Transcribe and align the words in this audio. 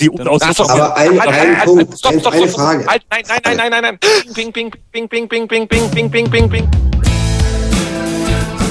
Die 0.00 0.08
Umlaut 0.08 0.42
aber 0.42 0.96
ein, 0.96 1.18
Punkt, 1.64 1.98
stopp, 1.98 2.20
stopp, 2.20 2.32
eine 2.32 2.48
Frage. 2.48 2.86
Halt, 2.86 3.02
nein, 3.10 3.22
nein, 3.28 3.40
nein, 3.44 3.56
nein, 3.56 3.70
nein, 3.70 3.82
nein. 3.82 3.98
Ping, 4.32 4.50
ping, 4.50 4.70
ping, 4.90 5.08
ping, 5.08 5.28
ping, 5.28 5.48
ping, 5.48 5.68
ping, 5.68 5.90
ping, 5.90 6.10
ping, 6.10 6.30
ping, 6.30 6.48
ping. 6.48 6.68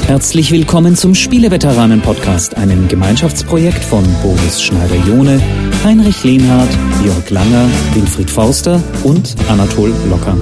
Herzlich 0.07 0.51
willkommen 0.51 0.95
zum 0.95 1.13
Spieleveteranen-Podcast, 1.13 2.57
einem 2.57 2.87
Gemeinschaftsprojekt 2.87 3.83
von 3.83 4.03
Boris 4.23 4.59
Schneider-Jone, 4.59 5.39
Heinrich 5.83 6.23
Lehnhardt, 6.23 6.71
Jörg 7.05 7.29
Langer, 7.29 7.69
Wilfried 7.93 8.31
Forster 8.31 8.81
und 9.03 9.35
Anatol 9.49 9.93
Locker. 10.09 10.35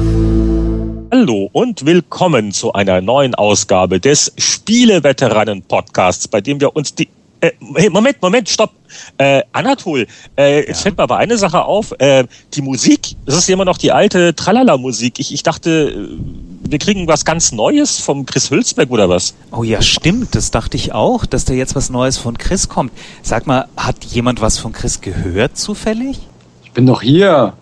Hallo 1.11 1.49
und 1.51 1.85
willkommen 1.85 2.53
zu 2.53 2.71
einer 2.71 3.01
neuen 3.01 3.35
Ausgabe 3.35 3.99
des 3.99 4.31
Spieleveteranen-Podcasts, 4.37 6.29
bei 6.29 6.39
dem 6.39 6.61
wir 6.61 6.77
uns 6.77 6.95
die 6.95 7.09
äh, 7.41 7.89
Moment, 7.89 8.21
Moment, 8.21 8.49
stopp. 8.49 8.71
Äh, 9.17 9.43
Anatol, 9.51 10.07
äh, 10.37 10.61
ja. 10.61 10.67
jetzt 10.67 10.81
fällt 10.81 10.97
mir 10.97 11.03
aber 11.03 11.17
eine 11.17 11.37
Sache 11.37 11.65
auf. 11.65 11.93
Äh, 11.99 12.25
die 12.53 12.61
Musik, 12.61 13.15
das 13.25 13.35
ist 13.35 13.49
immer 13.49 13.65
noch 13.65 13.77
die 13.77 13.91
alte 13.91 14.33
Tralala-Musik. 14.33 15.19
Ich, 15.19 15.33
ich 15.33 15.43
dachte, 15.43 15.89
äh, 15.89 16.69
wir 16.69 16.79
kriegen 16.79 17.07
was 17.07 17.25
ganz 17.25 17.51
Neues 17.51 17.99
vom 17.99 18.25
Chris 18.25 18.49
Hülsberg 18.49 18.89
oder 18.89 19.09
was? 19.09 19.35
Oh 19.51 19.63
ja, 19.63 19.81
stimmt. 19.81 20.35
Das 20.35 20.51
dachte 20.51 20.77
ich 20.77 20.93
auch, 20.93 21.25
dass 21.25 21.45
da 21.45 21.53
jetzt 21.53 21.75
was 21.75 21.89
Neues 21.89 22.17
von 22.17 22.37
Chris 22.37 22.69
kommt. 22.69 22.91
Sag 23.21 23.45
mal, 23.45 23.67
hat 23.75 24.03
jemand 24.05 24.41
was 24.41 24.57
von 24.57 24.71
Chris 24.71 25.01
gehört 25.01 25.57
zufällig? 25.57 26.19
Ich 26.63 26.71
bin 26.71 26.85
doch 26.85 27.01
hier. 27.01 27.53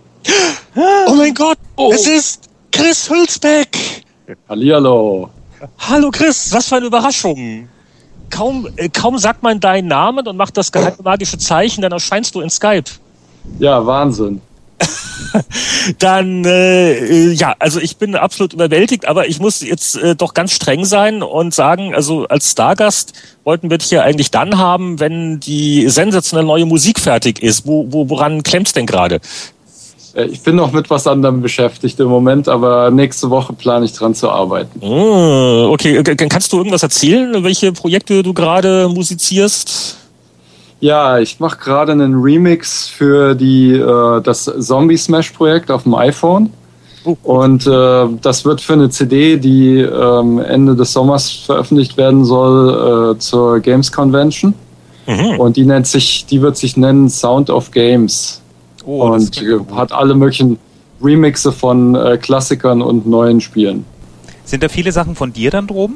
Oh 1.07 1.15
mein 1.15 1.33
Gott, 1.33 1.57
oh. 1.75 1.91
es 1.93 2.07
ist 2.07 2.49
Chris 2.71 3.09
Hülsbeck. 3.09 4.03
Hallihallo. 4.49 5.29
Hallo 5.79 6.11
Chris, 6.11 6.51
was 6.51 6.67
für 6.67 6.75
eine 6.75 6.87
Überraschung 6.87 7.69
kaum, 8.29 8.67
äh, 8.75 8.89
kaum 8.89 9.17
sagt 9.17 9.43
man 9.43 9.59
deinen 9.59 9.87
Namen 9.87 10.27
und 10.27 10.37
macht 10.37 10.57
das 10.57 10.71
geheime 10.71 10.97
magische 11.03 11.37
Zeichen, 11.37 11.81
dann 11.81 11.91
erscheinst 11.91 12.35
du 12.35 12.41
in 12.41 12.49
Skype. 12.49 12.89
Ja, 13.59 13.85
Wahnsinn. 13.85 14.41
dann 15.99 16.43
äh, 16.45 17.31
ja, 17.31 17.55
also 17.59 17.79
ich 17.79 17.97
bin 17.97 18.15
absolut 18.15 18.53
überwältigt, 18.53 19.07
aber 19.07 19.27
ich 19.27 19.39
muss 19.39 19.61
jetzt 19.61 19.95
äh, 19.95 20.15
doch 20.15 20.33
ganz 20.33 20.51
streng 20.51 20.85
sein 20.85 21.23
und 21.23 21.53
sagen, 21.53 21.95
also 21.95 22.25
als 22.27 22.51
Stargast 22.51 23.13
wollten 23.43 23.69
wir 23.69 23.77
dich 23.77 23.91
ja 23.91 24.01
eigentlich 24.01 24.31
dann 24.31 24.57
haben, 24.57 24.99
wenn 24.99 25.39
die 25.39 25.87
sensationelle 25.89 26.47
neue 26.47 26.65
Musik 26.65 26.99
fertig 26.99 27.41
ist. 27.41 27.65
Wo, 27.65 27.85
wo, 27.89 28.09
woran 28.09 28.43
klemmt's 28.43 28.73
denn 28.73 28.85
gerade? 28.85 29.21
Äh, 30.15 30.25
ich 30.25 30.41
bin 30.41 30.55
noch 30.55 30.71
mit 30.71 30.89
was 30.89 31.05
anderem 31.05 31.41
beschäftigt 31.41 31.99
im 31.99 32.07
Moment, 32.07 32.47
aber 32.47 32.89
nächste 32.89 33.29
Woche 33.29 33.53
plane 33.53 33.85
ich 33.85 33.93
dran 33.93 34.15
zu 34.15 34.29
arbeiten. 34.29 34.79
Oh, 34.81 35.69
okay, 35.71 36.01
kannst 36.03 36.51
du 36.53 36.57
irgendwas 36.57 36.83
erzählen, 36.83 37.43
welche 37.43 37.71
Projekte 37.71 38.23
du 38.23 38.33
gerade 38.33 38.87
musizierst? 38.87 39.97
Ja, 40.79 41.19
ich 41.19 41.39
mache 41.39 41.57
gerade 41.57 41.93
einen 41.93 42.15
Remix 42.21 42.87
für 42.87 43.35
die, 43.35 43.73
äh, 43.73 44.21
das 44.21 44.51
Zombie 44.59 44.97
Smash 44.97 45.31
Projekt 45.31 45.71
auf 45.71 45.83
dem 45.83 45.95
iPhone. 45.95 46.49
Oh. 47.05 47.15
Und 47.23 47.67
äh, 47.67 48.07
das 48.21 48.45
wird 48.45 48.61
für 48.61 48.73
eine 48.73 48.89
CD, 48.89 49.37
die 49.37 49.79
ähm, 49.79 50.39
Ende 50.39 50.75
des 50.75 50.91
Sommers 50.91 51.29
veröffentlicht 51.29 51.97
werden 51.97 52.25
soll, 52.25 53.13
äh, 53.15 53.19
zur 53.19 53.59
Games 53.59 53.91
Convention. 53.91 54.53
Mhm. 55.05 55.39
Und 55.39 55.55
die 55.55 55.65
nennt 55.65 55.85
sich, 55.85 56.25
die 56.25 56.41
wird 56.41 56.57
sich 56.57 56.77
nennen 56.77 57.09
Sound 57.09 57.51
of 57.51 57.71
Games. 57.71 58.41
Oh, 58.85 59.01
und 59.11 59.43
hat 59.75 59.91
alle 59.91 60.15
möglichen 60.15 60.59
Remixe 61.01 61.51
von 61.51 61.95
äh, 61.95 62.17
Klassikern 62.17 62.81
und 62.81 63.07
neuen 63.07 63.41
Spielen. 63.41 63.85
Sind 64.45 64.63
da 64.63 64.69
viele 64.69 64.91
Sachen 64.91 65.15
von 65.15 65.33
dir 65.33 65.51
dann 65.51 65.67
droben? 65.67 65.95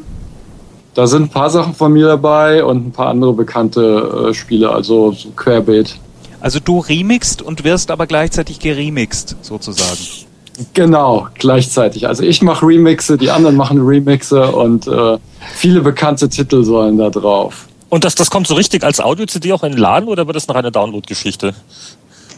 Da 0.95 1.07
sind 1.07 1.23
ein 1.23 1.29
paar 1.29 1.49
Sachen 1.49 1.75
von 1.75 1.93
mir 1.93 2.07
dabei 2.07 2.63
und 2.63 2.87
ein 2.87 2.91
paar 2.91 3.07
andere 3.07 3.33
bekannte 3.33 4.29
äh, 4.29 4.33
Spiele, 4.33 4.71
also 4.71 5.11
so 5.11 5.29
querbeet. 5.35 5.97
Also 6.41 6.59
du 6.59 6.79
remixst 6.79 7.41
und 7.41 7.63
wirst 7.63 7.91
aber 7.91 8.07
gleichzeitig 8.07 8.59
geremixt, 8.59 9.35
sozusagen. 9.41 9.99
Genau, 10.73 11.27
gleichzeitig. 11.35 12.07
Also 12.07 12.23
ich 12.23 12.41
mache 12.41 12.65
Remixe, 12.65 13.17
die 13.17 13.29
anderen 13.29 13.55
machen 13.55 13.79
Remixe 13.81 14.51
und 14.51 14.87
äh, 14.87 15.17
viele 15.55 15.81
bekannte 15.81 16.27
Titel 16.27 16.63
sollen 16.63 16.97
da 16.97 17.09
drauf. 17.09 17.67
Und 17.89 18.03
das, 18.03 18.15
das 18.15 18.29
kommt 18.29 18.47
so 18.47 18.55
richtig 18.55 18.83
als 18.83 18.99
Audio-CD 18.99 19.51
auch 19.53 19.63
in 19.63 19.71
den 19.71 19.79
Laden 19.79 20.09
oder 20.09 20.27
wird 20.27 20.35
das 20.35 20.47
noch 20.47 20.55
eine 20.55 20.71
Download-Geschichte? 20.71 21.53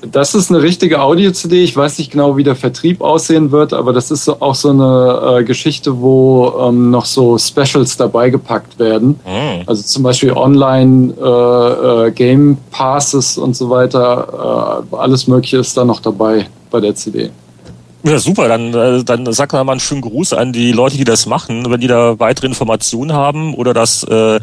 Das 0.02 0.34
ist 0.34 0.50
eine 0.50 0.64
richtige 0.64 1.00
Audio-CD. 1.02 1.64
Ich 1.64 1.76
weiß 1.76 2.00
nicht 2.00 2.12
genau, 2.12 2.36
wie 2.36 2.44
der 2.44 2.56
Vertrieb 2.56 3.02
aussehen 3.02 3.52
wird, 3.52 3.74
aber 3.74 3.94
das 3.94 4.10
ist 4.10 4.28
auch 4.28 4.56
so 4.56 4.70
eine 4.70 5.40
äh, 5.40 5.44
Geschichte, 5.44 6.02
wo 6.02 6.54
ähm, 6.60 6.90
noch 6.90 7.06
so 7.06 7.38
Specials 7.38 7.98
dabei 7.98 8.30
gepackt 8.30 8.80
werden. 8.80 9.20
Mhm. 9.26 9.64
Also 9.68 9.84
zum 9.84 10.04
Beispiel 10.04 10.32
Online 10.32 11.14
äh, 11.22 12.08
äh, 12.08 12.12
Game 12.12 12.58
Passes 12.72 13.38
und 13.38 13.56
so 13.56 13.70
weiter. 13.70 14.84
Äh, 14.92 14.96
alles 14.96 15.28
Mögliche 15.28 15.58
ist 15.58 15.78
da 15.78 15.86
noch 15.86 16.00
dabei 16.00 16.48
bei 16.72 16.80
der 16.80 16.96
CD. 16.96 17.30
Ja, 18.04 18.18
super. 18.18 18.48
Dann, 18.48 18.74
äh, 18.74 19.04
dann 19.04 19.32
sag 19.32 19.54
mal 19.54 19.70
einen 19.70 19.80
schönen 19.80 20.02
Gruß 20.02 20.34
an 20.34 20.52
die 20.52 20.72
Leute, 20.72 20.98
die 20.98 21.04
das 21.04 21.28
machen. 21.28 21.70
Wenn 21.70 21.82
die 21.82 21.88
da 21.88 22.20
weitere 22.20 22.48
Informationen 22.48 23.14
haben 23.14 23.54
oder 23.54 23.74
das 23.74 24.04
äh, 24.04 24.40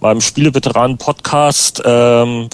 beim 0.00 0.20
Spieleveteranen-Podcast 0.20 1.82
ähm, 1.84 2.48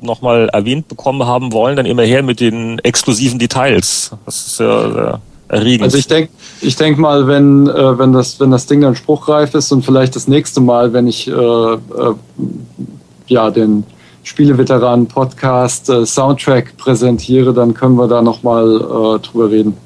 nochmal 0.00 0.48
erwähnt 0.52 0.88
bekommen 0.88 1.26
haben 1.26 1.52
wollen, 1.52 1.76
dann 1.76 1.86
immer 1.86 2.02
her 2.02 2.22
mit 2.22 2.40
den 2.40 2.78
exklusiven 2.80 3.38
Details. 3.38 4.12
Das 4.26 4.46
ist 4.46 4.60
ja 4.60 4.92
sehr 4.92 5.20
erregend. 5.48 5.82
Also 5.84 5.98
ich 5.98 6.06
denke 6.06 6.30
ich 6.60 6.76
denk 6.76 6.98
mal, 6.98 7.26
wenn, 7.26 7.66
äh, 7.66 7.98
wenn, 7.98 8.12
das, 8.12 8.38
wenn 8.40 8.50
das 8.50 8.66
Ding 8.66 8.80
dann 8.80 8.96
spruchreif 8.96 9.54
ist 9.54 9.72
und 9.72 9.84
vielleicht 9.84 10.16
das 10.16 10.28
nächste 10.28 10.60
Mal, 10.60 10.92
wenn 10.92 11.06
ich 11.06 11.28
äh, 11.28 11.32
äh, 11.32 11.78
ja, 13.26 13.50
den 13.50 13.84
Spieleveteranen-Podcast 14.22 15.88
äh, 15.90 16.06
Soundtrack 16.06 16.76
präsentiere, 16.76 17.54
dann 17.54 17.74
können 17.74 17.96
wir 17.96 18.08
da 18.08 18.22
nochmal 18.22 18.76
äh, 18.76 19.26
drüber 19.26 19.50
reden. 19.50 19.76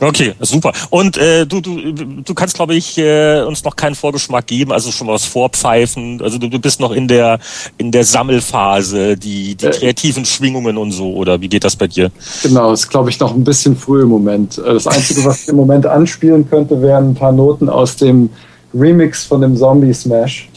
Okay, 0.00 0.32
super. 0.40 0.72
Und 0.88 1.18
äh, 1.18 1.46
du, 1.46 1.60
du, 1.60 1.92
du 1.92 2.34
kannst, 2.34 2.54
glaube 2.54 2.74
ich, 2.74 2.96
äh, 2.96 3.42
uns 3.42 3.62
noch 3.64 3.76
keinen 3.76 3.94
Vorgeschmack 3.94 4.46
geben, 4.46 4.72
also 4.72 4.90
schon 4.90 5.08
was 5.08 5.26
vorpfeifen. 5.26 6.22
Also 6.22 6.38
du, 6.38 6.48
du 6.48 6.58
bist 6.58 6.80
noch 6.80 6.92
in 6.92 7.06
der 7.06 7.38
in 7.76 7.92
der 7.92 8.04
Sammelphase, 8.04 9.16
die, 9.16 9.54
die 9.54 9.66
äh, 9.66 9.70
kreativen 9.70 10.24
Schwingungen 10.24 10.78
und 10.78 10.92
so, 10.92 11.12
oder 11.12 11.40
wie 11.40 11.48
geht 11.48 11.64
das 11.64 11.76
bei 11.76 11.86
dir? 11.86 12.10
Genau, 12.42 12.72
ist, 12.72 12.88
glaube 12.88 13.10
ich, 13.10 13.20
noch 13.20 13.34
ein 13.34 13.44
bisschen 13.44 13.76
früh 13.76 14.02
im 14.02 14.08
Moment. 14.08 14.56
Äh, 14.58 14.74
das 14.74 14.86
Einzige, 14.86 15.24
was 15.24 15.42
ich 15.42 15.48
im 15.48 15.56
Moment 15.56 15.84
anspielen 15.84 16.48
könnte, 16.48 16.80
wären 16.80 17.10
ein 17.10 17.14
paar 17.14 17.32
Noten 17.32 17.68
aus 17.68 17.96
dem 17.96 18.30
Remix 18.72 19.24
von 19.24 19.42
dem 19.42 19.56
Zombie 19.56 19.92
Smash. 19.92 20.48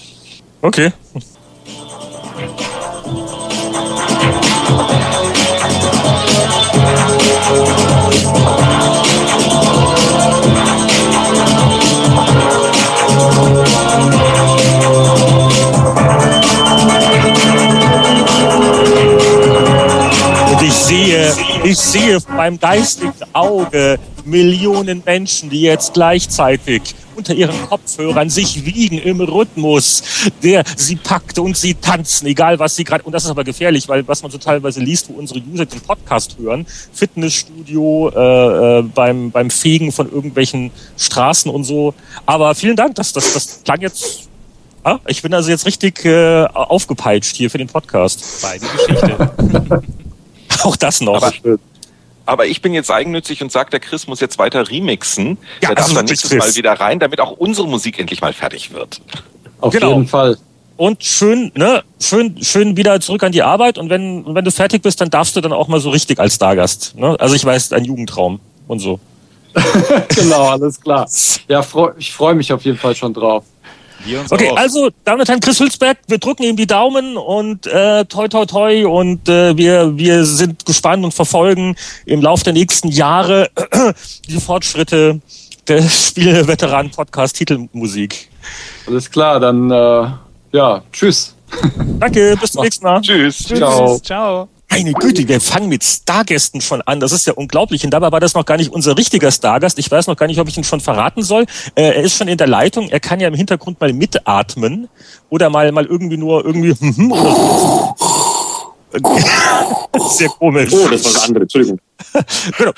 Okay. 0.62 0.92
Ich 21.64 21.78
sehe 21.78 22.20
beim 22.22 22.60
geistigen 22.60 23.14
Auge 23.34 23.98
Millionen 24.26 25.02
Menschen, 25.04 25.50
die 25.50 25.62
jetzt 25.62 25.96
gleichzeitig 25.96 26.96
unter 27.16 27.34
ihren 27.34 27.60
Kopfhörern 27.68 28.30
sich 28.30 28.66
wiegen 28.66 29.00
im 29.00 29.20
Rhythmus, 29.22 30.04
der 30.44 30.64
sie 30.78 30.96
packt 30.96 31.40
und 31.40 31.58
sie 31.58 31.74
tanzen, 31.74 32.28
egal 32.28 32.60
was 32.60 32.76
sie 32.76 32.84
gerade. 32.84 33.04
Und 33.04 33.12
das 33.12 33.24
ist 33.26 33.32
aber 33.32 33.44
gefährlich, 33.44 33.88
weil 33.90 34.08
was 34.08 34.22
man 34.22 34.32
so 34.32 34.38
teilweise 34.38 34.82
liest, 34.82 35.10
wo 35.10 35.14
unsere 35.14 35.40
User 35.42 35.66
den 35.66 35.82
Podcast 35.82 36.38
hören, 36.38 36.66
Fitnessstudio, 36.94 38.10
äh, 38.10 38.80
äh, 38.80 38.82
beim 38.84 39.32
beim 39.32 39.50
Fegen 39.50 39.92
von 39.92 40.12
irgendwelchen 40.12 40.72
Straßen 40.98 41.50
und 41.50 41.64
so. 41.64 41.94
Aber 42.26 42.54
vielen 42.56 42.76
Dank, 42.76 42.96
das 42.96 43.14
das 43.14 43.34
das 43.34 43.64
klang 43.64 43.82
jetzt. 43.82 44.30
Ah, 44.84 45.00
ich 45.08 45.22
bin 45.22 45.34
also 45.34 45.50
jetzt 45.50 45.66
richtig 45.66 46.04
äh, 46.04 46.46
aufgepeitscht 46.46 47.36
hier 47.36 47.50
für 47.50 47.58
den 47.58 47.68
Podcast. 47.68 48.42
Beide 48.42 48.66
Geschichte. 48.66 49.84
Auch 50.68 50.76
das 50.76 51.02
noch. 51.02 51.16
Aber, 51.16 51.34
aber 52.26 52.46
ich 52.46 52.62
bin 52.62 52.74
jetzt 52.74 52.90
eigennützig 52.90 53.42
und 53.42 53.52
sage, 53.52 53.70
der 53.70 53.80
Chris 53.80 54.08
muss 54.08 54.20
jetzt 54.20 54.40
weiter 54.40 54.70
remixen. 54.70 55.38
Ja, 55.62 55.70
der 55.70 55.76
darf 55.76 55.94
dann 55.94 56.06
nächstes 56.06 56.30
Chris. 56.30 56.40
Mal 56.40 56.56
wieder 56.56 56.74
rein, 56.74 57.00
damit 57.00 57.20
auch 57.20 57.32
unsere 57.32 57.68
Musik 57.68 58.00
endlich 58.00 58.22
mal 58.22 58.34
fertig 58.34 58.72
wird. 58.72 59.02
Auf 59.60 59.74
genau. 59.74 59.90
jeden 59.90 60.08
Fall. 60.08 60.38
Und 60.76 61.04
schön, 61.04 61.52
ne, 61.56 61.84
schön, 62.00 62.42
schön 62.42 62.76
wieder 62.78 63.00
zurück 63.00 63.24
an 63.24 63.32
die 63.32 63.44
Arbeit. 63.44 63.78
Und 63.78 63.90
wenn, 63.90 64.24
wenn 64.34 64.44
du 64.44 64.52
fertig 64.52 64.82
bist, 64.82 65.00
dann 65.02 65.10
darfst 65.10 65.36
du 65.36 65.42
dann 65.42 65.54
auch 65.54 65.68
mal 65.68 65.80
so 65.80 65.92
richtig 65.92 66.20
als 66.20 66.36
Stargast. 66.36 66.96
Ne? 66.98 67.16
Also 67.20 67.36
ich 67.36 67.46
weiß, 67.46 67.74
ein 67.74 67.86
Jugendtraum 67.86 68.40
und 68.68 68.80
so. 68.80 69.00
genau, 70.10 70.48
alles 70.50 70.80
klar. 70.80 71.08
Ja, 71.50 71.62
freu, 71.62 71.92
ich 71.98 72.14
freue 72.14 72.36
mich 72.36 72.54
auf 72.54 72.64
jeden 72.64 72.78
Fall 72.78 72.96
schon 72.96 73.14
drauf 73.14 73.44
okay, 74.30 74.50
auch. 74.50 74.58
also, 74.58 74.90
Damen 75.04 75.22
und 75.22 75.30
Herren, 75.30 75.40
Chris 75.40 75.60
Hülsberg, 75.60 75.98
wir 76.08 76.18
drücken 76.18 76.44
ihm 76.44 76.56
die 76.56 76.68
Daumen 76.68 77.18
und 77.18 77.68
äh, 77.68 78.06
toi 78.06 78.28
toi 78.28 78.46
toi 78.46 78.86
und 78.86 79.28
äh, 79.30 79.56
wir, 79.58 79.98
wir 79.98 80.26
sind 80.26 80.66
gespannt 80.66 81.04
und 81.04 81.14
verfolgen 81.14 81.76
im 82.06 82.22
Laufe 82.22 82.44
der 82.44 82.54
nächsten 82.54 82.90
Jahre 82.90 83.50
äh, 83.56 83.94
die 84.28 84.40
Fortschritte 84.40 85.22
der 85.68 85.82
Spielveteran-Podcast 85.82 87.38
Titelmusik. 87.38 88.30
Alles 88.88 89.10
klar, 89.10 89.40
dann 89.40 89.72
äh, 89.72 90.08
ja, 90.52 90.84
tschüss. 90.92 91.36
Danke, 92.00 92.38
bis 92.40 92.52
zum 92.52 92.62
nächsten 92.64 92.86
Mal. 92.86 93.02
Tschüss. 93.02 93.38
Tschüss. 93.38 93.60
Ciao. 93.60 94.00
Ciao. 94.00 94.53
Meine 94.76 94.94
Güte, 94.94 95.28
wir 95.28 95.40
fangen 95.40 95.70
mit 95.70 95.84
Stargästen 95.84 96.60
schon 96.60 96.82
an. 96.82 97.00
Das 97.00 97.12
ist 97.12 97.28
ja 97.28 97.34
unglaublich. 97.34 97.86
Und 97.86 97.92
dabei 97.92 98.12
war 98.12 98.20
das 98.20 98.34
noch 98.34 98.44
gar 98.44 98.58
nicht 98.58 98.72
unser 98.72 98.98
richtiger 98.98 99.32
Stargast. 99.32 99.78
Ich 99.78 99.92
weiß 99.92 100.08
noch 100.08 100.16
gar 100.16 100.26
nicht, 100.26 100.40
ob 100.40 100.48
ich 100.48 100.58
ihn 100.58 100.64
schon 100.64 100.80
verraten 100.80 101.22
soll. 101.22 101.46
Äh, 101.76 101.84
er 101.84 102.02
ist 102.02 102.18
schon 102.18 102.28
in 102.28 102.40
der 102.40 102.48
Leitung. 102.48 102.90
Er 102.90 103.00
kann 103.00 103.20
ja 103.20 103.28
im 103.28 103.36
Hintergrund 103.36 103.80
mal 103.80 103.94
mitatmen 103.94 104.90
oder 105.30 105.52
mal, 105.52 105.72
mal 105.72 105.86
irgendwie 105.86 106.18
nur 106.18 106.44
irgendwie 106.44 106.72
oder 107.12 107.96
Sehr 110.10 110.30
komisch. 110.30 110.74
Oh, 110.74 110.88
das 110.88 111.06
war 111.06 111.14
das 111.14 111.28
andere. 111.28 111.44
Entschuldigung. 111.44 111.80
genau. 112.58 112.72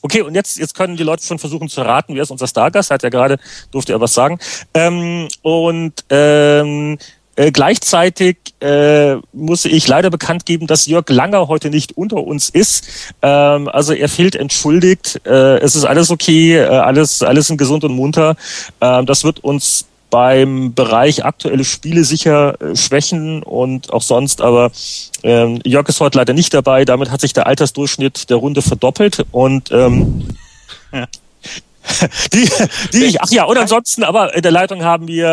Okay, 0.00 0.22
und 0.22 0.34
jetzt, 0.34 0.56
jetzt 0.56 0.74
können 0.74 0.96
die 0.96 1.02
Leute 1.02 1.26
schon 1.26 1.38
versuchen 1.38 1.68
zu 1.68 1.82
raten, 1.82 2.14
wer 2.14 2.22
ist 2.22 2.30
unser 2.30 2.46
Stargast. 2.46 2.90
Hat 2.90 3.02
ja 3.02 3.10
gerade, 3.10 3.38
durfte 3.70 3.92
er 3.92 4.00
was 4.00 4.14
sagen. 4.14 4.38
Ähm, 4.72 5.28
und 5.42 5.92
ähm, 6.08 6.96
äh, 7.36 7.50
gleichzeitig 7.50 8.36
äh, 8.60 9.16
muss 9.32 9.64
ich 9.64 9.88
leider 9.88 10.10
bekannt 10.10 10.46
geben, 10.46 10.66
dass 10.66 10.86
Jörg 10.86 11.08
Langer 11.08 11.48
heute 11.48 11.70
nicht 11.70 11.96
unter 11.96 12.18
uns 12.18 12.48
ist. 12.48 12.86
Ähm, 13.22 13.68
also 13.68 13.92
er 13.92 14.08
fehlt 14.08 14.36
entschuldigt. 14.36 15.20
Äh, 15.26 15.58
es 15.58 15.74
ist 15.74 15.84
alles 15.84 16.10
okay, 16.10 16.56
äh, 16.56 16.66
alles, 16.66 17.22
alles 17.22 17.48
sind 17.48 17.56
gesund 17.56 17.84
und 17.84 17.94
munter. 17.94 18.36
Ähm, 18.80 19.06
das 19.06 19.24
wird 19.24 19.42
uns 19.42 19.86
beim 20.10 20.74
Bereich 20.74 21.24
aktuelle 21.24 21.64
Spiele 21.64 22.04
sicher 22.04 22.60
äh, 22.60 22.76
schwächen 22.76 23.42
und 23.42 23.92
auch 23.92 24.02
sonst, 24.02 24.40
aber 24.40 24.70
ähm, 25.24 25.58
Jörg 25.64 25.88
ist 25.88 25.98
heute 26.00 26.18
leider 26.18 26.34
nicht 26.34 26.54
dabei. 26.54 26.84
Damit 26.84 27.10
hat 27.10 27.20
sich 27.20 27.32
der 27.32 27.48
Altersdurchschnitt 27.48 28.30
der 28.30 28.36
Runde 28.36 28.62
verdoppelt 28.62 29.26
und 29.32 29.72
ähm, 29.72 30.28
ja. 30.92 31.08
Die, 32.32 32.48
die 32.92 33.04
ich, 33.04 33.20
ach 33.20 33.30
ja, 33.30 33.44
und 33.44 33.56
ansonsten, 33.58 34.04
aber 34.04 34.34
in 34.34 34.42
der 34.42 34.52
Leitung 34.52 34.84
haben 34.84 35.06
wir 35.06 35.26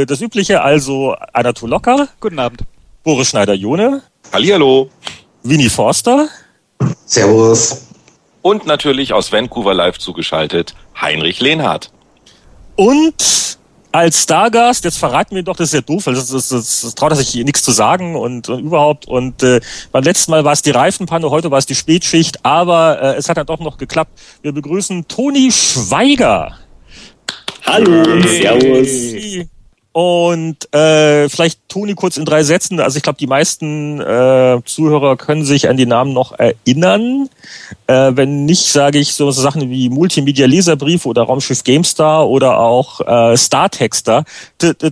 äh, 0.00 0.06
das 0.06 0.20
Übliche, 0.20 0.62
also 0.62 1.14
Anatol 1.32 1.70
Locker. 1.70 2.08
Guten 2.20 2.38
Abend. 2.38 2.62
Boris 3.02 3.28
Schneider-Jone. 3.30 4.02
Hallihallo. 4.32 4.90
Winnie 5.42 5.68
Forster. 5.68 6.28
Servus. 7.04 7.86
Und 8.42 8.66
natürlich 8.66 9.12
aus 9.12 9.32
Vancouver 9.32 9.74
live 9.74 9.98
zugeschaltet, 9.98 10.74
Heinrich 11.00 11.40
Lehnhardt. 11.40 11.90
Und 12.76 13.45
als 13.96 14.22
Stargast, 14.22 14.84
jetzt 14.84 14.98
verraten 14.98 15.34
wir 15.34 15.42
doch, 15.42 15.56
das 15.56 15.68
ist 15.68 15.74
ja 15.74 15.80
doof, 15.80 16.06
weil 16.06 16.14
das, 16.14 16.28
das, 16.28 16.48
das, 16.48 16.80
das 16.82 16.94
traut 16.94 17.12
er 17.12 17.16
sich 17.16 17.34
nichts 17.34 17.62
zu 17.62 17.72
sagen 17.72 18.16
und, 18.16 18.48
und 18.48 18.60
überhaupt. 18.60 19.06
Und 19.06 19.42
äh, 19.42 19.60
beim 19.92 20.04
letzten 20.04 20.30
Mal 20.30 20.44
war 20.44 20.52
es 20.52 20.62
die 20.62 20.70
Reifenpanne, 20.70 21.30
heute 21.30 21.50
war 21.50 21.58
es 21.58 21.66
die 21.66 21.74
Spätschicht, 21.74 22.44
aber 22.44 23.00
äh, 23.00 23.16
es 23.16 23.28
hat 23.28 23.36
dann 23.36 23.46
doch 23.46 23.60
noch 23.60 23.78
geklappt. 23.78 24.12
Wir 24.42 24.52
begrüßen 24.52 25.08
Toni 25.08 25.50
Schweiger. 25.50 26.58
Hallo, 27.64 28.04
hey. 28.22 28.42
Servus. 28.42 29.48
Und 29.96 30.74
äh, 30.74 31.26
vielleicht 31.30 31.70
Toni 31.70 31.94
kurz 31.94 32.18
in 32.18 32.26
drei 32.26 32.42
Sätzen. 32.42 32.80
Also 32.80 32.98
ich 32.98 33.02
glaube, 33.02 33.16
die 33.18 33.26
meisten 33.26 33.98
äh, 33.98 34.60
Zuhörer 34.66 35.16
können 35.16 35.42
sich 35.42 35.70
an 35.70 35.78
die 35.78 35.86
Namen 35.86 36.12
noch 36.12 36.38
erinnern. 36.38 37.30
Äh, 37.86 38.12
wenn 38.14 38.44
nicht, 38.44 38.66
sage 38.66 38.98
ich 38.98 39.14
so 39.14 39.30
Sachen 39.30 39.70
wie 39.70 39.88
Multimedia 39.88 40.46
Leserbrief 40.46 41.06
oder 41.06 41.22
Raumschiff 41.22 41.64
GameStar 41.64 42.28
oder 42.28 42.58
auch 42.58 43.00
äh, 43.00 43.38
Star 43.38 43.70
Texter. 43.70 44.26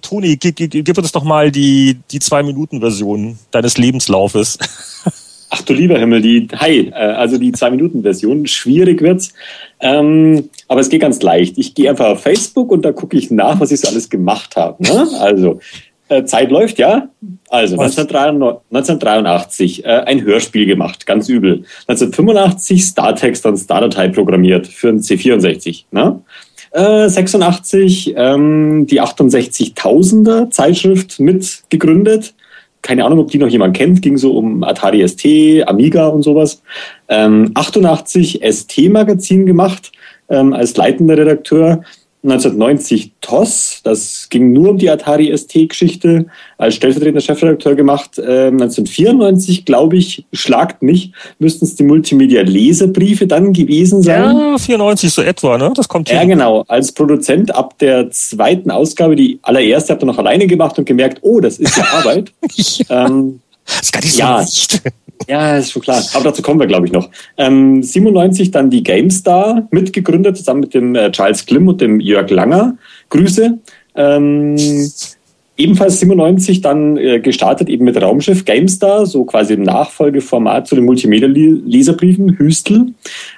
Toni, 0.00 0.38
gib, 0.38 0.96
uns 0.96 1.12
doch 1.12 1.24
mal 1.24 1.50
die 1.50 1.98
die 2.10 2.20
zwei 2.20 2.42
Minuten 2.42 2.80
Version 2.80 3.38
deines 3.50 3.76
Lebenslaufes. 3.76 4.58
Ach 5.56 5.62
du 5.62 5.72
lieber 5.72 5.96
Himmel, 5.96 6.20
die 6.20 6.48
hi, 6.56 6.88
äh, 6.88 6.94
also 6.94 7.38
die 7.38 7.52
zwei 7.52 7.70
Minuten 7.70 8.02
Version. 8.02 8.44
Schwierig 8.44 9.00
wird's. 9.00 9.32
Ähm, 9.78 10.48
aber 10.66 10.80
es 10.80 10.88
geht 10.88 11.02
ganz 11.02 11.22
leicht. 11.22 11.56
Ich 11.58 11.76
gehe 11.76 11.88
einfach 11.88 12.06
auf 12.06 12.22
Facebook 12.22 12.72
und 12.72 12.84
da 12.84 12.90
gucke 12.90 13.16
ich 13.16 13.30
nach, 13.30 13.60
was 13.60 13.70
ich 13.70 13.78
so 13.78 13.86
alles 13.86 14.10
gemacht 14.10 14.56
habe. 14.56 14.82
Ne? 14.82 15.06
Also, 15.20 15.60
äh, 16.08 16.24
Zeit 16.24 16.50
läuft, 16.50 16.80
ja? 16.80 17.08
Also, 17.50 17.78
1983 17.78 19.84
äh, 19.84 19.88
ein 19.88 20.24
Hörspiel 20.24 20.66
gemacht, 20.66 21.06
ganz 21.06 21.28
übel. 21.28 21.62
1985 21.86 22.82
Startext 22.82 23.46
und 23.46 23.56
Stardatei 23.56 24.08
programmiert 24.08 24.66
für 24.66 24.88
ein 24.88 24.98
C64. 24.98 25.84
Ne? 25.92 26.20
86 26.72 28.16
äh, 28.16 28.20
ähm, 28.20 28.88
die 28.88 29.00
68.000er 29.00 30.50
Zeitschrift 30.50 31.20
mitgegründet. 31.20 32.34
Keine 32.84 33.06
Ahnung, 33.06 33.20
ob 33.20 33.30
die 33.30 33.38
noch 33.38 33.48
jemand 33.48 33.74
kennt. 33.74 34.02
Ging 34.02 34.18
so 34.18 34.36
um 34.36 34.62
Atari 34.62 35.08
ST, 35.08 35.24
Amiga 35.66 36.06
und 36.08 36.20
sowas. 36.20 36.62
Ähm, 37.08 37.50
88 37.54 38.42
ST-Magazin 38.44 39.46
gemacht 39.46 39.90
ähm, 40.28 40.52
als 40.52 40.76
leitender 40.76 41.16
Redakteur. 41.16 41.82
1990 42.24 43.12
TOS, 43.20 43.80
das 43.84 44.28
ging 44.30 44.52
nur 44.52 44.70
um 44.70 44.78
die 44.78 44.88
Atari 44.88 45.36
ST-Geschichte, 45.36 46.26
als 46.56 46.74
stellvertretender 46.74 47.20
Chefredakteur 47.20 47.74
gemacht. 47.74 48.12
Ähm, 48.18 48.54
1994, 48.54 49.66
glaube 49.66 49.98
ich, 49.98 50.24
schlagt 50.32 50.82
mich, 50.82 51.12
müssten 51.38 51.66
es 51.66 51.76
die 51.76 51.82
Multimedia-Leserbriefe 51.84 53.26
dann 53.26 53.52
gewesen 53.52 54.02
sein. 54.02 54.36
Ja, 54.36 54.58
94 54.58 55.12
so 55.12 55.20
etwa, 55.20 55.58
ne? 55.58 55.72
Das 55.76 55.86
kommt 55.86 56.08
hier. 56.08 56.18
Ja, 56.18 56.24
genau. 56.24 56.64
Als 56.66 56.92
Produzent 56.92 57.54
ab 57.54 57.78
der 57.78 58.10
zweiten 58.10 58.70
Ausgabe, 58.70 59.16
die 59.16 59.38
allererste 59.42 59.92
habt 59.92 60.02
ihr 60.02 60.06
noch 60.06 60.18
alleine 60.18 60.46
gemacht 60.46 60.78
und 60.78 60.86
gemerkt, 60.86 61.18
oh, 61.20 61.40
das 61.40 61.58
ist 61.58 61.76
ja 61.76 61.84
Arbeit. 61.92 62.32
ja. 62.54 63.06
Ähm, 63.06 63.40
das 63.66 63.92
gar 63.92 64.00
nicht 64.00 64.12
so 64.12 64.20
ja, 64.20 64.36
leicht. 64.38 64.82
Ja, 65.28 65.56
ist 65.56 65.72
schon 65.72 65.82
klar. 65.82 66.02
Aber 66.14 66.24
dazu 66.24 66.42
kommen 66.42 66.60
wir, 66.60 66.66
glaube 66.66 66.86
ich, 66.86 66.92
noch. 66.92 67.10
Ähm, 67.36 67.82
97 67.82 68.50
dann 68.50 68.70
die 68.70 68.82
GameStar 68.82 69.66
mitgegründet, 69.70 70.36
zusammen 70.36 70.60
mit 70.60 70.74
dem 70.74 70.94
äh, 70.94 71.10
Charles 71.12 71.46
Klim 71.46 71.68
und 71.68 71.80
dem 71.80 72.00
Jörg 72.00 72.30
Langer. 72.30 72.76
Grüße. 73.08 73.58
Ähm, 73.96 74.56
Ebenfalls 75.56 76.00
97 76.00 76.62
dann 76.62 76.96
äh, 76.96 77.20
gestartet 77.20 77.68
eben 77.68 77.84
mit 77.84 78.02
Raumschiff 78.02 78.44
GameStar, 78.44 79.06
so 79.06 79.24
quasi 79.24 79.54
im 79.54 79.62
Nachfolgeformat 79.62 80.66
zu 80.66 80.74
den 80.74 80.84
Multimedia-Leserbriefen, 80.84 82.36
Hüstel. 82.38 82.86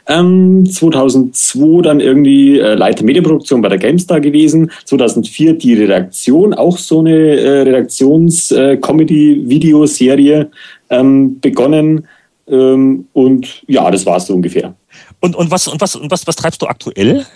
Ähm, 0.07 0.65
2002 0.65 1.83
dann 1.83 2.01
irgendwie 2.01 2.59
äh, 2.59 2.73
Leiter 2.75 3.05
Medienproduktion 3.05 3.61
bei 3.61 3.69
der 3.69 3.77
GameStar 3.77 4.21
gewesen. 4.21 4.71
2004 4.87 5.59
die 5.59 5.75
Redaktion, 5.75 6.55
auch 6.55 6.79
so 6.79 7.01
eine 7.01 7.13
äh, 7.13 7.61
Redaktions-Comedy-Videoserie 7.63 10.51
ähm, 10.89 11.39
begonnen. 11.41 12.07
Ähm, 12.49 13.09
und 13.13 13.63
ja, 13.67 13.91
das 13.91 14.07
war 14.07 14.17
es 14.17 14.27
so 14.27 14.35
ungefähr. 14.35 14.75
Und, 15.21 15.37
und, 15.37 15.51
was, 15.51 15.69
und, 15.69 15.83
was, 15.83 15.97
und 15.97 16.11
was, 16.11 16.27
was 16.27 16.37
treibst 16.37 16.63
du 16.63 16.67
aktuell? 16.67 17.27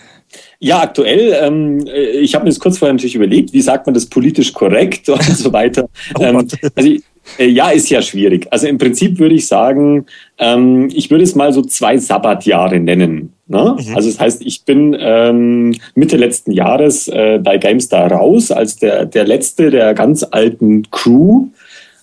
Ja, 0.59 0.81
aktuell, 0.81 1.35
ähm, 1.41 1.85
äh, 1.87 2.19
ich 2.19 2.35
habe 2.35 2.45
mir 2.45 2.51
das 2.51 2.59
kurz 2.59 2.77
vorher 2.77 2.93
natürlich 2.93 3.15
überlegt, 3.15 3.53
wie 3.53 3.61
sagt 3.61 3.87
man 3.87 3.93
das 3.93 4.05
politisch 4.05 4.53
korrekt 4.53 5.09
und 5.09 5.23
so 5.23 5.51
weiter. 5.51 5.89
oh 6.17 6.23
ähm, 6.23 6.47
also 6.75 6.89
äh, 7.37 7.47
ja, 7.47 7.69
ist 7.69 7.89
ja 7.89 8.01
schwierig. 8.01 8.47
Also 8.51 8.67
im 8.67 8.77
Prinzip 8.77 9.19
würde 9.19 9.35
ich 9.35 9.47
sagen, 9.47 10.05
ähm, 10.37 10.89
ich 10.93 11.09
würde 11.09 11.23
es 11.23 11.35
mal 11.35 11.53
so 11.53 11.61
zwei 11.61 11.97
Sabbatjahre 11.97 12.79
nennen. 12.79 13.33
Ne? 13.47 13.77
Mhm. 13.79 13.95
Also 13.95 14.09
das 14.09 14.19
heißt, 14.19 14.41
ich 14.45 14.63
bin 14.63 14.95
ähm, 14.99 15.75
Mitte 15.95 16.17
letzten 16.17 16.51
Jahres 16.51 17.07
äh, 17.07 17.39
bei 17.41 17.57
GameStar 17.57 18.11
raus 18.11 18.51
als 18.51 18.77
der, 18.77 19.05
der 19.05 19.25
letzte 19.25 19.71
der 19.71 19.93
ganz 19.93 20.25
alten 20.29 20.89
Crew. 20.91 21.47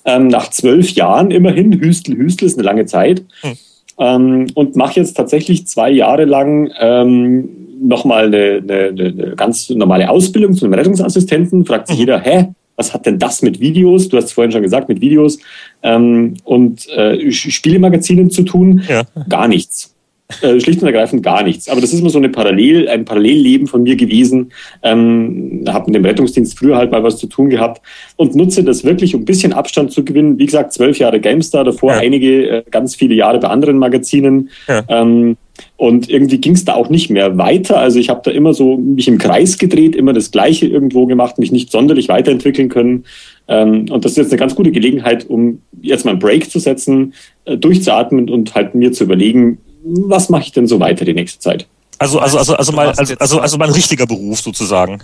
Ähm, 0.04 0.28
nach 0.28 0.50
zwölf 0.50 0.90
Jahren 0.90 1.30
immerhin, 1.30 1.80
Hüstel, 1.80 2.16
Hüstel 2.16 2.46
ist 2.46 2.56
eine 2.56 2.64
lange 2.64 2.86
Zeit. 2.86 3.22
Mhm. 3.42 3.52
Ähm, 4.00 4.46
und 4.54 4.76
mache 4.76 5.00
jetzt 5.00 5.14
tatsächlich 5.14 5.66
zwei 5.66 5.90
Jahre 5.90 6.24
lang 6.24 6.70
ähm, 6.78 7.67
nochmal 7.80 8.26
eine, 8.26 8.62
eine, 8.62 8.88
eine 8.88 9.34
ganz 9.36 9.70
normale 9.70 10.08
Ausbildung 10.10 10.54
zu 10.54 10.64
einem 10.64 10.74
Rettungsassistenten, 10.74 11.64
fragt 11.64 11.88
sich 11.88 11.96
mhm. 11.96 12.00
jeder, 12.00 12.20
hä, 12.20 12.48
was 12.76 12.94
hat 12.94 13.06
denn 13.06 13.18
das 13.18 13.42
mit 13.42 13.60
Videos? 13.60 14.08
Du 14.08 14.16
hast 14.16 14.26
es 14.26 14.32
vorhin 14.32 14.52
schon 14.52 14.62
gesagt, 14.62 14.88
mit 14.88 15.00
Videos 15.00 15.38
ähm, 15.82 16.34
und 16.44 16.88
äh, 16.90 17.30
Spielemagazinen 17.32 18.30
zu 18.30 18.42
tun? 18.44 18.82
Ja. 18.88 19.02
Gar 19.28 19.48
nichts. 19.48 19.94
Äh, 20.42 20.60
schlicht 20.60 20.82
und 20.82 20.86
ergreifend 20.86 21.22
gar 21.22 21.42
nichts. 21.42 21.70
Aber 21.70 21.80
das 21.80 21.92
ist 21.92 22.00
immer 22.00 22.10
so 22.10 22.18
eine 22.18 22.28
Parallel, 22.28 22.86
ein 22.88 23.06
Parallelleben 23.06 23.66
von 23.66 23.82
mir 23.82 23.96
gewesen. 23.96 24.52
Ähm, 24.82 25.64
habe 25.66 25.86
mit 25.86 25.94
dem 25.94 26.04
Rettungsdienst 26.04 26.58
früher 26.58 26.76
halt 26.76 26.92
mal 26.92 27.02
was 27.02 27.16
zu 27.16 27.26
tun 27.28 27.48
gehabt 27.48 27.80
und 28.16 28.36
nutze 28.36 28.62
das 28.62 28.84
wirklich, 28.84 29.14
um 29.14 29.22
ein 29.22 29.24
bisschen 29.24 29.54
Abstand 29.54 29.90
zu 29.90 30.04
gewinnen. 30.04 30.38
Wie 30.38 30.44
gesagt, 30.44 30.74
zwölf 30.74 30.98
Jahre 30.98 31.18
GameStar, 31.18 31.64
davor 31.64 31.92
ja. 31.92 31.98
einige, 32.00 32.48
äh, 32.48 32.62
ganz 32.70 32.94
viele 32.94 33.14
Jahre 33.14 33.40
bei 33.40 33.48
anderen 33.48 33.78
Magazinen. 33.78 34.50
Ja. 34.68 34.84
Ähm, 34.88 35.38
und 35.78 36.10
irgendwie 36.10 36.38
ging 36.38 36.54
es 36.54 36.64
da 36.64 36.74
auch 36.74 36.90
nicht 36.90 37.08
mehr 37.08 37.38
weiter. 37.38 37.78
Also 37.78 38.00
ich 38.00 38.08
habe 38.08 38.20
da 38.24 38.32
immer 38.32 38.52
so 38.52 38.76
mich 38.76 39.06
im 39.06 39.16
Kreis 39.16 39.58
gedreht, 39.58 39.94
immer 39.94 40.12
das 40.12 40.32
Gleiche 40.32 40.66
irgendwo 40.66 41.06
gemacht, 41.06 41.38
mich 41.38 41.52
nicht 41.52 41.70
sonderlich 41.70 42.08
weiterentwickeln 42.08 42.68
können. 42.68 43.04
Ähm, 43.46 43.86
und 43.88 44.04
das 44.04 44.12
ist 44.12 44.18
jetzt 44.18 44.32
eine 44.32 44.40
ganz 44.40 44.56
gute 44.56 44.72
Gelegenheit, 44.72 45.30
um 45.30 45.62
jetzt 45.80 46.04
mal 46.04 46.10
einen 46.10 46.20
Break 46.20 46.50
zu 46.50 46.58
setzen, 46.58 47.14
äh, 47.44 47.56
durchzuatmen 47.56 48.28
und 48.28 48.56
halt 48.56 48.74
mir 48.74 48.90
zu 48.90 49.04
überlegen, 49.04 49.58
was 49.84 50.28
mache 50.30 50.42
ich 50.42 50.52
denn 50.52 50.66
so 50.66 50.80
weiter 50.80 51.04
die 51.04 51.14
nächste 51.14 51.38
Zeit? 51.38 51.68
Also, 52.00 52.18
also, 52.18 52.38
also, 52.38 52.54
also 52.54 52.72
mal, 52.72 52.92
also, 52.96 53.14
also, 53.16 53.38
also 53.38 53.56
mein 53.56 53.70
richtiger 53.70 54.06
Beruf 54.06 54.40
sozusagen. 54.40 55.00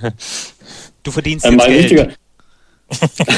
Du 1.04 1.12
verdienst 1.12 1.46
äh, 1.46 1.52
jetzt 1.52 1.68
äh, 1.68 1.94
Geld. 1.94 2.18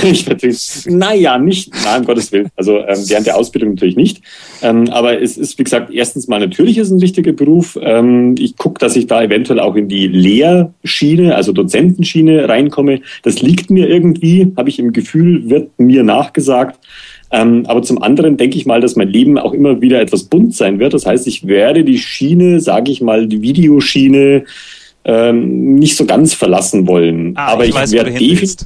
Ich 0.02 0.24
verdiene, 0.24 0.54
naja, 0.86 1.38
nicht, 1.38 1.72
nein, 1.84 2.00
um 2.00 2.06
Gottes 2.06 2.32
Willen. 2.32 2.48
Also 2.56 2.78
ähm, 2.78 2.98
während 3.06 3.26
der 3.26 3.36
Ausbildung 3.36 3.70
natürlich 3.70 3.96
nicht. 3.96 4.20
Ähm, 4.62 4.88
aber 4.90 5.20
es 5.20 5.36
ist, 5.36 5.58
wie 5.58 5.64
gesagt, 5.64 5.92
erstens 5.92 6.28
mal 6.28 6.40
natürlich 6.40 6.78
ist 6.78 6.90
ein 6.90 7.00
wichtiger 7.00 7.32
Beruf. 7.32 7.78
Ähm, 7.80 8.34
ich 8.38 8.56
gucke, 8.56 8.78
dass 8.78 8.96
ich 8.96 9.06
da 9.06 9.22
eventuell 9.22 9.60
auch 9.60 9.76
in 9.76 9.88
die 9.88 10.08
Lehrschiene, 10.08 11.34
also 11.34 11.52
Dozentenschiene 11.52 12.48
reinkomme. 12.48 13.00
Das 13.22 13.40
liegt 13.40 13.70
mir 13.70 13.88
irgendwie, 13.88 14.52
habe 14.56 14.68
ich 14.68 14.78
im 14.78 14.92
Gefühl, 14.92 15.48
wird 15.48 15.78
mir 15.78 16.02
nachgesagt. 16.02 16.80
Ähm, 17.30 17.64
aber 17.66 17.82
zum 17.82 18.02
anderen 18.02 18.36
denke 18.36 18.56
ich 18.56 18.66
mal, 18.66 18.80
dass 18.80 18.96
mein 18.96 19.08
Leben 19.08 19.38
auch 19.38 19.52
immer 19.52 19.80
wieder 19.80 20.00
etwas 20.00 20.24
bunt 20.24 20.54
sein 20.54 20.78
wird. 20.78 20.94
Das 20.94 21.06
heißt, 21.06 21.26
ich 21.26 21.46
werde 21.46 21.84
die 21.84 21.98
Schiene, 21.98 22.60
sage 22.60 22.90
ich 22.92 23.00
mal, 23.00 23.26
die 23.26 23.42
Videoschiene 23.42 24.44
ähm, 25.04 25.74
nicht 25.74 25.96
so 25.96 26.04
ganz 26.04 26.34
verlassen 26.34 26.86
wollen. 26.86 27.32
Ah, 27.36 27.52
aber 27.52 27.64
ich, 27.64 27.70
ich 27.70 27.76
weiß, 27.76 27.92
werde 27.92 28.10
definitiv. 28.10 28.56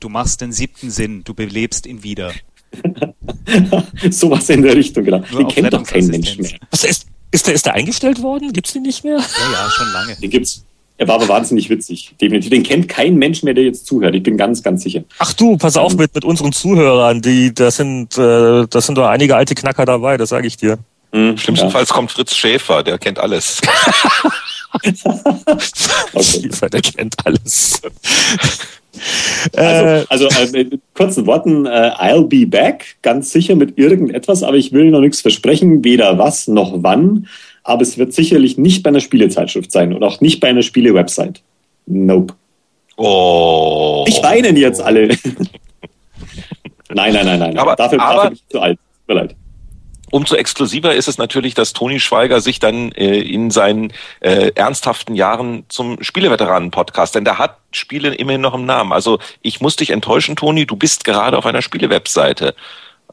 Du 0.00 0.08
machst 0.08 0.40
den 0.40 0.52
siebten 0.52 0.90
Sinn, 0.90 1.22
du 1.24 1.34
belebst 1.34 1.86
ihn 1.86 2.02
wieder. 2.02 2.32
Sowas 4.10 4.48
in 4.50 4.62
der 4.62 4.76
Richtung, 4.76 5.04
genau. 5.04 5.22
Nur 5.32 5.44
den 5.44 5.48
kennt 5.48 5.72
doch 5.72 5.84
kein 5.84 6.06
Mensch 6.06 6.38
mehr. 6.38 6.58
Was 6.70 6.84
ist, 6.84 7.06
ist 7.30 7.46
der, 7.46 7.54
ist 7.54 7.66
der 7.66 7.74
eingestellt 7.74 8.22
worden? 8.22 8.52
Gibt's 8.52 8.72
den 8.72 8.82
nicht 8.82 9.04
mehr? 9.04 9.18
Ja, 9.18 9.52
ja, 9.52 9.70
schon 9.70 9.92
lange. 9.92 10.16
Den 10.16 10.30
gibt's. 10.30 10.64
Er 10.98 11.06
war 11.06 11.14
aber 11.14 11.28
wahnsinnig 11.28 11.70
witzig. 11.70 12.14
Definitiv. 12.20 12.50
Den 12.50 12.64
kennt 12.64 12.88
kein 12.88 13.14
Mensch 13.16 13.44
mehr, 13.44 13.54
der 13.54 13.64
jetzt 13.64 13.86
zuhört. 13.86 14.16
Ich 14.16 14.22
bin 14.22 14.36
ganz, 14.36 14.62
ganz 14.64 14.82
sicher. 14.82 15.04
Ach 15.18 15.32
du, 15.32 15.56
pass 15.56 15.76
auf 15.76 15.96
mit, 15.96 16.12
mit 16.14 16.24
unseren 16.24 16.52
Zuhörern. 16.52 17.22
Die, 17.22 17.54
das 17.54 17.76
sind, 17.76 18.18
äh, 18.18 18.66
das 18.66 18.86
sind 18.86 18.98
doch 18.98 19.06
einige 19.06 19.36
alte 19.36 19.54
Knacker 19.54 19.84
dabei, 19.86 20.16
das 20.16 20.30
sage 20.30 20.48
ich 20.48 20.56
dir. 20.56 20.78
Mhm, 21.12 21.38
Schlimmstenfalls 21.38 21.88
ja. 21.88 21.94
kommt 21.94 22.10
Fritz 22.10 22.34
Schäfer, 22.34 22.82
der 22.82 22.98
kennt 22.98 23.18
alles. 23.18 23.60
okay. 24.72 24.92
Schäfer, 26.20 26.68
der 26.68 26.82
kennt 26.82 27.14
alles. 27.24 27.80
Also, 29.54 30.06
also 30.08 30.26
äh, 30.26 30.64
mit 30.64 30.80
kurzen 30.94 31.26
Worten, 31.26 31.66
äh, 31.66 31.92
I'll 31.98 32.26
be 32.26 32.46
back, 32.46 32.96
ganz 33.02 33.30
sicher 33.30 33.54
mit 33.54 33.78
irgendetwas, 33.78 34.42
aber 34.42 34.56
ich 34.56 34.72
will 34.72 34.90
noch 34.90 35.00
nichts 35.00 35.20
versprechen, 35.20 35.84
weder 35.84 36.18
was 36.18 36.48
noch 36.48 36.72
wann 36.82 37.26
aber 37.68 37.82
es 37.82 37.98
wird 37.98 38.14
sicherlich 38.14 38.56
nicht 38.56 38.82
bei 38.82 38.88
einer 38.88 39.00
Spielezeitschrift 39.00 39.70
sein 39.70 39.92
und 39.92 40.02
auch 40.02 40.22
nicht 40.22 40.40
bei 40.40 40.48
einer 40.48 40.62
Spiele-Website. 40.62 41.42
Nope. 41.84 42.34
Oh. 42.96 44.06
Ich 44.08 44.22
weinen 44.22 44.56
jetzt 44.56 44.80
alle. 44.80 45.08
nein, 46.88 47.12
nein, 47.12 47.26
nein, 47.26 47.38
nein. 47.38 47.58
Aber, 47.58 47.76
dafür, 47.76 48.00
aber, 48.00 48.14
dafür 48.14 48.30
bin 48.30 48.38
ich 48.38 48.48
zu 48.48 48.60
alt. 48.60 48.78
Tut 48.78 49.08
mir 49.08 49.20
leid. 49.20 49.36
Umso 50.10 50.36
exklusiver 50.36 50.94
ist 50.94 51.08
es 51.08 51.18
natürlich, 51.18 51.54
dass 51.54 51.72
Toni 51.72 52.00
Schweiger 52.00 52.40
sich 52.40 52.58
dann 52.58 52.92
äh, 52.92 53.20
in 53.20 53.50
seinen 53.50 53.92
äh, 54.20 54.52
ernsthaften 54.54 55.14
Jahren 55.14 55.64
zum 55.68 56.02
Spieleveteranen-Podcast, 56.02 57.14
denn 57.14 57.24
der 57.24 57.38
hat 57.38 57.58
Spiele 57.72 58.14
immerhin 58.14 58.40
noch 58.40 58.54
im 58.54 58.64
Namen. 58.64 58.92
Also 58.92 59.18
ich 59.42 59.60
muss 59.60 59.76
dich 59.76 59.90
enttäuschen, 59.90 60.36
Toni, 60.36 60.66
du 60.66 60.76
bist 60.76 61.04
gerade 61.04 61.36
auf 61.36 61.46
einer 61.46 61.62
Spiele-Webseite. 61.62 62.54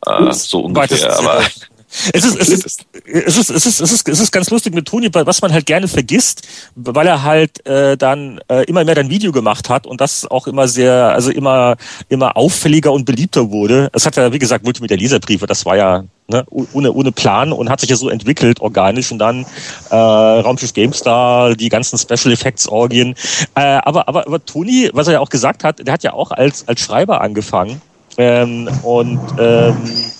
Äh, 0.05 0.31
so 0.31 0.61
ungefähr. 0.61 1.17
Aber 1.17 1.43
es 2.13 2.25
ist, 2.25 2.35
es 2.35 2.49
ist, 2.49 2.85
es 3.05 3.37
ist, 3.37 3.49
es 3.49 3.65
ist, 3.65 3.81
es 3.81 3.91
ist, 3.91 4.09
es 4.09 4.19
ist 4.19 4.31
ganz 4.31 4.49
lustig 4.49 4.73
mit 4.73 4.87
Toni, 4.87 5.09
was 5.11 5.41
man 5.41 5.53
halt 5.53 5.65
gerne 5.65 5.87
vergisst, 5.87 6.47
weil 6.75 7.07
er 7.07 7.23
halt 7.23 7.65
äh, 7.65 7.97
dann 7.97 8.39
äh, 8.49 8.63
immer 8.65 8.83
mehr 8.83 8.95
dann 8.95 9.09
Video 9.09 9.31
gemacht 9.31 9.69
hat 9.69 9.87
und 9.87 10.01
das 10.01 10.29
auch 10.29 10.47
immer 10.47 10.67
sehr, 10.67 11.13
also 11.13 11.31
immer, 11.31 11.77
immer 12.09 12.37
auffälliger 12.37 12.91
und 12.91 13.05
beliebter 13.05 13.51
wurde. 13.51 13.89
Es 13.93 14.05
hat 14.05 14.15
ja, 14.15 14.31
wie 14.33 14.39
gesagt, 14.39 14.63
Multimedia-Leserbriefe, 14.63 15.47
das 15.47 15.65
war 15.65 15.77
ja 15.77 16.03
ne, 16.27 16.45
ohne, 16.49 16.91
ohne 16.91 17.11
Plan 17.11 17.51
und 17.51 17.69
hat 17.69 17.79
sich 17.79 17.89
ja 17.89 17.95
so 17.95 18.09
entwickelt, 18.09 18.59
organisch 18.59 19.11
und 19.11 19.19
dann 19.19 19.45
äh, 19.89 19.95
Raumschiff 19.95 20.73
GameStar, 20.73 21.55
die 21.55 21.69
ganzen 21.69 21.97
Special 21.97 22.33
Effects 22.33 22.67
Orgien. 22.67 23.15
Äh, 23.55 23.79
aber, 23.83 24.07
aber, 24.07 24.27
aber 24.27 24.43
Toni, 24.43 24.89
was 24.93 25.07
er 25.07 25.13
ja 25.13 25.19
auch 25.19 25.29
gesagt 25.29 25.63
hat, 25.63 25.85
der 25.85 25.93
hat 25.93 26.03
ja 26.03 26.13
auch 26.13 26.31
als, 26.31 26.67
als 26.67 26.81
Schreiber 26.81 27.21
angefangen 27.21 27.81
ähm, 28.17 28.69
und 28.83 29.19
ähm, 29.37 29.75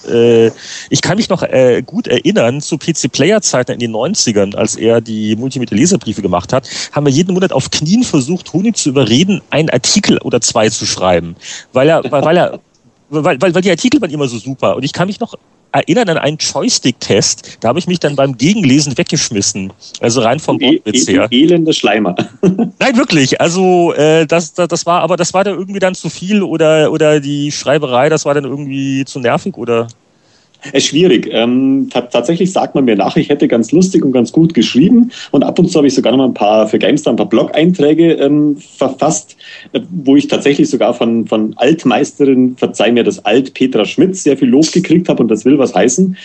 äh, 0.10 0.52
ich 0.90 1.02
kann 1.02 1.18
mich 1.18 1.30
noch 1.30 1.44
äh, 1.44 1.82
gut 1.86 2.08
erinnern 2.08 2.62
zu 2.62 2.78
PC-Player-Zeiten 2.78 3.72
in 3.72 3.80
den 3.80 3.92
90ern, 3.94 4.56
als 4.56 4.76
er 4.76 5.02
die 5.02 5.36
Multimedia-Leserbriefe 5.36 6.22
gemacht 6.22 6.54
hat, 6.54 6.70
haben 6.92 7.06
wir 7.06 7.14
jeden 7.14 7.34
Monat 7.34 7.54
auf 7.54 7.72
Knien 7.72 8.04
versucht, 8.04 8.54
Honig 8.54 8.76
zu 8.76 8.90
überreden, 8.90 9.42
einen 9.50 9.70
Artikel 9.70 10.18
oder 10.20 10.42
zwei 10.42 10.70
zu 10.70 10.86
schreiben. 10.86 11.36
Weil 11.74 11.90
er, 11.90 12.04
weil, 12.12 12.24
weil 12.24 12.38
er 12.38 12.60
weil, 13.10 13.42
weil, 13.42 13.54
weil 13.54 13.62
die 13.62 13.70
Artikel 13.70 14.02
waren 14.02 14.12
immer 14.12 14.28
so 14.28 14.38
super. 14.38 14.76
Und 14.76 14.84
ich 14.84 14.94
kann 14.94 15.08
mich 15.08 15.20
noch 15.20 15.36
erinnern 15.76 16.10
an 16.10 16.18
einen 16.18 16.38
Joystick-Test. 16.38 17.58
Da 17.60 17.70
habe 17.70 17.80
ich 17.80 17.88
mich 17.88 18.00
dann 18.00 18.16
beim 18.16 18.38
Gegenlesen 18.38 18.98
weggeschmissen. 18.98 19.74
Also 20.00 20.22
rein 20.22 20.40
vom 20.40 20.60
e 20.62 20.76
Wortwitz 20.76 21.08
her. 21.08 21.28
Elende 21.32 21.74
Schleimer. 21.74 22.16
Nein, 22.42 22.98
wirklich. 22.98 23.40
Also 23.42 23.94
äh, 23.94 24.26
das, 24.26 24.54
das, 24.54 24.68
das 24.68 24.86
war, 24.86 25.02
aber 25.02 25.18
das 25.18 25.34
war 25.34 25.44
da 25.44 25.52
irgendwie 25.52 25.80
dann 25.80 25.96
zu 25.96 26.10
viel 26.10 26.42
oder, 26.44 26.92
oder 26.92 27.20
die 27.20 27.52
Schreiberei, 27.52 28.10
das 28.10 28.26
war 28.26 28.34
dann 28.34 28.46
irgendwie 28.46 29.06
zu 29.06 29.20
nervig 29.20 29.58
oder? 29.58 29.88
Es 30.72 30.84
ist 30.84 30.90
schwierig. 30.90 31.30
Ähm, 31.32 31.90
tatsächlich 31.92 32.52
sagt 32.52 32.76
man 32.76 32.86
mir 32.86 32.96
nach, 32.96 33.16
ich 33.18 33.30
hätte 33.30 33.48
ganz 33.48 33.72
lustig 33.72 34.04
und 34.04 34.12
ganz 34.12 34.32
gut 34.32 34.54
geschrieben 34.54 35.12
und 35.32 35.44
ab 35.44 35.60
und 35.60 35.70
zu 35.70 35.78
habe 35.78 35.88
ich 35.88 35.94
sogar 35.94 36.12
noch 36.12 36.20
mal 36.20 36.26
ein 36.26 36.34
paar 36.34 36.68
für 36.68 36.80
GameStar 36.80 37.14
ein 37.14 37.18
paar 37.18 37.30
Blog-Einträge 37.30 38.14
ähm, 38.14 38.58
verfasst, 38.58 39.36
äh, 39.74 39.82
wo 39.90 40.16
ich 40.16 40.28
tatsächlich 40.28 40.70
sogar 40.70 40.94
von, 40.94 41.28
von 41.28 41.54
Altmeisterin, 41.58 42.56
verzeih 42.58 42.92
mir 42.92 43.04
das 43.04 43.24
Alt 43.26 43.54
Petra 43.54 43.86
Schmidt, 43.86 44.16
sehr 44.16 44.38
viel 44.38 44.50
Lob 44.50 44.72
gekriegt 44.72 45.10
habe 45.10 45.22
und 45.22 45.30
das 45.30 45.46
will 45.46 45.58
was 45.58 45.76
heißen. 45.76 46.18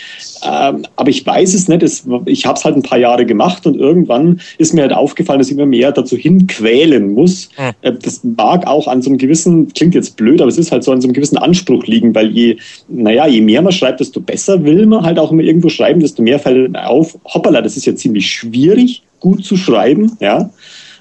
Ähm, 0.43 0.85
aber 0.95 1.09
ich 1.09 1.25
weiß 1.25 1.53
es 1.53 1.67
nicht. 1.67 1.83
Es, 1.83 2.05
ich 2.25 2.45
habe 2.45 2.57
es 2.57 2.65
halt 2.65 2.75
ein 2.75 2.83
paar 2.83 2.97
Jahre 2.97 3.25
gemacht 3.25 3.65
und 3.65 3.75
irgendwann 3.75 4.39
ist 4.57 4.73
mir 4.73 4.81
halt 4.81 4.93
aufgefallen, 4.93 5.39
dass 5.39 5.47
ich 5.49 5.53
immer 5.53 5.65
mehr 5.65 5.91
dazu 5.91 6.15
hinquälen 6.17 7.13
muss. 7.13 7.49
Hm. 7.55 7.99
das 8.01 8.21
mag 8.23 8.65
auch 8.67 8.87
an 8.87 9.01
so 9.01 9.09
einem 9.09 9.17
gewissen, 9.17 9.71
klingt 9.73 9.95
jetzt 9.95 10.15
blöd, 10.15 10.41
aber 10.41 10.49
es 10.49 10.57
ist 10.57 10.71
halt 10.71 10.83
so 10.83 10.91
an 10.91 11.01
so 11.01 11.07
einem 11.07 11.13
gewissen 11.13 11.37
Anspruch 11.37 11.85
liegen, 11.85 12.13
weil 12.15 12.31
je, 12.31 12.57
naja, 12.87 13.27
je 13.27 13.41
mehr 13.41 13.61
man 13.61 13.71
schreibt, 13.71 13.99
desto 13.99 14.19
besser 14.19 14.30
will 14.65 14.85
man 14.85 15.03
halt 15.03 15.19
auch 15.19 15.31
immer 15.31 15.43
irgendwo 15.43 15.69
schreiben, 15.69 15.99
desto 15.99 16.21
mehr 16.21 16.39
fällt 16.39 16.77
auf, 16.77 17.17
hoppala, 17.25 17.61
das 17.61 17.77
ist 17.77 17.85
ja 17.85 17.95
ziemlich 17.95 18.29
schwierig, 18.29 19.03
gut 19.19 19.45
zu 19.45 19.57
schreiben, 19.57 20.17
ja. 20.19 20.49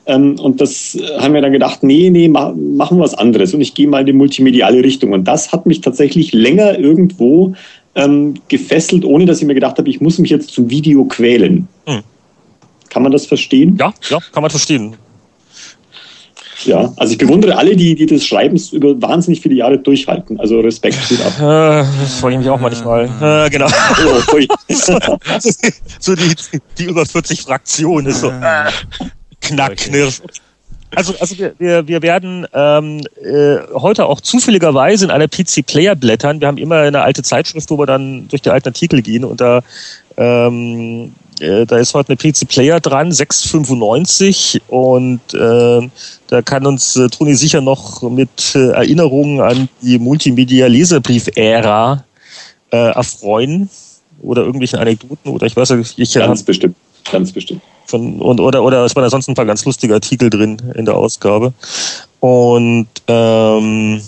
Ähm, 0.07 0.39
und 0.41 0.61
das 0.61 0.99
haben 1.19 1.35
wir 1.35 1.43
dann 1.43 1.53
gedacht, 1.53 1.83
nee, 1.83 2.11
nee, 2.11 2.29
machen 2.29 2.99
wir 2.99 3.05
was 3.05 3.15
anderes 3.15 3.55
und 3.55 3.61
ich 3.61 3.75
gehe 3.75 3.87
mal 3.87 4.01
in 4.01 4.07
die 4.07 4.13
multimediale 4.13 4.83
Richtung. 4.83 5.13
Und 5.13 5.25
das 5.25 5.53
hat 5.53 5.67
mich 5.67 5.83
tatsächlich 5.83 6.33
länger 6.33 6.79
irgendwo 6.79 7.55
ähm, 7.95 8.35
gefesselt, 8.49 9.05
ohne 9.05 9.27
dass 9.27 9.41
ich 9.41 9.47
mir 9.47 9.55
gedacht 9.55 9.79
habe, 9.79 9.91
ich 9.91 10.01
muss 10.01 10.19
mich 10.19 10.31
jetzt 10.31 10.51
zum 10.51 10.71
Video 10.71 11.05
quälen. 11.05 11.69
Hm. 11.87 12.01
Kann 12.89 13.03
man 13.03 13.13
das 13.13 13.27
verstehen? 13.27 13.77
Ja, 13.79 13.93
ja, 14.09 14.19
kann 14.33 14.43
man 14.43 14.51
verstehen. 14.51 14.97
Ja, 16.65 16.93
also 16.97 17.13
ich 17.13 17.19
bewundere 17.19 17.57
alle, 17.57 17.77
die, 17.77 17.95
die 17.95 18.07
das 18.07 18.25
Schreiben 18.25 18.61
über 18.73 19.01
wahnsinnig 19.01 19.41
viele 19.41 19.55
Jahre 19.55 19.79
durchhalten. 19.79 20.39
Also 20.39 20.61
Respekt. 20.61 20.99
Äh, 21.11 21.17
das 21.39 22.15
freue 22.21 22.33
ich 22.33 22.39
mich 22.39 22.49
auch 22.49 22.61
manchmal. 22.61 23.05
Äh, 23.07 23.51
genau. 23.51 23.67
Oh, 23.67 24.41
so 26.01 26.15
die, 26.15 26.35
die 26.79 26.85
über 26.85 27.07
40 27.07 27.43
Fraktionen 27.43 28.07
ist 28.07 28.21
so 28.21 28.33
knack, 29.41 29.77
knirsch. 29.77 30.21
Also, 30.95 31.15
also 31.21 31.39
wir, 31.39 31.55
wir, 31.59 31.87
wir 31.87 32.03
werden 32.03 32.47
ähm, 32.53 33.01
äh, 33.23 33.59
heute 33.75 34.07
auch 34.07 34.21
zufälligerweise 34.21 35.05
in 35.05 35.11
einer 35.13 35.29
PC 35.29 35.65
Player 35.65 35.95
blättern. 35.95 36.41
Wir 36.41 36.49
haben 36.49 36.59
immer 36.59 36.77
eine 36.77 37.03
alte 37.03 37.23
Zeitschrift, 37.23 37.71
wo 37.71 37.79
wir 37.79 37.87
dann 37.87 38.27
durch 38.29 38.43
die 38.43 38.51
alten 38.51 38.69
Artikel 38.69 39.01
gehen 39.01 39.25
und 39.25 39.41
da 39.41 39.63
ähm, 40.17 41.15
äh, 41.41 41.67
da 41.67 41.79
ist 41.79 41.95
heute 41.95 42.11
eine 42.11 42.17
PC 42.17 42.49
Player 42.49 42.81
dran, 42.81 43.13
695 43.13 44.63
und 44.69 45.21
äh, 45.35 45.89
da 46.29 46.43
kann 46.43 46.67
uns 46.67 46.97
äh, 46.97 47.09
Toni 47.09 47.35
sicher 47.35 47.61
noch 47.61 48.03
mit 48.03 48.55
äh, 48.55 48.71
Erinnerungen 48.71 49.41
an 49.41 49.69
die 49.83 49.99
Multimedia-Leserbrief-Ära 49.99 52.05
äh, 52.73 52.77
erfreuen 52.77 53.69
oder 54.23 54.43
irgendwelchen 54.43 54.79
Anekdoten 54.79 55.31
oder 55.31 55.47
ich 55.47 55.57
weiß 55.57 55.71
nicht. 55.71 55.99
Ich, 55.99 56.15
ganz 56.15 56.43
bestimmt, 56.43 56.77
ganz 57.11 57.33
bestimmt. 57.33 57.63
Von, 57.87 58.21
und, 58.21 58.41
oder, 58.41 58.63
oder 58.63 58.85
es 58.85 58.95
waren 58.95 59.03
da 59.03 59.11
sonst 59.11 59.29
ein 59.29 59.35
paar 59.35 59.47
ganz 59.47 59.65
lustige 59.65 59.95
Artikel 59.95 60.31
drin 60.31 60.59
in 60.75 60.85
der 60.85 60.97
Ausgabe. 60.97 61.53
Und 62.21 62.87
ähm, 63.09 64.01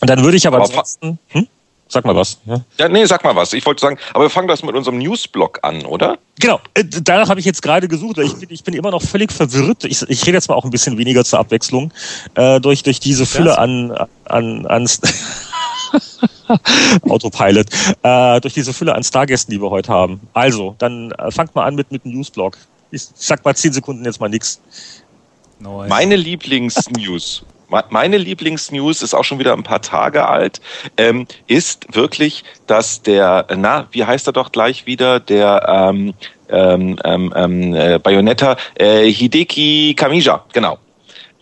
dann 0.00 0.22
würde 0.22 0.36
ich 0.36 0.46
aber, 0.46 0.58
aber 0.58 0.66
ansonsten... 0.66 1.18
Hm? 1.28 1.46
Sag 1.88 2.04
mal 2.04 2.16
was. 2.16 2.38
Ja? 2.46 2.60
ja, 2.78 2.88
nee, 2.88 3.04
sag 3.04 3.22
mal 3.24 3.36
was. 3.36 3.52
Ich 3.52 3.64
wollte 3.66 3.80
sagen, 3.80 3.98
aber 4.14 4.24
wir 4.24 4.30
fangen 4.30 4.48
das 4.48 4.62
mit 4.62 4.74
unserem 4.74 4.98
Newsblog 4.98 5.60
an, 5.62 5.84
oder? 5.84 6.18
Genau, 6.40 6.60
äh, 6.74 6.82
danach 6.84 7.28
habe 7.28 7.40
ich 7.40 7.46
jetzt 7.46 7.62
gerade 7.62 7.88
gesucht, 7.88 8.16
weil 8.16 8.24
ich 8.24 8.34
bin, 8.34 8.48
ich 8.50 8.64
bin 8.64 8.74
immer 8.74 8.90
noch 8.90 9.02
völlig 9.02 9.30
verwirrt. 9.30 9.84
Ich, 9.84 10.02
ich 10.02 10.22
rede 10.22 10.32
jetzt 10.32 10.48
mal 10.48 10.54
auch 10.54 10.64
ein 10.64 10.70
bisschen 10.70 10.96
weniger 10.98 11.24
zur 11.24 11.38
Abwechslung. 11.38 11.92
Äh, 12.34 12.60
durch, 12.60 12.82
durch 12.82 13.00
diese 13.00 13.26
Fülle 13.26 13.58
an, 13.58 13.92
an, 14.24 14.66
an 14.66 14.88
Autopilot, 17.08 17.66
äh, 18.02 18.40
durch 18.40 18.54
diese 18.54 18.72
Fülle 18.72 18.94
an 18.94 19.04
Stargästen, 19.04 19.52
die 19.52 19.60
wir 19.60 19.70
heute 19.70 19.92
haben. 19.92 20.20
Also, 20.32 20.74
dann 20.78 21.12
äh, 21.12 21.30
fangt 21.30 21.54
mal 21.54 21.64
an 21.64 21.74
mit, 21.74 21.92
mit 21.92 22.04
dem 22.04 22.12
Newsblog. 22.12 22.56
Ich 22.90 23.06
sag 23.14 23.44
mal 23.44 23.54
zehn 23.54 23.72
Sekunden 23.72 24.04
jetzt 24.04 24.20
mal 24.20 24.28
nichts. 24.28 24.60
Meine 25.60 26.16
Lieblingsnews 26.16 27.44
meine 27.90 28.18
Lieblingsnews 28.18 29.02
ist 29.02 29.14
auch 29.14 29.24
schon 29.24 29.38
wieder 29.38 29.52
ein 29.52 29.62
paar 29.62 29.82
Tage 29.82 30.28
alt, 30.28 30.60
ähm, 30.96 31.26
ist 31.46 31.94
wirklich, 31.94 32.44
dass 32.66 33.02
der, 33.02 33.46
na, 33.56 33.86
wie 33.92 34.04
heißt 34.04 34.26
er 34.26 34.32
doch 34.32 34.52
gleich 34.52 34.86
wieder, 34.86 35.20
der 35.20 35.66
ähm, 35.68 36.14
ähm, 36.48 36.98
ähm, 37.04 37.32
ähm, 37.34 37.74
äh, 37.74 37.98
Bayonetta, 37.98 38.56
äh, 38.74 39.10
Hideki 39.10 39.94
Kamija, 39.96 40.44
genau. 40.52 40.78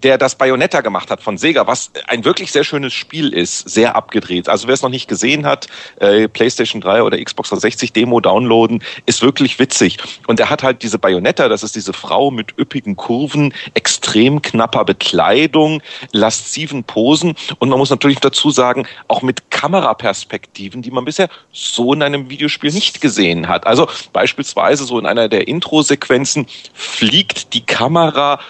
Der 0.03 0.19
das 0.19 0.35
Bayonetta 0.35 0.81
gemacht 0.81 1.11
hat 1.11 1.23
von 1.23 1.39
Sega, 1.39 1.67
was 1.67 1.91
ein 2.09 2.25
wirklich 2.25 2.53
sehr 2.53 2.65
schönes 2.65 2.93
Spiel 2.93 3.33
ist, 3.33 3.69
sehr 3.69 3.97
abgedreht. 3.97 4.49
Also 4.49 4.67
wer 4.67 4.75
es 4.75 4.83
noch 4.83 4.91
nicht 4.91 5.09
gesehen 5.09 5.47
hat, 5.47 5.69
äh, 6.01 6.29
PlayStation 6.29 6.81
3 6.81 7.03
oder 7.03 7.23
Xbox 7.23 7.51
360 7.51 7.93
Demo 7.93 8.21
downloaden, 8.21 8.83
ist 9.07 9.23
wirklich 9.23 9.59
witzig. 9.59 9.99
Und 10.27 10.41
er 10.41 10.51
hat 10.51 10.63
halt 10.63 10.83
diese 10.83 10.99
Bayonetta, 10.99 11.49
das 11.49 11.63
ist 11.63 11.77
diese 11.77 11.93
Frau 11.93 12.31
mit 12.31 12.59
üppigen 12.59 12.97
Kurven, 12.97 13.55
extrem 13.75 14.43
knapper 14.43 14.85
Bekleidung, 14.85 15.83
lasziven 16.13 16.85
Posen 16.85 17.35
und 17.59 17.69
man 17.69 17.79
muss 17.79 17.91
natürlich 17.91 18.21
dazu 18.21 18.51
sagen, 18.51 18.87
auch 19.09 19.23
mit 19.23 19.51
Kameraperspektiven, 19.51 20.83
die 20.83 20.91
man 20.91 21.05
bisher 21.05 21.29
so 21.53 21.93
in 21.93 22.03
einem 22.03 22.31
Videospiel 22.31 22.73
nicht 22.73 23.01
gesehen 23.01 23.49
hat. 23.49 23.67
Also 23.67 23.89
beispielsweise 24.13 24.85
so 24.85 24.99
in 24.99 25.07
einer 25.07 25.29
der 25.29 25.49
Intro-Sequenzen 25.49 26.47
fliegt 26.75 27.55
die 27.55 27.65
Kamera 27.65 28.41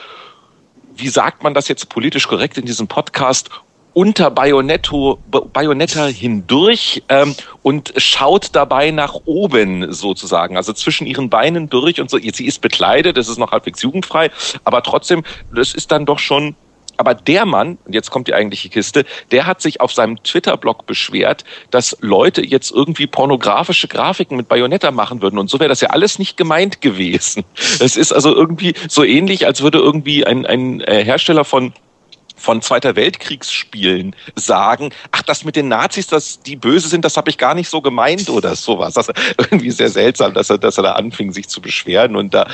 wie 0.94 1.08
sagt 1.08 1.42
man 1.42 1.54
das 1.54 1.68
jetzt 1.68 1.88
politisch 1.88 2.28
korrekt 2.28 2.58
in 2.58 2.64
diesem 2.64 2.88
Podcast, 2.88 3.50
unter 3.94 4.30
Bayonetto, 4.30 5.18
Bayonetta 5.52 6.06
hindurch 6.06 7.02
ähm, 7.08 7.34
und 7.62 7.92
schaut 7.96 8.54
dabei 8.54 8.90
nach 8.90 9.14
oben 9.26 9.92
sozusagen, 9.92 10.56
also 10.56 10.72
zwischen 10.72 11.06
ihren 11.06 11.28
Beinen 11.28 11.68
durch 11.68 12.00
und 12.00 12.08
so. 12.10 12.18
Sie 12.18 12.46
ist 12.46 12.60
bekleidet, 12.60 13.16
das 13.16 13.28
ist 13.28 13.38
noch 13.38 13.52
halbwegs 13.52 13.82
jugendfrei, 13.82 14.30
aber 14.64 14.82
trotzdem, 14.82 15.24
das 15.54 15.74
ist 15.74 15.92
dann 15.92 16.06
doch 16.06 16.18
schon 16.18 16.56
aber 16.96 17.14
der 17.14 17.46
Mann, 17.46 17.78
und 17.84 17.94
jetzt 17.94 18.10
kommt 18.10 18.28
die 18.28 18.34
eigentliche 18.34 18.68
Kiste, 18.68 19.04
der 19.30 19.46
hat 19.46 19.60
sich 19.60 19.80
auf 19.80 19.92
seinem 19.92 20.22
Twitter-Blog 20.22 20.86
beschwert, 20.86 21.44
dass 21.70 21.96
Leute 22.00 22.44
jetzt 22.44 22.70
irgendwie 22.70 23.06
pornografische 23.06 23.88
Grafiken 23.88 24.36
mit 24.36 24.48
Bayonetta 24.48 24.90
machen 24.90 25.22
würden. 25.22 25.38
Und 25.38 25.50
so 25.50 25.58
wäre 25.60 25.68
das 25.68 25.80
ja 25.80 25.90
alles 25.90 26.18
nicht 26.18 26.36
gemeint 26.36 26.80
gewesen. 26.80 27.44
Es 27.80 27.96
ist 27.96 28.12
also 28.12 28.34
irgendwie 28.34 28.74
so 28.88 29.04
ähnlich, 29.04 29.46
als 29.46 29.62
würde 29.62 29.78
irgendwie 29.78 30.24
ein, 30.26 30.46
ein 30.46 30.80
äh, 30.82 31.04
Hersteller 31.04 31.44
von 31.44 31.72
von 32.42 32.60
Zweiter 32.60 32.96
Weltkriegsspielen 32.96 34.16
sagen, 34.34 34.90
ach, 35.12 35.22
das 35.22 35.44
mit 35.44 35.54
den 35.54 35.68
Nazis, 35.68 36.08
dass 36.08 36.42
die 36.42 36.56
böse 36.56 36.88
sind, 36.88 37.04
das 37.04 37.16
habe 37.16 37.30
ich 37.30 37.38
gar 37.38 37.54
nicht 37.54 37.68
so 37.68 37.80
gemeint 37.80 38.28
oder 38.28 38.56
sowas. 38.56 38.94
Das 38.94 39.08
ist 39.08 39.16
irgendwie 39.38 39.70
sehr 39.70 39.88
seltsam, 39.88 40.34
dass 40.34 40.50
er, 40.50 40.58
dass 40.58 40.76
er 40.76 40.82
da 40.82 40.92
anfing, 40.92 41.32
sich 41.32 41.48
zu 41.48 41.60
beschweren 41.60 42.16
und 42.16 42.34
da 42.34 42.48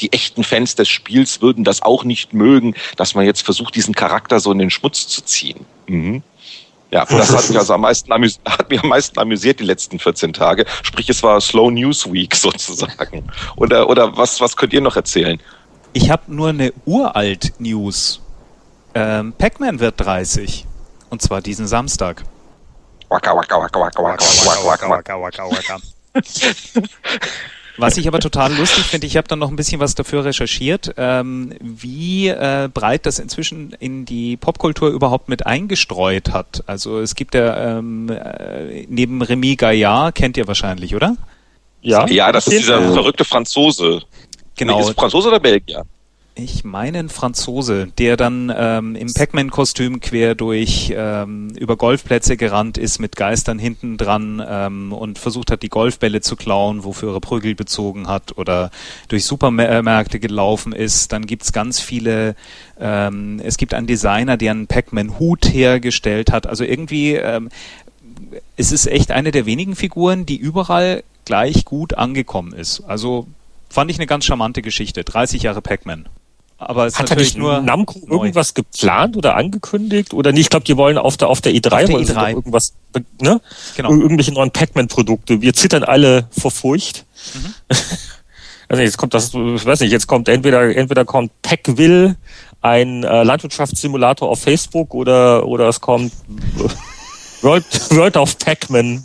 die 0.00 0.12
echten 0.12 0.44
Fans 0.44 0.74
des 0.74 0.88
Spiels 0.88 1.40
würden 1.40 1.64
das 1.64 1.82
auch 1.82 2.04
nicht 2.04 2.34
mögen, 2.34 2.74
dass 2.96 3.14
man 3.14 3.24
jetzt 3.24 3.42
versucht, 3.42 3.74
diesen 3.74 3.94
Charakter 3.94 4.38
so 4.38 4.52
in 4.52 4.58
den 4.58 4.70
Schmutz 4.70 5.08
zu 5.08 5.22
ziehen. 5.22 5.64
Mhm. 5.86 6.22
Ja, 6.90 7.04
das 7.08 7.34
hat 7.34 7.48
mich 7.48 7.58
also 7.58 7.72
am 7.72 7.80
meisten, 7.80 8.12
hat 8.12 8.70
mich 8.70 8.82
am 8.82 8.88
meisten 8.90 9.18
amüsiert 9.18 9.60
die 9.60 9.64
letzten 9.64 9.98
14 9.98 10.34
Tage. 10.34 10.66
Sprich, 10.82 11.08
es 11.08 11.22
war 11.22 11.40
Slow 11.40 11.70
News 11.70 12.12
Week 12.12 12.34
sozusagen. 12.36 13.24
Oder, 13.56 13.88
oder 13.88 14.14
was, 14.16 14.40
was 14.40 14.56
könnt 14.56 14.74
ihr 14.74 14.82
noch 14.82 14.96
erzählen? 14.96 15.40
Ich 15.94 16.10
habe 16.10 16.22
nur 16.34 16.50
eine 16.50 16.72
uralt 16.84 17.54
News. 17.58 18.20
Ähm, 18.94 19.32
Pac-Man 19.36 19.80
wird 19.80 20.00
30. 20.00 20.66
Und 21.10 21.22
zwar 21.22 21.42
diesen 21.42 21.66
Samstag. 21.66 22.24
Waka, 23.08 23.36
waka, 23.36 23.58
waka, 23.58 23.80
waka, 23.80 24.02
waka, 24.02 24.24
waka, 24.64 24.88
waka, 24.88 25.20
waka, 25.20 25.50
waka. 25.50 25.78
Was 27.78 27.96
ich 27.96 28.06
aber 28.06 28.20
total 28.20 28.54
lustig 28.54 28.84
finde, 28.84 29.06
ich 29.06 29.16
habe 29.16 29.26
dann 29.28 29.38
noch 29.38 29.48
ein 29.48 29.56
bisschen 29.56 29.80
was 29.80 29.94
dafür 29.94 30.24
recherchiert, 30.24 30.94
ähm, 30.98 31.54
wie 31.60 32.28
äh, 32.28 32.68
breit 32.72 33.06
das 33.06 33.18
inzwischen 33.18 33.72
in 33.80 34.04
die 34.04 34.36
Popkultur 34.36 34.90
überhaupt 34.90 35.28
mit 35.28 35.46
eingestreut 35.46 36.30
hat. 36.32 36.64
Also 36.66 37.00
es 37.00 37.14
gibt 37.14 37.34
ja 37.34 37.78
ähm, 37.78 38.10
äh, 38.10 38.86
neben 38.88 39.22
Remy 39.22 39.56
Gaillard, 39.56 40.14
kennt 40.14 40.36
ihr 40.36 40.46
wahrscheinlich, 40.46 40.94
oder? 40.94 41.16
Ja, 41.80 42.06
ja 42.06 42.30
das 42.30 42.46
ist 42.46 42.60
dieser 42.60 42.92
verrückte 42.92 43.24
Franzose. 43.24 44.02
Genau. 44.56 44.78
Nee, 44.78 44.90
ist 44.90 44.98
Franzose 44.98 45.28
oder 45.28 45.40
Belgier? 45.40 45.84
Ich 46.34 46.64
meine 46.64 46.98
ein 46.98 47.08
Franzose, 47.10 47.88
der 47.98 48.16
dann 48.16 48.52
ähm, 48.56 48.96
im 48.96 49.12
Pac-Man-Kostüm 49.12 50.00
quer 50.00 50.34
durch 50.34 50.92
ähm, 50.96 51.50
über 51.58 51.76
Golfplätze 51.76 52.38
gerannt 52.38 52.78
ist 52.78 52.98
mit 52.98 53.16
Geistern 53.16 53.58
hinten 53.58 53.98
dran 53.98 54.42
ähm, 54.46 54.92
und 54.92 55.18
versucht 55.18 55.50
hat, 55.50 55.62
die 55.62 55.68
Golfbälle 55.68 56.22
zu 56.22 56.36
klauen, 56.36 56.84
wofür 56.84 57.14
er 57.14 57.20
Prügel 57.20 57.54
bezogen 57.54 58.08
hat 58.08 58.38
oder 58.38 58.70
durch 59.08 59.26
Supermärkte 59.26 60.20
gelaufen 60.20 60.72
ist. 60.72 61.12
Dann 61.12 61.26
gibt's 61.26 61.52
ganz 61.52 61.80
viele, 61.80 62.34
ähm, 62.80 63.40
es 63.44 63.58
gibt 63.58 63.74
einen 63.74 63.86
Designer, 63.86 64.38
der 64.38 64.52
einen 64.52 64.66
Pac-Man-Hut 64.66 65.52
hergestellt 65.52 66.32
hat. 66.32 66.46
Also 66.46 66.64
irgendwie, 66.64 67.12
ähm, 67.14 67.50
es 68.56 68.72
ist 68.72 68.86
echt 68.86 69.10
eine 69.10 69.32
der 69.32 69.44
wenigen 69.44 69.76
Figuren, 69.76 70.24
die 70.24 70.36
überall 70.36 71.04
gleich 71.26 71.66
gut 71.66 71.92
angekommen 71.94 72.54
ist. 72.54 72.80
Also 72.80 73.26
fand 73.68 73.90
ich 73.90 73.98
eine 73.98 74.06
ganz 74.06 74.24
charmante 74.24 74.62
Geschichte. 74.62 75.04
30 75.04 75.42
Jahre 75.42 75.60
Pac-Man. 75.60 76.08
Aber 76.68 76.86
es 76.86 76.98
hat 76.98 77.10
natürlich 77.10 77.36
nur 77.36 77.60
Namco 77.60 78.00
neu. 78.06 78.16
irgendwas 78.16 78.54
geplant 78.54 79.16
oder 79.16 79.36
angekündigt 79.36 80.14
oder 80.14 80.32
nicht? 80.32 80.42
Ich 80.42 80.50
glaube, 80.50 80.64
die 80.64 80.76
wollen 80.76 80.98
auf 80.98 81.16
der 81.16 81.28
auf 81.28 81.40
der 81.40 81.52
E3 81.52 81.72
auf 81.72 81.84
der 81.84 81.88
wollen 81.88 82.06
E3. 82.06 82.30
irgendwas, 82.30 82.74
ne? 83.20 83.40
Genau. 83.76 83.90
Irgendwelche 83.90 84.32
neuen 84.32 84.50
Pac-Man-Produkte. 84.50 85.40
Wir 85.40 85.54
zittern 85.54 85.84
alle 85.84 86.28
vor 86.30 86.50
Furcht. 86.50 87.04
Mhm. 87.34 87.54
also 88.68 88.82
jetzt 88.82 88.98
kommt 88.98 89.14
das, 89.14 89.32
ich 89.34 89.66
weiß 89.66 89.80
nicht, 89.80 89.92
jetzt 89.92 90.06
kommt 90.06 90.28
entweder 90.28 90.74
entweder 90.74 91.04
kommt 91.04 91.30
Pac-Will, 91.42 92.16
ein 92.60 93.04
äh, 93.04 93.22
Landwirtschaftssimulator 93.22 94.28
auf 94.28 94.40
Facebook 94.40 94.94
oder 94.94 95.46
oder 95.46 95.68
es 95.68 95.80
kommt 95.80 96.12
World, 97.42 97.64
World 97.90 98.16
of 98.16 98.38
Pac-Man, 98.38 99.02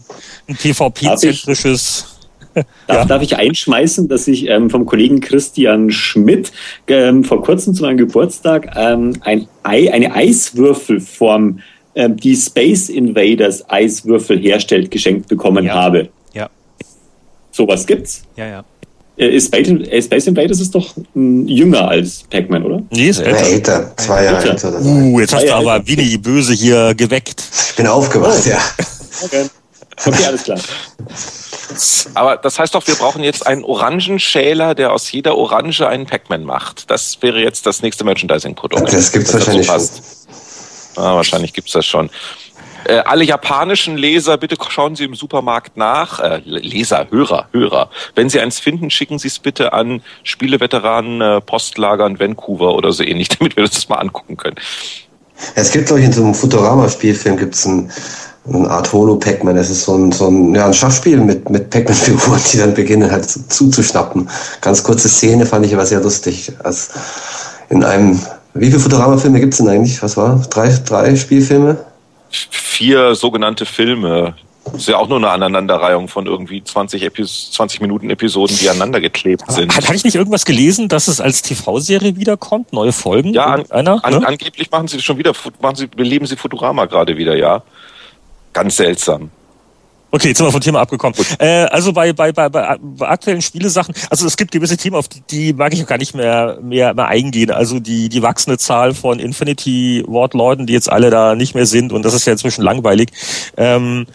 ein 0.47 0.55
PvP-zentrisches 0.55 2.16
Darf, 2.87 2.97
ja. 2.97 3.05
darf 3.05 3.21
ich 3.21 3.35
einschmeißen, 3.35 4.07
dass 4.07 4.27
ich 4.27 4.47
ähm, 4.47 4.69
vom 4.69 4.85
Kollegen 4.85 5.19
Christian 5.19 5.91
Schmidt 5.91 6.51
ähm, 6.87 7.23
vor 7.23 7.41
kurzem 7.43 7.73
zu 7.73 7.83
meinem 7.83 7.97
Geburtstag 7.97 8.75
ähm, 8.75 9.13
ein 9.21 9.47
Ei, 9.63 9.91
eine 9.91 10.13
Eiswürfelform, 10.13 11.59
ähm, 11.95 12.17
die 12.17 12.35
Space 12.35 12.89
Invaders 12.89 13.69
Eiswürfel 13.69 14.39
herstellt, 14.39 14.91
geschenkt 14.91 15.27
bekommen 15.27 15.65
ja. 15.65 15.73
habe. 15.73 16.09
Ja. 16.33 16.49
Sowas 17.51 17.85
gibt's? 17.85 18.23
Ja, 18.35 18.47
ja. 18.47 18.65
Äh, 19.17 19.39
Space 19.39 20.27
Invaders 20.27 20.59
ist 20.61 20.75
doch 20.75 20.95
hm, 21.13 21.47
jünger 21.47 21.87
als 21.87 22.23
Pac-Man, 22.29 22.63
oder? 22.63 22.83
Nee, 22.91 23.09
ist 23.09 23.19
älter. 23.19 23.47
älter. 23.47 23.91
Zwei 23.97 24.25
Jahre 24.25 24.49
älter. 24.49 24.67
älter 24.67 24.85
uh, 24.85 25.19
jetzt 25.19 25.33
hast 25.33 25.47
du 25.47 25.55
aber 25.55 25.87
Winnie 25.87 26.17
Böse 26.17 26.53
hier 26.53 26.93
geweckt. 26.95 27.43
Ich 27.69 27.75
bin 27.75 27.87
aufgewacht, 27.87 28.43
oh. 28.45 28.49
ja. 28.49 28.59
Okay. 29.23 29.45
Okay, 30.05 30.25
alles 30.25 30.43
klar. 30.43 30.59
Aber 32.13 32.37
das 32.37 32.59
heißt 32.59 32.75
doch, 32.75 32.85
wir 32.87 32.95
brauchen 32.95 33.23
jetzt 33.23 33.45
einen 33.45 33.63
Orangenschäler, 33.63 34.75
der 34.75 34.93
aus 34.93 35.11
jeder 35.11 35.37
Orange 35.37 35.87
einen 35.87 36.05
Pac-Man 36.05 36.43
macht. 36.43 36.89
Das 36.89 37.17
wäre 37.21 37.39
jetzt 37.39 37.65
das 37.65 37.81
nächste 37.81 38.03
Merchandising-Produkt. 38.03 38.93
Das 38.93 39.11
gibt's 39.11 39.31
das 39.31 39.47
wahrscheinlich 39.47 39.67
schon. 39.67 41.03
Ah, 41.03 41.15
wahrscheinlich 41.15 41.53
gibt's 41.53 41.73
das 41.73 41.85
schon. 41.85 42.09
Äh, 42.85 42.99
alle 42.99 43.25
japanischen 43.25 43.97
Leser, 43.97 44.37
bitte 44.37 44.55
schauen 44.69 44.95
Sie 44.95 45.03
im 45.03 45.13
Supermarkt 45.13 45.75
nach. 45.75 46.19
Äh, 46.19 46.41
Leser, 46.45 47.07
Hörer, 47.11 47.49
Hörer. 47.51 47.89
Wenn 48.15 48.29
Sie 48.29 48.39
eins 48.39 48.59
finden, 48.59 48.89
schicken 48.89 49.19
Sie 49.19 49.27
es 49.27 49.39
bitte 49.39 49.73
an 49.73 50.01
Spieleveteranen, 50.23 51.21
äh, 51.21 51.41
Postlager 51.41 52.07
in 52.07 52.19
Vancouver 52.19 52.75
oder 52.75 52.93
so 52.93 53.03
ähnlich, 53.03 53.27
damit 53.39 53.57
wir 53.57 53.65
uns 53.65 53.73
das 53.73 53.89
mal 53.89 53.97
angucken 53.97 54.37
können. 54.37 54.55
Es 55.55 55.71
gibt, 55.71 55.87
glaube 55.87 55.99
ich, 55.99 56.05
in 56.05 56.13
so 56.13 56.23
einem 56.23 56.33
Futurama-Spielfilm 56.33 57.37
gibt 57.37 57.55
es 57.55 57.65
ein 57.65 57.91
eine 58.53 58.69
Art 58.69 58.91
Holo-Pac-Man. 58.91 59.57
Es 59.57 59.69
ist 59.69 59.83
so 59.83 59.95
ein, 59.95 60.11
so 60.11 60.27
ein, 60.27 60.55
ja, 60.55 60.65
ein 60.65 60.73
Schachspiel 60.73 61.17
mit, 61.17 61.49
mit 61.49 61.69
Pac-Man-Figuren, 61.69 62.41
die 62.51 62.57
dann 62.57 62.73
beginnen 62.73 63.11
halt 63.11 63.25
zuzuschnappen. 63.25 64.29
Ganz 64.61 64.83
kurze 64.83 65.09
Szene 65.09 65.45
fand 65.45 65.65
ich 65.65 65.73
aber 65.73 65.85
sehr 65.85 66.01
lustig. 66.01 66.51
Als 66.63 66.91
in 67.69 67.83
einem, 67.83 68.19
wie 68.53 68.67
viele 68.67 68.79
Futurama-Filme 68.79 69.39
gibt 69.39 69.53
es 69.53 69.59
denn 69.59 69.67
eigentlich? 69.67 70.01
Was 70.01 70.17
war? 70.17 70.41
Drei, 70.49 70.69
drei 70.85 71.15
Spielfilme? 71.15 71.77
Vier 72.29 73.15
sogenannte 73.15 73.65
Filme. 73.65 74.35
Das 74.71 74.81
ist 74.81 74.89
ja 74.89 74.97
auch 74.97 75.07
nur 75.07 75.17
eine 75.17 75.29
Aneinanderreihung 75.29 76.07
von 76.07 76.25
irgendwie 76.25 76.63
20, 76.63 77.01
Epis 77.03 77.51
20 77.51 77.81
Minuten 77.81 78.09
Episoden, 78.09 78.57
die 78.57 78.69
aneinander 78.69 78.99
geklebt 78.99 79.49
sind. 79.49 79.75
Hatte 79.75 79.95
ich 79.95 80.03
nicht 80.03 80.15
irgendwas 80.15 80.43
gelesen, 80.43 80.89
dass 80.89 81.07
es 81.07 81.21
als 81.21 81.41
TV-Serie 81.41 82.17
wiederkommt? 82.17 82.73
Neue 82.73 82.91
Folgen? 82.91 83.33
Ja, 83.33 83.45
an, 83.45 83.71
einer, 83.71 84.03
an, 84.03 84.19
ne? 84.19 84.27
angeblich 84.27 84.69
machen 84.69 84.87
sie 84.87 85.01
schon 85.01 85.17
wieder, 85.17 85.31
machen 85.61 85.75
sie, 85.75 85.87
beleben 85.87 86.25
sie 86.25 86.35
Futurama 86.35 86.85
gerade 86.85 87.15
wieder, 87.15 87.35
ja. 87.37 87.63
Ganz 88.57 88.75
seltsam. 88.75 89.29
Okay, 90.09 90.29
jetzt 90.29 90.39
sind 90.39 90.47
wir 90.47 90.51
vom 90.51 90.61
Thema 90.61 90.79
abgekommen. 90.79 91.15
Äh, 91.37 91.65
also 91.65 91.93
bei, 91.93 92.11
bei, 92.11 92.31
bei, 92.31 92.49
bei 92.49 93.07
aktuellen 93.07 93.43
Spielesachen, 93.43 93.93
also 94.09 94.25
es 94.25 94.35
gibt 94.35 94.49
gewisse 94.49 94.77
Themen, 94.77 94.95
auf 94.95 95.07
die, 95.07 95.21
die 95.29 95.53
mag 95.53 95.73
ich 95.73 95.85
gar 95.85 95.99
nicht 95.99 96.15
mehr, 96.15 96.57
mehr, 96.59 96.95
mehr 96.95 97.07
eingehen. 97.07 97.51
Also 97.51 97.79
die, 97.79 98.09
die 98.09 98.23
wachsende 98.23 98.57
Zahl 98.57 98.95
von 98.95 99.19
Infinity 99.19 100.03
Ward 100.07 100.33
Leuten, 100.33 100.65
die 100.65 100.73
jetzt 100.73 100.91
alle 100.91 101.11
da 101.11 101.35
nicht 101.35 101.53
mehr 101.53 101.67
sind 101.67 101.93
und 101.93 102.03
das 102.03 102.15
ist 102.15 102.25
ja 102.25 102.31
inzwischen 102.33 102.63
langweilig. 102.63 103.09
Ähm, 103.57 104.07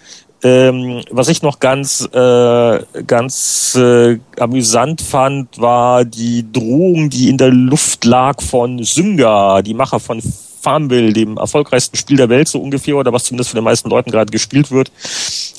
ähm, 0.43 1.03
was 1.13 1.29
ich 1.29 1.43
noch 1.43 1.61
ganz, 1.61 2.09
äh, 2.13 2.79
ganz 3.07 3.77
äh, 3.77 4.19
amüsant 4.41 5.03
fand, 5.03 5.61
war 5.61 6.05
die 6.05 6.51
Drohung, 6.51 7.11
die 7.11 7.29
in 7.29 7.39
der 7.39 7.51
Luft 7.51 8.05
lag 8.05 8.43
von 8.43 8.83
Synga, 8.83 9.63
die 9.63 9.75
Macher 9.75 10.01
von 10.01 10.21
Farmville, 10.63 11.13
dem 11.13 11.37
erfolgreichsten 11.37 11.97
Spiel 11.97 12.17
der 12.17 12.29
Welt 12.29 12.47
so 12.47 12.61
ungefähr 12.61 12.97
oder 12.97 13.13
was 13.13 13.25
zumindest 13.25 13.51
von 13.51 13.59
den 13.59 13.65
meisten 13.65 13.91
Leuten 13.91 14.11
gerade 14.11 14.31
gespielt 14.31 14.71
wird, 14.71 14.93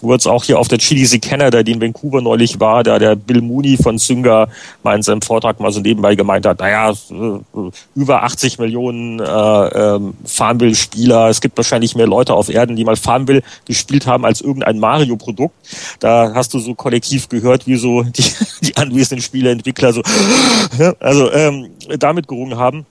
wurde 0.01 0.17
es 0.17 0.27
auch 0.27 0.45
hier 0.45 0.59
auf 0.59 0.69
der 0.69 0.77
GDC 0.77 1.21
Canada, 1.21 1.61
die 1.61 1.73
in 1.73 1.81
Vancouver 1.81 2.21
neulich 2.21 2.59
war, 2.59 2.83
da 2.83 2.99
der 2.99 3.15
Bill 3.15 3.41
Mooney 3.41 3.77
von 3.77 3.99
Zynga 3.99 4.47
mal 4.81 4.95
in 4.95 5.01
seinem 5.01 5.21
Vortrag 5.21 5.59
mal 5.59 5.71
so 5.71 5.81
nebenbei 5.81 6.15
gemeint 6.15 6.45
hat, 6.45 6.59
naja, 6.59 6.91
äh, 6.91 7.69
über 7.95 8.23
80 8.23 8.59
Millionen 8.59 9.19
äh, 9.19 9.23
äh, 9.23 9.99
Farmville-Spieler, 10.25 11.29
es 11.29 11.41
gibt 11.41 11.57
wahrscheinlich 11.57 11.95
mehr 11.95 12.07
Leute 12.07 12.33
auf 12.33 12.49
Erden, 12.49 12.75
die 12.77 12.85
mal 12.85 12.95
Farmville 12.95 13.43
gespielt 13.65 14.07
haben 14.07 14.25
als 14.25 14.39
irgendein 14.39 14.79
Mario-Produkt. 14.79 15.55
Da 15.99 16.31
hast 16.33 16.53
du 16.53 16.59
so 16.59 16.75
kollektiv 16.75 17.27
gehört, 17.27 17.67
wie 17.67 17.75
so 17.75 18.03
die, 18.03 18.23
die 18.61 18.77
anwesenden 18.77 19.21
Spieleentwickler 19.21 19.91
so, 19.91 20.01
also 20.99 21.31
ähm, 21.31 21.71
damit 21.99 22.27
gerungen 22.27 22.57
haben. 22.57 22.85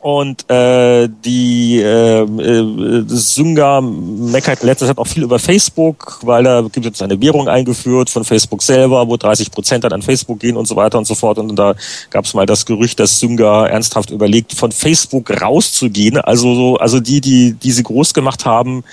Und 0.00 0.48
äh, 0.48 1.08
die 1.24 1.80
äh, 1.80 2.20
äh, 2.22 3.02
Synga 3.08 3.80
meckert 3.80 4.62
letztes 4.62 4.86
Zeit 4.88 4.98
auch 4.98 5.08
viel 5.08 5.24
über 5.24 5.40
Facebook, 5.40 6.20
weil 6.22 6.44
da 6.44 6.62
gibt 6.62 6.94
es 6.94 7.02
eine 7.02 7.20
Währung 7.20 7.48
eingeführt 7.48 8.08
von 8.08 8.22
Facebook 8.22 8.62
selber, 8.62 9.08
wo 9.08 9.16
30 9.16 9.50
Prozent 9.50 9.82
dann 9.82 9.92
an 9.92 10.02
Facebook 10.02 10.38
gehen 10.38 10.56
und 10.56 10.68
so 10.68 10.76
weiter 10.76 10.98
und 10.98 11.06
so 11.06 11.16
fort. 11.16 11.38
Und 11.38 11.56
da 11.56 11.74
gab 12.10 12.26
es 12.26 12.34
mal 12.34 12.46
das 12.46 12.64
Gerücht, 12.64 13.00
dass 13.00 13.18
Synga 13.18 13.66
ernsthaft 13.66 14.10
überlegt, 14.10 14.52
von 14.52 14.70
Facebook 14.70 15.42
rauszugehen. 15.42 16.18
Also 16.18 16.54
so, 16.54 16.76
also 16.76 17.00
die, 17.00 17.20
die, 17.20 17.54
die 17.54 17.72
sie 17.72 17.82
groß 17.82 18.14
gemacht 18.14 18.46
haben, 18.46 18.84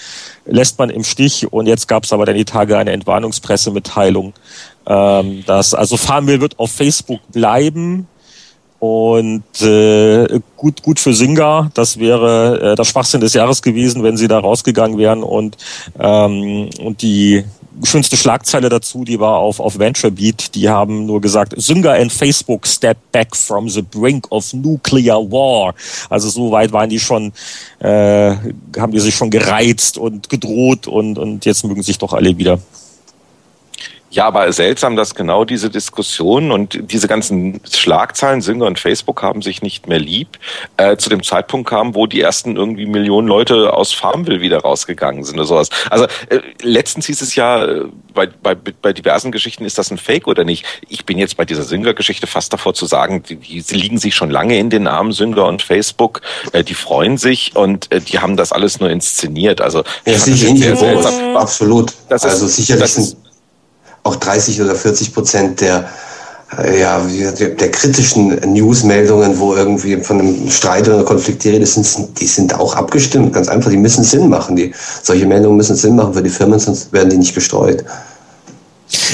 lässt 0.48 0.80
man 0.80 0.90
im 0.90 1.04
Stich. 1.04 1.54
Und 1.54 1.68
jetzt 1.68 1.88
gab 1.88 2.06
es 2.06 2.14
aber 2.14 2.26
dann 2.26 2.36
die 2.36 2.46
Tage 2.46 2.80
eine 2.80 2.92
Entwarnungspressemitteilung, 2.94 4.34
ähm, 4.88 5.44
dass 5.46 5.76
also 5.76 5.98
Farmville 5.98 6.42
wird 6.42 6.58
auf 6.58 6.72
Facebook 6.72 7.20
bleiben 7.32 8.08
und 8.86 9.62
äh, 9.62 10.40
gut, 10.56 10.84
gut 10.84 11.00
für 11.00 11.14
Singa, 11.14 11.72
das 11.74 11.98
wäre 11.98 12.74
äh, 12.74 12.76
der 12.76 12.84
Schwachsinn 12.84 13.22
des 13.22 13.34
Jahres 13.34 13.64
gewesen, 13.64 14.04
wenn 14.04 14.16
sie 14.16 14.28
da 14.28 14.38
rausgegangen 14.38 15.00
wären. 15.00 15.24
Und, 15.24 15.58
ähm, 16.00 16.70
und 16.80 17.02
die 17.02 17.44
schönste 17.84 18.16
Schlagzeile 18.16 18.70
dazu, 18.70 19.04
die 19.04 19.20
war 19.20 19.38
auf, 19.38 19.60
auf 19.60 19.80
VentureBeat. 19.80 20.54
Die 20.54 20.70
haben 20.70 21.08
nur 21.08 21.20
gesagt, 21.20 21.56
Synga 21.58 21.94
and 21.94 22.12
Facebook 22.12 22.68
step 22.68 22.98
back 23.12 23.36
from 23.36 23.70
the 23.70 23.82
brink 23.82 24.32
of 24.32 24.54
nuclear 24.54 25.20
war. 25.32 25.74
Also 26.10 26.30
so 26.30 26.52
weit 26.52 26.72
waren 26.72 26.90
die 26.90 27.00
schon, 27.00 27.34
äh, 27.80 28.36
haben 28.78 28.92
die 28.92 29.00
sich 29.00 29.16
schon 29.16 29.32
gereizt 29.32 29.98
und 29.98 30.30
gedroht 30.30 30.88
und, 30.88 31.18
und 31.18 31.46
jetzt 31.46 31.66
mögen 31.66 31.82
sich 31.82 31.98
doch 31.98 32.14
alle 32.14 32.38
wieder. 32.38 32.60
Ja, 34.16 34.28
aber 34.28 34.50
seltsam, 34.54 34.96
dass 34.96 35.14
genau 35.14 35.44
diese 35.44 35.70
Diskussion 35.70 36.52
und 36.54 36.90
diese 36.90 37.10
ganzen 37.10 37.60
Schlagzeilen, 37.70 38.40
Singer 38.40 38.66
und 38.66 38.80
Facebook 38.80 39.22
haben 39.22 39.42
sich 39.42 39.62
nicht 39.62 39.90
mehr 39.90 40.00
lieb, 40.00 40.40
äh, 40.78 40.96
zu 40.96 41.10
dem 41.10 41.22
Zeitpunkt 41.22 41.70
kamen, 41.70 41.96
wo 41.96 42.08
die 42.08 42.22
ersten 42.22 42.56
irgendwie 42.56 42.86
Millionen 42.86 43.28
Leute 43.28 43.74
aus 43.74 43.92
Farmville 43.92 44.40
wieder 44.40 44.60
rausgegangen 44.60 45.26
sind 45.26 45.36
oder 45.36 45.48
sowas. 45.48 45.70
Also 45.90 46.06
äh, 46.30 46.40
letztens 46.62 47.08
hieß 47.08 47.22
es 47.22 47.36
ja, 47.36 47.66
äh, 47.66 47.82
bei, 48.14 48.28
bei, 48.28 48.56
bei 48.56 48.94
diversen 48.94 49.34
Geschichten, 49.34 49.66
ist 49.66 49.78
das 49.78 49.92
ein 49.92 49.98
Fake 49.98 50.28
oder 50.28 50.46
nicht? 50.46 50.66
Ich 50.88 51.06
bin 51.06 51.18
jetzt 51.18 51.36
bei 51.36 51.44
dieser 51.44 51.64
Singer-Geschichte 51.64 52.26
fast 52.26 52.54
davor 52.54 52.74
zu 52.74 52.86
sagen, 52.86 53.22
die, 53.22 53.36
die, 53.36 53.60
sie 53.60 53.76
liegen 53.76 53.98
sich 53.98 54.16
schon 54.16 54.30
lange 54.30 54.58
in 54.58 54.70
den 54.70 54.88
Armen, 54.88 55.12
Singer 55.12 55.46
und 55.46 55.62
Facebook, 55.62 56.22
äh, 56.54 56.64
die 56.64 56.74
freuen 56.74 57.18
sich 57.18 57.54
und 57.58 57.92
äh, 57.92 58.00
die 58.00 58.20
haben 58.20 58.38
das 58.38 58.54
alles 58.54 58.80
nur 58.80 58.90
inszeniert. 58.90 59.60
Also 59.60 59.84
ja, 60.06 60.18
sicher, 60.18 61.36
absolut. 61.36 61.92
Das 62.08 62.24
also 62.24 62.48
sicherlich 62.48 62.92
sind 62.92 63.25
auch 64.06 64.16
30 64.16 64.62
oder 64.62 64.76
40 64.76 65.14
Prozent 65.14 65.62
der 65.62 65.90
äh, 66.58 66.80
ja, 66.80 67.02
der 67.02 67.72
kritischen 67.72 68.36
Newsmeldungen, 68.54 69.38
wo 69.40 69.56
irgendwie 69.56 69.98
von 69.98 70.20
einem 70.20 70.50
Streit 70.50 70.88
oder 70.88 71.04
Konflikt 71.04 71.44
die 71.44 71.50
Rede 71.50 71.66
sind, 71.66 72.20
die 72.20 72.28
sind 72.28 72.54
auch 72.54 72.76
abgestimmt. 72.76 73.34
Ganz 73.34 73.48
einfach, 73.48 73.72
die 73.72 73.78
müssen 73.78 74.04
Sinn 74.04 74.30
machen. 74.30 74.56
Die, 74.56 74.74
solche 75.02 75.26
Meldungen 75.26 75.58
müssen 75.58 75.76
Sinn 75.76 75.96
machen 75.96 76.14
für 76.14 76.22
die 76.22 76.30
Firmen, 76.30 76.60
sonst 76.60 76.94
werden 76.94 77.10
die 77.10 77.18
nicht 77.18 77.34
gestreut. 77.34 77.84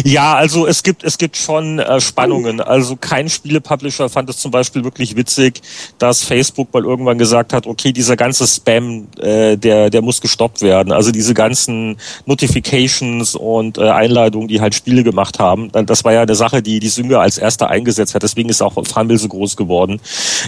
Ja, 0.03 0.36
also 0.36 0.67
es 0.67 0.84
gibt 0.84 1.03
es 1.03 1.17
gibt 1.17 1.38
schon 1.38 1.79
äh, 1.79 2.01
Spannungen. 2.01 2.60
Also 2.60 2.95
kein 2.95 3.29
Spielepublisher 3.29 4.10
fand 4.10 4.29
es 4.29 4.38
zum 4.38 4.51
Beispiel 4.51 4.84
wirklich 4.84 5.15
witzig, 5.15 5.62
dass 5.97 6.23
Facebook 6.23 6.73
mal 6.73 6.84
irgendwann 6.84 7.17
gesagt 7.17 7.53
hat, 7.53 7.67
okay, 7.67 7.93
dieser 7.93 8.15
ganze 8.15 8.47
Spam, 8.47 9.07
äh, 9.19 9.57
der 9.57 9.89
der 9.89 10.01
muss 10.01 10.19
gestoppt 10.21 10.62
werden. 10.62 10.91
Also 10.91 11.12
diese 11.12 11.34
ganzen 11.34 11.97
Notifications 12.25 13.36
und 13.36 13.77
äh, 13.77 13.89
Einladungen, 13.89 14.47
die 14.47 14.60
halt 14.60 14.75
Spiele 14.75 15.03
gemacht 15.03 15.39
haben, 15.39 15.71
das 15.71 16.03
war 16.03 16.13
ja 16.13 16.21
eine 16.21 16.36
Sache, 16.36 16.62
die 16.62 16.79
die 16.79 16.89
Synga 16.89 17.21
als 17.21 17.38
erster 17.38 17.69
eingesetzt 17.69 18.13
hat. 18.15 18.23
Deswegen 18.23 18.49
ist 18.49 18.62
auch 18.62 18.73
Fumble 18.86 19.17
so 19.17 19.27
groß 19.27 19.55
geworden. 19.55 20.01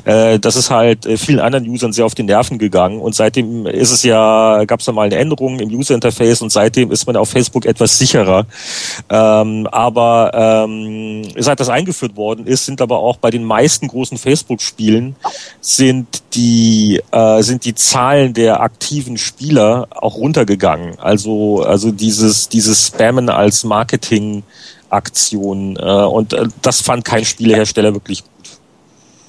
Äh, 0.05 0.39
das 0.39 0.55
ist 0.55 0.69
halt 0.69 1.05
äh, 1.05 1.17
vielen 1.17 1.39
anderen 1.39 1.67
Usern 1.67 1.93
sehr 1.93 2.05
auf 2.05 2.15
die 2.15 2.23
Nerven 2.23 2.57
gegangen 2.57 2.99
und 2.99 3.15
seitdem 3.15 3.65
ist 3.67 3.91
es 3.91 4.03
ja 4.03 4.63
gab 4.65 4.79
es 4.79 4.85
da 4.85 4.91
mal 4.91 5.03
eine 5.03 5.15
Änderung 5.15 5.59
im 5.59 5.69
User 5.69 5.95
Interface 5.95 6.41
und 6.41 6.51
seitdem 6.51 6.91
ist 6.91 7.05
man 7.07 7.15
auf 7.15 7.29
Facebook 7.29 7.65
etwas 7.65 7.97
sicherer. 7.97 8.45
Ähm, 9.15 9.67
aber 9.67 10.31
ähm, 10.33 11.21
seit 11.37 11.59
das 11.59 11.69
eingeführt 11.69 12.15
worden 12.15 12.47
ist, 12.47 12.65
sind 12.65 12.81
aber 12.81 12.97
auch 12.97 13.17
bei 13.17 13.29
den 13.29 13.43
meisten 13.43 13.87
großen 13.87 14.17
Facebook-Spielen 14.17 15.15
sind 15.61 16.23
die 16.33 16.99
äh, 17.11 17.43
sind 17.43 17.65
die 17.65 17.75
Zahlen 17.75 18.33
der 18.33 18.61
aktiven 18.61 19.19
Spieler 19.19 19.87
auch 19.91 20.15
runtergegangen. 20.15 20.97
Also 20.97 21.61
also 21.61 21.91
dieses 21.91 22.49
dieses 22.49 22.87
Spammen 22.87 23.29
als 23.29 23.63
Marketing-Aktion 23.63 25.77
äh, 25.77 26.05
und 26.05 26.33
äh, 26.33 26.47
das 26.63 26.81
fand 26.81 27.05
kein 27.05 27.23
Spielehersteller 27.23 27.93
wirklich 27.93 28.23
gut. 28.23 28.31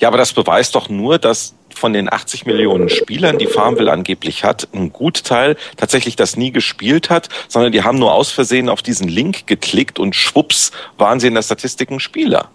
Ja, 0.01 0.09
aber 0.09 0.16
das 0.16 0.33
beweist 0.33 0.75
doch 0.75 0.88
nur, 0.88 1.18
dass 1.18 1.53
von 1.78 1.92
den 1.92 2.12
80 2.12 2.46
Millionen 2.46 2.88
Spielern, 2.88 3.38
die 3.38 3.46
Farmville 3.46 3.92
angeblich 3.92 4.44
hat, 4.44 4.68
ein 4.72 4.92
Gutteil 4.92 5.56
tatsächlich 5.76 6.16
das 6.16 6.37
nie 6.37 6.52
gespielt 6.52 7.10
hat, 7.10 7.28
sondern 7.48 7.72
die 7.72 7.82
haben 7.82 7.98
nur 7.98 8.14
aus 8.14 8.30
Versehen 8.30 8.68
auf 8.68 8.82
diesen 8.82 9.08
Link 9.08 9.46
geklickt 9.46 9.98
und 9.98 10.14
schwupps 10.14 10.72
waren 10.98 11.20
sie 11.20 11.28
in 11.28 11.34
der 11.34 11.42
Statistik 11.42 11.90
ein 11.90 12.00
Spieler. 12.00 12.50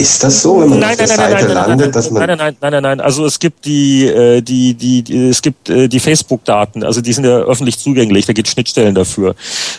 Ist 0.00 0.24
das 0.24 0.40
so, 0.40 0.62
wenn 0.62 0.70
man 0.70 0.78
nein, 0.78 0.90
auf 0.92 0.96
der 0.96 1.06
nein, 1.08 1.16
Seite 1.16 1.44
nein, 1.52 1.68
landet, 1.68 1.94
dass 1.94 2.10
man 2.10 2.26
nein, 2.26 2.38
nein, 2.38 2.56
nein, 2.58 2.72
nein, 2.72 2.82
nein. 2.82 3.00
Also 3.00 3.26
es 3.26 3.38
gibt 3.38 3.66
die, 3.66 4.06
äh, 4.06 4.40
die, 4.40 4.72
die, 4.72 5.02
die 5.02 5.28
es 5.28 5.42
gibt 5.42 5.68
äh, 5.68 5.88
die 5.88 6.00
Facebook-Daten. 6.00 6.82
Also 6.84 7.02
die 7.02 7.12
sind 7.12 7.24
ja 7.24 7.40
öffentlich 7.40 7.78
zugänglich. 7.78 8.24
Da 8.24 8.32
gibt 8.32 8.48
Schnittstellen 8.48 8.94
dafür. 8.94 9.34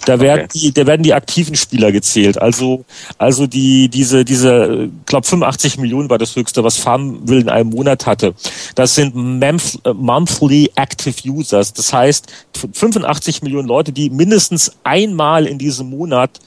Da 0.05 0.19
werden 0.19 0.45
okay. 0.45 0.59
die, 0.59 0.73
da 0.73 0.85
werden 0.85 1.01
die 1.01 1.15
aktiven 1.15 1.55
Spieler 1.55 1.91
gezählt. 1.91 2.39
Also, 2.39 2.85
also 3.17 3.47
die, 3.47 3.89
diese, 3.89 4.23
diese, 4.23 4.89
glaube 5.07 5.25
85 5.25 5.79
Millionen 5.79 6.11
war 6.11 6.19
das 6.19 6.35
höchste, 6.35 6.63
was 6.63 6.77
Farmville 6.77 7.41
in 7.41 7.49
einem 7.49 7.71
Monat 7.71 8.05
hatte. 8.05 8.35
Das 8.75 8.93
sind 8.93 9.15
monthly 9.15 10.71
active 10.75 11.15
users. 11.27 11.73
Das 11.73 11.91
heißt 11.91 12.31
85 12.73 13.41
Millionen 13.41 13.67
Leute, 13.67 13.91
die 13.91 14.11
mindestens 14.11 14.71
einmal 14.83 15.47
in 15.47 15.57
diesem 15.57 15.89
Monat 15.89 16.39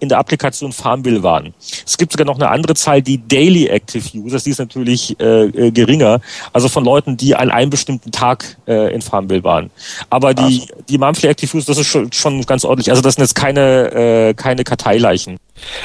in 0.00 0.08
der 0.08 0.18
Applikation 0.18 0.72
Farmville 0.72 1.22
waren. 1.22 1.54
Es 1.86 1.96
gibt 1.98 2.12
sogar 2.12 2.26
noch 2.26 2.36
eine 2.36 2.48
andere 2.50 2.74
Zahl, 2.74 3.02
die 3.02 3.18
Daily 3.26 3.66
Active 3.66 4.18
Users, 4.18 4.44
die 4.44 4.50
ist 4.50 4.58
natürlich 4.58 5.18
äh, 5.20 5.44
äh, 5.46 5.70
geringer, 5.70 6.20
also 6.52 6.68
von 6.68 6.84
Leuten, 6.84 7.16
die 7.16 7.34
an 7.34 7.50
einem 7.50 7.70
bestimmten 7.70 8.12
Tag 8.12 8.56
äh, 8.66 8.94
in 8.94 9.02
Farmville 9.02 9.44
waren. 9.44 9.70
Aber 10.10 10.34
die, 10.34 10.68
die 10.88 10.98
Monthly 10.98 11.28
Active 11.28 11.56
Users, 11.56 11.66
das 11.66 11.78
ist 11.78 11.88
schon, 11.88 12.12
schon 12.12 12.42
ganz 12.42 12.64
ordentlich. 12.64 12.90
Also 12.90 13.02
das 13.02 13.14
sind 13.14 13.24
jetzt 13.24 13.34
keine, 13.34 13.92
äh, 13.92 14.34
keine 14.34 14.64
Karteileichen. 14.64 15.38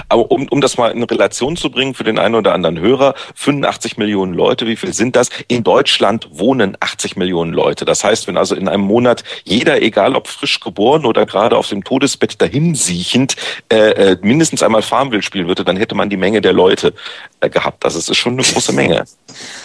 Aber 0.10 0.30
um, 0.32 0.48
um 0.50 0.62
das 0.62 0.78
mal 0.78 0.92
in 0.92 1.04
Relation 1.04 1.56
zu 1.58 1.70
bringen 1.70 1.94
für 1.94 2.04
den 2.04 2.20
einen 2.20 2.36
oder 2.36 2.54
anderen 2.54 2.80
Hörer, 2.80 3.16
85 3.36 3.98
Millionen 3.98 4.34
Leute, 4.34 4.68
wie 4.68 4.76
viel 4.76 4.94
sind 4.94 5.16
das? 5.16 5.30
In 5.48 5.64
Deutschland 5.64 6.28
wohnen 6.32 6.78
80 6.80 7.16
Millionen 7.16 7.54
Leute. 7.54 7.86
Das 7.86 8.04
heißt, 8.04 8.28
wenn 8.28 8.38
also 8.38 8.56
in 8.56 8.68
einem 8.68 8.84
Monat 8.84 9.24
jeder, 9.44 9.82
egal 9.82 10.16
ob 10.16 10.28
frisch 10.28 10.60
geboren 10.60 11.06
oder 11.06 11.26
gerade 11.26 11.58
auf 11.58 11.70
dem 11.70 11.84
Todesbett 11.84 12.42
dahinsiechend, 12.42 13.36
äh, 13.70 13.92
äh, 14.04 14.18
mindestens 14.22 14.62
einmal 14.64 14.82
Farmville 14.82 15.22
spielen 15.22 15.48
würde, 15.48 15.64
dann 15.64 15.78
hätte 15.78 15.96
man 15.96 16.10
die 16.10 16.18
Menge 16.18 16.42
der 16.42 16.52
Leute 16.54 16.94
äh, 17.40 17.50
gehabt. 17.50 17.86
Also 17.86 18.00
es 18.00 18.10
ist 18.10 18.18
schon 18.18 18.34
eine 18.34 18.42
große 18.44 18.74
Menge. 18.74 19.06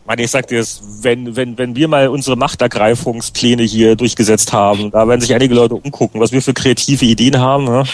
meine, 0.09 0.23
ich 0.23 0.31
sag 0.31 0.47
dir 0.49 0.59
das, 0.59 0.81
wenn, 1.03 1.37
wenn, 1.37 1.59
wenn 1.59 1.77
wir 1.77 1.87
mal 1.87 2.09
unsere 2.09 2.35
Machtergreifungspläne 2.37 3.63
hier 3.63 3.95
durchgesetzt 3.95 4.55
haben, 4.55 4.91
da 4.91 5.07
werden 5.07 5.21
sich 5.21 5.35
einige 5.35 5.55
Leute 5.55 5.75
umgucken, 5.75 6.19
was 6.21 6.33
wir 6.33 6.41
für 6.41 6.55
kreative 6.55 7.05
Ideen 7.05 7.39
haben. 7.39 7.65
Ne? 7.65 7.85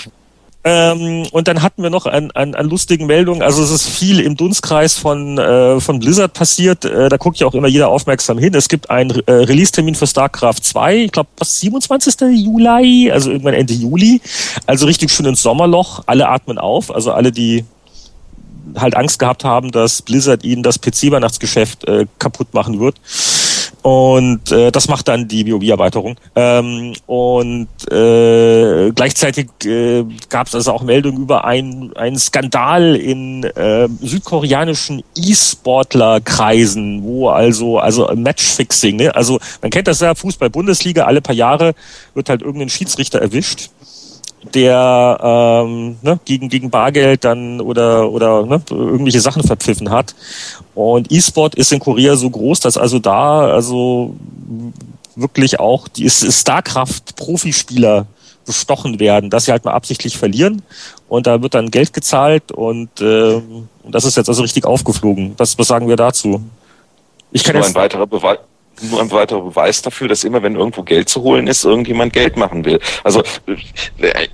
Ähm, 0.66 1.27
und 1.31 1.46
dann 1.46 1.61
hatten 1.61 1.83
wir 1.83 1.90
noch 1.90 2.07
an, 2.07 2.31
an, 2.31 2.55
an 2.55 2.68
lustigen 2.68 3.07
Meldungen. 3.07 3.42
Also 3.42 3.62
es 3.62 3.70
ist 3.70 3.87
viel 3.87 4.20
im 4.20 4.35
Dunstkreis 4.35 4.96
von, 4.96 5.37
äh, 5.37 5.79
von 5.79 6.00
Blizzard 6.00 6.33
passiert. 6.33 6.87
Äh, 6.87 7.11
da 7.11 7.18
guckt 7.18 7.38
ja 7.38 7.46
auch 7.46 7.53
immer 7.53 7.68
jeder 7.68 7.88
aufmerksam 7.88 8.38
hin. 8.38 8.55
Es 8.55 8.70
gibt 8.70 8.88
einen 8.88 9.11
äh, 9.27 9.33
Release-Termin 9.33 9.94
für 9.94 10.07
StarCraft 10.07 10.61
2, 10.62 10.96
ich 10.96 11.12
glaube 11.12 11.29
27. 11.42 12.14
Juli, 12.33 13.11
also 13.12 13.31
irgendwann 13.31 13.53
Ende 13.53 13.74
Juli. 13.74 14.22
Also 14.66 14.87
richtig 14.87 15.12
schön 15.12 15.27
ins 15.27 15.42
Sommerloch. 15.42 16.03
Alle 16.07 16.29
atmen 16.29 16.57
auf. 16.57 16.94
Also 16.94 17.12
alle, 17.12 17.31
die 17.31 17.64
halt 18.77 18.96
Angst 18.96 19.18
gehabt 19.18 19.44
haben, 19.44 19.70
dass 19.70 20.00
Blizzard 20.00 20.44
ihnen 20.44 20.62
das 20.62 20.81
PC-Weihnachtsgeschäft 20.81 21.87
äh, 21.87 22.07
kaputt 22.18 22.55
machen 22.55 22.81
wird. 22.81 22.96
Und 23.85 24.51
äh, 24.51 24.73
das 24.73 24.88
macht 24.88 25.09
dann 25.09 25.29
die 25.29 25.47
WoW-Erweiterung. 25.47 26.16
Ähm, 26.37 26.94
und 27.05 27.68
äh, 27.92 28.90
gleichzeitig 28.92 29.49
äh, 29.66 30.05
gab 30.31 30.47
es 30.47 30.55
also 30.55 30.73
auch 30.73 30.83
Meldungen 30.83 31.20
über 31.20 31.44
einen 31.44 32.18
Skandal 32.18 32.97
in 32.97 33.44
äh, 33.44 33.87
südkoreanischen 34.01 35.05
E-Sportler-Kreisen, 35.14 37.03
wo 37.03 37.29
also 37.29 37.79
also 37.79 38.11
Matchfixing, 38.14 38.97
ne? 38.97 39.14
also 39.14 39.38
man 39.61 39.70
kennt 39.70 39.87
das 39.87 40.01
ja, 40.01 40.14
Fußball-Bundesliga, 40.14 41.05
alle 41.05 41.20
paar 41.20 41.35
Jahre 41.35 41.75
wird 42.14 42.31
halt 42.31 42.40
irgendein 42.40 42.70
Schiedsrichter 42.70 43.20
erwischt 43.20 43.68
der 44.52 45.18
ähm, 45.22 45.96
ne, 46.02 46.18
gegen, 46.24 46.48
gegen 46.48 46.70
Bargeld 46.70 47.24
dann 47.24 47.61
oder, 47.61 48.11
oder 48.11 48.44
ne, 48.46 48.62
irgendwelche 48.70 49.20
Sachen 49.20 49.42
verpfiffen 49.42 49.90
hat. 49.90 50.14
Und 50.74 51.11
E-Sport 51.11 51.54
ist 51.54 51.72
in 51.72 51.80
Korea 51.80 52.16
so 52.16 52.28
groß, 52.30 52.61
dass 52.61 52.76
also 52.76 52.98
da 52.98 53.46
also 53.48 54.14
wirklich 55.16 55.61
auch 55.61 55.88
die 55.88 56.11
StarCraft-Profispieler 56.11 58.07
bestochen 58.44 59.00
werden, 59.00 59.30
dass 59.30 59.46
sie 59.46 59.52
halt 59.52 59.64
mal 59.64 59.72
absichtlich 59.72 60.18
verlieren 60.18 60.62
und 61.09 61.26
da 61.26 61.40
wird 61.40 61.54
dann 61.54 61.70
Geld 61.70 61.94
gezahlt 61.94 62.52
und 62.52 63.00
äh, 63.00 63.40
das 63.85 64.04
ist 64.04 64.16
jetzt 64.16 64.28
also 64.28 64.42
richtig 64.42 64.66
aufgeflogen. 64.66 65.35
Was, 65.38 65.59
was 65.59 65.66
sagen 65.66 65.88
wir 65.88 65.96
dazu? 65.96 66.42
Ich 67.33 67.42
kann 67.42 67.57
jetzt 67.57 67.68
ein 67.68 67.74
weiterer 67.74 68.07
Beweis 68.07 68.38
nur 68.82 69.00
ein 69.00 69.10
weiterer 69.10 69.42
Beweis 69.42 69.82
dafür, 69.82 70.08
dass 70.08 70.24
immer, 70.24 70.42
wenn 70.42 70.56
irgendwo 70.56 70.82
Geld 70.82 71.08
zu 71.08 71.22
holen 71.22 71.46
ist, 71.46 71.64
irgendjemand 71.64 72.12
Geld 72.12 72.37
machen 72.37 72.64
will. 72.64 72.80
Also 73.02 73.22
äh, 73.98 74.28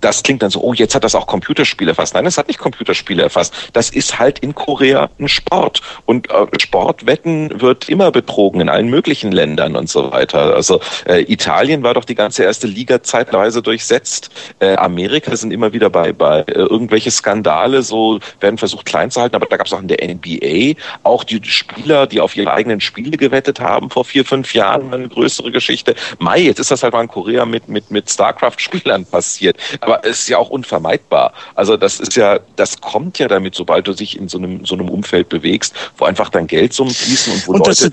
das 0.00 0.22
klingt 0.22 0.42
dann 0.42 0.50
so, 0.50 0.60
oh, 0.62 0.72
jetzt 0.72 0.94
hat 0.94 1.04
das 1.04 1.14
auch 1.14 1.26
Computerspiele 1.26 1.90
erfasst. 1.90 2.14
Nein, 2.14 2.26
es 2.26 2.38
hat 2.38 2.48
nicht 2.48 2.58
Computerspiele 2.58 3.22
erfasst. 3.22 3.54
Das 3.72 3.90
ist 3.90 4.18
halt 4.18 4.38
in 4.40 4.54
Korea 4.54 5.10
ein 5.18 5.28
Sport. 5.28 5.80
Und 6.04 6.30
äh, 6.30 6.46
Sportwetten 6.60 7.60
wird 7.60 7.88
immer 7.88 8.10
betrogen 8.10 8.60
in 8.60 8.68
allen 8.68 8.88
möglichen 8.88 9.32
Ländern 9.32 9.76
und 9.76 9.88
so 9.88 10.12
weiter. 10.12 10.54
Also 10.54 10.80
äh, 11.06 11.22
Italien 11.32 11.82
war 11.82 11.94
doch 11.94 12.04
die 12.04 12.14
ganze 12.14 12.44
erste 12.44 12.66
Liga 12.66 13.02
zeitweise 13.02 13.62
durchsetzt. 13.62 14.30
Äh, 14.58 14.76
Amerika 14.76 15.36
sind 15.36 15.52
immer 15.52 15.72
wieder 15.72 15.90
bei, 15.90 16.12
bei 16.12 16.40
äh, 16.40 16.52
irgendwelche 16.52 17.10
Skandale, 17.10 17.82
so 17.82 18.20
werden 18.40 18.58
versucht 18.58 18.86
klein 18.86 19.10
zu 19.10 19.20
halten. 19.20 19.36
Aber 19.36 19.46
da 19.46 19.56
gab 19.56 19.66
es 19.66 19.72
auch 19.72 19.80
in 19.80 19.88
der 19.88 20.06
NBA 20.06 20.80
auch 21.02 21.24
die 21.24 21.40
Spieler, 21.44 22.06
die 22.06 22.20
auf 22.20 22.36
ihre 22.36 22.52
eigenen 22.52 22.80
Spiele 22.80 23.16
gewettet 23.16 23.60
haben 23.60 23.90
vor 23.90 24.04
vier, 24.04 24.24
fünf 24.24 24.54
Jahren, 24.54 24.92
eine 24.92 25.08
größere 25.08 25.50
Geschichte. 25.50 25.94
Mai, 26.18 26.40
jetzt 26.40 26.58
ist 26.58 26.70
das 26.70 26.82
halt 26.82 26.92
mal 26.92 27.02
in 27.02 27.08
Korea 27.08 27.44
mit, 27.44 27.68
mit, 27.68 27.90
mit 27.90 28.10
StarCraft-Spielern 28.10 29.06
passiert. 29.06 29.56
Aber 29.86 30.04
es 30.04 30.20
ist 30.20 30.28
ja 30.28 30.38
auch 30.38 30.50
unvermeidbar. 30.50 31.32
Also 31.54 31.76
das 31.76 32.00
ist 32.00 32.16
ja, 32.16 32.40
das 32.56 32.80
kommt 32.80 33.18
ja 33.18 33.28
damit, 33.28 33.54
sobald 33.54 33.86
du 33.86 33.94
dich 33.94 34.18
in 34.18 34.28
so 34.28 34.38
einem, 34.38 34.64
so 34.64 34.74
einem 34.74 34.88
Umfeld 34.88 35.28
bewegst, 35.28 35.74
wo 35.96 36.04
einfach 36.04 36.28
dein 36.28 36.46
Geldsummen 36.46 36.92
fließen 36.92 37.32
und 37.32 37.46
wo 37.46 37.52
und 37.52 37.66
Leute 37.66 37.92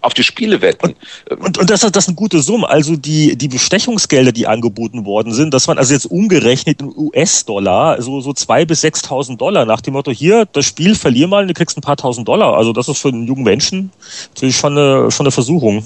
auf 0.00 0.14
die 0.14 0.22
Spiele 0.22 0.60
wetten. 0.60 0.94
Und, 1.30 1.40
und, 1.40 1.58
und 1.58 1.70
das, 1.70 1.80
das 1.80 2.04
sind 2.04 2.16
gute 2.16 2.40
Summen. 2.40 2.64
Also 2.64 2.96
die, 2.96 3.36
die 3.36 3.48
Bestechungsgelder, 3.48 4.32
die 4.32 4.46
angeboten 4.46 5.04
worden 5.04 5.34
sind, 5.34 5.52
das 5.52 5.66
waren 5.66 5.78
also 5.78 5.92
jetzt 5.92 6.06
umgerechnet 6.06 6.80
in 6.80 6.92
US-Dollar, 6.96 8.00
so, 8.00 8.20
so 8.20 8.32
zwei 8.32 8.64
bis 8.64 8.80
sechstausend 8.82 9.40
Dollar 9.40 9.64
nach 9.64 9.80
dem 9.80 9.94
Motto, 9.94 10.12
hier, 10.12 10.46
das 10.46 10.64
Spiel 10.64 10.94
verlier 10.94 11.26
mal 11.26 11.42
und 11.42 11.48
du 11.48 11.54
kriegst 11.54 11.76
ein 11.76 11.82
paar 11.82 11.96
tausend 11.96 12.28
Dollar. 12.28 12.56
Also 12.56 12.72
das 12.72 12.88
ist 12.88 12.98
für 12.98 13.08
einen 13.08 13.26
jungen 13.26 13.42
Menschen 13.42 13.90
natürlich 14.34 14.56
schon 14.56 14.78
eine, 14.78 15.10
schon 15.10 15.26
eine 15.26 15.32
Versuchung. 15.32 15.84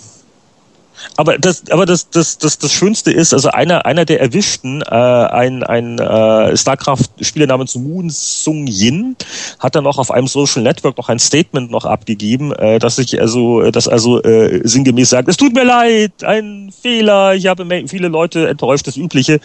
Aber 1.16 1.38
das, 1.38 1.64
aber 1.70 1.86
das, 1.86 2.10
das, 2.10 2.38
das, 2.38 2.58
das 2.58 2.72
Schönste 2.72 3.10
ist, 3.10 3.32
also 3.32 3.50
einer, 3.50 3.86
einer 3.86 4.04
der 4.04 4.20
Erwischten, 4.20 4.82
äh, 4.82 4.94
ein, 4.94 5.62
ein 5.62 5.98
äh, 5.98 6.56
StarCraft-Spieler 6.56 7.46
namens 7.46 7.74
Moon 7.74 8.10
Sung 8.10 8.66
Yin, 8.66 9.16
hat 9.58 9.74
dann 9.74 9.86
auch 9.86 9.98
auf 9.98 10.10
einem 10.10 10.26
Social 10.26 10.62
Network 10.62 10.98
noch 10.98 11.08
ein 11.08 11.18
Statement 11.18 11.70
noch 11.70 11.84
abgegeben, 11.84 12.52
äh, 12.52 12.78
dass 12.78 12.98
ich 12.98 13.20
also, 13.20 13.70
das 13.70 13.88
also 13.88 14.22
äh, 14.22 14.60
sinngemäß 14.64 15.10
sagt, 15.10 15.28
es 15.28 15.36
tut 15.36 15.54
mir 15.54 15.64
leid, 15.64 16.24
ein 16.24 16.70
Fehler, 16.82 17.34
ich 17.34 17.46
habe 17.46 17.66
viele 17.88 18.08
Leute 18.08 18.48
enttäuscht, 18.48 18.86
das 18.86 18.96
Übliche. 18.96 19.40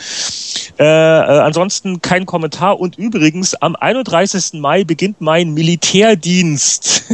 Äh, 0.78 0.84
äh, 0.84 1.40
ansonsten 1.40 2.02
kein 2.02 2.26
Kommentar 2.26 2.80
und 2.80 2.98
übrigens 2.98 3.56
am 3.56 3.76
31. 3.76 4.60
Mai 4.60 4.84
beginnt 4.84 5.22
mein 5.22 5.54
Militärdienst. 5.54 7.04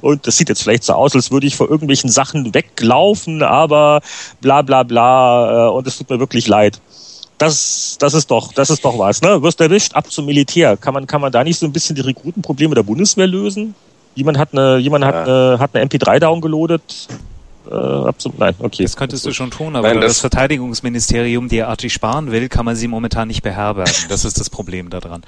Und 0.00 0.26
das 0.26 0.36
sieht 0.36 0.48
jetzt 0.48 0.62
vielleicht 0.62 0.84
so 0.84 0.92
aus, 0.92 1.14
als 1.14 1.30
würde 1.30 1.46
ich 1.46 1.56
vor 1.56 1.70
irgendwelchen 1.70 2.10
Sachen 2.10 2.54
weglaufen, 2.54 3.42
aber 3.42 4.00
bla 4.40 4.62
bla 4.62 4.82
bla. 4.82 5.68
Äh, 5.68 5.70
und 5.70 5.86
es 5.86 5.98
tut 5.98 6.10
mir 6.10 6.18
wirklich 6.18 6.46
leid. 6.46 6.80
Das, 7.38 7.96
das 7.98 8.12
ist 8.12 8.30
doch, 8.30 8.52
das 8.52 8.68
ist 8.68 8.84
doch 8.84 8.98
was, 8.98 9.22
ne? 9.22 9.42
Wirst 9.42 9.60
erwischt, 9.60 9.94
ab 9.94 10.10
zum 10.10 10.26
Militär. 10.26 10.76
Kann 10.76 10.92
man, 10.92 11.06
kann 11.06 11.22
man 11.22 11.32
da 11.32 11.42
nicht 11.42 11.58
so 11.58 11.66
ein 11.66 11.72
bisschen 11.72 11.96
die 11.96 12.02
Rekrutenprobleme 12.02 12.74
der 12.74 12.82
Bundeswehr 12.82 13.26
lösen? 13.26 13.74
Jemand 14.14 14.38
hat 14.38 14.52
eine, 14.52 14.76
jemand 14.76 15.04
hat 15.04 15.26
eine, 15.26 15.58
hat 15.58 15.74
eine 15.74 15.86
MP3 15.86 16.18
downgeloadet. 16.18 17.08
Äh, 17.70 17.74
absolut, 17.74 18.38
nein, 18.38 18.54
okay. 18.58 18.82
Das 18.82 18.96
könntest 18.96 19.24
du 19.26 19.32
schon 19.32 19.50
tun, 19.50 19.76
aber 19.76 19.88
nein, 19.88 20.00
das, 20.00 20.12
das 20.12 20.20
Verteidigungsministerium 20.20 21.48
derartig 21.48 21.92
sparen 21.92 22.32
will, 22.32 22.48
kann 22.48 22.64
man 22.64 22.74
sie 22.74 22.88
momentan 22.88 23.28
nicht 23.28 23.42
beherbergen. 23.42 23.94
Das 24.08 24.24
ist 24.24 24.40
das 24.40 24.50
Problem 24.50 24.90
daran. 24.90 25.22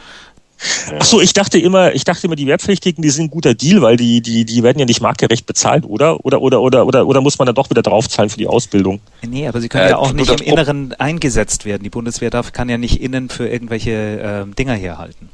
Ach 0.99 1.05
so, 1.05 1.21
ich 1.21 1.33
dachte 1.33 1.59
immer, 1.59 1.95
ich 1.95 2.05
dachte 2.05 2.27
immer, 2.27 2.37
die 2.37 2.47
Wehrpflichtigen, 2.47 3.03
die 3.03 3.11
sind 3.11 3.27
ein 3.27 3.31
guter 3.31 3.55
Deal, 3.55 3.83
weil 3.83 3.97
die, 3.97 4.21
die, 4.21 4.45
die 4.45 4.63
werden 4.63 4.79
ja 4.79 4.85
nicht 4.85 5.01
marktgerecht 5.01 5.47
bezahlt, 5.47 5.85
oder? 5.85 6.25
Oder, 6.25 6.41
oder, 6.41 6.61
oder, 6.61 6.87
oder, 6.87 7.07
oder 7.07 7.21
muss 7.21 7.39
man 7.39 7.47
dann 7.47 7.55
doch 7.55 7.71
wieder 7.71 7.83
draufzahlen 7.83 8.31
für 8.31 8.39
die 8.39 8.47
Ausbildung? 8.47 9.01
Nee, 9.27 9.49
aber 9.49 9.61
sie 9.61 9.69
können 9.69 9.87
äh, 9.87 9.91
ja 9.91 9.97
auch 9.97 10.13
nicht 10.13 10.31
im 10.31 10.47
Inneren 10.47 10.95
eingesetzt 10.95 11.65
werden. 11.65 11.83
Die 11.83 11.91
Bundeswehr 11.91 12.31
darf, 12.31 12.53
kann 12.53 12.69
ja 12.69 12.79
nicht 12.79 13.01
innen 13.01 13.29
für 13.29 13.49
irgendwelche 13.49 14.47
äh, 14.51 14.55
Dinger 14.55 14.75
herhalten. 14.75 15.29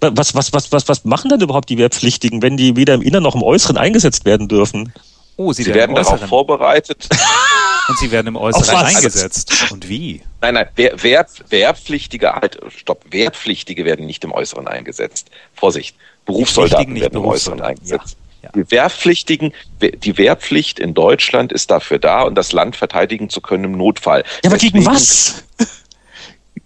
Was, 0.00 0.34
was, 0.34 0.52
was, 0.54 0.72
was, 0.72 0.88
was 0.88 1.04
machen 1.04 1.28
denn 1.28 1.42
überhaupt 1.42 1.68
die 1.68 1.76
Wehrpflichtigen, 1.76 2.40
wenn 2.40 2.56
die 2.56 2.74
weder 2.74 2.94
im 2.94 3.02
Inneren 3.02 3.22
noch 3.22 3.34
im 3.34 3.42
Äußeren 3.42 3.76
eingesetzt 3.76 4.24
werden 4.24 4.48
dürfen? 4.48 4.94
Oh, 5.40 5.54
sie, 5.54 5.62
sie 5.62 5.74
werden, 5.74 5.96
werden 5.96 6.04
darauf 6.04 6.28
vorbereitet. 6.28 7.08
Und 7.88 7.98
sie 7.98 8.10
werden 8.10 8.26
im 8.26 8.36
Äußeren 8.36 8.76
eingesetzt. 8.76 9.70
Und 9.70 9.88
wie? 9.88 10.20
Nein, 10.42 10.52
nein, 10.52 10.68
Wehr, 10.76 11.02
Wehr, 11.02 11.26
Wehrpflichtige, 11.48 12.34
halt, 12.34 12.60
stopp, 12.68 13.06
Wehrpflichtige 13.10 13.86
werden 13.86 14.04
nicht 14.04 14.22
im 14.22 14.32
Äußeren 14.32 14.68
eingesetzt. 14.68 15.30
Vorsicht, 15.54 15.96
Berufssoldaten 16.26 16.94
werden 16.94 17.16
im 17.16 17.24
Äußeren 17.24 17.62
eingesetzt. 17.62 18.18
Ja, 18.42 18.50
ja. 18.54 18.62
Die 18.62 18.70
Wehrpflichtigen, 18.70 19.54
die 19.80 20.18
Wehrpflicht 20.18 20.78
in 20.78 20.92
Deutschland 20.92 21.52
ist 21.52 21.70
dafür 21.70 21.98
da, 21.98 22.22
um 22.22 22.34
das 22.34 22.52
Land 22.52 22.76
verteidigen 22.76 23.30
zu 23.30 23.40
können 23.40 23.64
im 23.64 23.72
Notfall. 23.72 24.24
Ja, 24.44 24.50
aber 24.50 24.58
Deswegen, 24.58 24.78
gegen 24.80 24.86
was? 24.86 25.42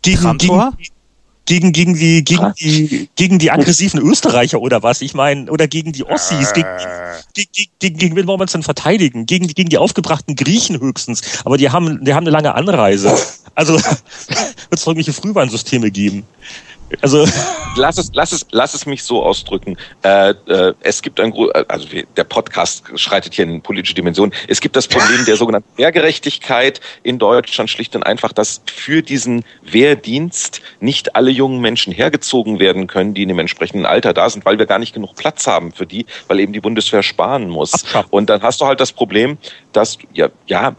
gegen, 0.02 0.38
gegen, 0.38 0.78
gegen, 1.46 1.72
gegen, 1.72 1.94
die, 1.94 2.24
gegen, 2.24 2.52
die, 2.54 3.08
gegen 3.16 3.38
die 3.38 3.50
aggressiven 3.50 4.00
Österreicher 4.00 4.60
oder 4.60 4.82
was? 4.82 5.02
Ich 5.02 5.14
meine, 5.14 5.50
oder 5.50 5.68
gegen 5.68 5.92
die 5.92 6.04
Ossis, 6.04 6.52
gegen, 6.52 6.68
gegen, 7.34 7.50
gegen, 7.78 7.98
gegen 7.98 8.16
wen 8.16 8.26
wollen 8.26 8.38
wir 8.38 8.44
uns 8.44 8.52
denn 8.52 8.62
verteidigen? 8.62 9.26
Gegen, 9.26 9.48
gegen 9.48 9.68
die 9.68 9.78
aufgebrachten 9.78 10.36
Griechen 10.36 10.80
höchstens. 10.80 11.20
Aber 11.44 11.56
die 11.56 11.70
haben, 11.70 12.04
die 12.04 12.14
haben 12.14 12.24
eine 12.24 12.30
lange 12.30 12.54
Anreise. 12.54 13.16
Also 13.54 13.74
wird 13.76 13.94
es 14.70 14.86
irgendwelche 14.86 15.12
Frühwarnsysteme 15.12 15.90
geben. 15.90 16.24
Also 17.00 17.26
lass 17.76 17.98
es, 17.98 18.10
lass 18.14 18.32
es, 18.32 18.46
lass 18.50 18.74
es 18.74 18.86
mich 18.86 19.02
so 19.02 19.22
ausdrücken. 19.22 19.76
Äh, 20.02 20.30
äh, 20.46 20.74
es 20.80 21.02
gibt 21.02 21.20
ein, 21.20 21.32
also 21.68 21.86
der 22.16 22.24
Podcast 22.24 22.84
schreitet 22.96 23.34
hier 23.34 23.44
in 23.44 23.62
politische 23.62 23.94
Dimension. 23.94 24.32
Es 24.48 24.60
gibt 24.60 24.76
das 24.76 24.88
Problem 24.88 25.24
der 25.24 25.36
sogenannten 25.36 25.76
Wehrgerechtigkeit 25.76 26.80
in 27.02 27.18
Deutschland 27.18 27.70
schlicht 27.70 27.94
und 27.96 28.02
einfach, 28.02 28.32
dass 28.32 28.62
für 28.66 29.02
diesen 29.02 29.44
Wehrdienst 29.62 30.60
nicht 30.80 31.16
alle 31.16 31.30
jungen 31.30 31.60
Menschen 31.60 31.92
hergezogen 31.92 32.58
werden 32.58 32.86
können, 32.86 33.14
die 33.14 33.22
in 33.22 33.28
dem 33.28 33.38
entsprechenden 33.38 33.86
Alter 33.86 34.12
da 34.12 34.28
sind, 34.30 34.44
weil 34.44 34.58
wir 34.58 34.66
gar 34.66 34.78
nicht 34.78 34.94
genug 34.94 35.16
Platz 35.16 35.46
haben 35.46 35.72
für 35.72 35.86
die, 35.86 36.06
weil 36.28 36.40
eben 36.40 36.52
die 36.52 36.60
Bundeswehr 36.60 37.02
sparen 37.02 37.48
muss. 37.48 37.84
Und 38.10 38.30
dann 38.30 38.42
hast 38.42 38.60
du 38.60 38.66
halt 38.66 38.80
das 38.80 38.92
Problem, 38.92 39.38
dass 39.72 39.98
ja, 40.12 40.28
ja 40.46 40.74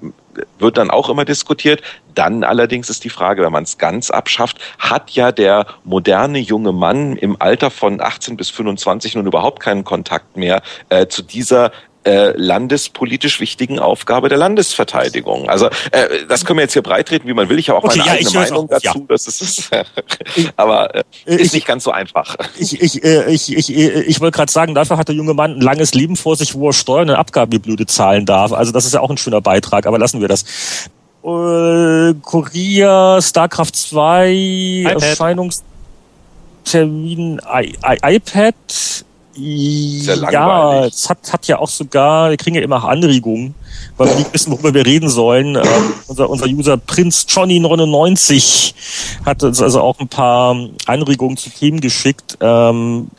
wird 0.59 0.77
dann 0.77 0.89
auch 0.89 1.09
immer 1.09 1.25
diskutiert. 1.25 1.81
Dann 2.13 2.43
allerdings 2.43 2.89
ist 2.89 3.03
die 3.03 3.09
Frage, 3.09 3.43
wenn 3.43 3.51
man 3.51 3.63
es 3.63 3.77
ganz 3.77 4.09
abschafft, 4.09 4.59
hat 4.79 5.11
ja 5.11 5.31
der 5.31 5.65
moderne 5.83 6.39
junge 6.39 6.71
Mann 6.71 7.15
im 7.17 7.35
Alter 7.39 7.71
von 7.71 8.01
18 8.01 8.37
bis 8.37 8.49
25 8.49 9.15
nun 9.15 9.27
überhaupt 9.27 9.61
keinen 9.61 9.83
Kontakt 9.83 10.37
mehr 10.37 10.61
äh, 10.89 11.07
zu 11.07 11.21
dieser 11.21 11.71
äh, 12.05 12.33
landespolitisch 12.37 13.39
wichtigen 13.39 13.79
Aufgabe 13.79 14.29
der 14.29 14.37
Landesverteidigung. 14.37 15.49
Also 15.49 15.69
äh, 15.91 16.25
das 16.29 16.45
können 16.45 16.59
wir 16.59 16.63
jetzt 16.63 16.73
hier 16.73 16.83
breitreten, 16.83 17.27
wie 17.27 17.33
man 17.33 17.49
will. 17.49 17.57
Ich 17.57 17.69
habe 17.69 17.79
auch 17.79 17.83
okay, 17.83 17.97
meine 17.97 18.11
ja, 18.11 18.17
eigene 18.17 18.39
Meinung 18.39 18.65
auch, 18.65 18.69
dazu. 18.69 18.99
Ja. 18.99 19.05
Das 19.07 19.27
ist, 19.27 19.71
aber 20.55 20.93
äh, 20.93 21.03
ist 21.25 21.41
ich, 21.41 21.53
nicht 21.53 21.67
ganz 21.67 21.83
so 21.83 21.89
einfach. 21.91 22.35
Ich, 22.59 22.79
ich, 22.79 23.03
äh, 23.03 23.31
ich, 23.31 23.51
ich, 23.51 23.75
ich, 23.75 23.79
ich 23.79 24.21
wollte 24.21 24.37
gerade 24.37 24.51
sagen, 24.51 24.75
dafür 24.75 24.97
hat 24.97 25.07
der 25.07 25.15
junge 25.15 25.33
Mann 25.33 25.55
ein 25.55 25.61
langes 25.61 25.95
Leben 25.95 26.15
vor 26.15 26.35
sich, 26.35 26.53
wo 26.53 26.69
er 26.69 26.73
Steuern 26.73 27.09
und 27.09 27.15
Abgaben 27.15 27.51
wie 27.51 27.59
blöde 27.59 27.87
zahlen 27.87 28.27
darf. 28.27 28.53
Also 28.53 28.71
das 28.71 28.85
ist 28.85 28.93
ja 28.93 28.99
auch 28.99 29.09
ein 29.09 29.17
schöner 29.17 29.41
Beitrag, 29.41 29.87
aber 29.87 29.97
lassen 29.97 30.21
wir 30.21 30.27
das. 30.27 30.45
äh, 31.23 32.13
Kurier, 32.21 33.17
StarCraft 33.21 33.71
2, 33.73 34.93
Erscheinungstermin, 34.93 37.41
I, 37.51 37.75
I, 37.83 37.97
iPad. 38.15 38.53
Ja, 40.31 40.85
es 40.85 41.09
hat, 41.09 41.33
hat 41.33 41.47
ja 41.47 41.59
auch 41.59 41.67
sogar, 41.67 42.29
wir 42.29 42.37
kriegen 42.37 42.55
ja 42.55 42.61
immer 42.61 42.85
Anregungen, 42.85 43.53
weil 43.97 44.07
wir 44.07 44.15
nicht 44.15 44.33
wissen, 44.33 44.51
worüber 44.51 44.73
wir 44.73 44.85
reden 44.85 45.09
sollen. 45.09 45.55
Äh, 45.55 45.63
unser, 46.07 46.29
unser 46.29 46.45
User 46.45 46.77
Prinz 46.77 47.25
Johnny99 47.29 48.73
hat 49.25 49.43
uns 49.43 49.61
also 49.61 49.81
auch 49.81 49.99
ein 49.99 50.07
paar 50.07 50.55
Anregungen 50.85 51.37
zu 51.37 51.49
Themen 51.49 51.81
geschickt. 51.81 52.37
Ähm, 52.39 53.09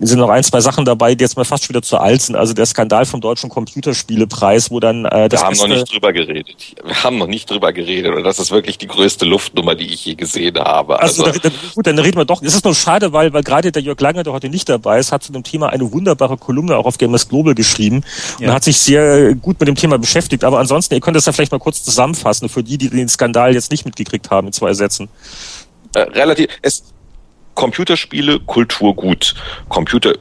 sind 0.00 0.18
noch 0.18 0.28
ein, 0.28 0.44
zwei 0.44 0.60
Sachen 0.60 0.84
dabei, 0.84 1.14
die 1.14 1.24
jetzt 1.24 1.36
mal 1.36 1.44
fast 1.44 1.64
schon 1.64 1.70
wieder 1.70 1.82
zu 1.82 1.98
alt 1.98 2.22
sind. 2.22 2.36
Also 2.36 2.52
der 2.52 2.66
Skandal 2.66 3.06
vom 3.06 3.20
Deutschen 3.20 3.48
Computerspielepreis, 3.48 4.70
wo 4.70 4.78
dann 4.80 5.04
äh, 5.06 5.28
das 5.28 5.40
Wir 5.40 5.46
haben 5.46 5.56
noch 5.56 5.68
nicht 5.68 5.92
drüber 5.92 6.12
geredet. 6.12 6.56
Wir 6.84 7.02
haben 7.02 7.18
noch 7.18 7.26
nicht 7.26 7.50
drüber 7.50 7.72
geredet 7.72 8.14
und 8.14 8.24
das 8.24 8.38
ist 8.38 8.50
wirklich 8.50 8.78
die 8.78 8.86
größte 8.86 9.24
Luftnummer, 9.24 9.74
die 9.74 9.86
ich 9.86 10.04
je 10.04 10.14
gesehen 10.14 10.58
habe. 10.58 11.00
Also, 11.00 11.24
also 11.24 11.40
da, 11.40 11.50
gut, 11.74 11.86
dann 11.86 11.98
reden 11.98 12.18
wir 12.18 12.24
doch. 12.24 12.42
Es 12.42 12.54
ist 12.54 12.64
nur 12.64 12.74
schade, 12.74 13.12
weil, 13.12 13.32
weil 13.32 13.42
gerade 13.42 13.72
der 13.72 13.82
Jörg 13.82 14.00
Lange, 14.00 14.22
der 14.22 14.32
heute 14.32 14.48
nicht 14.48 14.68
dabei 14.68 14.98
ist, 14.98 15.12
hat 15.12 15.22
zu 15.22 15.32
dem 15.32 15.42
Thema 15.42 15.70
eine 15.70 15.90
wunderbare 15.92 16.36
Kolumne 16.36 16.76
auch 16.76 16.86
auf 16.86 16.98
Gamers 16.98 17.28
Global 17.28 17.54
geschrieben 17.54 18.04
ja. 18.38 18.48
und 18.48 18.54
hat 18.54 18.64
sich 18.64 18.78
sehr 18.78 19.34
gut 19.34 19.58
mit 19.58 19.68
dem 19.68 19.76
Thema 19.76 19.98
beschäftigt. 19.98 20.44
Aber 20.44 20.58
ansonsten, 20.58 20.94
ihr 20.94 21.00
könnt 21.00 21.16
das 21.16 21.26
ja 21.26 21.32
vielleicht 21.32 21.52
mal 21.52 21.58
kurz 21.58 21.82
zusammenfassen 21.82 22.48
für 22.48 22.62
die, 22.62 22.78
die 22.78 22.90
den 22.90 23.08
Skandal 23.08 23.54
jetzt 23.54 23.70
nicht 23.70 23.84
mitgekriegt 23.84 24.30
haben 24.30 24.48
in 24.48 24.52
zwei 24.52 24.74
Sätzen. 24.74 25.08
Äh, 25.94 26.00
relativ. 26.00 26.48
Es, 26.62 26.84
Computerspiele 27.58 28.38
Kulturgut. 28.38 29.34
Computer, 29.68 30.12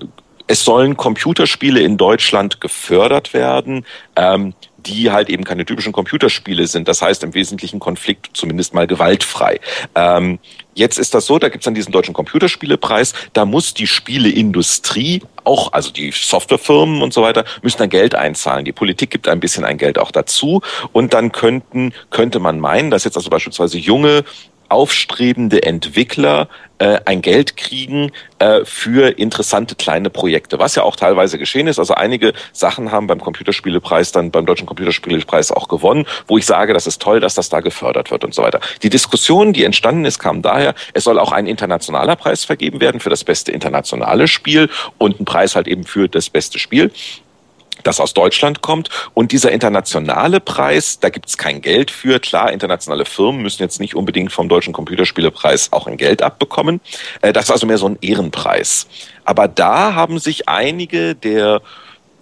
es 0.47 0.65
sollen 0.65 0.97
Computerspiele 0.97 1.81
in 1.81 1.95
Deutschland 1.95 2.59
gefördert 2.61 3.31
werden, 3.35 3.85
ähm, 4.15 4.55
die 4.77 5.11
halt 5.11 5.29
eben 5.29 5.43
keine 5.43 5.63
typischen 5.63 5.93
Computerspiele 5.93 6.65
sind. 6.65 6.87
Das 6.87 7.03
heißt 7.03 7.21
im 7.21 7.35
Wesentlichen 7.35 7.79
Konflikt 7.79 8.31
zumindest 8.33 8.73
mal 8.73 8.87
gewaltfrei. 8.87 9.59
Ähm, 9.93 10.39
jetzt 10.73 10.97
ist 10.97 11.13
das 11.13 11.27
so, 11.27 11.37
da 11.37 11.49
gibt 11.49 11.61
es 11.61 11.65
dann 11.65 11.75
diesen 11.75 11.91
deutschen 11.91 12.15
Computerspielepreis, 12.15 13.13
da 13.33 13.45
muss 13.45 13.75
die 13.75 13.85
Spieleindustrie 13.85 15.21
auch, 15.43 15.73
also 15.73 15.91
die 15.91 16.09
Softwarefirmen 16.09 17.03
und 17.03 17.13
so 17.13 17.21
weiter, 17.21 17.45
müssen 17.61 17.77
dann 17.77 17.89
Geld 17.89 18.15
einzahlen. 18.15 18.65
Die 18.65 18.71
Politik 18.71 19.11
gibt 19.11 19.27
ein 19.27 19.39
bisschen 19.39 19.63
ein 19.63 19.77
Geld 19.77 19.99
auch 19.99 20.09
dazu 20.09 20.61
und 20.91 21.13
dann 21.13 21.31
könnten, 21.31 21.93
könnte 22.09 22.39
man 22.39 22.59
meinen, 22.59 22.89
dass 22.89 23.03
jetzt 23.03 23.15
also 23.15 23.29
beispielsweise 23.29 23.77
junge 23.77 24.23
aufstrebende 24.69 25.63
Entwickler 25.63 26.47
äh, 26.79 26.99
ein 27.05 27.21
Geld 27.21 27.57
kriegen 27.57 28.11
äh, 28.39 28.61
für 28.63 29.17
interessante 29.17 29.75
kleine 29.75 30.09
Projekte, 30.09 30.59
was 30.59 30.75
ja 30.75 30.83
auch 30.83 30.95
teilweise 30.95 31.37
geschehen 31.37 31.67
ist. 31.67 31.79
Also 31.79 31.95
einige 31.95 32.33
Sachen 32.53 32.91
haben 32.91 33.07
beim 33.07 33.19
Computerspielepreis 33.19 34.11
dann 34.11 34.31
beim 34.31 34.45
Deutschen 34.45 34.67
Computerspielepreis 34.67 35.51
auch 35.51 35.67
gewonnen, 35.67 36.05
wo 36.27 36.37
ich 36.37 36.45
sage, 36.45 36.73
das 36.73 36.87
ist 36.87 37.01
toll, 37.01 37.19
dass 37.19 37.33
das 37.33 37.49
da 37.49 37.61
gefördert 37.61 38.11
wird 38.11 38.23
und 38.23 38.33
so 38.33 38.43
weiter. 38.43 38.59
Die 38.83 38.89
Diskussion, 38.89 39.53
die 39.53 39.63
entstanden 39.63 40.05
ist, 40.05 40.19
kam 40.19 40.41
daher, 40.41 40.75
es 40.93 41.03
soll 41.03 41.19
auch 41.19 41.31
ein 41.31 41.47
internationaler 41.47 42.15
Preis 42.15 42.45
vergeben 42.45 42.79
werden 42.79 42.99
für 42.99 43.09
das 43.09 43.23
beste 43.23 43.51
internationale 43.51 44.27
Spiel 44.27 44.69
und 44.97 45.19
ein 45.19 45.25
Preis 45.25 45.55
halt 45.55 45.67
eben 45.67 45.83
für 45.83 46.07
das 46.07 46.29
beste 46.29 46.59
Spiel 46.59 46.91
das 47.87 47.99
aus 47.99 48.13
Deutschland 48.13 48.61
kommt. 48.61 48.89
Und 49.13 49.31
dieser 49.31 49.51
internationale 49.51 50.39
Preis, 50.39 50.99
da 50.99 51.09
gibt 51.09 51.27
es 51.29 51.37
kein 51.37 51.61
Geld 51.61 51.89
für. 51.89 52.19
Klar, 52.19 52.51
internationale 52.51 53.05
Firmen 53.05 53.41
müssen 53.41 53.63
jetzt 53.63 53.79
nicht 53.79 53.95
unbedingt 53.95 54.31
vom 54.31 54.49
Deutschen 54.49 54.73
Computerspielepreis 54.73 55.71
auch 55.71 55.87
ein 55.87 55.97
Geld 55.97 56.21
abbekommen. 56.21 56.81
Äh, 57.21 57.33
das 57.33 57.45
ist 57.45 57.51
also 57.51 57.65
mehr 57.65 57.77
so 57.77 57.87
ein 57.87 57.97
Ehrenpreis. 58.01 58.87
Aber 59.23 59.47
da 59.47 59.95
haben 59.95 60.19
sich 60.19 60.47
einige 60.47 61.15
der 61.15 61.61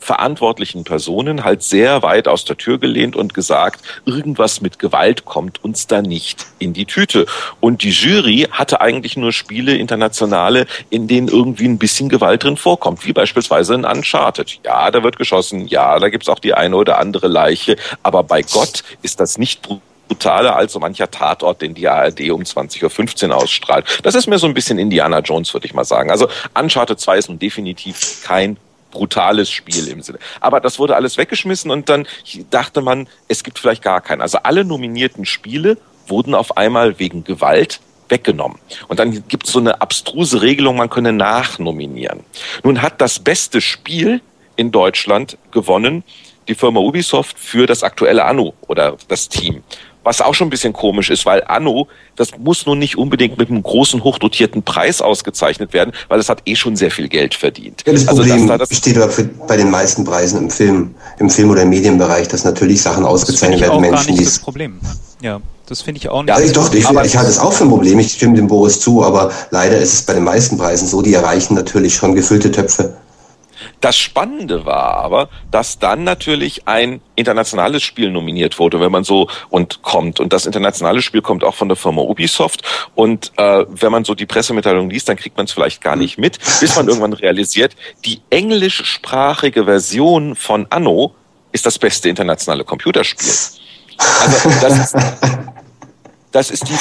verantwortlichen 0.06 0.84
Personen 0.84 1.44
halt 1.44 1.64
sehr 1.64 2.04
weit 2.04 2.28
aus 2.28 2.46
der 2.46 2.58
Tür 2.58 2.78
gelehnt 2.78 3.16
und 3.16 3.34
gesagt, 3.34 3.82
irgendwas 4.06 4.62
mit 4.62 4.78
Gewalt 4.78 5.26
kommt 5.26 5.64
uns 5.64 5.88
da 5.88 6.04
nicht 6.04 6.46
in 6.60 6.74
die 6.74 6.86
Tüte. 6.86 7.26
Und 7.60 7.82
die 7.82 7.90
Jury 7.90 8.48
hatte 8.52 8.82
eigentlich 8.82 9.18
nur 9.18 9.34
Spiele 9.34 9.76
internationale, 9.76 10.68
in 10.92 11.08
denen 11.08 11.28
irgendwie 11.28 11.66
ein 11.66 11.80
bisschen 11.80 12.08
Gewalt 12.08 12.44
drin 12.44 12.56
vorkommt, 12.56 13.06
wie 13.06 13.14
beispielsweise 13.14 13.74
in 13.74 13.84
Uncharted. 13.84 14.60
Ja, 14.64 14.92
da 14.92 15.02
wird 15.02 15.18
geschossen, 15.18 15.68
ja, 15.68 15.98
da 15.98 16.10
gibt's 16.10 16.30
auch 16.30 16.40
die 16.40 16.54
eine 16.54 16.76
oder 16.76 17.00
andere 17.00 17.28
Leiche, 17.28 17.76
aber 18.04 18.22
bei 18.22 18.44
Gott 18.44 18.84
ist 19.02 19.20
das 19.20 19.40
nicht 19.40 19.68
brutaler 20.08 20.56
als 20.56 20.74
so 20.74 20.80
mancher 20.80 21.10
Tatort, 21.10 21.64
den 21.64 21.74
die 21.74 21.88
ARD 21.88 22.30
um 22.30 22.44
20.15 22.44 23.30
Uhr 23.30 23.38
ausstrahlt. 23.38 23.86
Das 24.04 24.14
ist 24.14 24.28
mir 24.28 24.38
so 24.38 24.46
ein 24.46 24.54
bisschen 24.54 24.78
Indiana 24.78 25.20
Jones, 25.20 25.52
würde 25.54 25.66
ich 25.66 25.74
mal 25.74 25.84
sagen. 25.84 26.12
Also 26.12 26.28
Uncharted 26.54 27.00
2 27.00 27.18
ist 27.18 27.30
nun 27.30 27.40
definitiv 27.40 28.22
kein 28.24 28.58
brutales 28.96 29.52
Spiel 29.52 29.88
im 29.90 30.02
Sinne. 30.02 30.20
Aber 30.40 30.62
das 30.62 30.80
wurde 30.80 30.96
alles 30.96 31.18
weggeschmissen 31.18 31.70
und 31.70 31.90
dann 31.90 32.08
dachte 32.50 32.82
man, 32.82 33.08
es 33.28 33.44
gibt 33.44 33.60
vielleicht 33.60 33.84
gar 33.84 34.00
keinen. 34.02 34.22
Also 34.22 34.40
alle 34.44 34.64
nominierten 34.64 35.26
Spiele 35.26 35.78
wurden 36.08 36.34
auf 36.34 36.56
einmal 36.56 36.98
wegen 36.98 37.24
Gewalt 37.26 37.82
weggenommen. 38.08 38.58
Und 38.88 39.00
dann 39.00 39.28
gibt 39.28 39.48
es 39.48 39.54
so 39.54 39.60
eine 39.60 39.82
abstruse 39.82 40.42
Regelung, 40.42 40.78
man 40.78 40.90
könne 40.90 41.12
nachnominieren. 41.12 42.22
Nun 42.64 42.82
hat 42.82 43.02
das 43.02 43.20
beste 43.20 43.60
Spiel 43.60 44.22
in 44.56 44.72
Deutschland 44.72 45.38
gewonnen 45.52 46.04
die 46.48 46.56
Firma 46.56 46.80
Ubisoft 46.80 47.40
für 47.40 47.66
das 47.66 47.84
aktuelle 47.84 48.24
Anno 48.26 48.54
oder 48.68 48.98
das 49.08 49.30
Team. 49.30 49.64
Was 50.06 50.22
auch 50.22 50.34
schon 50.34 50.48
ein 50.48 50.52
bisschen 50.52 50.72
komisch 50.72 51.10
ist, 51.10 51.26
weil 51.26 51.44
Anno, 51.48 51.88
das 52.16 52.38
muss 52.38 52.66
nun 52.66 52.78
nicht 52.80 52.98
unbedingt 52.98 53.38
mit 53.38 53.50
einem 53.50 53.64
großen, 53.64 54.04
hochdotierten 54.04 54.64
Preis 54.64 55.02
ausgezeichnet 55.02 55.74
werden, 55.74 55.94
weil 56.08 56.20
es 56.20 56.30
hat 56.30 56.44
eh 56.46 56.56
schon 56.56 56.76
sehr 56.76 56.92
viel 56.92 57.08
Geld 57.08 57.34
verdient. 57.34 57.84
Ja, 57.86 57.92
das 57.92 58.08
also 58.08 58.22
Problem 58.22 58.48
das, 58.48 58.60
das 58.60 58.70
besteht 58.70 58.98
aber 58.98 59.12
bei 59.48 59.58
den 59.58 59.72
meisten 59.72 60.06
Preisen 60.06 60.44
im 60.44 60.50
Film, 60.52 60.96
im 61.18 61.30
Film- 61.30 61.50
oder 61.50 61.66
Medienbereich, 61.66 62.28
dass 62.28 62.46
natürlich 62.46 62.82
Sachen 62.82 63.04
ausgezeichnet 63.04 63.62
werden, 63.62 63.82
Menschen, 63.82 64.16
die 64.16 64.24
das 64.24 64.40
Problem. 64.40 64.80
Ja, 65.22 65.42
das 65.66 65.82
finde 65.82 65.98
ich 65.98 66.10
auch 66.10 66.22
nicht. 66.22 66.30
Ja, 66.30 66.40
ich, 66.40 66.52
doch, 66.54 66.72
ich, 66.72 66.88
ich 66.88 67.18
halte 67.18 67.32
es 67.32 67.40
auch 67.40 67.52
für 67.52 67.64
ein 67.64 67.70
Problem. 67.70 67.98
Ich 67.98 68.14
stimme 68.14 68.36
dem 68.36 68.48
Boris 68.48 68.80
zu, 68.80 69.04
aber 69.04 69.32
leider 69.50 69.78
ist 69.80 69.94
es 69.94 70.02
bei 70.04 70.14
den 70.14 70.24
meisten 70.24 70.58
Preisen 70.58 70.88
so, 70.88 71.02
die 71.02 71.16
erreichen 71.16 71.56
natürlich 71.56 71.96
schon 71.96 72.14
gefüllte 72.14 72.52
Töpfe. 72.52 72.96
Das 73.82 73.98
Spannende 73.98 74.66
war 74.66 74.96
aber, 74.98 75.30
dass 75.52 75.80
dann 75.80 76.04
natürlich 76.04 76.68
ein 76.68 77.02
internationales 77.16 77.84
Spiel 77.84 78.12
nominiert 78.12 78.60
wurde, 78.60 78.80
wenn 78.80 78.92
man 78.92 79.04
so 79.04 79.30
und 79.50 79.82
kommt. 79.82 80.20
Und 80.20 80.34
das 80.34 80.46
internationale 80.46 81.02
Spiel 81.02 81.22
kommt 81.22 81.44
auch 81.44 81.56
von 81.56 81.68
der 81.68 81.76
Firma 81.76 82.02
Ubisoft. 82.02 82.64
Und 82.96 83.32
äh, 83.38 83.66
wenn 83.70 83.92
man 83.92 84.06
so 84.06 84.16
die 84.16 84.26
Pressemitteilung 84.26 84.90
liest, 84.90 85.10
dann 85.10 85.18
kriegt 85.18 85.38
man 85.38 85.46
es 85.46 85.52
vielleicht 85.52 85.82
gar 85.82 85.96
nicht 85.96 86.18
mit, 86.18 86.40
bis 86.60 86.76
man 86.76 86.88
irgendwann 86.88 87.14
realisiert, 87.14 87.76
die 88.06 88.22
englischsprachige 88.30 89.66
Version 89.66 90.36
von 90.36 90.68
Anno 90.70 91.14
ist 91.52 91.66
das 91.66 91.80
beste 91.80 92.10
internationale 92.10 92.64
Computerspiel. 92.64 93.34
Also 93.98 94.50
das 94.62 94.80
ist, 94.80 94.96
das 96.36 96.52
ist 96.52 96.68
die 96.70 96.76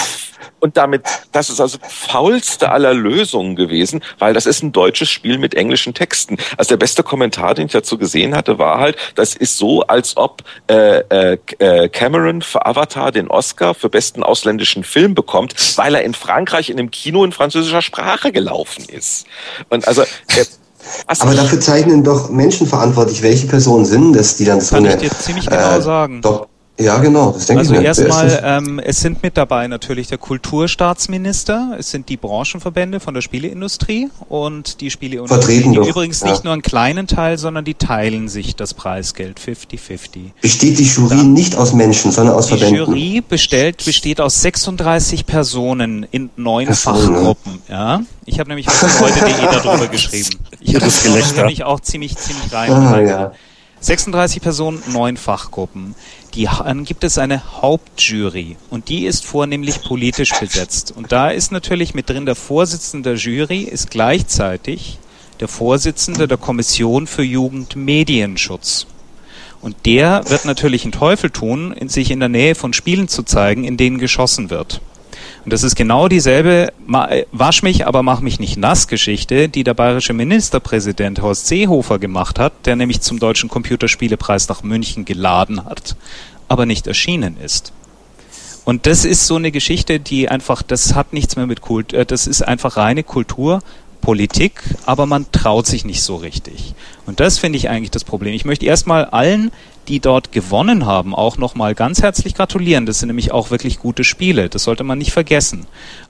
und 0.58 0.78
damit, 0.78 1.02
das 1.32 1.50
ist 1.50 1.60
also 1.60 1.78
faulste 1.86 2.70
aller 2.70 2.94
Lösungen 2.94 3.54
gewesen, 3.54 4.02
weil 4.18 4.32
das 4.32 4.46
ist 4.46 4.62
ein 4.62 4.72
deutsches 4.72 5.10
Spiel 5.10 5.36
mit 5.36 5.54
englischen 5.54 5.92
Texten. 5.92 6.38
Also 6.56 6.70
der 6.70 6.78
beste 6.78 7.02
Kommentar, 7.02 7.54
den 7.54 7.66
ich 7.66 7.72
dazu 7.72 7.98
gesehen 7.98 8.34
hatte, 8.34 8.58
war 8.58 8.80
halt, 8.80 8.96
das 9.14 9.34
ist 9.34 9.58
so, 9.58 9.82
als 9.82 10.16
ob 10.16 10.42
äh, 10.68 11.36
äh, 11.36 11.88
Cameron 11.90 12.40
für 12.40 12.64
Avatar 12.64 13.12
den 13.12 13.28
Oscar 13.28 13.74
für 13.74 13.90
besten 13.90 14.22
ausländischen 14.22 14.84
Film 14.84 15.14
bekommt, 15.14 15.54
weil 15.76 15.94
er 15.94 16.02
in 16.02 16.14
Frankreich 16.14 16.70
in 16.70 16.78
einem 16.78 16.90
Kino 16.90 17.24
in 17.24 17.32
französischer 17.32 17.82
Sprache 17.82 18.32
gelaufen 18.32 18.86
ist. 18.88 19.26
Und 19.68 19.86
also 19.86 20.02
äh, 20.02 20.44
aber 21.06 21.34
dafür 21.34 21.60
zeichnen 21.60 22.04
doch 22.04 22.30
Menschen 22.30 22.66
verantwortlich, 22.66 23.22
welche 23.22 23.46
Personen 23.46 23.84
sind 23.84 24.14
das, 24.14 24.36
die 24.36 24.44
dann 24.44 24.60
so 24.60 24.74
Kann 24.74 24.86
eine, 24.86 24.94
ich 24.94 25.10
dir 25.10 25.18
ziemlich 25.18 25.46
genau 25.46 25.78
äh, 25.78 25.82
sagen. 25.82 26.20
Doch, 26.20 26.46
ja, 26.76 26.98
genau. 26.98 27.30
Das 27.30 27.46
denke 27.46 27.60
also 27.60 27.74
erstmal, 27.74 28.40
ähm, 28.42 28.80
es 28.80 29.00
sind 29.00 29.22
mit 29.22 29.36
dabei 29.36 29.68
natürlich 29.68 30.08
der 30.08 30.18
Kulturstaatsminister, 30.18 31.76
es 31.78 31.92
sind 31.92 32.08
die 32.08 32.16
Branchenverbände 32.16 32.98
von 32.98 33.14
der 33.14 33.20
Spieleindustrie 33.20 34.10
und 34.28 34.80
die 34.80 34.90
Spieleindustrie, 34.90 35.38
Vertreten 35.38 35.72
die 35.72 35.78
doch. 35.78 35.86
übrigens 35.86 36.20
ja. 36.20 36.30
nicht 36.30 36.42
nur 36.42 36.52
einen 36.52 36.62
kleinen 36.62 37.06
Teil, 37.06 37.38
sondern 37.38 37.64
die 37.64 37.74
teilen 37.74 38.28
sich 38.28 38.56
das 38.56 38.74
Preisgeld 38.74 39.38
50-50. 39.38 40.32
Besteht 40.40 40.80
die 40.80 40.84
Jury 40.84 41.16
Dann, 41.16 41.32
nicht 41.32 41.54
aus 41.54 41.74
Menschen, 41.74 42.10
sondern 42.10 42.34
aus 42.34 42.46
die 42.46 42.58
Verbänden? 42.58 42.92
Die 42.92 43.00
Jury 43.00 43.20
bestellt, 43.20 43.84
besteht 43.84 44.20
aus 44.20 44.40
36 44.42 45.26
Personen 45.26 46.04
in 46.10 46.30
neun 46.34 46.66
Personen. 46.66 47.14
Fachgruppen. 47.14 47.62
Ja, 47.68 48.02
ich 48.26 48.40
habe 48.40 48.48
nämlich 48.48 48.66
heute.de 48.66 49.62
darüber 49.62 49.86
geschrieben. 49.92 50.40
Ich 50.58 50.74
habe 50.74 50.86
das 50.86 51.36
nämlich 51.36 51.62
auch 51.62 51.78
ziemlich 51.78 52.16
ziemlich 52.16 52.52
rein. 52.52 52.72
Ah, 52.72 53.00
ja. 53.00 53.32
36 53.84 54.40
Personen, 54.40 54.82
neun 54.92 55.16
Fachgruppen. 55.16 55.94
Die, 56.34 56.46
dann 56.46 56.84
gibt 56.84 57.04
es 57.04 57.18
eine 57.18 57.42
Hauptjury 57.62 58.56
und 58.70 58.88
die 58.88 59.06
ist 59.06 59.24
vornehmlich 59.24 59.82
politisch 59.82 60.32
besetzt. 60.40 60.92
Und 60.96 61.12
da 61.12 61.30
ist 61.30 61.52
natürlich 61.52 61.94
mit 61.94 62.10
drin 62.10 62.26
der 62.26 62.34
Vorsitzende 62.34 63.10
der 63.10 63.18
Jury 63.18 63.60
ist 63.60 63.90
gleichzeitig 63.90 64.98
der 65.40 65.48
Vorsitzende 65.48 66.26
der 66.26 66.38
Kommission 66.38 67.06
für 67.06 67.22
Jugendmedienschutz. 67.22 68.86
Und 69.60 69.76
der 69.86 70.28
wird 70.28 70.44
natürlich 70.44 70.82
einen 70.82 70.92
Teufel 70.92 71.30
tun, 71.30 71.74
sich 71.86 72.10
in 72.10 72.20
der 72.20 72.28
Nähe 72.28 72.54
von 72.54 72.72
Spielen 72.72 73.08
zu 73.08 73.22
zeigen, 73.22 73.64
in 73.64 73.76
denen 73.76 73.98
geschossen 73.98 74.50
wird. 74.50 74.80
Und 75.44 75.52
das 75.52 75.62
ist 75.62 75.76
genau 75.76 76.08
dieselbe 76.08 76.72
Wasch 77.32 77.62
mich, 77.62 77.86
aber 77.86 78.02
mach 78.02 78.20
mich 78.20 78.40
nicht 78.40 78.56
nass 78.56 78.88
Geschichte, 78.88 79.48
die 79.48 79.62
der 79.62 79.74
bayerische 79.74 80.14
Ministerpräsident 80.14 81.20
Horst 81.20 81.46
Seehofer 81.46 81.98
gemacht 81.98 82.38
hat, 82.38 82.52
der 82.64 82.76
nämlich 82.76 83.02
zum 83.02 83.18
Deutschen 83.18 83.50
Computerspielepreis 83.50 84.48
nach 84.48 84.62
München 84.62 85.04
geladen 85.04 85.64
hat 85.64 85.96
aber 86.48 86.66
nicht 86.66 86.86
erschienen 86.86 87.36
ist. 87.36 87.72
Und 88.64 88.86
das 88.86 89.04
ist 89.04 89.26
so 89.26 89.36
eine 89.36 89.50
Geschichte, 89.50 90.00
die 90.00 90.28
einfach, 90.28 90.62
das 90.62 90.94
hat 90.94 91.12
nichts 91.12 91.36
mehr 91.36 91.46
mit 91.46 91.60
Kult, 91.60 91.92
äh, 91.92 92.06
das 92.06 92.26
ist 92.26 92.42
einfach 92.42 92.76
reine 92.76 93.02
Kultur, 93.02 93.60
Politik, 94.00 94.62
aber 94.86 95.06
man 95.06 95.26
traut 95.32 95.66
sich 95.66 95.84
nicht 95.84 96.02
so 96.02 96.16
richtig. 96.16 96.74
Und 97.06 97.20
das 97.20 97.38
finde 97.38 97.56
ich 97.56 97.68
eigentlich 97.68 97.90
das 97.90 98.04
Problem. 98.04 98.34
Ich 98.34 98.44
möchte 98.44 98.66
erstmal 98.66 99.06
allen, 99.06 99.50
die 99.88 100.00
dort 100.00 100.32
gewonnen 100.32 100.86
haben, 100.86 101.14
auch 101.14 101.38
nochmal 101.38 101.74
ganz 101.74 102.02
herzlich 102.02 102.34
gratulieren. 102.34 102.86
Das 102.86 102.98
sind 102.98 103.08
nämlich 103.08 103.32
auch 103.32 103.50
wirklich 103.50 103.78
gute 103.78 104.04
Spiele. 104.04 104.48
Das 104.48 104.64
sollte 104.64 104.84
man 104.84 104.98
nicht 104.98 105.12
vergessen. 105.12 105.66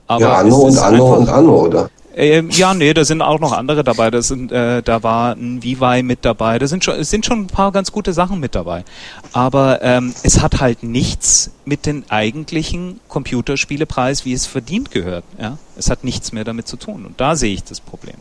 Aber 0.07 0.21
ja, 0.21 0.33
Anno 0.35 0.57
und 0.57 0.77
Anno 0.77 1.15
und 1.15 1.29
Anno, 1.29 1.61
oder? 1.65 1.89
Ähm, 2.17 2.49
ja, 2.49 2.73
nee, 2.73 2.93
da 2.93 3.03
sind 3.03 3.21
auch 3.21 3.41
noch 3.41 3.51
andere 3.51 3.83
dabei. 3.83 4.09
Da, 4.09 4.21
sind, 4.21 4.49
äh, 4.51 4.81
da 4.81 5.03
war 5.03 5.33
ein 5.33 5.61
Vivi 5.61 6.01
mit 6.01 6.23
dabei. 6.23 6.57
Da 6.59 6.67
sind 6.67 6.85
schon, 6.85 6.95
es 6.95 7.09
sind 7.09 7.25
schon 7.25 7.41
ein 7.41 7.47
paar 7.47 7.73
ganz 7.73 7.91
gute 7.91 8.13
Sachen 8.13 8.39
mit 8.39 8.55
dabei. 8.55 8.85
Aber 9.33 9.81
ähm, 9.81 10.13
es 10.23 10.41
hat 10.41 10.61
halt 10.61 10.81
nichts 10.81 11.51
mit 11.65 11.85
den 11.85 12.05
eigentlichen 12.09 13.01
Computerspielepreis, 13.09 14.23
wie 14.23 14.31
es 14.31 14.45
verdient 14.45 14.91
gehört. 14.91 15.25
Ja? 15.37 15.57
Es 15.75 15.89
hat 15.89 16.05
nichts 16.05 16.31
mehr 16.31 16.45
damit 16.45 16.69
zu 16.69 16.77
tun. 16.77 17.05
Und 17.05 17.19
da 17.19 17.35
sehe 17.35 17.53
ich 17.53 17.65
das 17.65 17.81
Problem. 17.81 18.15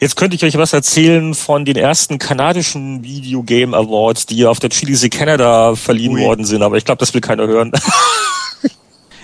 Jetzt 0.00 0.16
könnte 0.16 0.36
ich 0.36 0.44
euch 0.44 0.56
was 0.58 0.72
erzählen 0.72 1.34
von 1.34 1.64
den 1.64 1.76
ersten 1.76 2.18
kanadischen 2.18 3.02
Video 3.02 3.42
Game 3.42 3.74
Awards, 3.74 4.26
die 4.26 4.44
auf 4.44 4.58
der 4.58 4.70
GDC 4.70 5.10
Canada 5.10 5.76
verliehen 5.76 6.14
Ui. 6.14 6.22
worden 6.22 6.44
sind, 6.44 6.62
aber 6.62 6.76
ich 6.76 6.84
glaube, 6.84 6.98
das 6.98 7.14
will 7.14 7.20
keiner 7.20 7.46
hören. 7.46 7.72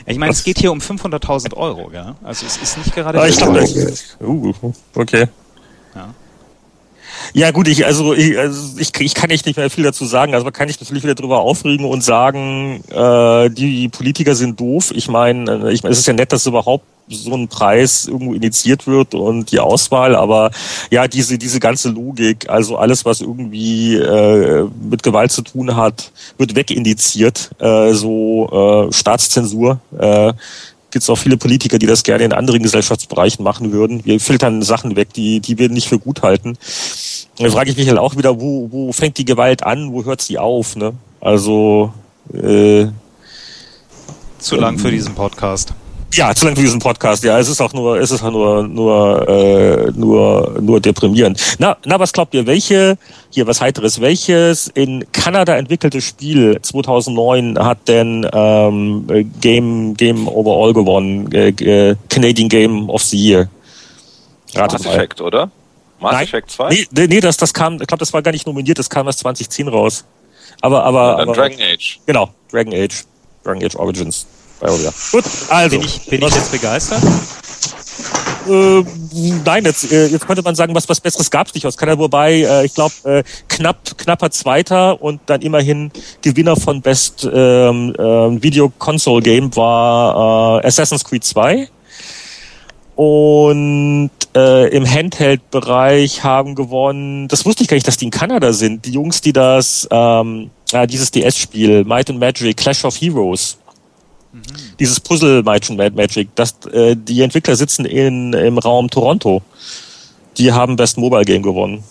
Ich 0.06 0.18
meine, 0.18 0.32
es 0.32 0.42
geht 0.42 0.58
hier 0.58 0.72
um 0.72 0.78
500.000 0.78 1.54
Euro, 1.54 1.90
ja. 1.92 2.16
Also 2.24 2.44
es 2.46 2.56
ist 2.56 2.78
nicht 2.78 2.94
gerade. 2.94 3.20
Ah, 3.20 3.28
ich 3.28 3.36
glaube, 3.36 3.64
uh, 4.20 4.52
okay. 4.96 5.26
Ja. 5.94 6.14
Ja 7.32 7.50
gut, 7.50 7.68
ich 7.68 7.84
also 7.86 8.14
ich, 8.14 8.36
also 8.36 8.78
ich, 8.78 8.98
ich 8.98 9.14
kann 9.14 9.30
echt 9.30 9.46
nicht 9.46 9.56
mehr 9.56 9.70
viel 9.70 9.84
dazu 9.84 10.04
sagen. 10.04 10.34
Also 10.34 10.44
man 10.44 10.52
kann 10.52 10.68
sich 10.68 10.80
natürlich 10.80 11.04
wieder 11.04 11.14
drüber 11.14 11.40
aufregen 11.40 11.86
und 11.86 12.02
sagen, 12.02 12.82
äh, 12.90 13.50
die 13.50 13.88
Politiker 13.88 14.34
sind 14.34 14.58
doof. 14.58 14.90
Ich 14.94 15.08
meine, 15.08 15.68
äh, 15.68 15.72
ich 15.72 15.82
mein, 15.82 15.92
es 15.92 15.98
ist 15.98 16.06
ja 16.06 16.12
nett, 16.12 16.32
dass 16.32 16.46
überhaupt 16.46 16.84
so 17.10 17.34
ein 17.34 17.48
Preis 17.48 18.06
irgendwo 18.06 18.34
initiiert 18.34 18.86
wird 18.86 19.14
und 19.14 19.50
die 19.52 19.60
Auswahl, 19.60 20.14
aber 20.14 20.50
ja, 20.90 21.08
diese, 21.08 21.38
diese 21.38 21.60
ganze 21.60 21.90
Logik, 21.90 22.48
also 22.48 22.76
alles, 22.76 23.04
was 23.04 23.20
irgendwie 23.20 23.96
äh, 23.96 24.66
mit 24.88 25.02
Gewalt 25.02 25.32
zu 25.32 25.42
tun 25.42 25.76
hat, 25.76 26.12
wird 26.38 26.54
wegindiziert, 26.54 27.50
äh, 27.58 27.92
so 27.92 28.88
äh, 28.88 28.92
Staatszensur. 28.92 29.80
Äh, 29.98 30.32
gibt 30.90 31.04
es 31.04 31.10
auch 31.10 31.16
viele 31.16 31.36
Politiker, 31.36 31.78
die 31.78 31.86
das 31.86 32.02
gerne 32.02 32.24
in 32.24 32.32
anderen 32.32 32.62
Gesellschaftsbereichen 32.62 33.44
machen 33.44 33.72
würden. 33.72 34.04
Wir 34.04 34.18
filtern 34.18 34.62
Sachen 34.62 34.96
weg, 34.96 35.12
die, 35.12 35.40
die 35.40 35.56
wir 35.58 35.68
nicht 35.68 35.88
für 35.88 35.98
gut 35.98 36.22
halten. 36.22 36.58
Da 37.38 37.48
frage 37.48 37.70
ich 37.70 37.76
mich 37.76 37.88
halt 37.88 37.98
auch 37.98 38.16
wieder, 38.16 38.40
wo, 38.40 38.68
wo 38.70 38.92
fängt 38.92 39.16
die 39.18 39.24
Gewalt 39.24 39.62
an, 39.62 39.92
wo 39.92 40.04
hört 40.04 40.20
sie 40.20 40.38
auf? 40.38 40.76
Ne? 40.76 40.92
Also 41.20 41.92
äh, 42.34 42.86
zu 44.38 44.56
lang 44.56 44.78
für 44.78 44.90
diesen 44.90 45.14
Podcast. 45.14 45.74
Ja, 46.12 46.34
zu 46.34 46.46
lang 46.46 46.56
für 46.56 46.62
diesen 46.62 46.80
Podcast. 46.80 47.22
Ja, 47.22 47.38
es 47.38 47.48
ist 47.48 47.60
auch 47.60 47.72
nur, 47.72 48.00
es 48.00 48.10
ist 48.10 48.22
auch 48.22 48.32
nur, 48.32 48.64
nur, 48.64 49.28
äh, 49.28 49.90
nur, 49.94 50.58
nur 50.60 50.80
deprimierend. 50.80 51.40
Na, 51.58 51.76
na, 51.84 52.00
was 52.00 52.12
glaubt 52.12 52.34
ihr? 52.34 52.46
Welche 52.46 52.98
hier 53.30 53.46
was 53.46 53.60
heiteres? 53.60 54.00
Welches 54.00 54.68
in 54.68 55.04
Kanada 55.12 55.56
entwickelte 55.56 56.00
Spiel 56.00 56.58
2009 56.60 57.58
hat 57.58 57.86
denn 57.86 58.28
ähm, 58.32 59.06
Game 59.40 59.94
Game 59.94 60.26
Overall 60.26 60.72
gewonnen? 60.72 61.30
Äh, 61.32 61.50
äh, 61.50 61.96
Canadian 62.08 62.48
Game 62.48 62.90
of 62.90 63.02
the 63.02 63.16
Year. 63.16 63.48
Ratet 64.54 64.84
Mass 64.84 64.94
Effect, 64.94 65.20
oder? 65.20 65.50
Mass 66.00 66.12
Nein, 66.12 66.24
Effect 66.24 66.50
2? 66.50 66.86
Nee, 66.90 67.06
nee, 67.06 67.20
das, 67.20 67.36
das 67.36 67.54
kam, 67.54 67.74
ich 67.74 67.86
glaube, 67.86 68.00
das 68.00 68.12
war 68.12 68.22
gar 68.22 68.32
nicht 68.32 68.46
nominiert. 68.46 68.78
Das 68.80 68.90
kam 68.90 69.06
erst 69.06 69.20
2010 69.20 69.68
raus. 69.68 70.04
Aber, 70.60 70.82
aber, 70.82 70.98
ja, 70.98 71.18
aber 71.18 71.32
Dragon 71.34 71.58
Age. 71.60 72.00
Genau, 72.06 72.30
Dragon 72.50 72.74
Age, 72.74 73.04
Dragon 73.44 73.62
Age 73.62 73.76
Origins. 73.76 74.26
Ja, 74.62 74.92
Gut, 75.12 75.24
also. 75.48 75.78
Bin 75.78 75.86
ich, 75.86 76.06
bin 76.06 76.22
ich 76.22 76.34
jetzt 76.34 76.52
begeistert? 76.52 77.02
Äh, 78.48 78.84
nein, 79.44 79.64
jetzt, 79.64 79.92
äh, 79.92 80.06
jetzt 80.06 80.26
könnte 80.26 80.42
man 80.42 80.54
sagen, 80.54 80.74
was, 80.74 80.88
was 80.88 81.00
Besseres 81.00 81.30
gab 81.30 81.46
es 81.46 81.54
nicht 81.54 81.66
aus 81.66 81.76
Kanada, 81.76 81.98
wobei 81.98 82.40
äh, 82.40 82.64
ich 82.64 82.74
glaube 82.74 82.94
äh, 83.04 83.22
knapp 83.48 83.96
knapper 83.98 84.30
Zweiter 84.30 85.00
und 85.02 85.20
dann 85.26 85.42
immerhin 85.42 85.90
Gewinner 86.22 86.56
von 86.56 86.80
Best 86.80 87.28
ähm, 87.30 87.94
äh, 87.98 88.42
Video 88.42 88.72
Console 88.78 89.22
Game 89.22 89.54
war 89.56 90.62
äh, 90.62 90.66
Assassin's 90.66 91.04
Creed 91.04 91.24
2. 91.24 91.68
Und 92.96 94.10
äh, 94.36 94.68
im 94.68 94.84
Handheld-Bereich 94.84 96.22
haben 96.22 96.54
gewonnen, 96.54 97.28
das 97.28 97.46
wusste 97.46 97.62
ich 97.62 97.68
gar 97.68 97.76
nicht, 97.76 97.88
dass 97.88 97.96
die 97.96 98.06
in 98.06 98.10
Kanada 98.10 98.52
sind, 98.52 98.84
die 98.84 98.92
Jungs, 98.92 99.22
die 99.22 99.32
das, 99.32 99.88
ähm, 99.90 100.50
ja, 100.70 100.86
dieses 100.86 101.10
DS-Spiel, 101.10 101.84
Might 101.84 102.10
and 102.10 102.20
Magic, 102.20 102.56
Clash 102.58 102.84
of 102.84 103.00
Heroes, 103.00 103.56
Mhm. 104.32 104.42
Dieses 104.78 105.00
Puzzle 105.00 105.42
Magic, 105.42 106.28
das, 106.34 106.54
äh, 106.72 106.96
die 106.96 107.22
Entwickler 107.22 107.56
sitzen 107.56 107.84
in, 107.84 108.32
im 108.32 108.58
Raum 108.58 108.88
Toronto. 108.90 109.42
Die 110.38 110.52
haben 110.52 110.76
Best 110.76 110.98
Mobile 110.98 111.24
Game 111.24 111.42
gewonnen. 111.42 111.82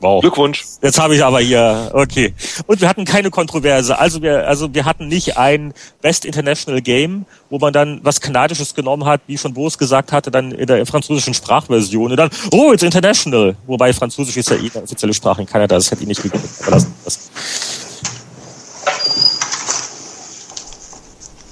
Wow. 0.00 0.20
Glückwunsch. 0.20 0.64
Jetzt 0.82 1.00
habe 1.00 1.16
ich 1.16 1.24
aber 1.24 1.40
hier, 1.40 1.90
okay. 1.94 2.34
Und 2.66 2.82
wir 2.82 2.88
hatten 2.88 3.06
keine 3.06 3.30
Kontroverse. 3.30 3.98
Also 3.98 4.20
wir, 4.20 4.46
also 4.46 4.74
wir 4.74 4.84
hatten 4.84 5.08
nicht 5.08 5.38
ein 5.38 5.72
Best 6.02 6.26
International 6.26 6.82
Game, 6.82 7.24
wo 7.48 7.58
man 7.58 7.72
dann 7.72 8.00
was 8.02 8.20
Kanadisches 8.20 8.74
genommen 8.74 9.06
hat, 9.06 9.22
wie 9.28 9.38
schon 9.38 9.54
Boos 9.54 9.78
gesagt 9.78 10.12
hatte, 10.12 10.30
dann 10.30 10.52
in 10.52 10.66
der 10.66 10.84
französischen 10.84 11.32
Sprachversion 11.32 12.10
und 12.10 12.16
dann, 12.18 12.28
oh, 12.52 12.72
it's 12.72 12.82
international. 12.82 13.56
Wobei 13.66 13.94
Französisch 13.94 14.36
ist 14.36 14.50
ja 14.50 14.56
eh 14.56 14.70
eine 14.74 14.84
offizielle 14.84 15.14
Sprache 15.14 15.40
in 15.40 15.46
Kanada, 15.46 15.76
das 15.76 15.90
hätte 15.90 16.02
ihn 16.02 16.08
nicht 16.08 16.22
gegeben. 16.22 16.44
Aber 16.60 16.72
das, 16.72 16.86
das 17.02 17.30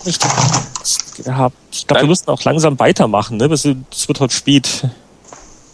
nicht 0.05 0.23
gehabt. 1.25 1.57
Ich 1.71 1.87
glaube, 1.87 2.03
wir 2.03 2.09
müssen 2.09 2.29
auch 2.29 2.43
langsam 2.45 2.79
weitermachen, 2.79 3.37
ne? 3.37 3.47
Es 3.47 3.65
wird 3.65 4.21
heute 4.21 4.35
spät. 4.35 4.87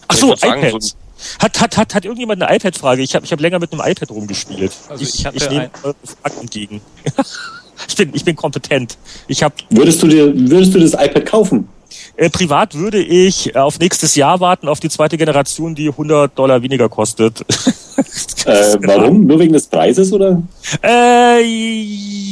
Ach 0.09 0.16
so, 0.16 0.35
iPads. 0.35 0.97
Hat, 1.41 1.61
hat, 1.61 1.76
hat, 1.76 1.95
hat 1.95 2.05
irgendjemand 2.05 2.43
eine 2.43 2.57
iPad-Frage? 2.57 3.03
Ich 3.03 3.14
habe 3.14 3.24
ich 3.24 3.33
hab 3.33 3.41
länger 3.41 3.59
mit 3.59 3.72
einem 3.72 3.83
iPad 3.85 4.11
rumgespielt. 4.11 4.72
Also 4.89 5.03
ich, 5.03 5.26
ich, 5.26 5.35
ich 5.35 5.51
nehme 5.51 5.70
eure 5.83 5.97
Fragen 6.05 6.41
entgegen. 6.41 6.81
ich, 7.89 7.97
bin, 7.97 8.11
ich 8.14 8.24
bin 8.24 8.37
kompetent. 8.37 8.97
Ich 9.26 9.43
hab, 9.43 9.53
würdest, 9.70 10.03
du 10.03 10.07
dir, 10.07 10.33
würdest 10.35 10.74
du 10.74 10.81
das 10.81 10.95
iPad 10.95 11.26
kaufen? 11.26 11.68
Äh, 12.16 12.31
privat 12.31 12.74
würde 12.74 12.99
ich 12.99 13.57
auf 13.57 13.79
nächstes 13.79 14.14
Jahr 14.14 14.41
warten, 14.41 14.68
auf 14.68 14.81
die 14.81 14.91
zweite 14.91 15.16
Generation, 15.16 15.74
die 15.74 15.89
100 15.89 16.39
Dollar 16.39 16.62
weniger 16.62 16.89
kostet. 16.89 17.45
äh, 18.49 18.79
warum? 18.83 19.27
Nur 19.27 19.39
wegen 19.39 19.53
des 19.53 19.67
Preises 19.67 20.13
oder? 20.13 20.43
Äh, 20.83 21.43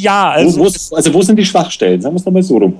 ja, 0.00 0.30
also. 0.30 0.60
Wo, 0.60 0.64
wo, 0.64 0.96
also 0.96 1.14
wo 1.14 1.22
sind 1.22 1.36
die 1.36 1.44
Schwachstellen? 1.44 2.00
Sagen 2.00 2.14
wir 2.14 2.18
es 2.18 2.24
doch 2.24 2.32
mal 2.32 2.42
so 2.42 2.58
rum. 2.58 2.78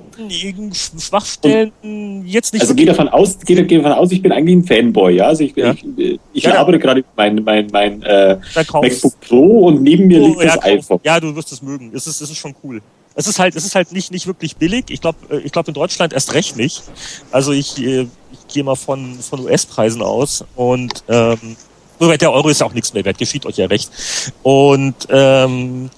Schwachstellen 0.73 1.71
Und, 1.83 2.25
jetzt 2.25 2.53
nicht. 2.53 2.61
Also 2.61 2.75
geh 2.75 2.85
davon 2.85 3.09
aus, 3.09 3.37
geh, 3.45 3.61
geh 3.63 3.77
davon 3.77 3.91
aus, 3.93 4.11
ich 4.11 4.21
bin 4.21 4.31
eigentlich 4.31 4.57
ein 4.57 4.63
Fanboy, 4.63 5.15
ja. 5.15 5.27
Also 5.27 5.43
ich, 5.43 5.55
ja. 5.55 5.73
ich, 5.73 6.19
ich 6.33 6.43
ja, 6.43 6.59
arbeite 6.59 6.79
gerade 6.79 7.03
mein, 7.15 7.41
mein, 7.43 7.67
mein 7.71 8.03
äh, 8.03 8.37
MacBook 8.55 9.19
Pro 9.21 9.67
und 9.67 9.81
neben 9.81 10.07
mir 10.07 10.21
oh, 10.21 10.27
liegt 10.27 10.43
das 10.43 10.63
iPhone. 10.63 10.99
Ja, 11.03 11.19
du 11.19 11.35
wirst 11.35 11.51
es 11.51 11.61
mögen. 11.61 11.91
Es 11.93 12.07
ist, 12.07 12.21
es 12.21 12.29
ist 12.29 12.37
schon 12.37 12.55
cool 12.63 12.81
es 13.17 13.25
ist 13.25 13.39
halt, 13.39 13.55
es 13.55 13.65
ist 13.65 13.73
halt 13.73 13.91
nicht, 13.91 14.11
nicht 14.11 14.27
wirklich 14.27 14.57
billig. 14.57 14.85
Ich 14.89 15.01
glaube, 15.01 15.17
äh, 15.31 15.39
ich 15.39 15.51
glaube 15.51 15.69
in 15.69 15.73
Deutschland 15.73 16.13
erst 16.13 16.35
recht 16.35 16.55
nicht. 16.55 16.83
Also 17.31 17.51
ich, 17.51 17.83
äh, 17.83 18.07
ich 18.31 18.53
gehe 18.53 18.63
mal 18.63 18.75
von, 18.75 19.15
von 19.15 19.39
US-Preisen 19.39 20.03
aus 20.03 20.45
und 20.55 21.03
ähm, 21.09 21.57
der 21.99 22.31
Euro 22.31 22.49
ist 22.49 22.61
ja 22.61 22.67
auch 22.67 22.73
nichts 22.73 22.93
mehr 22.93 23.05
wert, 23.05 23.17
geschieht 23.17 23.45
euch 23.45 23.57
ja 23.57 23.67
recht. 23.67 23.89
Und 24.43 24.95
ähm, 25.09 25.89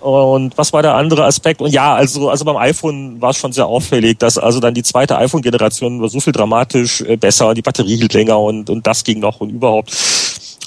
und 0.00 0.56
was 0.56 0.72
war 0.72 0.82
der 0.82 0.94
andere 0.94 1.24
Aspekt? 1.24 1.60
Und 1.60 1.72
ja, 1.72 1.94
also, 1.94 2.28
also 2.30 2.44
beim 2.44 2.56
iPhone 2.56 3.20
war 3.20 3.30
es 3.30 3.36
schon 3.36 3.52
sehr 3.52 3.66
auffällig, 3.66 4.18
dass 4.18 4.38
also 4.38 4.60
dann 4.60 4.74
die 4.74 4.84
zweite 4.84 5.18
iPhone-Generation 5.18 6.00
war 6.00 6.08
so 6.08 6.20
viel 6.20 6.32
dramatisch 6.32 7.00
äh, 7.00 7.16
besser, 7.16 7.52
die 7.54 7.62
Batterie 7.62 7.96
hielt 7.96 8.14
länger 8.14 8.38
und, 8.38 8.70
und 8.70 8.86
das 8.86 9.02
ging 9.02 9.18
noch 9.18 9.40
und 9.40 9.50
überhaupt. 9.50 9.90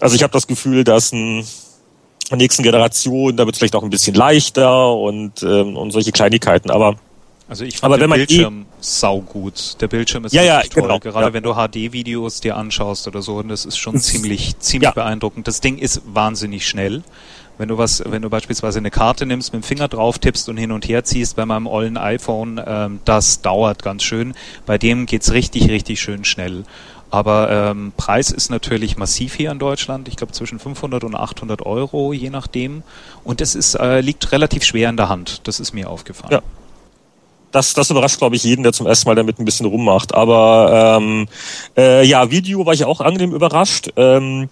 Also 0.02 0.16
ich 0.16 0.24
habe 0.24 0.34
das 0.34 0.48
Gefühl, 0.48 0.84
dass 0.84 1.14
ein 1.14 1.46
nächsten 2.36 2.64
Generation, 2.64 3.38
da 3.38 3.46
wird 3.46 3.56
vielleicht 3.56 3.76
auch 3.76 3.84
ein 3.84 3.89
bisschen 3.89 4.16
leichter 4.16 4.94
und, 4.96 5.44
ähm, 5.44 5.78
und 5.78 5.92
solche 5.92 6.12
Kleinigkeiten, 6.12 6.70
aber 6.70 6.96
also 7.52 7.66
ich 7.66 7.80
fand 7.80 7.93
aber 7.93 7.97
den 7.97 8.10
Bildschirm 8.10 8.62
eh 8.62 8.66
saugut. 8.80 9.76
Der 9.82 9.89
Bildschirm 9.89 10.24
ist 10.24 10.32
ja, 10.32 10.41
ja, 10.41 10.62
toll. 10.62 10.84
Genau, 10.84 10.99
Gerade 10.99 11.28
ja. 11.28 11.34
wenn 11.34 11.43
du 11.43 11.56
HD-Videos 11.56 12.39
dir 12.39 12.56
anschaust 12.56 13.10
oder 13.10 13.22
so, 13.22 13.39
und 13.39 13.49
das 13.49 13.66
ist 13.66 13.78
schon 13.78 13.99
ziemlich, 13.99 14.58
ziemlich 14.60 14.88
ja. 14.88 14.91
beeindruckend. 14.93 15.49
Das 15.49 15.60
Ding 15.60 15.78
ist 15.78 16.02
wahnsinnig 16.06 16.66
schnell. 16.66 17.04
Wenn 17.58 17.68
du 17.68 17.78
was, 17.78 18.04
wenn 18.08 18.22
du 18.22 18.30
beispielsweise 18.30 18.80
eine 18.80 18.89
Karte 18.89 19.26
nimmst, 19.26 19.52
mit 19.52 19.64
dem 19.64 19.68
Finger 19.68 19.89
drauf 19.89 20.18
tippst 20.18 20.47
und 20.47 20.56
hin 20.56 20.72
und 20.72 20.88
her 20.88 21.04
ziehst 21.04 21.36
bei 21.36 21.45
meinem 21.45 21.68
ollen 21.68 21.97
iPhone, 21.97 22.62
ähm, 22.66 23.02
das 23.04 23.41
dauert 23.41 23.84
ganz 23.84 24.04
schön. 24.04 24.34
Bei 24.66 24.78
dem 24.78 25.06
geht's 25.06 25.34
richtig, 25.34 25.70
richtig 25.70 25.99
schön 25.99 26.24
schnell. 26.24 26.64
Aber 27.10 27.52
ähm, 27.52 27.91
Preis 27.97 28.32
ist 28.32 28.49
natürlich 28.49 28.95
massiv 28.95 29.36
hier 29.36 29.52
in 29.52 29.60
Deutschland. 29.60 30.08
Ich 30.08 30.16
glaube 30.16 30.32
zwischen 30.32 30.58
500 30.58 31.04
und 31.04 31.16
800 31.16 31.66
Euro, 31.66 32.14
je 32.14 32.30
nachdem. 32.30 32.84
Und 33.26 33.41
es 33.41 33.56
ist, 33.56 33.76
äh, 33.76 33.99
liegt 33.99 34.32
relativ 34.32 34.64
schwer 34.64 34.89
in 34.89 34.95
der 34.95 35.10
Hand. 35.10 35.41
Das 35.49 35.60
ist 35.60 35.74
mir 35.74 35.89
aufgefallen. 35.89 36.32
Ja. 36.32 36.41
Das, 37.52 37.74
das 37.74 37.89
überrascht, 37.89 38.18
glaube 38.18 38.36
ich, 38.36 38.43
jeden, 38.43 38.64
der 38.64 38.74
zum 38.74 38.88
ersten 38.88 39.10
Mal 39.10 39.16
damit 39.16 39.39
ein 39.39 39.45
bisschen 39.45 39.66
rummacht. 39.66 40.14
Aber 40.14 40.99
ähm, 40.99 41.28
äh, 41.78 42.06
ja, 42.06 42.32
Video 42.32 42.66
war 42.66 42.74
ich 42.74 42.86
auch 42.86 43.02
angenehm 43.02 43.34
überrascht. 43.34 43.89
Ähm, 43.97 44.49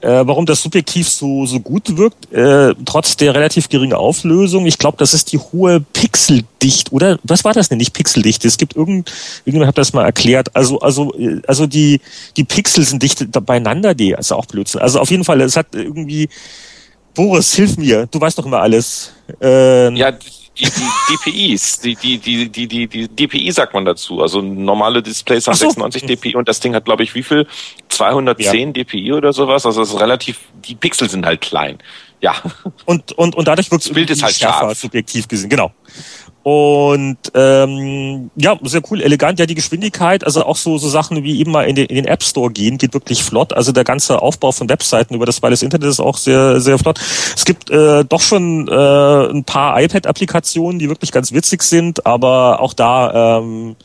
äh, 0.00 0.22
warum 0.26 0.46
das 0.46 0.62
subjektiv 0.62 1.08
so, 1.08 1.44
so 1.46 1.58
gut 1.58 1.96
wirkt, 1.96 2.32
äh, 2.32 2.74
trotz 2.84 3.16
der 3.16 3.34
relativ 3.34 3.68
geringen 3.68 3.94
Auflösung. 3.94 4.66
Ich 4.66 4.78
glaube, 4.78 4.96
das 4.96 5.12
ist 5.12 5.32
die 5.32 5.38
hohe 5.38 5.80
Pixeldicht, 5.80 6.92
oder? 6.92 7.18
Was 7.24 7.44
war 7.44 7.52
das 7.52 7.68
denn? 7.68 7.78
Nicht 7.78 7.94
Pixeldichte. 7.94 8.46
Es 8.46 8.58
gibt 8.58 8.76
irgend, 8.76 9.10
irgendjemand 9.40 9.68
hat 9.68 9.78
das 9.78 9.92
mal 9.92 10.04
erklärt. 10.04 10.54
Also, 10.54 10.78
also, 10.80 11.12
also 11.46 11.66
die, 11.66 12.00
die 12.36 12.44
Pixel 12.44 12.84
sind 12.84 13.02
dicht 13.02 13.26
beieinander, 13.44 13.94
die 13.94 14.12
ist 14.12 14.32
auch 14.32 14.46
Blödsinn. 14.46 14.80
Also 14.80 15.00
auf 15.00 15.10
jeden 15.10 15.24
Fall, 15.24 15.40
es 15.40 15.56
hat 15.56 15.66
irgendwie, 15.72 16.28
Boris, 17.14 17.54
hilf 17.54 17.76
mir, 17.76 18.06
du 18.06 18.20
weißt 18.20 18.38
doch 18.38 18.46
immer 18.46 18.60
alles. 18.60 19.10
Ähm, 19.40 19.96
ja, 19.96 20.12
die, 20.58 20.66
die 20.66 21.30
DPIs, 21.30 21.80
die, 21.80 21.94
die, 21.94 22.18
die, 22.18 22.48
die, 22.48 22.66
die, 22.66 22.86
die 22.86 23.08
DPI 23.08 23.50
sagt 23.52 23.74
man 23.74 23.84
dazu. 23.84 24.20
Also 24.20 24.42
normale 24.42 25.02
Displays 25.02 25.46
haben 25.46 25.54
so. 25.54 25.66
96 25.66 26.06
DPI 26.06 26.36
und 26.36 26.48
das 26.48 26.60
Ding 26.60 26.74
hat, 26.74 26.84
glaube 26.84 27.02
ich, 27.02 27.14
wie 27.14 27.22
viel? 27.22 27.46
210 27.88 28.68
ja. 28.68 28.72
DPI 28.72 29.12
oder 29.12 29.32
sowas. 29.32 29.64
Also 29.64 29.82
es 29.82 29.90
ist 29.90 30.00
relativ, 30.00 30.38
die 30.54 30.74
Pixel 30.74 31.08
sind 31.08 31.24
halt 31.24 31.40
klein. 31.40 31.78
Ja. 32.20 32.34
Und, 32.84 33.12
und, 33.12 33.36
und 33.36 33.46
dadurch 33.46 33.70
wirkt 33.70 33.84
das 33.84 33.92
Bild 33.92 34.10
ist 34.10 34.22
halt 34.22 34.34
schärfer, 34.34 34.60
scharf. 34.60 34.78
subjektiv 34.78 35.28
gesehen. 35.28 35.50
Genau. 35.50 35.72
Und 36.42 37.18
ähm, 37.34 38.30
ja, 38.36 38.58
sehr 38.62 38.80
cool, 38.90 39.02
elegant. 39.02 39.38
Ja, 39.38 39.46
die 39.46 39.54
Geschwindigkeit, 39.54 40.24
also 40.24 40.44
auch 40.44 40.56
so, 40.56 40.78
so 40.78 40.88
Sachen 40.88 41.22
wie 41.22 41.40
eben 41.40 41.50
mal 41.50 41.64
in 41.64 41.74
den, 41.74 41.86
in 41.86 41.96
den 41.96 42.06
App 42.06 42.22
Store 42.22 42.50
gehen, 42.50 42.78
geht 42.78 42.94
wirklich 42.94 43.22
flott. 43.22 43.52
Also 43.52 43.72
der 43.72 43.84
ganze 43.84 44.22
Aufbau 44.22 44.52
von 44.52 44.68
Webseiten 44.68 45.14
über 45.14 45.26
das 45.26 45.42
Wireless 45.42 45.62
Internet 45.62 45.88
ist 45.88 46.00
auch 46.00 46.16
sehr, 46.16 46.60
sehr 46.60 46.78
flott. 46.78 47.00
Es 47.36 47.44
gibt 47.44 47.70
äh, 47.70 48.04
doch 48.04 48.20
schon 48.20 48.68
äh, 48.68 49.30
ein 49.30 49.44
paar 49.44 49.80
iPad-Applikationen, 49.80 50.78
die 50.78 50.88
wirklich 50.88 51.12
ganz 51.12 51.32
witzig 51.32 51.62
sind, 51.62 52.06
aber 52.06 52.60
auch 52.60 52.72
da 52.72 53.38
ähm, 53.38 53.76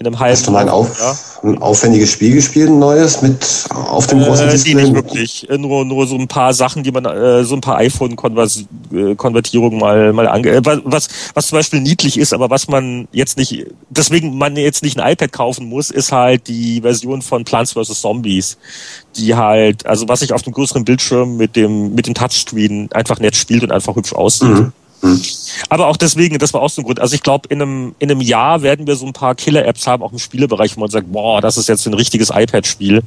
in 0.00 0.06
einem 0.06 0.20
halben 0.20 0.36
Hast 0.36 0.46
du 0.46 0.52
mal 0.52 0.60
ein, 0.60 0.68
auf, 0.68 0.96
ja. 1.00 1.16
ein 1.42 1.60
aufwendiges 1.60 2.12
Spiel 2.12 2.34
gespielt, 2.34 2.68
ein 2.68 2.78
neues, 2.78 3.20
mit 3.20 3.66
auf 3.74 4.06
dem 4.06 4.22
großen 4.22 4.46
äh, 4.46 4.52
Display? 4.52 4.74
nicht 4.74 4.94
wirklich. 4.94 5.50
Äh, 5.50 5.58
nur, 5.58 5.84
nur 5.84 6.06
so 6.06 6.14
ein 6.14 6.28
paar 6.28 6.54
Sachen, 6.54 6.84
die 6.84 6.92
man, 6.92 7.04
äh, 7.04 7.42
so 7.44 7.56
ein 7.56 7.60
paar 7.60 7.78
iPhone-Konvertierungen 7.78 9.78
äh, 9.78 9.80
mal, 9.80 10.12
mal 10.12 10.28
ange... 10.28 10.50
Äh, 10.50 10.60
was, 10.62 11.08
was 11.34 11.48
zum 11.48 11.58
Beispiel 11.58 11.80
niedlich 11.80 12.16
ist, 12.16 12.32
aber 12.32 12.48
was 12.48 12.68
man 12.68 13.08
jetzt 13.10 13.38
nicht, 13.38 13.66
deswegen 13.90 14.38
man 14.38 14.56
jetzt 14.56 14.84
nicht 14.84 15.00
ein 15.00 15.12
iPad 15.12 15.32
kaufen 15.32 15.68
muss, 15.68 15.90
ist 15.90 16.12
halt 16.12 16.46
die 16.46 16.82
Version 16.82 17.20
von 17.20 17.44
Plants 17.44 17.72
vs. 17.72 18.00
Zombies. 18.00 18.56
Die 19.16 19.34
halt, 19.34 19.84
also 19.84 20.06
was 20.06 20.20
sich 20.20 20.32
auf 20.32 20.42
dem 20.42 20.52
größeren 20.52 20.84
Bildschirm 20.84 21.36
mit 21.36 21.56
dem, 21.56 21.96
mit 21.96 22.06
dem 22.06 22.14
Touchscreen 22.14 22.88
einfach 22.92 23.18
nett 23.18 23.34
spielt 23.34 23.64
und 23.64 23.72
einfach 23.72 23.96
hübsch 23.96 24.12
aussieht. 24.12 24.48
Mhm. 24.48 24.72
Hm. 25.00 25.20
Aber 25.68 25.86
auch 25.86 25.96
deswegen, 25.96 26.38
das 26.38 26.52
war 26.54 26.60
auch 26.60 26.70
so 26.70 26.82
ein 26.82 26.84
Grund. 26.84 27.00
Also 27.00 27.14
ich 27.14 27.22
glaube, 27.22 27.48
in 27.50 27.62
einem, 27.62 27.94
in 27.98 28.10
einem 28.10 28.20
Jahr 28.20 28.62
werden 28.62 28.86
wir 28.86 28.96
so 28.96 29.06
ein 29.06 29.12
paar 29.12 29.34
Killer-Apps 29.34 29.86
haben, 29.86 30.02
auch 30.02 30.12
im 30.12 30.18
Spielebereich, 30.18 30.76
wo 30.76 30.80
man 30.80 30.90
sagt, 30.90 31.12
boah, 31.12 31.40
das 31.40 31.56
ist 31.56 31.68
jetzt 31.68 31.86
ein 31.86 31.94
richtiges 31.94 32.30
iPad-Spiel. 32.34 33.02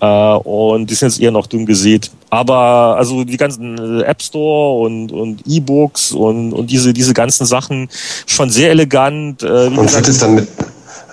Äh, 0.00 0.06
und 0.06 0.90
die 0.90 0.94
sind 0.94 1.08
jetzt 1.08 1.20
eher 1.20 1.32
noch 1.32 1.46
dünn 1.46 1.66
gesät. 1.66 2.10
Aber 2.30 2.96
also 2.96 3.24
die 3.24 3.36
ganzen 3.36 4.02
App 4.02 4.22
Store 4.22 4.84
und, 4.84 5.12
und 5.12 5.42
E-Books 5.46 6.12
und, 6.12 6.52
und 6.52 6.70
diese, 6.70 6.92
diese 6.92 7.14
ganzen 7.14 7.46
Sachen 7.46 7.88
schon 8.26 8.50
sehr 8.50 8.70
elegant. 8.70 9.42
Äh, 9.42 9.66
und 9.66 9.92
wird 9.92 10.08
es 10.08 10.18
dann 10.18 10.36
mit, 10.36 10.48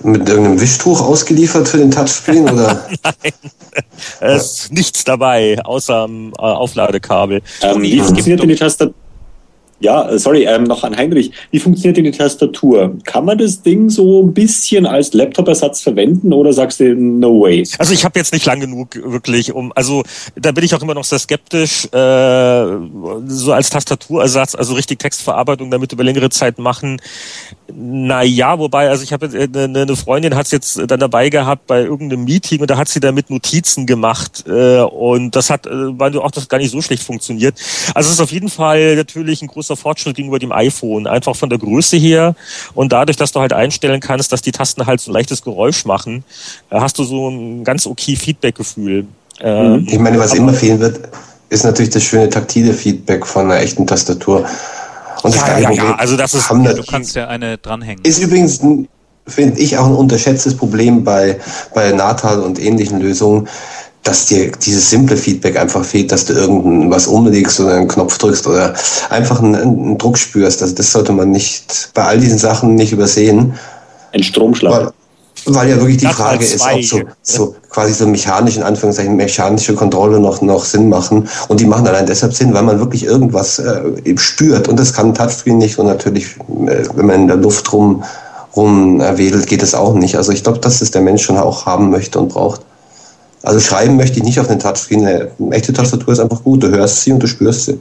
mit 0.04 0.30
irgendeinem 0.30 0.60
Wischtuch 0.60 1.02
ausgeliefert 1.02 1.68
für 1.68 1.78
den 1.78 1.90
Touchscreen 1.90 2.50
oder? 2.50 2.88
Nein, 3.04 3.34
es 4.20 4.44
ist 4.44 4.72
nichts 4.72 5.04
dabei, 5.04 5.60
außer 5.64 5.96
am 5.96 6.34
äh, 6.34 6.42
Aufladekabel. 6.42 7.42
Ähm, 7.62 7.82
wie 7.82 8.00
funktioniert 8.00 8.42
denn 8.42 8.50
die 8.50 8.56
Tastatur? 8.56 8.94
Ja, 9.82 10.08
äh, 10.08 10.20
sorry, 10.20 10.46
ähm, 10.46 10.64
noch 10.64 10.84
an 10.84 10.96
Heinrich. 10.96 11.32
Wie 11.50 11.60
funktioniert 11.60 11.98
denn 11.98 12.04
die 12.04 12.12
Tastatur? 12.12 12.96
Kann 13.04 13.26
man 13.26 13.40
das 13.40 13.64
Ding 13.64 13.90
so 13.90 14.22
ein 14.22 14.34
bisschen 14.34 14.86
als 14.86 15.14
Laptop-Ersatz 15.14 15.82
verwenden 15.82 16.34
oder 16.34 16.54
sagst 16.54 16.80
du 16.80 16.96
no 16.96 17.42
way? 17.42 17.68
Also 17.80 17.94
ich 17.94 18.06
habe 18.06 18.20
jetzt 18.20 18.32
nicht 18.32 18.46
lang 18.46 18.60
genug 18.60 18.96
wirklich, 19.04 19.54
um, 19.54 19.74
also 19.76 20.04
da 20.36 20.52
bin 20.52 20.64
ich 20.64 20.76
auch 20.76 20.82
immer 20.84 20.94
noch 20.94 21.04
sehr 21.04 21.18
skeptisch, 21.18 21.86
äh, 21.86 22.66
so 23.28 23.54
als 23.54 23.72
Tastaturersatz, 23.72 24.54
also 24.54 24.76
richtig 24.76 25.00
Textverarbeitung 25.00 25.72
damit 25.72 25.92
über 25.92 26.04
längere 26.04 26.30
Zeit 26.30 26.60
machen. 26.60 27.02
Na 27.74 28.22
ja, 28.22 28.60
wobei, 28.60 28.90
also 28.90 29.04
ich 29.04 29.14
habe 29.14 29.30
eine, 29.30 29.82
eine 29.82 29.96
Freundin 29.96 30.36
hat 30.36 30.46
es 30.46 30.52
jetzt 30.52 30.80
dann 30.88 31.00
dabei 31.00 31.30
gehabt 31.30 31.66
bei 31.66 31.82
irgendeinem 31.82 32.26
Meeting 32.26 32.62
und 32.62 32.70
da 32.70 32.78
hat 32.78 32.90
sie 32.90 33.00
damit 33.00 33.32
Notizen 33.32 33.88
gemacht 33.88 34.44
äh, 34.48 34.82
und 34.82 35.36
das 35.36 35.50
hat, 35.50 35.66
äh, 35.66 35.72
weil 35.72 36.16
auch 36.20 36.32
das 36.32 36.48
gar 36.48 36.60
nicht 36.60 36.72
so 36.72 36.82
schlecht 36.82 37.02
funktioniert. 37.02 37.56
Also 37.96 38.10
es 38.10 38.16
ist 38.16 38.22
auf 38.22 38.32
jeden 38.32 38.50
Fall 38.50 38.96
natürlich 38.96 39.42
ein 39.42 39.48
großer 39.48 39.71
großer 39.72 39.82
Fortschritt 39.82 40.16
gegenüber 40.16 40.40
dem 40.40 40.52
iPhone, 40.52 41.08
einfach 41.08 41.36
von 41.36 41.50
der 41.50 41.60
Größe 41.60 41.98
her 41.98 42.36
und 42.74 42.92
dadurch, 42.92 43.18
dass 43.18 43.32
du 43.32 43.40
halt 43.40 43.54
einstellen 43.54 44.00
kannst, 44.00 44.32
dass 44.32 44.42
die 44.42 44.52
Tasten 44.52 44.86
halt 44.86 45.02
so 45.02 45.12
ein 45.12 45.14
leichtes 45.14 45.42
Geräusch 45.42 45.86
machen, 45.86 46.24
äh, 46.70 46.80
hast 46.80 46.98
du 47.00 47.04
so 47.04 47.30
ein 47.30 47.64
ganz 47.64 47.86
okay 47.86 48.16
Feedback-Gefühl. 48.16 49.06
Ähm, 49.40 49.88
ich 49.90 50.00
meine, 50.00 50.20
was 50.20 50.34
immer 50.34 50.54
fehlen 50.54 50.80
wird, 50.80 51.00
ist 51.50 51.64
natürlich 51.64 51.92
das 51.92 52.04
schöne 52.04 52.30
taktile 52.30 52.74
Feedback 52.74 53.26
von 53.26 53.46
einer 53.46 53.62
echten 53.62 53.86
Tastatur. 53.86 54.46
Und 55.24 55.36
ja, 55.36 55.60
ja, 55.60 55.72
ja, 55.72 55.96
also 55.96 56.18
das 56.18 56.34
ist, 56.34 56.50
ja, 56.50 56.74
du 56.74 56.84
kannst 56.84 57.16
ja 57.16 57.28
eine 57.28 57.58
dranhängen. 57.58 58.04
Ist 58.04 58.20
übrigens 58.20 58.62
finde 59.28 59.60
ich 59.60 59.78
auch 59.78 59.86
ein 59.86 59.96
unterschätztes 59.96 60.58
Problem 60.58 61.04
bei, 61.04 61.40
bei 61.76 61.92
Natal 61.92 62.42
und 62.42 62.60
ähnlichen 62.60 63.00
Lösungen 63.00 63.48
dass 64.04 64.26
dir 64.26 64.52
dieses 64.52 64.90
simple 64.90 65.16
Feedback 65.16 65.58
einfach 65.58 65.86
fehlt, 65.86 66.12
dass 66.12 66.26
du 66.26 66.34
irgendwas 66.34 67.08
umlegst 67.08 67.60
oder 67.60 67.76
einen 67.76 67.88
Knopf 67.88 68.18
drückst 68.18 68.48
oder 68.48 68.74
einfach 69.10 69.42
einen, 69.42 69.56
einen 69.56 69.98
Druck 69.98 70.18
spürst. 70.18 70.62
Also 70.62 70.74
das 70.74 70.92
sollte 70.92 71.12
man 71.12 71.32
nicht 71.32 71.92
bei 71.94 72.04
all 72.04 72.20
diesen 72.20 72.40
Sachen 72.40 72.76
nicht 72.76 72.92
übersehen. 72.92 73.54
Ein 74.12 74.24
Stromschlag. 74.24 74.94
Weil, 75.46 75.56
weil 75.56 75.70
ja 75.70 75.76
wirklich 75.78 75.98
die 75.98 76.06
das 76.06 76.16
Frage 76.16 76.44
ist, 76.44 76.62
ob 76.62 76.84
so, 76.84 77.02
so 77.22 77.56
quasi 77.70 77.94
so 77.94 78.08
mechanisch, 78.08 78.58
in 78.58 78.64
Anführungszeichen 78.64 79.16
mechanische 79.16 79.76
Kontrolle 79.76 80.20
noch, 80.20 80.42
noch 80.42 80.66
Sinn 80.66 80.90
machen. 80.90 81.30
Und 81.48 81.60
die 81.60 81.66
machen 81.66 81.88
allein 81.88 82.08
deshalb 82.08 82.34
Sinn, 82.34 82.54
weil 82.54 82.64
man 82.64 82.80
wirklich 82.80 83.04
irgendwas 83.04 83.60
äh, 83.60 84.18
spürt. 84.18 84.68
Und 84.68 84.80
das 84.80 84.94
kann 84.94 85.10
ein 85.10 85.14
Touchscreen 85.14 85.60
nicht. 85.60 85.78
Und 85.78 85.86
natürlich, 85.86 86.38
äh, 86.68 86.86
wenn 86.96 87.06
man 87.06 87.16
in 87.22 87.28
der 87.28 87.38
Luft 87.38 87.72
rum, 87.72 88.04
rum 88.56 89.00
erwedelt, 89.00 89.46
geht 89.48 89.62
es 89.62 89.76
auch 89.76 89.94
nicht. 89.94 90.16
Also 90.16 90.32
ich 90.32 90.44
glaube, 90.44 90.60
dass 90.60 90.82
es 90.82 90.90
der 90.90 91.02
Mensch 91.02 91.24
schon 91.24 91.38
auch 91.38 91.68
haben 91.68 91.92
möchte 91.92 92.20
und 92.20 92.30
braucht. 92.30 92.62
Also 93.44 93.60
schreiben 93.60 93.98
möchte 93.98 94.20
ich 94.20 94.24
nicht 94.24 94.40
auf 94.40 94.48
den 94.48 94.60
Touchscreen. 94.60 95.06
Eine 95.06 95.32
echte 95.52 95.74
Tastatur 95.74 96.14
ist 96.14 96.20
einfach 96.20 96.44
gut. 96.44 96.64
Du 96.64 96.70
hörst 96.70 97.02
sie 97.02 97.12
und 97.12 97.22
du 97.22 97.28
spürst 97.28 97.66
sie. 97.66 97.80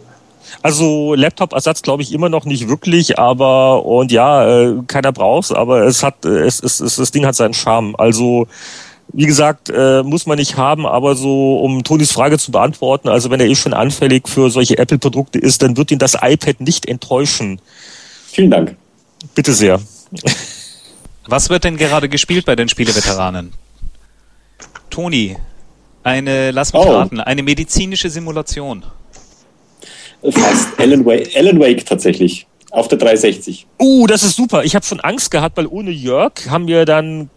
Also 0.63 1.15
Laptop-Ersatz 1.15 1.83
glaube 1.83 2.03
ich 2.03 2.13
immer 2.13 2.29
noch 2.29 2.45
nicht 2.45 2.69
wirklich, 2.69 3.19
aber 3.19 3.85
und 3.85 4.13
ja, 4.13 4.63
äh, 4.63 4.75
keiner 4.87 5.13
braucht's, 5.13 5.53
aber 5.53 5.85
es 5.85 6.03
hat, 6.03 6.25
es, 6.25 6.63
es, 6.63 6.81
es, 6.81 6.97
das 6.97 7.11
Ding 7.13 7.25
hat 7.25 7.35
seinen 7.35 7.55
Charme. 7.55 7.95
Also 7.97 8.47
wie 9.13 9.27
gesagt, 9.27 9.71
äh, 9.71 10.03
muss 10.03 10.27
man 10.27 10.39
nicht 10.39 10.57
haben, 10.57 10.87
aber 10.87 11.15
so, 11.17 11.59
um 11.59 11.83
Tonis 11.83 12.13
Frage 12.13 12.39
zu 12.39 12.53
beantworten, 12.53 13.09
also 13.09 13.31
wenn 13.31 13.41
er 13.41 13.47
eh 13.47 13.55
schon 13.55 13.75
anfällig 13.75 14.29
für 14.29 14.51
solche 14.51 14.79
Apple-Produkte 14.79 15.39
ist, 15.39 15.63
dann 15.63 15.77
wird 15.77 15.91
ihn 15.91 15.99
das 15.99 16.15
iPad 16.21 16.61
nicht 16.61 16.87
enttäuschen. 16.87 17.61
Vielen 18.27 18.51
Dank. 18.51 18.77
Bitte 19.35 19.53
sehr. 19.53 19.81
Was 21.27 21.51
wird 21.51 21.65
denn 21.65 21.77
gerade 21.77 22.09
gespielt 22.09 22.47
bei 22.47 22.57
den 22.57 22.69
Spieleveteranen? 22.69 23.53
Toni, 24.91 25.37
eine, 26.03 26.51
lass 26.51 26.73
mich 26.73 26.83
oh. 26.83 26.93
raten, 26.93 27.21
eine 27.21 27.43
medizinische 27.43 28.11
Simulation. 28.11 28.85
Fast. 30.23 30.69
Alan 30.79 31.05
Wake, 31.05 31.31
Alan 31.35 31.59
Wake 31.59 31.85
tatsächlich. 31.85 32.47
Auf 32.71 32.87
der 32.87 32.99
360. 32.99 33.67
Uh, 33.81 34.07
das 34.07 34.23
ist 34.23 34.37
super. 34.37 34.63
Ich 34.63 34.77
habe 34.77 34.87
schon 34.87 35.01
Angst 35.01 35.33
gehabt, 35.33 35.57
weil 35.57 35.67
ohne 35.67 35.91
Jörg 35.91 36.33
haben 36.49 36.69
wir 36.69 36.85
dann 36.85 37.29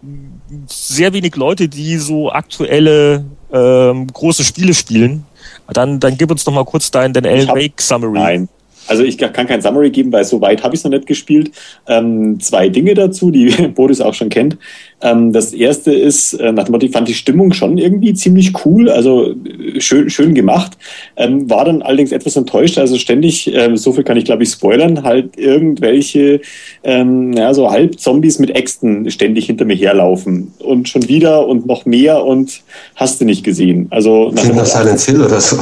sehr 0.67 1.11
wenig 1.13 1.35
Leute, 1.35 1.67
die 1.67 1.97
so 1.97 2.31
aktuelle 2.31 3.25
ähm, 3.51 4.05
große 4.07 4.43
Spiele 4.43 4.75
spielen. 4.75 5.25
Dann, 5.71 5.99
dann 5.99 6.17
gib 6.17 6.29
uns 6.29 6.45
noch 6.45 6.53
mal 6.53 6.65
kurz 6.65 6.91
dein, 6.91 7.13
dein 7.13 7.25
Alan 7.25 7.47
Wake 7.47 7.81
Summary. 7.81 8.19
Nein, 8.19 8.49
also 8.87 9.03
ich 9.03 9.17
kann 9.17 9.47
kein 9.47 9.61
Summary 9.61 9.89
geben, 9.89 10.11
weil 10.11 10.25
so 10.25 10.41
weit 10.41 10.63
habe 10.63 10.75
ich 10.75 10.81
es 10.81 10.83
noch 10.83 10.91
nicht 10.91 11.05
gespielt. 11.05 11.51
Ähm, 11.87 12.39
zwei 12.39 12.69
Dinge 12.69 12.93
dazu, 12.93 13.31
die 13.31 13.49
Boris 13.75 14.01
auch 14.01 14.13
schon 14.13 14.29
kennt. 14.29 14.57
Ähm, 15.03 15.33
das 15.33 15.53
erste 15.53 15.93
ist, 15.93 16.33
äh, 16.33 16.51
nach 16.53 16.63
dem 16.63 16.71
Motto, 16.71 16.85
ich 16.85 16.93
fand 16.93 17.09
die 17.09 17.13
Stimmung 17.13 17.51
schon 17.51 17.77
irgendwie 17.77 18.13
ziemlich 18.13 18.53
cool, 18.65 18.89
also 18.89 19.31
äh, 19.31 19.81
schön, 19.81 20.09
schön 20.09 20.33
gemacht. 20.33 20.77
Ähm, 21.17 21.49
war 21.49 21.65
dann 21.65 21.81
allerdings 21.81 22.13
etwas 22.13 22.37
enttäuscht, 22.37 22.77
also 22.77 22.97
ständig, 22.97 23.53
äh, 23.53 23.75
so 23.75 23.91
viel 23.91 24.05
kann 24.05 24.17
ich 24.17 24.25
glaube 24.25 24.43
ich 24.43 24.49
spoilern, 24.49 25.03
halt 25.03 25.37
irgendwelche, 25.37 26.39
ähm, 26.83 27.33
ja, 27.33 27.53
so 27.53 27.69
Halbzombies 27.69 28.39
mit 28.39 28.55
Äxten 28.55 29.11
ständig 29.11 29.47
hinter 29.47 29.65
mir 29.65 29.75
herlaufen. 29.75 30.53
Und 30.59 30.87
schon 30.87 31.07
wieder 31.09 31.47
und 31.47 31.65
noch 31.65 31.85
mehr 31.85 32.23
und 32.23 32.61
hast 32.95 33.19
du 33.19 33.25
nicht 33.25 33.43
gesehen. 33.43 33.87
Also 33.89 34.31
nach 34.31 34.43
Kinder 34.43 34.65
Silent 34.65 35.01
Hill 35.01 35.21
oder 35.21 35.41
so. 35.41 35.57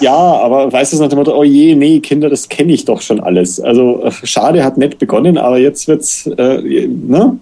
Ja, 0.00 0.12
aber 0.12 0.72
weißt 0.72 0.92
du 0.92 0.98
nach 0.98 1.08
dem 1.08 1.18
Motto, 1.18 1.38
oh 1.38 1.44
je, 1.44 1.76
nee, 1.76 2.00
Kinder, 2.00 2.28
das 2.28 2.48
kenne 2.48 2.72
ich 2.72 2.84
doch 2.84 3.00
schon 3.00 3.20
alles. 3.20 3.60
Also 3.60 4.02
äh, 4.02 4.10
schade, 4.24 4.64
hat 4.64 4.76
nett 4.76 4.98
begonnen, 4.98 5.38
aber 5.38 5.58
jetzt 5.58 5.86
wird's, 5.86 6.26
äh, 6.26 6.88
ne? 6.88 7.38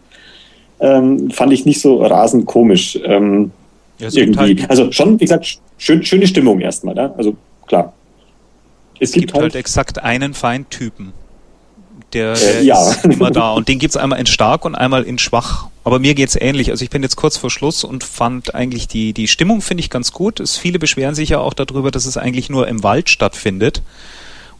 Ähm, 0.80 1.30
fand 1.30 1.52
ich 1.52 1.66
nicht 1.66 1.80
so 1.80 2.04
rasend 2.04 2.46
komisch. 2.46 2.98
Ähm, 3.04 3.52
ja, 3.98 4.08
irgendwie. 4.12 4.60
Halt 4.60 4.70
also 4.70 4.90
schon, 4.92 5.20
wie 5.20 5.24
gesagt, 5.24 5.58
schön, 5.78 6.02
schöne 6.02 6.26
Stimmung 6.26 6.60
erstmal, 6.60 6.94
ne? 6.94 7.14
Also 7.16 7.36
klar. 7.66 7.92
Es, 8.98 9.10
es 9.10 9.14
gibt, 9.14 9.26
gibt 9.26 9.34
halt, 9.34 9.42
halt 9.42 9.54
exakt 9.56 10.02
einen 10.02 10.34
Feindtypen 10.34 11.12
Der, 12.12 12.34
der 12.34 12.60
äh, 12.60 12.64
ja. 12.64 12.90
ist 12.90 13.04
immer 13.04 13.30
da. 13.30 13.52
Und 13.52 13.68
den 13.68 13.78
gibt's 13.78 13.96
einmal 13.96 14.18
in 14.18 14.26
stark 14.26 14.64
und 14.64 14.74
einmal 14.74 15.04
in 15.04 15.18
schwach. 15.18 15.68
Aber 15.84 15.98
mir 15.98 16.14
geht's 16.14 16.36
ähnlich. 16.36 16.70
Also 16.70 16.84
ich 16.84 16.90
bin 16.90 17.02
jetzt 17.02 17.16
kurz 17.16 17.36
vor 17.36 17.50
Schluss 17.50 17.84
und 17.84 18.04
fand 18.04 18.54
eigentlich 18.54 18.88
die, 18.88 19.12
die 19.12 19.28
Stimmung 19.28 19.60
finde 19.60 19.82
ich 19.82 19.90
ganz 19.90 20.12
gut. 20.12 20.40
Es, 20.40 20.56
viele 20.56 20.78
beschweren 20.78 21.14
sich 21.14 21.30
ja 21.30 21.40
auch 21.40 21.54
darüber, 21.54 21.90
dass 21.90 22.06
es 22.06 22.16
eigentlich 22.16 22.50
nur 22.50 22.68
im 22.68 22.82
Wald 22.82 23.10
stattfindet. 23.10 23.82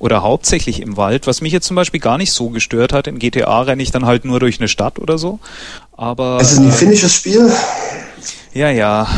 Oder 0.04 0.22
hauptsächlich 0.22 0.82
im 0.82 0.98
Wald, 0.98 1.26
was 1.26 1.40
mich 1.40 1.50
jetzt 1.50 1.66
zum 1.66 1.76
Beispiel 1.76 1.98
gar 1.98 2.18
nicht 2.18 2.30
so 2.30 2.50
gestört 2.50 2.92
hat. 2.92 3.06
In 3.06 3.18
GTA 3.18 3.62
renne 3.62 3.82
ich 3.82 3.90
dann 3.90 4.04
halt 4.04 4.26
nur 4.26 4.38
durch 4.38 4.60
eine 4.60 4.68
Stadt 4.68 4.98
oder 4.98 5.16
so. 5.16 5.38
Aber. 5.96 6.36
Es 6.42 6.52
ist 6.52 6.58
ein 6.58 6.68
äh, 6.68 6.72
finnisches 6.72 7.14
Spiel. 7.14 7.50
Ja, 8.52 8.68
ja. 8.68 9.08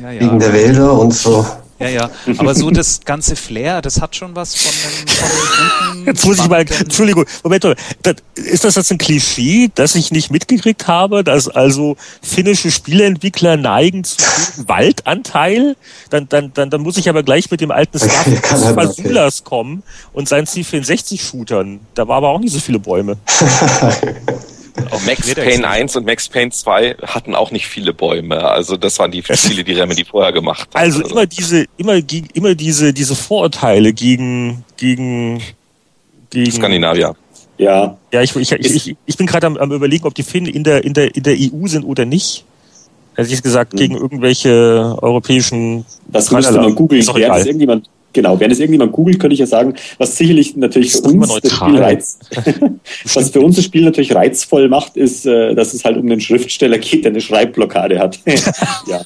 ja, 0.00 0.10
ja. 0.10 0.20
Wegen 0.22 0.38
der 0.38 0.54
Wälder 0.54 0.94
und 0.94 1.12
so. 1.12 1.44
Ja, 1.78 1.88
ja. 1.88 2.10
Aber 2.38 2.54
so 2.54 2.70
das 2.70 3.00
ganze 3.04 3.34
Flair, 3.36 3.82
das 3.82 4.00
hat 4.00 4.14
schon 4.14 4.36
was 4.36 4.54
von 4.54 4.72
einem, 4.72 5.94
guten. 5.94 6.06
Jetzt 6.06 6.24
muss 6.24 6.38
ich 6.38 6.48
mal, 6.48 6.60
Entschuldigung, 6.60 7.24
Moment, 7.42 7.64
das, 8.02 8.14
ist 8.36 8.64
das 8.64 8.76
jetzt 8.76 8.92
ein 8.92 8.98
Klischee, 8.98 9.70
das 9.74 9.94
ich 9.94 10.12
nicht 10.12 10.30
mitgekriegt 10.30 10.86
habe, 10.86 11.24
dass 11.24 11.48
also 11.48 11.96
finnische 12.22 12.70
Spieleentwickler 12.70 13.56
neigen 13.56 14.04
zu 14.04 14.16
Waldanteil? 14.66 15.76
Dann, 16.10 16.28
dann, 16.28 16.52
dann, 16.54 16.70
dann 16.70 16.80
muss 16.82 16.96
ich 16.96 17.08
aber 17.08 17.22
gleich 17.22 17.50
mit 17.50 17.60
dem 17.60 17.70
alten 17.70 17.98
Fasulas 17.98 19.42
kommen 19.42 19.82
und 20.12 20.28
seinen 20.28 20.46
C64-Shootern. 20.46 21.80
Da 21.94 22.06
war 22.06 22.18
aber 22.18 22.28
auch 22.28 22.40
nicht 22.40 22.52
so 22.52 22.60
viele 22.60 22.78
Bäume. 22.78 23.16
Auch 24.90 25.00
Max 25.02 25.32
Payne 25.34 25.68
1 25.68 25.96
und 25.96 26.06
Max 26.06 26.28
Payne 26.28 26.50
2 26.50 26.96
hatten 27.02 27.34
auch 27.34 27.52
nicht 27.52 27.66
viele 27.66 27.94
Bäume. 27.94 28.42
Also 28.44 28.76
das 28.76 28.98
waren 28.98 29.12
die 29.12 29.22
Spiele, 29.22 29.62
die 29.62 29.72
Remedy 29.72 30.04
vorher 30.04 30.32
gemacht 30.32 30.68
hat. 30.74 30.76
Also, 30.82 31.02
also 31.02 31.12
immer 31.12 31.26
diese, 31.26 31.66
immer, 31.76 32.00
immer 32.34 32.54
diese, 32.54 32.92
diese 32.92 33.14
Vorurteile 33.14 33.92
gegen, 33.92 34.64
gegen, 34.76 35.40
gegen 36.30 36.50
Skandinavier. 36.50 37.14
Ja. 37.56 37.96
Ja, 38.12 38.22
ich, 38.22 38.34
ich, 38.34 38.50
ich, 38.52 38.96
ich 39.06 39.16
bin 39.16 39.26
gerade 39.26 39.46
am, 39.46 39.56
am 39.56 39.70
überlegen, 39.70 40.06
ob 40.06 40.14
die 40.14 40.24
Finnen 40.24 40.46
in 40.46 40.64
der, 40.64 40.84
in 40.84 40.92
der, 40.92 41.14
in 41.14 41.22
der 41.22 41.36
EU 41.38 41.66
sind 41.66 41.84
oder 41.84 42.04
nicht. 42.04 42.44
Also 43.16 43.32
ich 43.32 43.42
gesagt, 43.42 43.72
hm. 43.72 43.78
gegen 43.78 43.96
irgendwelche 43.96 44.98
europäischen. 45.00 45.84
Das 46.08 46.32
müsste 46.32 46.54
man 46.54 46.74
googeln. 46.74 47.06
Wäre 47.06 47.28
das 47.28 47.46
irgendjemand 47.46 47.88
Genau, 48.14 48.38
wenn 48.38 48.50
es 48.50 48.60
irgendjemand 48.60 48.92
googelt, 48.92 49.18
könnte 49.18 49.34
ich 49.34 49.40
ja 49.40 49.46
sagen, 49.46 49.74
was 49.98 50.16
sicherlich 50.16 50.56
natürlich 50.56 50.92
für 50.92 51.02
uns 51.02 51.40
das 51.42 51.52
Spiel 51.52 51.78
reiz, 51.78 52.18
was 53.14 53.30
für 53.30 53.40
uns 53.40 53.56
das 53.56 53.64
Spiel 53.64 53.84
natürlich 53.84 54.14
reizvoll 54.14 54.68
macht, 54.68 54.96
ist, 54.96 55.26
äh, 55.26 55.54
dass 55.54 55.74
es 55.74 55.84
halt 55.84 55.96
um 55.96 56.06
den 56.06 56.20
Schriftsteller 56.20 56.78
geht, 56.78 57.04
der 57.04 57.10
eine 57.10 57.20
Schreibblockade 57.20 57.98
hat. 57.98 58.20
ja. 58.86 59.02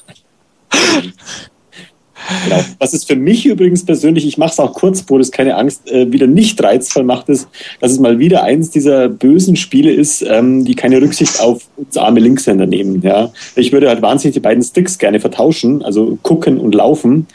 Genau. 2.45 2.63
Was 2.77 2.93
es 2.93 3.05
für 3.05 3.15
mich 3.15 3.47
übrigens 3.47 3.83
persönlich, 3.83 4.27
ich 4.27 4.37
mache 4.37 4.51
es 4.51 4.59
auch 4.59 4.73
kurz, 4.73 5.01
Boris, 5.01 5.31
keine 5.31 5.55
Angst, 5.55 5.89
äh, 5.89 6.11
wieder 6.11 6.27
nicht 6.27 6.61
reizvoll 6.61 7.03
macht, 7.03 7.29
ist, 7.29 7.47
dass 7.79 7.91
es 7.91 7.99
mal 7.99 8.19
wieder 8.19 8.43
eins 8.43 8.69
dieser 8.69 9.09
bösen 9.09 9.55
Spiele 9.55 9.91
ist, 9.91 10.21
ähm, 10.21 10.65
die 10.65 10.75
keine 10.75 11.01
Rücksicht 11.01 11.39
auf 11.39 11.63
uns 11.77 11.97
arme 11.97 12.19
Linkshänder 12.19 12.67
nehmen. 12.67 13.01
Ja? 13.01 13.31
Ich 13.55 13.71
würde 13.71 13.89
halt 13.89 14.03
wahnsinnig 14.03 14.35
die 14.35 14.39
beiden 14.39 14.61
Sticks 14.61 14.99
gerne 14.99 15.19
vertauschen, 15.19 15.81
also 15.81 16.19
gucken 16.21 16.59
und 16.59 16.75
laufen 16.75 17.25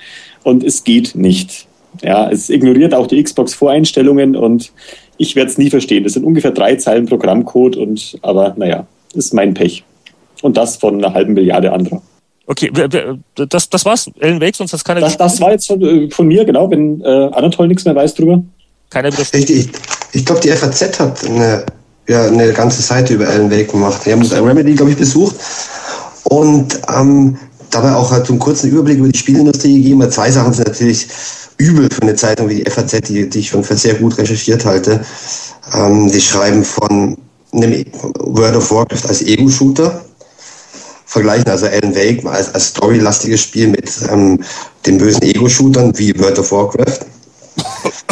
und 0.44 0.62
es 0.62 0.84
geht 0.84 1.14
nicht. 1.14 1.66
Ja, 2.02 2.30
es 2.30 2.50
ignoriert 2.50 2.94
auch 2.94 3.06
die 3.06 3.22
Xbox-Voreinstellungen 3.22 4.36
und 4.36 4.72
ich 5.16 5.36
werde 5.36 5.50
es 5.50 5.58
nie 5.58 5.70
verstehen. 5.70 6.04
Das 6.04 6.14
sind 6.14 6.24
ungefähr 6.24 6.50
drei 6.50 6.76
Zeilen 6.76 7.06
Programmcode 7.06 7.76
und 7.76 8.18
aber 8.22 8.54
naja, 8.56 8.86
ist 9.14 9.34
mein 9.34 9.54
Pech. 9.54 9.84
Und 10.42 10.56
das 10.56 10.76
von 10.76 11.02
einer 11.02 11.14
halben 11.14 11.34
Milliarde 11.34 11.72
anderer. 11.72 12.02
Okay, 12.46 12.70
das, 13.34 13.70
das 13.70 13.84
war's. 13.84 14.10
Ellen 14.20 14.40
Wake, 14.40 14.54
sonst 14.54 14.74
hat 14.74 14.84
keiner 14.84 15.00
Das, 15.00 15.16
das 15.16 15.40
war 15.40 15.52
jetzt 15.52 15.66
von, 15.66 15.80
äh, 15.80 16.10
von, 16.10 16.26
mir, 16.26 16.44
genau, 16.44 16.70
wenn 16.70 17.00
äh, 17.00 17.30
Anatol 17.32 17.68
nichts 17.68 17.84
mehr 17.86 17.94
weiß 17.94 18.14
drüber. 18.14 18.42
Keiner 18.90 19.08
Ich, 19.08 19.50
ich, 19.50 19.68
ich 20.12 20.24
glaube, 20.26 20.42
die 20.42 20.50
FAZ 20.50 21.00
hat 21.00 21.24
eine, 21.24 21.64
ja, 22.06 22.26
eine 22.26 22.52
ganze 22.52 22.82
Seite 22.82 23.14
über 23.14 23.28
Alan 23.28 23.50
Wake 23.50 23.70
gemacht. 23.70 24.02
Die 24.04 24.12
haben 24.12 24.22
Remedy, 24.22 24.74
glaube 24.74 24.90
ich, 24.90 24.98
besucht. 24.98 25.36
Und 26.24 26.80
ähm, 26.94 27.38
dabei 27.74 27.94
auch 27.94 28.10
halt 28.10 28.26
so 28.26 28.32
einen 28.32 28.40
kurzen 28.40 28.70
Überblick 28.70 28.98
über 28.98 29.08
die 29.08 29.18
Spielindustrie 29.18 29.82
gegeben. 29.82 30.10
Zwei 30.10 30.30
Sachen 30.30 30.52
sind 30.52 30.68
natürlich 30.68 31.08
übel 31.58 31.88
für 31.90 32.02
eine 32.02 32.14
Zeitung 32.14 32.48
wie 32.48 32.62
die 32.62 32.70
FAZ, 32.70 33.00
die, 33.02 33.28
die 33.28 33.38
ich 33.40 33.48
schon 33.48 33.64
für 33.64 33.76
sehr 33.76 33.94
gut 33.94 34.18
recherchiert 34.18 34.64
halte. 34.64 35.04
Ähm, 35.72 36.10
die 36.10 36.20
schreiben 36.20 36.64
von 36.64 37.16
einem 37.52 37.84
World 38.18 38.56
of 38.56 38.70
Warcraft 38.70 39.08
als 39.08 39.22
Ego-Shooter, 39.22 40.04
vergleichen 41.06 41.48
also 41.48 41.66
Alan 41.66 41.94
Wake 41.94 42.24
als, 42.26 42.52
als 42.54 42.68
storylastiges 42.68 43.40
Spiel 43.40 43.68
mit 43.68 43.90
ähm, 44.10 44.42
den 44.86 44.98
bösen 44.98 45.22
Ego-Shootern 45.22 45.96
wie 45.98 46.18
World 46.18 46.38
of 46.38 46.50
Warcraft. 46.52 47.00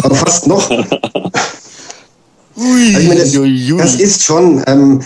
Aber 0.03 0.15
fast 0.15 0.47
noch. 0.47 0.71
Ui, 2.57 2.95
also 2.95 3.09
meine, 3.09 3.21
das, 3.21 3.33
das, 3.79 3.95
ist 4.01 4.23
schon 4.23 4.63
ähm, 4.67 5.01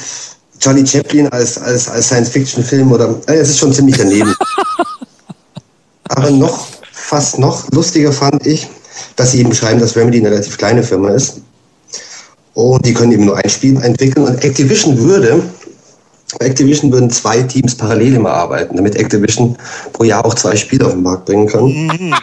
Johnny 0.61 0.87
Chaplin 0.87 1.29
als, 1.29 1.59
als, 1.59 1.89
als 1.89 2.07
Science-Fiction-Film 2.07 2.93
oder 2.93 3.15
äh, 3.27 3.35
es 3.35 3.51
ist 3.51 3.59
schon 3.59 3.73
ziemlich 3.73 3.97
daneben. 3.97 4.35
Aber 6.09 6.31
noch 6.31 6.67
fast 6.93 7.39
noch 7.39 7.71
lustiger 7.73 8.13
fand 8.13 8.47
ich, 8.47 8.69
dass 9.17 9.33
sie 9.33 9.41
eben 9.41 9.51
beschreiben, 9.51 9.81
dass 9.81 9.97
Remedy 9.97 10.19
eine 10.19 10.31
relativ 10.31 10.57
kleine 10.57 10.83
Firma 10.83 11.11
ist. 11.11 11.41
Und 12.55 12.85
die 12.87 12.95
können 12.95 13.13
eben 13.13 13.27
nur 13.27 13.37
ein 13.37 13.51
Spiel 13.51 13.77
entwickeln. 13.83 14.27
Und 14.27 14.43
Activision 14.43 14.99
würde, 14.99 15.43
Activision 16.41 16.91
würden 16.91 17.11
zwei 17.11 17.43
Teams 17.43 17.75
parallel 17.75 18.15
immer 18.15 18.31
arbeiten, 18.31 18.77
damit 18.77 18.97
Activision 18.97 19.57
pro 19.93 20.05
Jahr 20.05 20.25
auch 20.25 20.35
zwei 20.35 20.57
Spiele 20.57 20.87
auf 20.87 20.93
den 20.93 21.03
Markt 21.03 21.27
bringen 21.27 21.47
kann. 21.47 22.15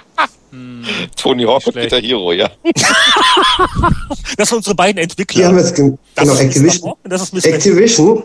Tony 1.23 1.43
Hawk 1.45 1.65
und 1.67 1.73
Peter 1.73 1.99
Hero, 1.99 2.33
ja. 2.33 2.51
das 4.37 4.49
sind 4.49 4.57
unsere 4.57 4.75
beiden 4.75 5.01
Entwickler. 5.01 5.49
Genau, 5.49 6.33
Activision, 6.35 6.95
Activision 7.43 8.23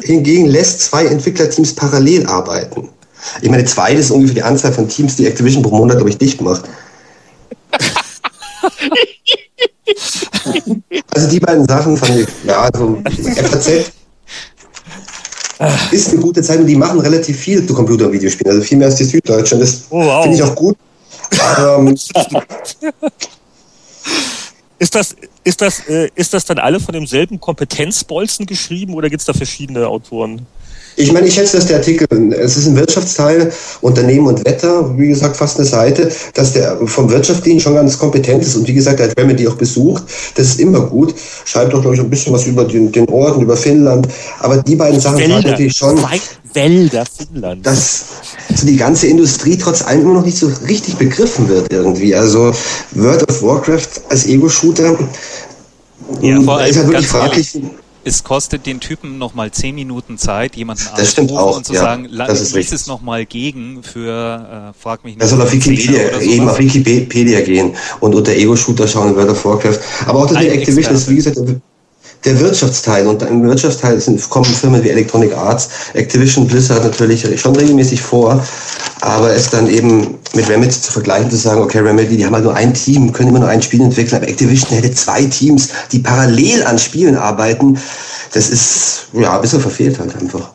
hingegen 0.00 0.46
lässt 0.46 0.80
zwei 0.80 1.04
Entwicklerteams 1.04 1.74
parallel 1.74 2.24
arbeiten. 2.26 2.88
Ich 3.42 3.50
meine, 3.50 3.66
zwei 3.66 3.92
ist 3.92 4.10
ungefähr 4.10 4.36
die 4.36 4.42
Anzahl 4.42 4.72
von 4.72 4.88
Teams, 4.88 5.16
die 5.16 5.26
Activision 5.26 5.62
pro 5.62 5.76
Monat, 5.76 5.98
glaube 5.98 6.08
ich, 6.08 6.16
dicht 6.16 6.40
macht. 6.40 6.62
also 11.14 11.28
die 11.28 11.40
beiden 11.40 11.68
Sachen 11.68 11.98
fand 11.98 12.20
ich, 12.20 12.28
ja, 12.46 12.62
also 12.62 13.02
FAZ 13.04 13.92
ist 15.90 16.12
eine 16.12 16.20
gute 16.20 16.40
Zeit 16.40 16.60
und 16.60 16.66
die 16.66 16.76
machen 16.76 17.00
relativ 17.00 17.36
viel 17.36 17.66
zu 17.66 17.74
Computer- 17.74 18.06
und 18.06 18.12
Videospielen, 18.12 18.54
also 18.54 18.64
viel 18.64 18.78
mehr 18.78 18.86
als 18.86 18.96
die 18.96 19.04
Süddeutsche. 19.04 19.56
Und 19.56 19.60
das 19.60 19.82
oh, 19.90 20.02
wow. 20.02 20.22
finde 20.22 20.38
ich 20.38 20.42
auch 20.42 20.54
gut. 20.54 20.78
Ähm, 21.58 21.88
ist 24.78 24.94
das, 24.94 25.16
ist, 25.44 25.60
das, 25.60 25.80
äh, 25.88 26.08
ist 26.14 26.32
das 26.34 26.44
dann 26.44 26.58
alle 26.58 26.80
von 26.80 26.92
demselben 26.92 27.40
Kompetenzbolzen 27.40 28.46
geschrieben 28.46 28.94
oder 28.94 29.08
gibt 29.10 29.20
es 29.20 29.26
da 29.26 29.32
verschiedene 29.32 29.86
Autoren? 29.86 30.46
Ich 30.98 31.12
meine, 31.12 31.28
ich 31.28 31.34
schätze, 31.34 31.56
dass 31.56 31.66
der 31.66 31.76
Artikel, 31.76 32.08
es 32.32 32.56
ist 32.56 32.66
ein 32.66 32.74
Wirtschaftsteil, 32.76 33.52
Unternehmen 33.82 34.26
und 34.26 34.44
Wetter, 34.44 34.98
wie 34.98 35.06
gesagt, 35.06 35.36
fast 35.36 35.56
eine 35.56 35.64
Seite, 35.64 36.10
dass 36.34 36.54
der 36.54 36.76
vom 36.86 37.08
Wirtschaftlichen 37.08 37.60
schon 37.60 37.74
ganz 37.74 37.96
kompetent 37.96 38.42
ist 38.42 38.56
und 38.56 38.66
wie 38.66 38.74
gesagt, 38.74 38.98
er 38.98 39.08
hat 39.08 39.16
Remedy 39.16 39.46
auch 39.46 39.54
besucht. 39.54 40.02
Das 40.34 40.48
ist 40.48 40.60
immer 40.60 40.80
gut. 40.80 41.14
Schreibt 41.44 41.72
doch, 41.72 41.82
glaube 41.82 41.94
ich, 41.94 42.02
ein 42.02 42.10
bisschen 42.10 42.32
was 42.32 42.46
über 42.46 42.64
den, 42.64 42.90
den 42.90 43.08
Orden, 43.08 43.42
über 43.42 43.56
Finnland. 43.56 44.08
Aber 44.40 44.56
die 44.56 44.74
beiden 44.74 44.98
Sachen 44.98 45.18
Wälder, 45.18 45.34
sagen 45.34 45.50
natürlich 45.50 45.76
schon. 45.76 46.04
Wälder 46.54 47.04
Finnland. 47.06 47.66
Dass 47.66 48.04
die 48.62 48.76
ganze 48.76 49.06
Industrie 49.06 49.56
trotz 49.56 49.82
allem 49.82 50.02
immer 50.02 50.14
noch 50.14 50.24
nicht 50.24 50.38
so 50.38 50.50
richtig 50.66 50.96
begriffen 50.96 51.48
wird 51.48 51.72
irgendwie. 51.72 52.14
Also 52.14 52.52
World 52.92 53.28
of 53.28 53.42
Warcraft 53.42 53.88
als 54.08 54.26
Ego-Shooter. 54.26 54.98
Ja, 56.22 56.40
vor 56.40 56.58
allem 56.58 56.70
ist 56.70 56.76
halt 56.76 56.88
wirklich 56.88 57.08
fraglich. 57.08 57.54
Ehrlich 57.54 57.70
es 58.08 58.24
kostet 58.24 58.66
den 58.66 58.80
Typen 58.80 59.18
nochmal 59.18 59.50
zehn 59.50 59.74
Minuten 59.74 60.18
Zeit, 60.18 60.56
jemanden 60.56 60.86
anzurufen 60.88 61.56
und 61.56 61.66
zu 61.66 61.74
ja, 61.74 61.80
sagen, 61.80 62.06
lies 62.06 62.72
es 62.72 62.86
nochmal 62.86 63.26
gegen 63.26 63.82
für, 63.82 64.72
äh, 64.74 64.80
frag 64.80 65.04
mich 65.04 65.14
nicht. 65.14 65.22
Er 65.22 65.28
soll 65.28 65.42
auf 65.42 65.52
Wikipedia, 65.52 66.18
eben 66.20 66.48
auf 66.48 66.58
Wikipedia 66.58 67.40
gehen 67.42 67.74
und 68.00 68.14
unter 68.14 68.32
Ego-Shooter 68.32 68.88
schauen, 68.88 69.14
World 69.14 69.30
of 69.30 69.44
Warcraft. 69.44 69.78
Aber 70.06 70.20
auch 70.20 70.26
das 70.26 70.38
mit 70.38 70.52
Activision 70.52 70.94
ist, 70.94 71.10
wie 71.10 71.16
gesagt, 71.16 71.38
der 72.24 72.38
Wirtschaftsteil. 72.40 73.06
Und 73.06 73.22
im 73.22 73.42
Wirtschaftsteil 73.44 74.00
sind, 74.00 74.28
kommen 74.30 74.46
Firmen 74.46 74.82
wie 74.82 74.90
Electronic 74.90 75.36
Arts, 75.36 75.68
Activision 75.94 76.46
Blizzard 76.46 76.84
natürlich 76.84 77.24
schon 77.40 77.56
regelmäßig 77.56 78.00
vor, 78.00 78.44
aber 79.00 79.32
es 79.32 79.50
dann 79.50 79.68
eben 79.68 80.18
mit 80.34 80.48
Remedy 80.48 80.72
zu 80.72 80.92
vergleichen, 80.92 81.30
zu 81.30 81.36
sagen, 81.36 81.62
okay, 81.62 81.78
Remedy, 81.78 82.16
die 82.16 82.26
haben 82.26 82.34
halt 82.34 82.44
nur 82.44 82.54
ein 82.54 82.74
Team, 82.74 83.12
können 83.12 83.30
immer 83.30 83.40
nur 83.40 83.48
ein 83.48 83.62
Spiel 83.62 83.80
entwickeln, 83.80 84.16
aber 84.16 84.28
Activision 84.28 84.70
hätte 84.70 84.92
zwei 84.92 85.24
Teams, 85.24 85.68
die 85.92 86.00
parallel 86.00 86.64
an 86.64 86.78
Spielen 86.78 87.16
arbeiten, 87.16 87.78
das 88.32 88.50
ist 88.50 89.06
ja 89.12 89.34
ein 89.34 89.40
bisschen 89.40 89.60
verfehlt 89.60 89.98
halt 89.98 90.14
einfach. 90.16 90.50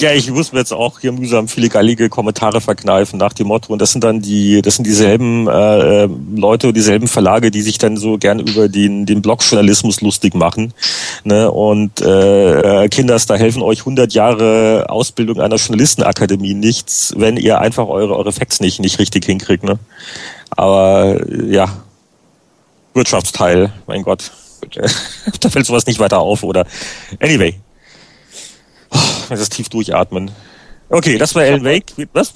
Ja, 0.00 0.12
ich 0.12 0.30
muss 0.30 0.50
mir 0.50 0.60
jetzt 0.60 0.72
auch 0.72 0.98
hier 1.00 1.12
mühsam 1.12 1.46
viele 1.46 1.68
gallige 1.68 2.08
Kommentare 2.08 2.62
verkneifen 2.62 3.18
nach 3.18 3.34
dem 3.34 3.48
Motto. 3.48 3.70
Und 3.70 3.82
das 3.82 3.92
sind 3.92 4.02
dann 4.02 4.22
die, 4.22 4.62
das 4.62 4.76
sind 4.76 4.86
dieselben 4.86 5.46
äh, 5.46 6.08
Leute, 6.34 6.72
dieselben 6.72 7.06
Verlage, 7.06 7.50
die 7.50 7.60
sich 7.60 7.76
dann 7.76 7.98
so 7.98 8.16
gerne 8.16 8.40
über 8.40 8.70
den, 8.70 9.04
den 9.04 9.20
Blogjournalismus 9.20 10.00
lustig 10.00 10.34
machen. 10.34 10.72
Ne? 11.24 11.50
Und 11.50 12.00
äh, 12.00 12.88
Kinders, 12.88 13.26
da 13.26 13.34
helfen 13.34 13.60
euch 13.60 13.80
100 13.80 14.14
Jahre 14.14 14.86
Ausbildung 14.88 15.38
einer 15.38 15.56
Journalistenakademie 15.56 16.54
nichts, 16.54 17.12
wenn 17.18 17.36
ihr 17.36 17.58
einfach 17.60 17.86
eure, 17.86 18.16
eure 18.16 18.32
Facts 18.32 18.60
nicht, 18.60 18.80
nicht 18.80 18.98
richtig 18.98 19.26
hinkriegt. 19.26 19.64
Ne? 19.64 19.78
Aber 20.48 21.20
ja, 21.46 21.76
Wirtschaftsteil, 22.94 23.70
mein 23.86 24.02
Gott. 24.02 24.30
da 25.40 25.50
fällt 25.50 25.66
sowas 25.66 25.84
nicht 25.84 26.00
weiter 26.00 26.20
auf, 26.20 26.42
oder? 26.42 26.64
Anyway. 27.20 27.56
Oh, 28.90 28.98
das 29.28 29.40
ist 29.40 29.52
tief 29.52 29.68
durchatmen. 29.68 30.30
Okay, 30.88 31.18
das 31.18 31.34
war 31.34 31.42
Alan 31.42 31.64
Wake. 31.64 31.92
Was? 32.12 32.32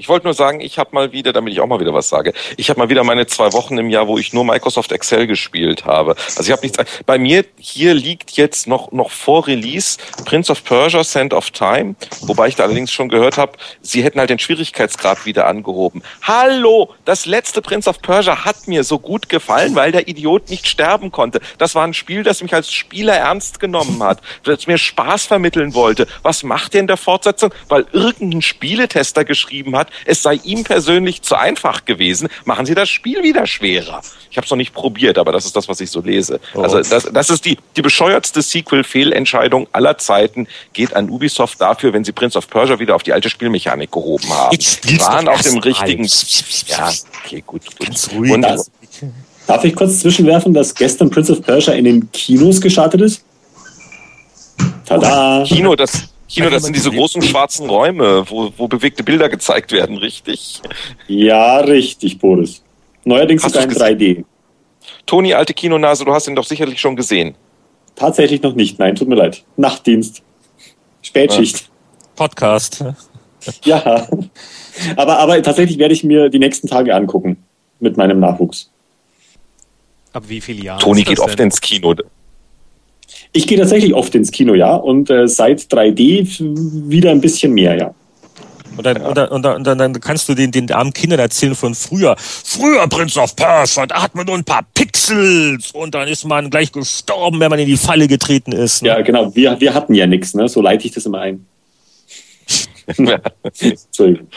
Ich 0.00 0.08
wollte 0.08 0.26
nur 0.26 0.32
sagen, 0.32 0.60
ich 0.62 0.78
habe 0.78 0.94
mal 0.94 1.12
wieder, 1.12 1.34
damit 1.34 1.52
ich 1.52 1.60
auch 1.60 1.66
mal 1.66 1.78
wieder 1.78 1.92
was 1.92 2.08
sage, 2.08 2.32
ich 2.56 2.70
habe 2.70 2.80
mal 2.80 2.88
wieder 2.88 3.04
meine 3.04 3.26
zwei 3.26 3.52
Wochen 3.52 3.76
im 3.76 3.90
Jahr, 3.90 4.08
wo 4.08 4.16
ich 4.16 4.32
nur 4.32 4.46
Microsoft 4.46 4.92
Excel 4.92 5.26
gespielt 5.26 5.84
habe. 5.84 6.16
Also 6.38 6.44
ich 6.44 6.52
habe 6.52 6.62
nichts. 6.62 6.78
Bei 7.04 7.18
mir 7.18 7.44
hier 7.58 7.92
liegt 7.92 8.30
jetzt 8.30 8.66
noch 8.66 8.92
noch 8.92 9.10
vor 9.10 9.46
Release 9.46 9.98
Prince 10.24 10.50
of 10.50 10.64
Persia: 10.64 11.04
Sand 11.04 11.34
of 11.34 11.50
Time, 11.50 11.96
wobei 12.22 12.48
ich 12.48 12.56
da 12.56 12.62
allerdings 12.62 12.90
schon 12.90 13.10
gehört 13.10 13.36
habe, 13.36 13.58
sie 13.82 14.02
hätten 14.02 14.18
halt 14.18 14.30
den 14.30 14.38
Schwierigkeitsgrad 14.38 15.26
wieder 15.26 15.46
angehoben. 15.46 16.02
Hallo, 16.22 16.94
das 17.04 17.26
letzte 17.26 17.60
Prince 17.60 17.90
of 17.90 18.00
Persia 18.00 18.46
hat 18.46 18.68
mir 18.68 18.84
so 18.84 18.98
gut 18.98 19.28
gefallen, 19.28 19.74
weil 19.74 19.92
der 19.92 20.08
Idiot 20.08 20.48
nicht 20.48 20.66
sterben 20.66 21.10
konnte. 21.10 21.40
Das 21.58 21.74
war 21.74 21.84
ein 21.84 21.92
Spiel, 21.92 22.22
das 22.22 22.42
mich 22.42 22.54
als 22.54 22.72
Spieler 22.72 23.16
ernst 23.16 23.60
genommen 23.60 24.02
hat, 24.02 24.22
das 24.44 24.66
mir 24.66 24.78
Spaß 24.78 25.26
vermitteln 25.26 25.74
wollte. 25.74 26.06
Was 26.22 26.42
macht 26.42 26.72
ihr 26.72 26.80
in 26.80 26.86
der 26.86 26.96
Fortsetzung? 26.96 27.52
Weil 27.68 27.84
irgendein 27.92 28.40
Spieletester 28.40 29.26
geschrieben 29.26 29.76
hat, 29.76 29.89
es 30.04 30.22
sei 30.22 30.40
ihm 30.44 30.64
persönlich 30.64 31.22
zu 31.22 31.36
einfach 31.36 31.84
gewesen, 31.84 32.28
machen 32.44 32.66
sie 32.66 32.74
das 32.74 32.88
Spiel 32.88 33.22
wieder 33.22 33.46
schwerer. 33.46 34.02
Ich 34.30 34.36
habe 34.36 34.44
es 34.44 34.50
noch 34.50 34.56
nicht 34.56 34.72
probiert, 34.72 35.18
aber 35.18 35.32
das 35.32 35.44
ist 35.44 35.56
das, 35.56 35.68
was 35.68 35.80
ich 35.80 35.90
so 35.90 36.00
lese. 36.00 36.40
Oh. 36.54 36.62
Also 36.62 36.80
das, 36.82 37.08
das 37.12 37.30
ist 37.30 37.44
die, 37.44 37.58
die 37.76 37.82
bescheuertste 37.82 38.42
Sequel-Fehlentscheidung 38.42 39.66
aller 39.72 39.98
Zeiten, 39.98 40.46
geht 40.72 40.94
an 40.94 41.10
Ubisoft 41.10 41.60
dafür, 41.60 41.92
wenn 41.92 42.04
sie 42.04 42.12
Prince 42.12 42.38
of 42.38 42.48
Persia 42.48 42.78
wieder 42.78 42.94
auf 42.94 43.02
die 43.02 43.12
alte 43.12 43.28
Spielmechanik 43.28 43.90
gehoben 43.90 44.28
haben. 44.30 44.52
Jetzt 44.52 45.00
waren 45.00 45.28
auf 45.28 45.42
dem 45.42 45.58
richtigen... 45.58 46.08
Ja, 46.66 46.92
okay, 47.24 47.42
gut. 47.46 47.64
gut. 47.66 47.86
Ganz 47.86 48.10
ruhig. 48.12 48.32
Und, 48.32 48.44
also, 48.44 48.70
darf 49.46 49.64
ich 49.64 49.74
kurz 49.74 50.00
zwischenwerfen, 50.00 50.54
dass 50.54 50.74
gestern 50.74 51.10
Prince 51.10 51.32
of 51.32 51.42
Persia 51.42 51.74
in 51.74 51.84
den 51.84 52.12
Kinos 52.12 52.60
gestartet 52.60 53.00
ist? 53.00 53.24
Tada! 54.84 55.44
Kino, 55.46 55.74
das, 55.76 56.08
Kino, 56.30 56.48
das 56.48 56.62
sind 56.62 56.76
diese 56.76 56.90
großen 56.90 57.22
schwarzen 57.22 57.68
Räume, 57.68 58.24
wo, 58.30 58.52
wo 58.56 58.68
bewegte 58.68 59.02
Bilder 59.02 59.28
gezeigt 59.28 59.72
werden, 59.72 59.96
richtig? 59.96 60.62
Ja, 61.08 61.58
richtig, 61.58 62.18
Boris. 62.18 62.62
Neuerdings 63.04 63.42
sogar 63.42 63.64
in 63.64 63.70
3D. 63.70 64.24
Toni, 65.06 65.34
alte 65.34 65.54
Kinonase, 65.54 66.04
du 66.04 66.12
hast 66.12 66.28
ihn 66.28 66.36
doch 66.36 66.44
sicherlich 66.44 66.80
schon 66.80 66.94
gesehen. 66.94 67.34
Tatsächlich 67.96 68.42
noch 68.42 68.54
nicht, 68.54 68.78
nein, 68.78 68.94
tut 68.94 69.08
mir 69.08 69.16
leid. 69.16 69.42
Nachtdienst. 69.56 70.22
Spätschicht. 71.02 71.68
Podcast. 72.14 72.84
Ja. 73.64 74.06
Aber, 74.96 75.18
aber 75.18 75.42
tatsächlich 75.42 75.78
werde 75.78 75.94
ich 75.94 76.04
mir 76.04 76.28
die 76.28 76.38
nächsten 76.38 76.68
Tage 76.68 76.94
angucken. 76.94 77.42
Mit 77.80 77.96
meinem 77.96 78.20
Nachwuchs. 78.20 78.70
Ab 80.12 80.24
wie 80.28 80.40
viele 80.40 80.62
Jahren? 80.62 80.80
Toni 80.80 81.02
geht 81.02 81.18
oft 81.18 81.40
ins 81.40 81.60
Kino. 81.60 81.94
Ich 83.32 83.46
gehe 83.46 83.58
tatsächlich 83.58 83.94
oft 83.94 84.14
ins 84.14 84.30
Kino, 84.30 84.54
ja, 84.54 84.74
und 84.74 85.08
äh, 85.10 85.28
seit 85.28 85.60
3D 85.60 86.26
wieder 86.90 87.10
ein 87.10 87.20
bisschen 87.20 87.52
mehr, 87.52 87.76
ja. 87.76 87.94
Und 88.76 88.86
dann, 88.86 88.96
ja. 88.96 89.08
und, 89.08 89.16
dann, 89.16 89.28
und, 89.28 89.42
dann, 89.42 89.56
und 89.56 89.78
dann 89.78 90.00
kannst 90.00 90.28
du 90.28 90.34
den, 90.34 90.50
den 90.50 90.70
armen 90.72 90.92
Kindern 90.92 91.18
erzählen 91.18 91.54
von 91.54 91.74
früher. 91.74 92.16
Früher 92.18 92.86
Prince 92.88 93.20
of 93.20 93.36
Persia, 93.36 93.86
da 93.86 94.02
hat 94.02 94.14
man 94.14 94.26
nur 94.26 94.36
ein 94.36 94.44
paar 94.44 94.64
Pixels 94.74 95.70
und 95.72 95.94
dann 95.94 96.08
ist 96.08 96.24
man 96.24 96.50
gleich 96.50 96.72
gestorben, 96.72 97.40
wenn 97.40 97.50
man 97.50 97.58
in 97.58 97.66
die 97.66 97.76
Falle 97.76 98.08
getreten 98.08 98.52
ist. 98.52 98.82
Ne? 98.82 98.88
Ja, 98.88 99.00
genau. 99.02 99.34
Wir, 99.34 99.60
wir 99.60 99.74
hatten 99.74 99.94
ja 99.94 100.06
nichts, 100.06 100.34
ne? 100.34 100.48
So 100.48 100.62
leite 100.62 100.86
ich 100.86 100.92
das 100.92 101.06
immer 101.06 101.20
ein. 101.20 101.44
Entschuldigung. 103.60 104.28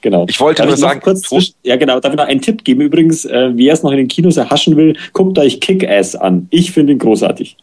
Genau. 0.00 0.26
Ich 0.28 0.40
wollte 0.40 0.66
nur 0.66 0.76
sagen, 0.76 1.00
kurz 1.00 1.20
zwischen, 1.20 1.54
ja 1.62 1.76
genau, 1.76 2.00
darf 2.00 2.12
ich 2.12 2.18
noch 2.18 2.26
einen 2.26 2.40
Tipp 2.40 2.64
geben? 2.64 2.80
Übrigens, 2.80 3.24
äh, 3.24 3.50
wer 3.54 3.72
es 3.72 3.82
noch 3.82 3.92
in 3.92 3.98
den 3.98 4.08
Kinos 4.08 4.36
erhaschen 4.36 4.76
will, 4.76 4.96
guckt 5.12 5.38
euch 5.38 5.60
Kick-Ass 5.60 6.16
an. 6.16 6.48
Ich 6.50 6.72
finde 6.72 6.92
ihn 6.92 6.98
großartig. 6.98 7.56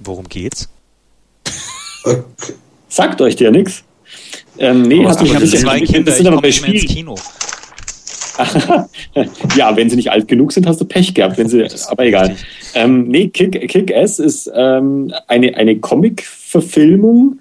Worum 0.00 0.28
geht's? 0.28 0.68
Sagt 2.88 3.20
euch 3.20 3.36
der 3.36 3.50
nichts? 3.50 3.84
Ähm, 4.58 4.82
nee, 4.82 5.04
hast 5.04 5.20
du 5.20 5.24
ich 5.24 5.34
habe 5.34 5.46
zwei 5.46 5.80
Kinder, 5.80 6.12
sind 6.12 6.26
aber 6.26 6.40
bei 6.40 6.52
Spiel. 6.52 6.80
Kino. 6.80 7.14
ja, 9.56 9.76
wenn 9.76 9.90
sie 9.90 9.96
nicht 9.96 10.10
alt 10.10 10.26
genug 10.26 10.52
sind, 10.52 10.66
hast 10.66 10.80
du 10.80 10.84
Pech 10.84 11.14
gehabt. 11.14 11.36
Wenn 11.38 11.48
sie, 11.48 11.66
aber 11.88 12.04
egal. 12.06 12.36
Ähm, 12.74 13.08
nee, 13.08 13.28
Kick, 13.28 13.68
Kick 13.68 13.94
Ass 13.94 14.18
ist 14.18 14.50
ähm, 14.54 15.12
eine, 15.28 15.54
eine 15.56 15.78
Comic-Verfilmung 15.78 17.40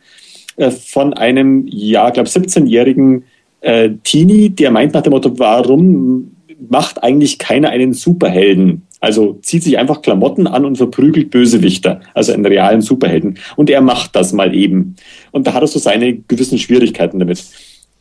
äh, 0.58 0.72
von 0.72 1.14
einem, 1.14 1.66
ja, 1.68 2.10
glaube 2.10 2.30
17-jährigen 2.30 3.24
äh, 3.62 3.92
Teenie, 4.04 4.50
der 4.50 4.72
meint 4.72 4.94
nach 4.94 5.02
dem 5.02 5.12
Motto, 5.12 5.40
warum 5.40 6.36
macht 6.70 7.02
eigentlich 7.02 7.40
keiner 7.40 7.70
einen 7.70 7.94
Superhelden? 7.94 8.84
Also 9.00 9.40
zieht 9.42 9.64
sich 9.64 9.78
einfach 9.78 10.02
Klamotten 10.02 10.48
an 10.48 10.66
und 10.66 10.78
verprügelt 10.78 11.30
Bösewichter, 11.30 12.02
also 12.14 12.34
einen 12.34 12.46
realen 12.46 12.82
Superhelden. 12.82 13.38
Und 13.56 13.70
er 13.70 13.82
macht 13.82 14.16
das 14.16 14.34
mal 14.34 14.54
eben. 14.54 14.96
Und 15.32 15.48
da 15.48 15.54
hat 15.54 15.62
er 15.62 15.68
so 15.68 15.80
seine 15.80 16.18
gewissen 16.18 16.58
Schwierigkeiten 16.58 17.20
damit. 17.20 17.44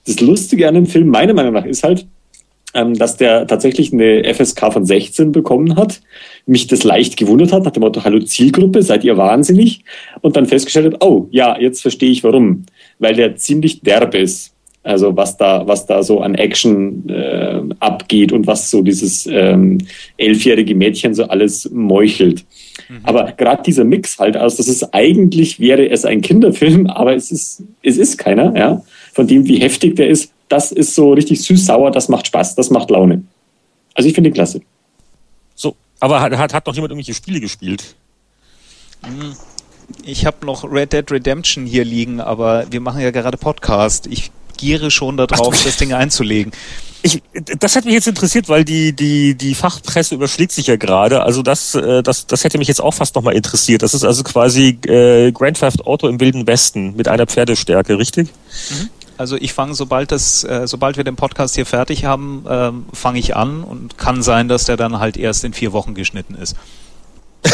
Das 0.06 0.20
Lustige 0.20 0.66
an 0.66 0.74
dem 0.74 0.86
Film, 0.86 1.08
meiner 1.08 1.34
Meinung 1.34 1.52
nach, 1.52 1.64
ist 1.64 1.84
halt, 1.84 2.06
ähm, 2.74 2.94
dass 2.94 3.16
der 3.16 3.46
tatsächlich 3.46 3.92
eine 3.92 4.22
FSK 4.34 4.72
von 4.72 4.84
16 4.84 5.32
bekommen 5.32 5.76
hat, 5.76 6.00
mich 6.46 6.66
das 6.66 6.84
leicht 6.84 7.16
gewundert 7.16 7.52
hat, 7.52 7.64
nach 7.64 7.70
dem 7.72 7.82
Motto, 7.82 8.04
hallo 8.04 8.20
Zielgruppe, 8.20 8.82
seid 8.82 9.04
ihr 9.04 9.16
wahnsinnig? 9.16 9.84
Und 10.20 10.36
dann 10.36 10.46
festgestellt 10.46 10.94
hat, 10.94 11.04
oh, 11.04 11.28
ja, 11.30 11.58
jetzt 11.58 11.80
verstehe 11.82 12.10
ich 12.10 12.24
warum. 12.24 12.66
Weil 12.98 13.14
der 13.14 13.36
ziemlich 13.36 13.80
derb 13.82 14.14
ist. 14.14 14.54
Also 14.82 15.16
was 15.16 15.36
da, 15.36 15.66
was 15.66 15.86
da 15.86 16.02
so 16.02 16.20
an 16.20 16.34
Action 16.34 17.08
äh, 17.08 17.60
abgeht 17.80 18.32
und 18.32 18.46
was 18.46 18.70
so 18.70 18.82
dieses 18.82 19.26
ähm, 19.26 19.78
elfjährige 20.16 20.74
Mädchen 20.74 21.14
so 21.14 21.24
alles 21.24 21.68
meuchelt. 21.70 22.44
Mhm. 22.88 23.00
Aber 23.02 23.32
gerade 23.32 23.62
dieser 23.64 23.84
Mix 23.84 24.18
halt 24.18 24.36
aus, 24.36 24.56
das 24.56 24.68
ist 24.68 24.94
eigentlich 24.94 25.60
wäre 25.60 25.88
es 25.90 26.04
ein 26.04 26.20
Kinderfilm, 26.20 26.86
aber 26.90 27.14
es 27.14 27.30
ist, 27.30 27.62
es 27.82 27.98
ist 27.98 28.18
keiner, 28.18 28.56
ja. 28.56 28.82
Von 29.12 29.26
dem, 29.26 29.46
wie 29.46 29.60
heftig 29.60 29.96
der 29.96 30.08
ist, 30.08 30.32
das 30.48 30.72
ist 30.72 30.94
so 30.94 31.12
richtig 31.12 31.42
süß-sauer, 31.42 31.90
das 31.90 32.08
macht 32.08 32.28
Spaß, 32.28 32.54
das 32.54 32.70
macht 32.70 32.90
Laune. 32.90 33.24
Also 33.94 34.08
ich 34.08 34.14
finde 34.14 34.30
ihn 34.30 34.34
klasse. 34.34 34.60
So, 35.54 35.74
aber 35.98 36.20
hat, 36.20 36.36
hat, 36.36 36.54
hat 36.54 36.66
noch 36.66 36.74
jemand 36.74 36.92
irgendwelche 36.92 37.14
Spiele 37.14 37.40
gespielt? 37.40 37.96
Mhm. 39.02 39.34
Ich 40.04 40.26
habe 40.26 40.44
noch 40.46 40.70
Red 40.70 40.92
Dead 40.92 41.10
Redemption 41.10 41.66
hier 41.66 41.84
liegen, 41.84 42.20
aber 42.20 42.66
wir 42.70 42.80
machen 42.80 43.00
ja 43.00 43.10
gerade 43.10 43.38
Podcast. 43.38 44.06
Ich 44.06 44.30
giere 44.58 44.90
schon 44.90 45.16
darauf, 45.16 45.54
Ach, 45.58 45.64
das 45.64 45.78
Ding 45.78 45.94
einzulegen. 45.94 46.52
Ich, 47.00 47.22
das 47.58 47.76
hat 47.76 47.84
mich 47.84 47.94
jetzt 47.94 48.08
interessiert, 48.08 48.48
weil 48.48 48.64
die, 48.64 48.92
die, 48.92 49.34
die 49.34 49.54
Fachpresse 49.54 50.16
überschlägt 50.16 50.52
sich 50.52 50.66
ja 50.66 50.76
gerade. 50.76 51.22
Also 51.22 51.42
das, 51.42 51.74
äh, 51.74 52.02
das, 52.02 52.26
das 52.26 52.44
hätte 52.44 52.58
mich 52.58 52.68
jetzt 52.68 52.80
auch 52.80 52.92
fast 52.92 53.14
nochmal 53.14 53.34
interessiert. 53.34 53.82
Das 53.82 53.94
ist 53.94 54.04
also 54.04 54.24
quasi 54.24 54.78
äh, 54.86 55.30
Grand 55.32 55.58
Theft 55.58 55.86
Auto 55.86 56.08
im 56.08 56.20
Wilden 56.20 56.46
Westen 56.46 56.96
mit 56.96 57.08
einer 57.08 57.26
Pferdestärke, 57.26 57.96
richtig? 57.98 58.28
Mhm. 58.70 58.90
Also 59.16 59.36
ich 59.36 59.52
fange, 59.52 59.74
sobald 59.74 60.12
das, 60.12 60.44
äh, 60.44 60.66
sobald 60.66 60.96
wir 60.96 61.04
den 61.04 61.16
Podcast 61.16 61.54
hier 61.56 61.66
fertig 61.66 62.04
haben, 62.04 62.44
äh, 62.48 62.70
fange 62.94 63.18
ich 63.18 63.34
an 63.36 63.64
und 63.64 63.98
kann 63.98 64.22
sein, 64.22 64.48
dass 64.48 64.64
der 64.64 64.76
dann 64.76 65.00
halt 65.00 65.16
erst 65.16 65.44
in 65.44 65.52
vier 65.52 65.72
Wochen 65.72 65.94
geschnitten 65.94 66.34
ist. 66.36 66.56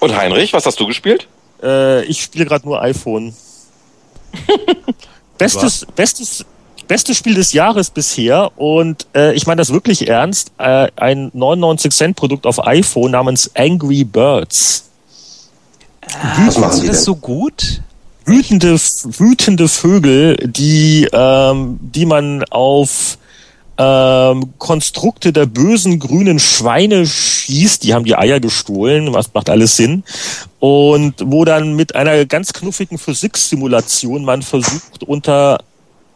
und 0.00 0.16
Heinrich, 0.16 0.52
was 0.52 0.66
hast 0.66 0.78
du 0.78 0.86
gespielt? 0.86 1.26
Äh, 1.62 2.04
ich 2.04 2.22
spiele 2.22 2.44
gerade 2.44 2.64
nur 2.64 2.80
iPhone. 2.80 3.34
bestes, 5.38 5.86
bestes, 5.94 6.44
bestes 6.88 7.16
Spiel 7.16 7.34
des 7.34 7.52
Jahres 7.52 7.90
bisher 7.90 8.50
und 8.56 9.06
äh, 9.14 9.34
ich 9.34 9.46
meine 9.46 9.60
das 9.60 9.72
wirklich 9.72 10.08
ernst. 10.08 10.52
Äh, 10.58 10.88
ein 10.96 11.30
99 11.34 11.92
Cent 11.92 12.16
Produkt 12.16 12.46
auf 12.46 12.66
iPhone 12.66 13.12
namens 13.12 13.50
Angry 13.54 14.04
Birds. 14.04 14.84
Ah, 16.12 16.46
Was 16.46 16.58
machen 16.58 16.80
Sie 16.80 16.86
das 16.86 17.04
so 17.04 17.16
gut? 17.16 17.80
Wütende, 18.24 18.74
wütende 18.74 19.68
Vögel, 19.68 20.36
die, 20.36 21.08
ähm, 21.12 21.78
die 21.80 22.06
man 22.06 22.42
auf 22.44 23.18
ähm, 23.78 24.54
Konstrukte 24.58 25.32
der 25.32 25.46
bösen 25.46 25.98
grünen 25.98 26.38
Schweine 26.38 27.06
schießt, 27.06 27.84
die 27.84 27.94
haben 27.94 28.04
die 28.04 28.16
Eier 28.16 28.40
gestohlen, 28.40 29.12
was 29.12 29.32
macht 29.34 29.50
alles 29.50 29.76
Sinn. 29.76 30.04
Und 30.58 31.14
wo 31.24 31.44
dann 31.44 31.74
mit 31.74 31.94
einer 31.94 32.24
ganz 32.24 32.52
knuffigen 32.52 32.98
Physiksimulation 32.98 34.24
man 34.24 34.42
versucht, 34.42 35.04
unter 35.04 35.58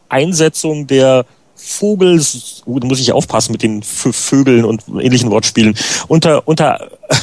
Einsetzung 0.08 0.86
der 0.86 1.26
Vogels, 1.54 2.62
uh, 2.66 2.80
da 2.80 2.86
muss 2.86 3.00
ich 3.00 3.12
aufpassen 3.12 3.52
mit 3.52 3.62
den 3.62 3.82
Vögeln 3.82 4.64
und 4.64 4.82
ähnlichen 4.98 5.30
Wortspielen, 5.30 5.74
unter, 6.08 6.48
unter 6.48 6.88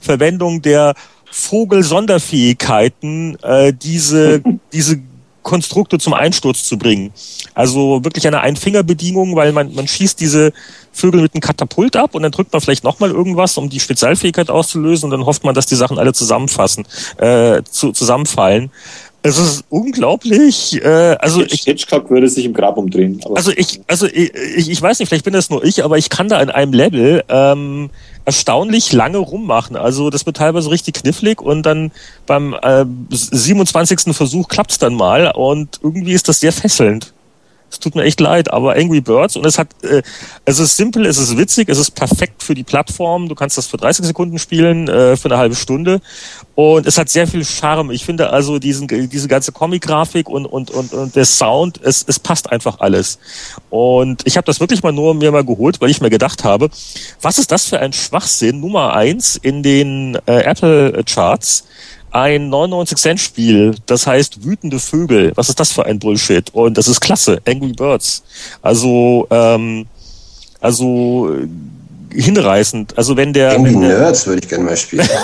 Verwendung 0.00 0.62
der 0.62 0.94
Vogel-Sonderfähigkeiten 1.30 3.38
äh, 3.42 3.72
diese, 3.72 4.42
diese 4.72 5.00
Konstrukte 5.42 5.98
zum 5.98 6.14
Einsturz 6.14 6.64
zu 6.64 6.78
bringen. 6.78 7.12
Also 7.54 8.04
wirklich 8.04 8.26
eine 8.26 8.40
Einfingerbedienung, 8.40 9.36
weil 9.36 9.52
man, 9.52 9.74
man 9.74 9.88
schießt 9.88 10.20
diese 10.20 10.52
Vögel 10.92 11.22
mit 11.22 11.34
einem 11.34 11.40
Katapult 11.40 11.96
ab 11.96 12.14
und 12.14 12.22
dann 12.22 12.32
drückt 12.32 12.52
man 12.52 12.60
vielleicht 12.60 12.84
nochmal 12.84 13.10
irgendwas, 13.10 13.56
um 13.56 13.70
die 13.70 13.80
Spezialfähigkeit 13.80 14.50
auszulösen 14.50 15.06
und 15.06 15.10
dann 15.18 15.26
hofft 15.26 15.44
man, 15.44 15.54
dass 15.54 15.66
die 15.66 15.76
Sachen 15.76 15.98
alle 15.98 16.12
zusammenfassen, 16.12 16.86
äh, 17.18 17.62
zu, 17.70 17.92
zusammenfallen. 17.92 18.70
Es 19.22 19.38
ist 19.38 19.64
unglaublich. 19.68 20.82
Äh, 20.82 21.16
also 21.18 21.42
ich, 21.42 21.62
Hitchcock 21.62 22.10
würde 22.10 22.28
sich 22.28 22.46
im 22.46 22.54
Grab 22.54 22.78
umdrehen. 22.78 23.20
also 23.34 23.52
ich, 23.54 23.80
also 23.86 24.06
ich, 24.06 24.70
ich 24.70 24.80
weiß 24.80 24.98
nicht, 24.98 25.08
vielleicht 25.08 25.24
bin 25.24 25.34
das 25.34 25.50
nur 25.50 25.62
ich, 25.62 25.84
aber 25.84 25.98
ich 25.98 26.08
kann 26.08 26.28
da 26.28 26.40
in 26.40 26.48
einem 26.48 26.72
Level 26.72 27.22
ähm, 27.28 27.90
erstaunlich 28.30 28.92
lange 28.92 29.18
rummachen. 29.18 29.74
Also 29.74 30.08
das 30.08 30.24
wird 30.24 30.36
teilweise 30.36 30.70
richtig 30.70 30.94
knifflig 30.94 31.42
und 31.42 31.66
dann 31.66 31.90
beim 32.26 32.54
äh, 32.62 32.84
27. 33.10 34.14
Versuch 34.14 34.46
klappt's 34.46 34.78
dann 34.78 34.94
mal 34.94 35.32
und 35.34 35.80
irgendwie 35.82 36.12
ist 36.12 36.28
das 36.28 36.38
sehr 36.38 36.52
fesselnd. 36.52 37.12
Es 37.70 37.78
tut 37.78 37.94
mir 37.94 38.02
echt 38.02 38.20
leid, 38.20 38.52
aber 38.52 38.74
Angry 38.74 39.00
Birds 39.00 39.36
und 39.36 39.46
es 39.46 39.58
hat, 39.58 39.68
äh, 39.82 40.02
es 40.44 40.58
ist 40.58 40.76
simpel, 40.76 41.06
es 41.06 41.18
ist 41.18 41.36
witzig, 41.36 41.68
es 41.68 41.78
ist 41.78 41.92
perfekt 41.92 42.42
für 42.42 42.54
die 42.54 42.64
Plattform. 42.64 43.28
Du 43.28 43.34
kannst 43.34 43.56
das 43.56 43.66
für 43.66 43.76
30 43.76 44.04
Sekunden 44.06 44.38
spielen, 44.38 44.88
äh, 44.88 45.16
für 45.16 45.28
eine 45.28 45.38
halbe 45.38 45.54
Stunde 45.54 46.00
und 46.54 46.86
es 46.86 46.98
hat 46.98 47.08
sehr 47.08 47.26
viel 47.26 47.44
Charme. 47.44 47.90
Ich 47.92 48.04
finde 48.04 48.30
also 48.30 48.58
diesen, 48.58 48.88
diese 48.88 49.28
ganze 49.28 49.52
Comic-Grafik 49.52 50.28
und, 50.28 50.46
und, 50.46 50.70
und, 50.70 50.92
und 50.92 51.16
der 51.16 51.24
Sound, 51.24 51.80
es, 51.82 52.04
es 52.06 52.18
passt 52.18 52.50
einfach 52.50 52.80
alles. 52.80 53.18
Und 53.70 54.22
ich 54.26 54.36
habe 54.36 54.44
das 54.44 54.60
wirklich 54.60 54.82
mal 54.82 54.92
nur 54.92 55.14
mir 55.14 55.30
mal 55.30 55.44
geholt, 55.44 55.80
weil 55.80 55.90
ich 55.90 56.00
mir 56.00 56.10
gedacht 56.10 56.44
habe, 56.44 56.70
was 57.22 57.38
ist 57.38 57.52
das 57.52 57.66
für 57.66 57.78
ein 57.78 57.92
Schwachsinn 57.92 58.60
Nummer 58.60 58.94
eins 58.94 59.36
in 59.36 59.62
den 59.62 60.18
äh, 60.26 60.42
Apple 60.42 61.04
Charts? 61.04 61.64
Ein 62.12 62.50
99-Cent-Spiel, 62.50 63.76
das 63.86 64.06
heißt 64.06 64.44
wütende 64.44 64.78
Vögel. 64.78 65.32
Was 65.36 65.48
ist 65.48 65.60
das 65.60 65.72
für 65.72 65.86
ein 65.86 65.98
Bullshit? 65.98 66.52
Und 66.52 66.76
das 66.76 66.88
ist 66.88 67.00
klasse, 67.00 67.40
Angry 67.46 67.72
Birds. 67.72 68.22
Also, 68.62 69.26
ähm, 69.30 69.86
also 70.60 71.32
äh, 71.32 72.20
hinreißend. 72.20 72.98
Also 72.98 73.16
wenn 73.16 73.32
der. 73.32 73.52
Angry 73.52 73.74
wenn 73.74 73.80
der, 73.82 73.98
Nerds 73.98 74.26
würde 74.26 74.40
ich 74.42 74.48
gerne 74.48 74.64
mal 74.64 74.76
spielen. 74.76 75.08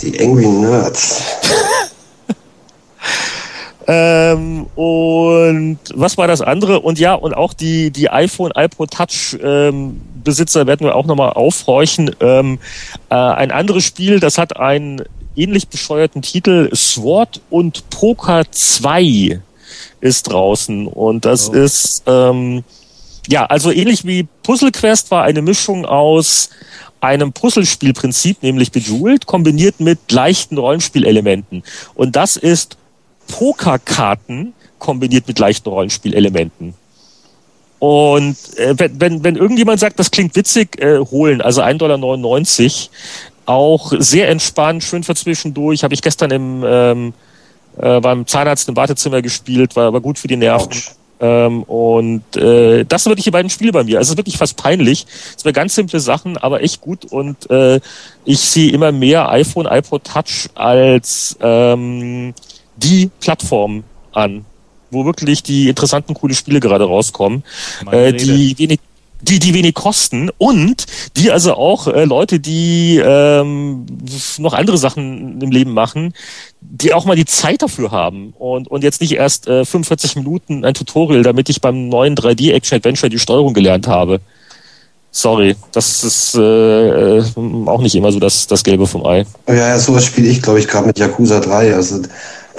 Die 0.00 0.18
Angry 0.20 0.46
Nerds. 0.46 1.22
ähm, 3.86 4.66
und 4.74 5.78
was 5.94 6.16
war 6.16 6.26
das 6.26 6.40
andere? 6.40 6.80
Und 6.80 6.98
ja, 6.98 7.14
und 7.14 7.34
auch 7.34 7.52
die, 7.52 7.90
die 7.90 8.08
iPhone, 8.08 8.52
iPod 8.54 8.92
Touch 8.92 9.36
ähm, 9.42 10.00
Besitzer 10.22 10.66
werden 10.66 10.86
wir 10.86 10.94
auch 10.94 11.06
nochmal 11.06 11.32
aufhorchen. 11.32 12.14
Ähm, 12.20 12.58
äh, 13.10 13.14
ein 13.14 13.50
anderes 13.50 13.84
Spiel, 13.84 14.20
das 14.20 14.38
hat 14.38 14.56
einen 14.56 15.02
ähnlich 15.36 15.68
bescheuerten 15.68 16.22
Titel, 16.22 16.70
Sword 16.74 17.40
und 17.50 17.88
Poker 17.90 18.44
2 18.50 19.40
ist 20.00 20.22
draußen. 20.30 20.86
Und 20.86 21.24
das 21.24 21.50
oh. 21.50 21.52
ist, 21.52 22.02
ähm, 22.06 22.64
ja, 23.28 23.46
also 23.46 23.70
ähnlich 23.70 24.04
wie 24.04 24.26
Puzzle 24.42 24.72
Quest 24.72 25.10
war 25.10 25.24
eine 25.24 25.42
Mischung 25.42 25.84
aus 25.84 26.50
einem 27.00 27.32
Puzzlespielprinzip, 27.32 28.42
nämlich 28.42 28.72
Bejeweled, 28.72 29.26
kombiniert 29.26 29.80
mit 29.80 30.12
leichten 30.12 30.58
Rollenspielelementen. 30.58 31.62
Und 31.94 32.16
das 32.16 32.36
ist 32.36 32.76
Pokerkarten 33.28 34.54
kombiniert 34.78 35.28
mit 35.28 35.38
leichten 35.38 35.68
Rollenspielelementen. 35.68 36.74
Und 37.80 38.36
äh, 38.56 38.74
wenn, 38.78 39.00
wenn, 39.00 39.24
wenn 39.24 39.36
irgendjemand 39.36 39.80
sagt, 39.80 39.98
das 39.98 40.10
klingt 40.10 40.36
witzig, 40.36 40.80
äh, 40.80 40.98
holen, 40.98 41.40
also 41.40 41.62
1,99 41.62 41.78
Dollar. 41.78 42.90
Auch 43.46 43.92
sehr 43.98 44.28
entspannt, 44.28 44.84
schön 44.84 45.02
für 45.02 45.16
zwischendurch. 45.16 45.82
Habe 45.82 45.94
ich 45.94 46.02
gestern 46.02 46.30
im 46.30 46.62
ähm, 46.64 47.14
äh, 47.78 48.00
beim 48.00 48.26
Zahnarzt 48.26 48.68
im 48.68 48.76
Wartezimmer 48.76 49.22
gespielt, 49.22 49.74
war, 49.76 49.92
war 49.92 50.00
gut 50.00 50.18
für 50.18 50.28
die 50.28 50.36
Nerven. 50.36 50.70
Ähm, 51.20 51.62
und 51.64 52.36
äh, 52.36 52.84
das 52.84 53.04
sind 53.04 53.10
wirklich 53.10 53.24
die 53.24 53.30
beiden 53.30 53.50
Spiele 53.50 53.72
bei 53.72 53.84
mir. 53.84 53.98
Also 53.98 54.08
es 54.08 54.12
ist 54.12 54.16
wirklich 54.18 54.38
fast 54.38 54.56
peinlich. 54.56 55.06
Es 55.36 55.42
sind 55.42 55.52
ganz 55.52 55.74
simple 55.74 56.00
Sachen, 56.00 56.36
aber 56.36 56.62
echt 56.62 56.80
gut. 56.80 57.04
Und 57.06 57.50
äh, 57.50 57.80
ich 58.24 58.40
sehe 58.40 58.72
immer 58.72 58.92
mehr 58.92 59.30
iPhone, 59.30 59.66
iPod 59.66 60.04
Touch 60.04 60.48
als 60.54 61.36
ähm, 61.40 62.34
die 62.76 63.10
Plattform 63.20 63.84
an 64.12 64.44
wo 64.90 65.04
wirklich 65.04 65.42
die 65.42 65.68
interessanten, 65.68 66.14
coole 66.14 66.34
Spiele 66.34 66.60
gerade 66.60 66.84
rauskommen, 66.84 67.44
äh, 67.90 68.12
die 68.12 68.58
wenig 68.58 68.80
die, 69.22 69.38
die 69.38 69.54
wenig 69.54 69.74
kosten 69.74 70.30
und 70.38 70.86
die 71.16 71.30
also 71.30 71.54
auch 71.54 71.86
äh, 71.88 72.04
Leute, 72.04 72.40
die 72.40 73.00
ähm, 73.04 73.86
noch 74.38 74.54
andere 74.54 74.78
Sachen 74.78 75.40
im 75.40 75.50
Leben 75.50 75.72
machen, 75.72 76.14
die 76.60 76.94
auch 76.94 77.04
mal 77.04 77.16
die 77.16 77.24
Zeit 77.24 77.62
dafür 77.62 77.90
haben 77.90 78.32
und, 78.38 78.68
und 78.68 78.82
jetzt 78.82 79.00
nicht 79.00 79.12
erst 79.12 79.46
äh, 79.46 79.64
45 79.64 80.16
Minuten 80.16 80.64
ein 80.64 80.74
Tutorial, 80.74 81.22
damit 81.22 81.48
ich 81.48 81.60
beim 81.60 81.88
neuen 81.88 82.14
3D-Action-Adventure 82.14 83.10
die 83.10 83.18
Steuerung 83.18 83.54
gelernt 83.54 83.86
habe. 83.86 84.20
Sorry, 85.12 85.56
das 85.72 86.04
ist 86.04 86.36
äh, 86.36 87.18
äh, 87.18 87.24
auch 87.66 87.82
nicht 87.82 87.96
immer 87.96 88.12
so 88.12 88.20
das, 88.20 88.46
das 88.46 88.62
Gelbe 88.62 88.86
vom 88.86 89.04
Ei. 89.04 89.26
Ja, 89.48 89.54
ja 89.54 89.78
sowas 89.78 90.04
spiele 90.04 90.28
ich, 90.28 90.40
glaube 90.40 90.60
ich, 90.60 90.68
gerade 90.68 90.86
mit 90.86 91.00
Yakuza 91.00 91.40
3. 91.40 91.74
Also 91.74 92.02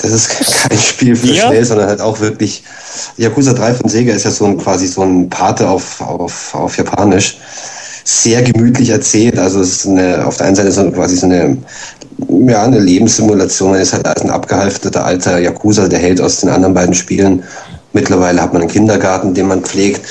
das 0.02 0.12
ist 0.12 0.30
kein 0.70 0.78
Spiel 0.78 1.16
für 1.16 1.28
ja. 1.28 1.48
schnell, 1.48 1.66
sondern 1.66 1.88
halt 1.88 2.02
auch 2.02 2.20
wirklich. 2.20 2.64
Yakuza 3.18 3.54
3 3.54 3.76
von 3.76 3.90
Sega 3.90 4.14
ist 4.14 4.26
ja 4.26 4.32
so 4.32 4.46
ein 4.46 4.58
quasi 4.58 4.88
so 4.88 5.02
ein 5.04 5.30
Pate 5.30 5.68
auf, 5.68 6.02
auf, 6.02 6.54
auf 6.54 6.78
Japanisch. 6.78 7.38
Sehr 8.04 8.42
gemütlich 8.42 8.90
erzählt. 8.90 9.38
Also 9.38 9.62
es 9.62 9.72
ist 9.72 9.88
eine, 9.88 10.26
auf 10.26 10.38
der 10.38 10.48
einen 10.48 10.56
Seite 10.56 10.72
so 10.72 10.90
quasi 10.92 11.16
so 11.16 11.28
eine, 11.28 11.58
ja, 12.48 12.64
eine 12.64 12.80
Lebenssimulation. 12.80 13.72
Man 13.72 13.82
ist 13.82 13.94
halt 13.94 14.08
als 14.08 14.22
ein 14.22 14.32
abgehalfterter 14.32 15.06
alter 15.06 15.38
Yakuza, 15.38 15.88
der 15.88 16.00
Held 16.00 16.20
aus 16.20 16.42
den 16.42 16.50
anderen 16.50 16.74
beiden 16.74 16.96
Spielen. 16.96 17.44
Mittlerweile 17.94 18.42
hat 18.42 18.54
man 18.54 18.64
einen 18.64 18.72
Kindergarten, 18.72 19.34
den 19.34 19.48
man 19.48 19.62
pflegt. 19.62 20.02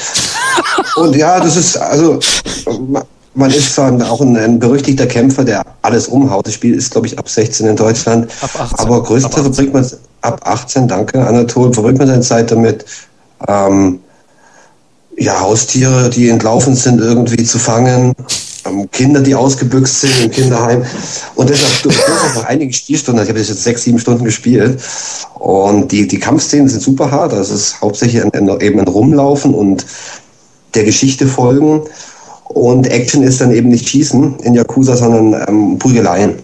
Und 0.97 1.17
ja, 1.17 1.41
das 1.41 1.57
ist, 1.57 1.77
also, 1.77 2.21
man 3.41 3.51
ist 3.51 3.75
zwar 3.75 3.93
auch 4.11 4.21
ein, 4.21 4.37
ein, 4.37 4.59
berüchtigter 4.59 5.07
Kämpfer, 5.07 5.45
der 5.45 5.63
alles 5.83 6.07
umhaut. 6.09 6.47
Das 6.47 6.55
Spiel 6.55 6.75
ist, 6.75 6.93
glaube 6.93 7.07
ich, 7.07 7.19
ab 7.19 7.29
16 7.29 7.67
in 7.67 7.77
Deutschland. 7.77 8.31
Ab 8.41 8.51
18. 8.59 8.79
Aber 8.79 9.03
größtenteils 9.03 9.57
verbringt 9.57 9.75
man 9.75 9.87
ab 10.21 10.41
18, 10.45 10.87
danke, 10.87 11.27
Anatol, 11.27 11.73
verbringt 11.73 11.99
man 11.99 12.09
seine 12.09 12.21
Zeit 12.21 12.51
damit, 12.51 12.85
ähm, 13.49 14.01
ja, 15.17 15.41
Haustiere, 15.41 16.11
die 16.11 16.29
entlaufen 16.29 16.75
sind, 16.75 17.01
irgendwie 17.01 17.45
zu 17.45 17.59
fangen, 17.59 18.15
ähm, 18.67 18.91
Kinder, 18.91 19.21
die 19.21 19.35
ausgebüxt 19.35 20.01
sind 20.01 20.13
im 20.23 20.31
Kinderheim. 20.31 20.85
Und 21.35 21.51
deshalb 21.51 21.83
durchaus 21.83 22.35
noch 22.35 22.45
einige 22.45 22.73
Spielstunden. 22.73 23.23
Ich 23.23 23.29
habe 23.29 23.39
jetzt 23.39 23.63
sechs, 23.63 23.83
sieben 23.83 23.99
Stunden 23.99 24.25
gespielt. 24.25 24.81
Und 25.35 25.93
die, 25.93 26.07
die 26.07 26.19
Kampfszenen 26.19 26.69
sind 26.69 26.83
super 26.83 27.11
hart. 27.11 27.33
Also 27.33 27.55
es 27.55 27.61
ist 27.61 27.81
hauptsächlich 27.81 28.23
ein, 28.23 28.33
ein, 28.33 28.61
eben 28.61 28.81
ein 28.81 28.89
Rumlaufen 28.89 29.55
und 29.55 29.85
der 30.75 30.85
Geschichte 30.85 31.27
folgen. 31.27 31.83
Und 32.55 32.89
Action 32.89 33.23
ist 33.23 33.41
dann 33.41 33.53
eben 33.53 33.69
nicht 33.69 33.89
Schießen 33.89 34.41
in 34.41 34.55
Yakuza, 34.55 34.97
sondern 34.97 35.45
ähm, 35.49 35.79
Prügeleien. 35.79 36.35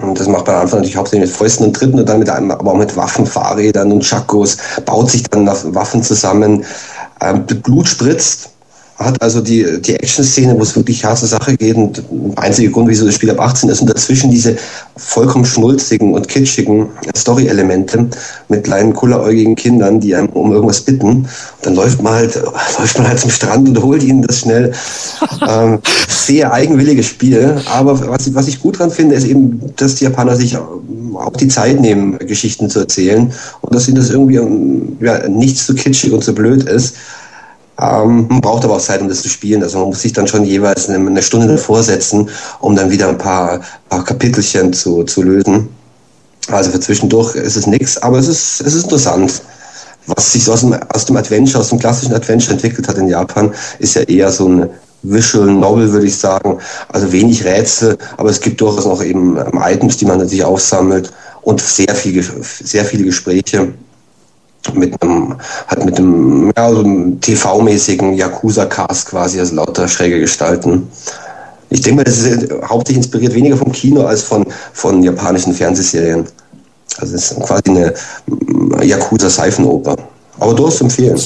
Und 0.00 0.20
das 0.20 0.28
macht 0.28 0.46
man 0.46 0.56
am 0.56 0.62
Anfang 0.62 0.78
natürlich 0.78 0.96
hauptsächlich 0.96 1.30
mit 1.30 1.36
Fäusten 1.36 1.66
und 1.66 1.74
Tritten 1.74 1.98
und 1.98 2.08
dann 2.08 2.20
mit 2.20 2.30
einem, 2.30 2.50
aber 2.50 2.72
auch 2.72 2.76
mit 2.76 2.96
Waffen, 2.96 3.26
Fahrrädern 3.26 3.90
und 3.90 4.04
Chakos, 4.04 4.56
baut 4.84 5.10
sich 5.10 5.24
dann 5.24 5.46
Waffen 5.46 6.02
zusammen, 6.02 6.64
ähm, 7.20 7.44
Blut 7.44 7.88
spritzt 7.88 8.50
hat 8.98 9.20
also 9.20 9.40
die, 9.40 9.80
die 9.82 9.94
Action-Szene, 9.94 10.56
wo 10.58 10.62
es 10.62 10.74
wirklich 10.74 11.04
harte 11.04 11.26
Sache 11.26 11.56
geht 11.56 11.76
und 11.76 11.98
der 11.98 12.42
einzige 12.42 12.70
Grund, 12.70 12.88
wieso 12.88 13.04
das 13.04 13.14
Spiel 13.14 13.30
ab 13.30 13.40
18 13.40 13.68
ist 13.68 13.82
und 13.82 13.90
dazwischen 13.90 14.30
diese 14.30 14.56
vollkommen 14.96 15.44
schnulzigen 15.44 16.14
und 16.14 16.28
kitschigen 16.28 16.88
Story-Elemente 17.14 18.08
mit 18.48 18.64
kleinen 18.64 18.94
kulleräugigen 18.94 19.54
Kindern, 19.54 20.00
die 20.00 20.14
einem 20.14 20.30
um 20.30 20.52
irgendwas 20.52 20.80
bitten. 20.80 21.08
Und 21.08 21.26
dann 21.62 21.74
läuft 21.74 22.02
man 22.02 22.14
halt, 22.14 22.34
läuft 22.78 22.98
man 22.98 23.08
halt 23.08 23.20
zum 23.20 23.30
Strand 23.30 23.68
und 23.68 23.82
holt 23.82 24.02
ihnen 24.02 24.22
das 24.22 24.40
schnell. 24.40 24.72
ähm, 25.46 25.78
sehr 26.08 26.52
eigenwilliges 26.52 27.06
Spiel. 27.06 27.60
Aber 27.66 28.08
was, 28.08 28.34
was 28.34 28.48
ich 28.48 28.60
gut 28.60 28.78
dran 28.78 28.90
finde, 28.90 29.14
ist 29.14 29.26
eben, 29.26 29.60
dass 29.76 29.96
die 29.96 30.04
Japaner 30.04 30.36
sich 30.36 30.56
auch 30.56 31.36
die 31.38 31.48
Zeit 31.48 31.80
nehmen, 31.80 32.18
Geschichten 32.18 32.70
zu 32.70 32.80
erzählen 32.80 33.32
und 33.60 33.74
dass 33.74 33.88
ihnen 33.88 33.96
das 33.96 34.10
irgendwie 34.10 34.40
ja, 35.04 35.28
nicht 35.28 35.58
so 35.58 35.74
kitschig 35.74 36.12
und 36.12 36.24
so 36.24 36.32
blöd 36.32 36.64
ist. 36.64 36.96
Ähm, 37.80 38.26
man 38.28 38.40
braucht 38.40 38.64
aber 38.64 38.76
auch 38.76 38.80
Zeit, 38.80 39.00
um 39.00 39.08
das 39.08 39.22
zu 39.22 39.28
spielen. 39.28 39.62
Also 39.62 39.78
man 39.78 39.88
muss 39.88 40.02
sich 40.02 40.12
dann 40.12 40.26
schon 40.26 40.44
jeweils 40.44 40.88
eine, 40.88 41.06
eine 41.06 41.22
Stunde 41.22 41.46
davor 41.46 41.82
setzen, 41.82 42.28
um 42.60 42.74
dann 42.74 42.90
wieder 42.90 43.08
ein 43.08 43.18
paar, 43.18 43.60
paar 43.88 44.04
Kapitelchen 44.04 44.72
zu, 44.72 45.04
zu 45.04 45.22
lösen. 45.22 45.68
Also 46.48 46.70
für 46.70 46.80
zwischendurch 46.80 47.34
ist 47.34 47.56
es 47.56 47.66
nichts, 47.66 47.98
aber 47.98 48.18
es 48.18 48.28
ist, 48.28 48.60
es 48.60 48.74
ist 48.74 48.84
interessant. 48.84 49.42
Was 50.06 50.32
sich 50.32 50.44
so 50.44 50.52
aus 50.52 50.60
dem, 50.60 50.74
aus 50.94 51.04
dem 51.04 51.16
Adventure, 51.16 51.58
aus 51.58 51.70
dem 51.70 51.80
klassischen 51.80 52.14
Adventure 52.14 52.52
entwickelt 52.52 52.86
hat 52.86 52.96
in 52.96 53.08
Japan, 53.08 53.52
ist 53.80 53.94
ja 53.94 54.02
eher 54.02 54.30
so 54.30 54.48
ein 54.48 54.70
Visual 55.02 55.46
Novel, 55.46 55.92
würde 55.92 56.06
ich 56.06 56.16
sagen. 56.16 56.58
Also 56.92 57.12
wenig 57.12 57.44
Rätsel, 57.44 57.98
aber 58.16 58.30
es 58.30 58.40
gibt 58.40 58.60
durchaus 58.60 58.86
noch 58.86 59.02
eben 59.02 59.36
ähm, 59.36 59.60
Items, 59.60 59.96
die 59.96 60.06
man 60.06 60.18
natürlich 60.18 60.44
aufsammelt 60.44 61.12
und 61.42 61.60
sehr, 61.60 61.94
viel, 61.94 62.24
sehr 62.42 62.84
viele 62.84 63.04
Gespräche 63.04 63.72
mit 64.74 65.00
einem, 65.02 65.36
hat 65.66 65.84
mit 65.84 65.98
einem, 65.98 66.52
ja, 66.56 66.70
so 66.70 66.80
einem 66.80 67.20
TV-mäßigen 67.20 68.14
Yakuza-Cast 68.14 69.08
quasi, 69.08 69.38
also 69.38 69.54
lauter 69.54 69.88
schräge 69.88 70.20
Gestalten. 70.20 70.88
Ich 71.70 71.80
denke 71.80 71.96
mal, 71.96 72.04
das 72.04 72.18
ist 72.18 72.50
hauptsächlich 72.64 73.04
inspiriert 73.04 73.34
weniger 73.34 73.56
vom 73.56 73.72
Kino 73.72 74.06
als 74.06 74.22
von, 74.22 74.46
von 74.72 75.02
japanischen 75.02 75.52
Fernsehserien. 75.52 76.24
Also 76.98 77.14
es 77.14 77.32
ist 77.32 77.40
quasi 77.40 77.62
eine 77.66 77.92
mm, 78.26 78.82
Yakuza-Seifenoper. 78.82 79.96
Aber 80.38 80.54
durchaus 80.54 80.78
zu 80.78 80.84
empfehlen. 80.84 81.20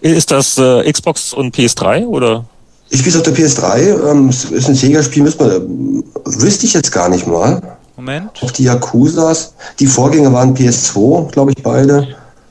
Ist 0.00 0.30
das 0.30 0.58
äh, 0.58 0.92
Xbox 0.92 1.32
und 1.32 1.56
PS3 1.56 2.06
oder? 2.06 2.44
Ich 2.90 3.00
spiele 3.00 3.16
auf 3.16 3.22
der 3.22 3.34
PS3. 3.34 4.10
Ähm, 4.10 4.28
ist 4.28 4.68
ein 4.68 4.74
Sega-Spiel, 4.74 5.22
müsste 5.22 5.44
man, 5.44 6.04
wüsste 6.24 6.66
ich 6.66 6.74
jetzt 6.74 6.92
gar 6.92 7.08
nicht 7.08 7.26
mal. 7.26 7.60
Moment. 7.96 8.30
Auf 8.42 8.52
die 8.52 8.64
Yakuzas. 8.64 9.54
Die 9.78 9.86
Vorgänger 9.86 10.32
waren 10.32 10.56
PS2, 10.56 11.32
glaube 11.32 11.52
ich, 11.52 11.62
beide. 11.62 12.08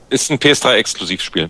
Ist 0.10 0.32
ein 0.32 0.38
PS3-Exklusivspiel. 0.38 1.50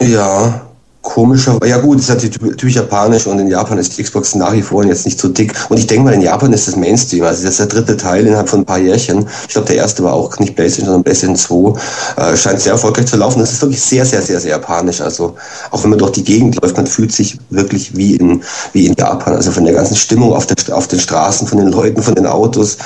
Ja, 0.00 0.70
komischer. 1.02 1.58
Ja 1.66 1.78
gut, 1.78 1.98
ist 1.98 2.08
natürlich 2.08 2.74
japanisch 2.74 3.26
und 3.26 3.38
in 3.38 3.48
Japan 3.48 3.78
ist 3.78 3.96
die 3.96 4.02
Xbox 4.02 4.34
nach 4.34 4.52
wie 4.52 4.62
vor 4.62 4.84
jetzt 4.84 5.06
nicht 5.06 5.18
so 5.18 5.28
dick. 5.28 5.54
Und 5.68 5.78
ich 5.78 5.86
denke 5.86 6.04
mal, 6.04 6.14
in 6.14 6.20
Japan 6.20 6.52
ist 6.52 6.68
das 6.68 6.76
Mainstream. 6.76 7.24
Also 7.24 7.42
das 7.42 7.52
ist 7.52 7.60
der 7.60 7.66
dritte 7.66 7.96
Teil 7.96 8.26
innerhalb 8.26 8.48
von 8.48 8.60
ein 8.60 8.64
paar 8.64 8.78
Jährchen. 8.78 9.26
Ich 9.48 9.54
glaube, 9.54 9.66
der 9.66 9.76
erste 9.76 10.04
war 10.04 10.12
auch 10.12 10.38
nicht 10.38 10.54
PlayStation, 10.54 10.86
sondern 10.86 11.04
PlayStation 11.04 11.36
2. 11.36 12.22
Äh, 12.32 12.36
scheint 12.36 12.60
sehr 12.60 12.72
erfolgreich 12.72 13.06
zu 13.06 13.16
laufen. 13.16 13.40
Das 13.40 13.52
ist 13.52 13.62
wirklich 13.62 13.80
sehr, 13.80 14.04
sehr, 14.04 14.22
sehr, 14.22 14.40
sehr 14.40 14.52
japanisch. 14.52 15.00
Also 15.00 15.36
auch 15.70 15.82
wenn 15.82 15.90
man 15.90 15.98
durch 15.98 16.12
die 16.12 16.24
Gegend 16.24 16.60
läuft, 16.62 16.76
man 16.76 16.86
fühlt 16.86 17.12
sich 17.12 17.38
wirklich 17.48 17.96
wie 17.96 18.16
in, 18.16 18.42
wie 18.72 18.86
in 18.86 18.94
Japan. 18.94 19.34
Also 19.34 19.52
von 19.52 19.64
der 19.64 19.74
ganzen 19.74 19.96
Stimmung 19.96 20.32
auf, 20.32 20.46
der, 20.46 20.76
auf 20.76 20.86
den 20.86 21.00
Straßen, 21.00 21.46
von 21.46 21.58
den 21.58 21.68
Leuten, 21.68 22.02
von 22.02 22.14
den 22.14 22.26
Autos 22.26 22.76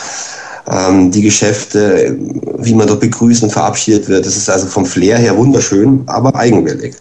ähm, 0.71 1.11
die 1.11 1.23
Geschäfte, 1.23 2.17
wie 2.59 2.75
man 2.75 2.87
dort 2.87 3.01
begrüßt 3.01 3.43
und 3.43 3.51
verabschiedet 3.51 4.09
wird. 4.09 4.27
Das 4.27 4.37
ist 4.37 4.49
also 4.49 4.67
vom 4.67 4.87
Flair 4.87 5.19
her 5.19 5.37
wunderschön, 5.37 6.03
aber 6.07 6.35
eigenwillig. 6.35 6.95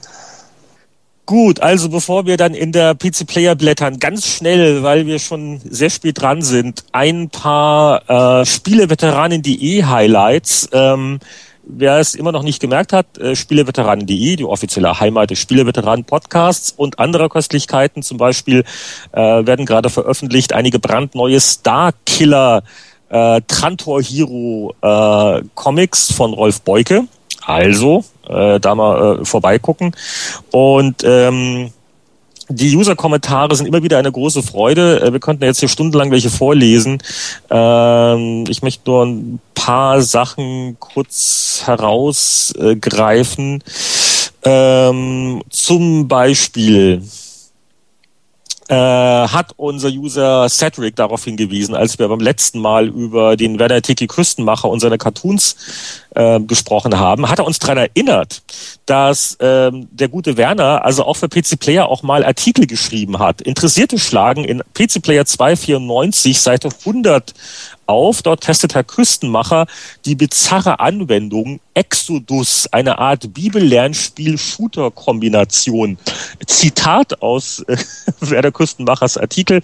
Gut, 1.26 1.62
also 1.62 1.88
bevor 1.88 2.26
wir 2.26 2.36
dann 2.36 2.54
in 2.54 2.74
der 2.74 2.96
PC 2.96 3.26
Player 3.26 3.56
blättern, 3.56 3.98
ganz 4.00 4.28
schnell, 4.28 4.84
weil 4.84 5.08
wir 5.08 5.20
schon 5.20 5.62
sehr 5.70 5.90
spät 5.90 6.22
dran 6.22 6.42
sind, 6.42 6.84
ein 6.92 7.30
paar 7.30 8.42
äh, 8.42 8.46
Spieleveteranen.de 8.46 9.84
Highlights. 9.84 10.68
Ähm, 10.74 11.20
wer 11.64 12.00
es 12.00 12.16
immer 12.16 12.34
noch 12.34 12.44
nicht 12.44 12.60
gemerkt 12.60 12.92
hat, 12.92 13.18
äh, 13.18 13.38
Spieleveteranen.de, 13.38 14.36
die 14.36 14.44
offizielle 14.44 15.00
Heimat 15.00 15.30
des 15.32 15.40
Spieleveteranen 15.40 16.04
Podcasts 16.04 16.74
und 16.76 17.00
anderer 17.00 17.30
Köstlichkeiten 17.30 18.04
zum 18.04 18.18
Beispiel, 18.18 18.66
äh, 19.14 19.18
werden 19.22 19.66
gerade 19.66 19.90
veröffentlicht 19.90 20.52
einige 20.52 20.80
brandneue 20.80 21.40
Starkiller 21.40 22.64
äh, 23.14 23.42
Trantor 23.48 24.02
Hero 24.02 24.74
äh, 24.82 25.44
Comics 25.54 26.12
von 26.12 26.34
Rolf 26.34 26.62
Beuke. 26.62 27.06
Also, 27.46 28.04
äh, 28.28 28.60
da 28.60 28.74
mal 28.74 29.20
äh, 29.22 29.26
vorbeigucken. 29.26 29.96
Und 30.52 31.04
ähm, 31.04 31.72
die 32.50 32.76
User-Kommentare 32.76 33.56
sind 33.56 33.68
immer 33.68 33.84
wieder 33.84 34.00
eine 34.00 34.12
große 34.12 34.42
Freude. 34.42 35.02
Äh, 35.02 35.14
wir 35.14 35.20
könnten 35.20 35.44
jetzt 35.44 35.60
hier 35.60 35.70
stundenlang 35.70 36.10
welche 36.10 36.32
vorlesen. 36.32 37.04
Ähm, 37.52 38.46
ich 38.48 38.64
möchte 38.64 38.90
nur 38.90 39.06
ein 39.06 39.40
paar 39.54 40.02
Sachen 40.02 40.78
kurz 40.80 41.62
herausgreifen. 41.66 43.64
Ähm, 44.44 45.44
zum 45.50 46.08
Beispiel 46.08 47.04
äh, 48.70 48.76
hat 48.76 49.54
unser 49.58 49.90
User 49.90 50.48
Cedric 50.50 50.96
darauf 50.96 51.24
hingewiesen, 51.24 51.76
als 51.76 52.00
wir 52.00 52.08
beim 52.08 52.20
letzten 52.20 52.60
Mal 52.60 52.88
über 52.88 53.36
den 53.36 53.60
Werner 53.60 53.82
Tiki 53.82 54.08
Küstenmacher 54.08 54.70
und 54.70 54.80
seine 54.80 54.98
Cartoons 54.98 55.56
äh, 56.16 56.40
gesprochen 56.40 57.00
haben, 57.00 57.30
hat 57.30 57.40
er 57.40 57.46
uns 57.46 57.60
daran 57.60 57.78
erinnert, 57.78 58.42
dass 58.86 59.38
ähm, 59.40 59.88
der 59.92 60.08
gute 60.08 60.38
Werner 60.38 60.86
also 60.86 61.04
auch 61.04 61.16
für 61.16 61.28
PC 61.28 61.60
Player 61.60 61.88
auch 61.88 62.04
mal 62.04 62.24
Artikel 62.24 62.68
geschrieben 62.68 63.20
hat. 63.20 63.42
Interessierte 63.42 64.00
schlagen 64.00 64.46
in 64.46 64.62
PC 64.74 65.02
Player 65.02 65.26
294 65.26 66.40
Seite 66.40 66.70
100 66.86 67.34
auf. 67.86 68.22
Dort 68.22 68.42
testet 68.42 68.76
Herr 68.76 68.84
Küstenmacher 68.84 69.66
die 70.06 70.16
bizarre 70.16 70.80
Anwendung 70.80 71.60
Exodus, 71.74 72.68
eine 72.72 73.00
Art 73.00 73.34
Bibellernspiel-Shooter-Kombination. 73.34 75.98
Zitat 76.46 77.22
aus 77.22 77.60
äh, 77.68 77.78
Werder 78.20 78.52
Küstenmachers 78.52 79.18
Artikel. 79.18 79.62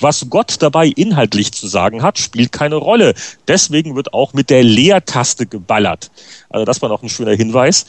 Was 0.00 0.26
Gott 0.30 0.56
dabei 0.60 0.86
inhaltlich 0.88 1.52
zu 1.52 1.66
sagen 1.66 2.02
hat, 2.02 2.18
spielt 2.18 2.52
keine 2.52 2.76
Rolle. 2.76 3.14
Deswegen 3.48 3.96
wird 3.96 4.14
auch 4.14 4.34
mit 4.34 4.50
der 4.50 4.62
Leertaste 4.62 5.46
geballert. 5.46 6.12
Also 6.48 6.64
das 6.64 6.80
war 6.82 6.88
noch 6.88 7.02
ein 7.02 7.08
schöner 7.08 7.34
Hinweis. 7.34 7.86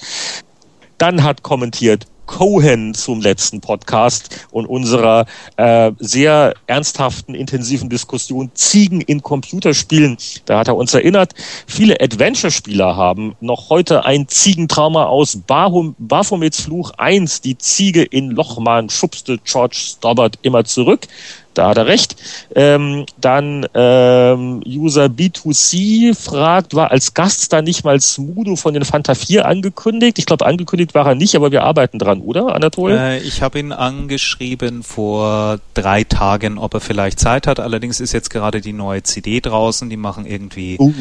Dann 0.98 1.24
hat 1.24 1.44
kommentiert 1.44 2.08
Cohen 2.30 2.94
zum 2.94 3.22
letzten 3.22 3.60
Podcast 3.60 4.48
und 4.52 4.68
unserer 4.68 5.26
äh, 5.58 5.92
sehr 5.98 6.54
ernsthaften, 6.68 7.34
intensiven 7.34 7.90
Diskussion 7.90 8.52
Ziegen 8.54 9.02
in 9.02 9.24
Computerspielen. 9.24 10.16
Da 10.46 10.60
hat 10.60 10.68
er 10.68 10.76
uns 10.76 10.94
erinnert, 10.94 11.34
viele 11.66 12.00
Adventure-Spieler 12.00 12.96
haben 12.96 13.36
noch 13.42 13.72
heute 13.72 14.06
ein 14.06 14.28
Ziegentrauma 14.28 15.06
aus 15.06 15.38
Bahum, 15.48 15.96
Baphomets 15.98 16.62
Fluch 16.62 16.92
1. 16.98 17.42
Die 17.42 17.58
Ziege 17.58 18.04
in 18.04 18.30
Lochmann 18.30 18.92
schubste 18.92 19.40
George 19.44 19.78
Stobbart 19.98 20.38
immer 20.44 20.64
zurück 20.66 21.08
da 21.54 21.70
hat 21.70 21.78
er 21.78 21.88
recht. 21.88 22.16
Ähm, 22.56 23.06
dann 23.20 23.66
ähm, 23.74 24.62
User 24.66 25.06
B2C 25.06 26.16
fragt, 26.16 26.76
war 26.76 26.92
als 26.92 27.14
Gast 27.14 27.52
da 27.52 27.62
nicht 27.62 27.84
mal 27.84 28.00
Smudo 28.00 28.56
von 28.56 28.74
den 28.74 28.86
Fanta 28.86 29.16
4 29.16 29.46
angekündigt? 29.46 30.20
Ich 30.20 30.26
glaube, 30.26 30.46
angekündigt 30.46 30.94
war 30.96 31.08
er 31.08 31.16
nicht, 31.16 31.36
aber 31.36 31.52
wir 31.52 31.64
arbeiten 31.64 32.00
dran, 32.00 32.22
oder, 32.22 32.56
Anatol? 32.56 32.92
Äh, 32.92 33.20
ich 33.20 33.42
habe 33.42 33.60
ihn 33.60 33.72
angeschrieben 33.72 34.84
vor 34.84 35.60
drei 35.74 36.04
Tagen, 36.04 36.58
ob 36.58 36.74
er 36.74 36.82
vielleicht 36.82 37.20
Zeit 37.20 37.48
hat. 37.48 37.60
Allerdings 37.60 38.00
ist 38.00 38.14
jetzt 38.14 38.30
gerade 38.30 38.62
die 38.62 38.74
neue 38.74 39.04
CD 39.04 39.42
draußen. 39.42 39.90
Die 39.90 39.98
machen 39.98 40.26
irgendwie, 40.26 40.78
uh 40.80 40.94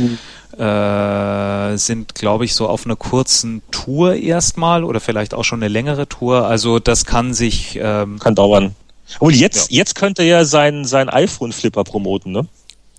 äh, 0.58 1.76
sind, 1.76 2.14
glaube 2.14 2.44
ich, 2.44 2.54
so 2.54 2.68
auf 2.68 2.84
einer 2.84 2.96
kurzen 2.96 3.62
Tour 3.70 4.14
erstmal 4.14 4.82
oder 4.82 4.98
vielleicht 4.98 5.34
auch 5.34 5.44
schon 5.44 5.62
eine 5.62 5.68
längere 5.68 6.08
Tour. 6.08 6.46
Also 6.46 6.78
das 6.78 7.04
kann 7.04 7.34
sich... 7.34 7.78
Ähm, 7.80 8.18
kann 8.18 8.34
dauern. 8.34 8.74
Und 9.18 9.34
jetzt, 9.34 9.70
ja. 9.70 9.78
jetzt 9.78 9.94
könnte 9.94 10.22
er 10.22 10.44
sein, 10.44 10.84
sein 10.84 11.08
iPhone-Flipper 11.08 11.84
promoten, 11.84 12.32
ne? 12.32 12.46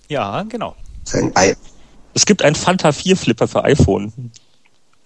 Ja, 0.08 0.42
genau. 0.42 0.74
Sein 1.04 1.32
I 1.38 1.54
es 2.14 2.26
gibt 2.26 2.42
einen 2.42 2.56
Fanta 2.56 2.92
4 2.92 3.16
Flipper 3.16 3.48
für 3.48 3.64
iPhone. 3.64 4.12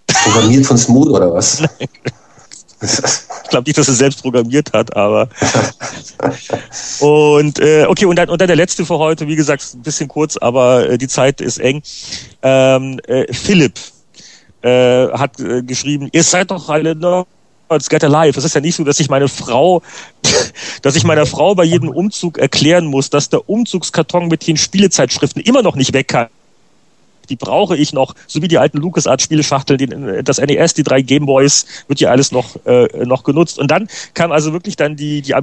Programmiert 0.07 0.65
von 0.65 0.77
Smooth 0.77 1.09
oder 1.09 1.33
was? 1.33 1.61
ich 2.81 3.49
glaube 3.49 3.67
nicht, 3.67 3.77
dass 3.77 3.87
er 3.87 3.93
selbst 3.93 4.21
programmiert 4.21 4.73
hat, 4.73 4.95
aber. 4.95 5.29
und 6.99 7.59
äh, 7.59 7.85
okay, 7.87 8.05
und 8.05 8.15
dann, 8.15 8.29
und 8.29 8.41
dann 8.41 8.47
der 8.47 8.55
letzte 8.55 8.85
für 8.85 8.97
heute, 8.97 9.27
wie 9.27 9.35
gesagt, 9.35 9.65
ein 9.73 9.81
bisschen 9.81 10.07
kurz, 10.07 10.37
aber 10.37 10.89
äh, 10.89 10.97
die 10.97 11.07
Zeit 11.07 11.41
ist 11.41 11.59
eng. 11.59 11.83
Ähm, 12.41 12.99
äh, 13.07 13.31
Philipp 13.33 13.79
äh, 14.61 15.07
hat 15.09 15.39
äh, 15.39 15.61
geschrieben, 15.61 16.09
ihr 16.11 16.23
seid 16.23 16.51
doch 16.51 16.69
alle 16.69 16.95
noch 16.95 17.27
Let's 17.69 17.89
Get 17.89 18.03
Alive. 18.03 18.37
Es 18.37 18.45
ist 18.45 18.55
ja 18.55 18.61
nicht 18.61 18.75
so, 18.75 18.83
dass 18.83 18.99
ich 18.99 19.09
meine 19.09 19.27
Frau, 19.27 19.81
dass 20.81 20.95
ich 20.95 21.03
meiner 21.03 21.25
Frau 21.25 21.55
bei 21.55 21.63
jedem 21.63 21.89
Umzug 21.89 22.37
erklären 22.37 22.85
muss, 22.85 23.09
dass 23.09 23.29
der 23.29 23.49
Umzugskarton 23.49 24.27
mit 24.27 24.47
den 24.47 24.57
Spielezeitschriften 24.57 25.41
immer 25.41 25.61
noch 25.61 25.75
nicht 25.75 25.93
weg 25.93 26.07
kann. 26.07 26.27
Die 27.29 27.35
brauche 27.35 27.75
ich 27.75 27.91
noch, 27.91 28.13
so 28.27 28.41
wie 28.43 28.47
die 28.47 28.59
alten 28.59 28.77
LucasArts-Spieleschachteln, 28.77 30.23
das 30.23 30.37
NES, 30.37 30.75
die 30.75 30.83
drei 30.83 31.01
Gameboys, 31.01 31.65
wird 31.87 31.99
ja 31.99 32.11
alles 32.11 32.31
noch, 32.31 32.55
äh, 32.67 32.87
noch 33.03 33.23
genutzt. 33.23 33.57
Und 33.57 33.71
dann 33.71 33.87
kam 34.13 34.31
also 34.31 34.53
wirklich 34.53 34.75
dann 34.75 34.95
die, 34.95 35.23
die 35.23 35.33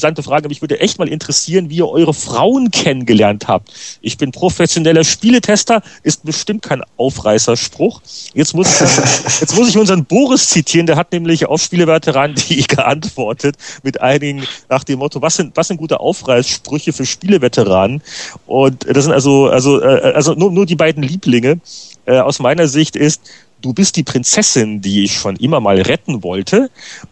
interessante 0.00 0.22
Frage. 0.22 0.48
Mich 0.48 0.62
würde 0.62 0.80
echt 0.80 0.98
mal 0.98 1.08
interessieren, 1.08 1.68
wie 1.68 1.76
ihr 1.76 1.88
eure 1.88 2.14
Frauen 2.14 2.70
kennengelernt 2.70 3.48
habt. 3.48 3.70
Ich 4.00 4.16
bin 4.16 4.32
professioneller 4.32 5.04
Spieletester, 5.04 5.82
ist 6.02 6.24
bestimmt 6.24 6.62
kein 6.62 6.82
Aufreißerspruch. 6.96 8.00
Jetzt 8.32 8.54
muss, 8.54 8.80
ich, 8.80 8.80
jetzt 9.40 9.54
muss 9.56 9.68
ich 9.68 9.76
unseren 9.76 10.04
Boris 10.06 10.48
zitieren, 10.48 10.86
der 10.86 10.96
hat 10.96 11.12
nämlich 11.12 11.46
auf 11.46 11.62
Spieleveteranen.de 11.62 12.62
geantwortet 12.68 13.56
mit 13.82 14.00
einigen 14.00 14.44
nach 14.68 14.84
dem 14.84 15.00
Motto, 15.00 15.20
was 15.20 15.36
sind, 15.36 15.56
was 15.56 15.68
sind 15.68 15.76
gute 15.76 16.00
Aufreißsprüche 16.00 16.92
für 16.92 17.04
Spieleveteranen? 17.04 18.02
Und 18.46 18.86
das 18.88 19.04
sind 19.04 19.12
also, 19.12 19.48
also, 19.48 19.80
äh, 19.82 20.12
also 20.14 20.34
nur, 20.34 20.50
nur 20.50 20.66
die 20.66 20.76
beiden 20.76 21.02
Lieblinge. 21.02 21.60
Äh, 22.06 22.20
aus 22.20 22.38
meiner 22.38 22.68
Sicht 22.68 22.96
ist, 22.96 23.20
du 23.60 23.74
bist 23.74 23.96
die 23.96 24.02
Prinzessin, 24.02 24.80
die 24.80 25.04
ich 25.04 25.14
schon 25.18 25.36
immer 25.36 25.60
mal 25.60 25.80
retten 25.80 26.22
wollte. 26.22 26.70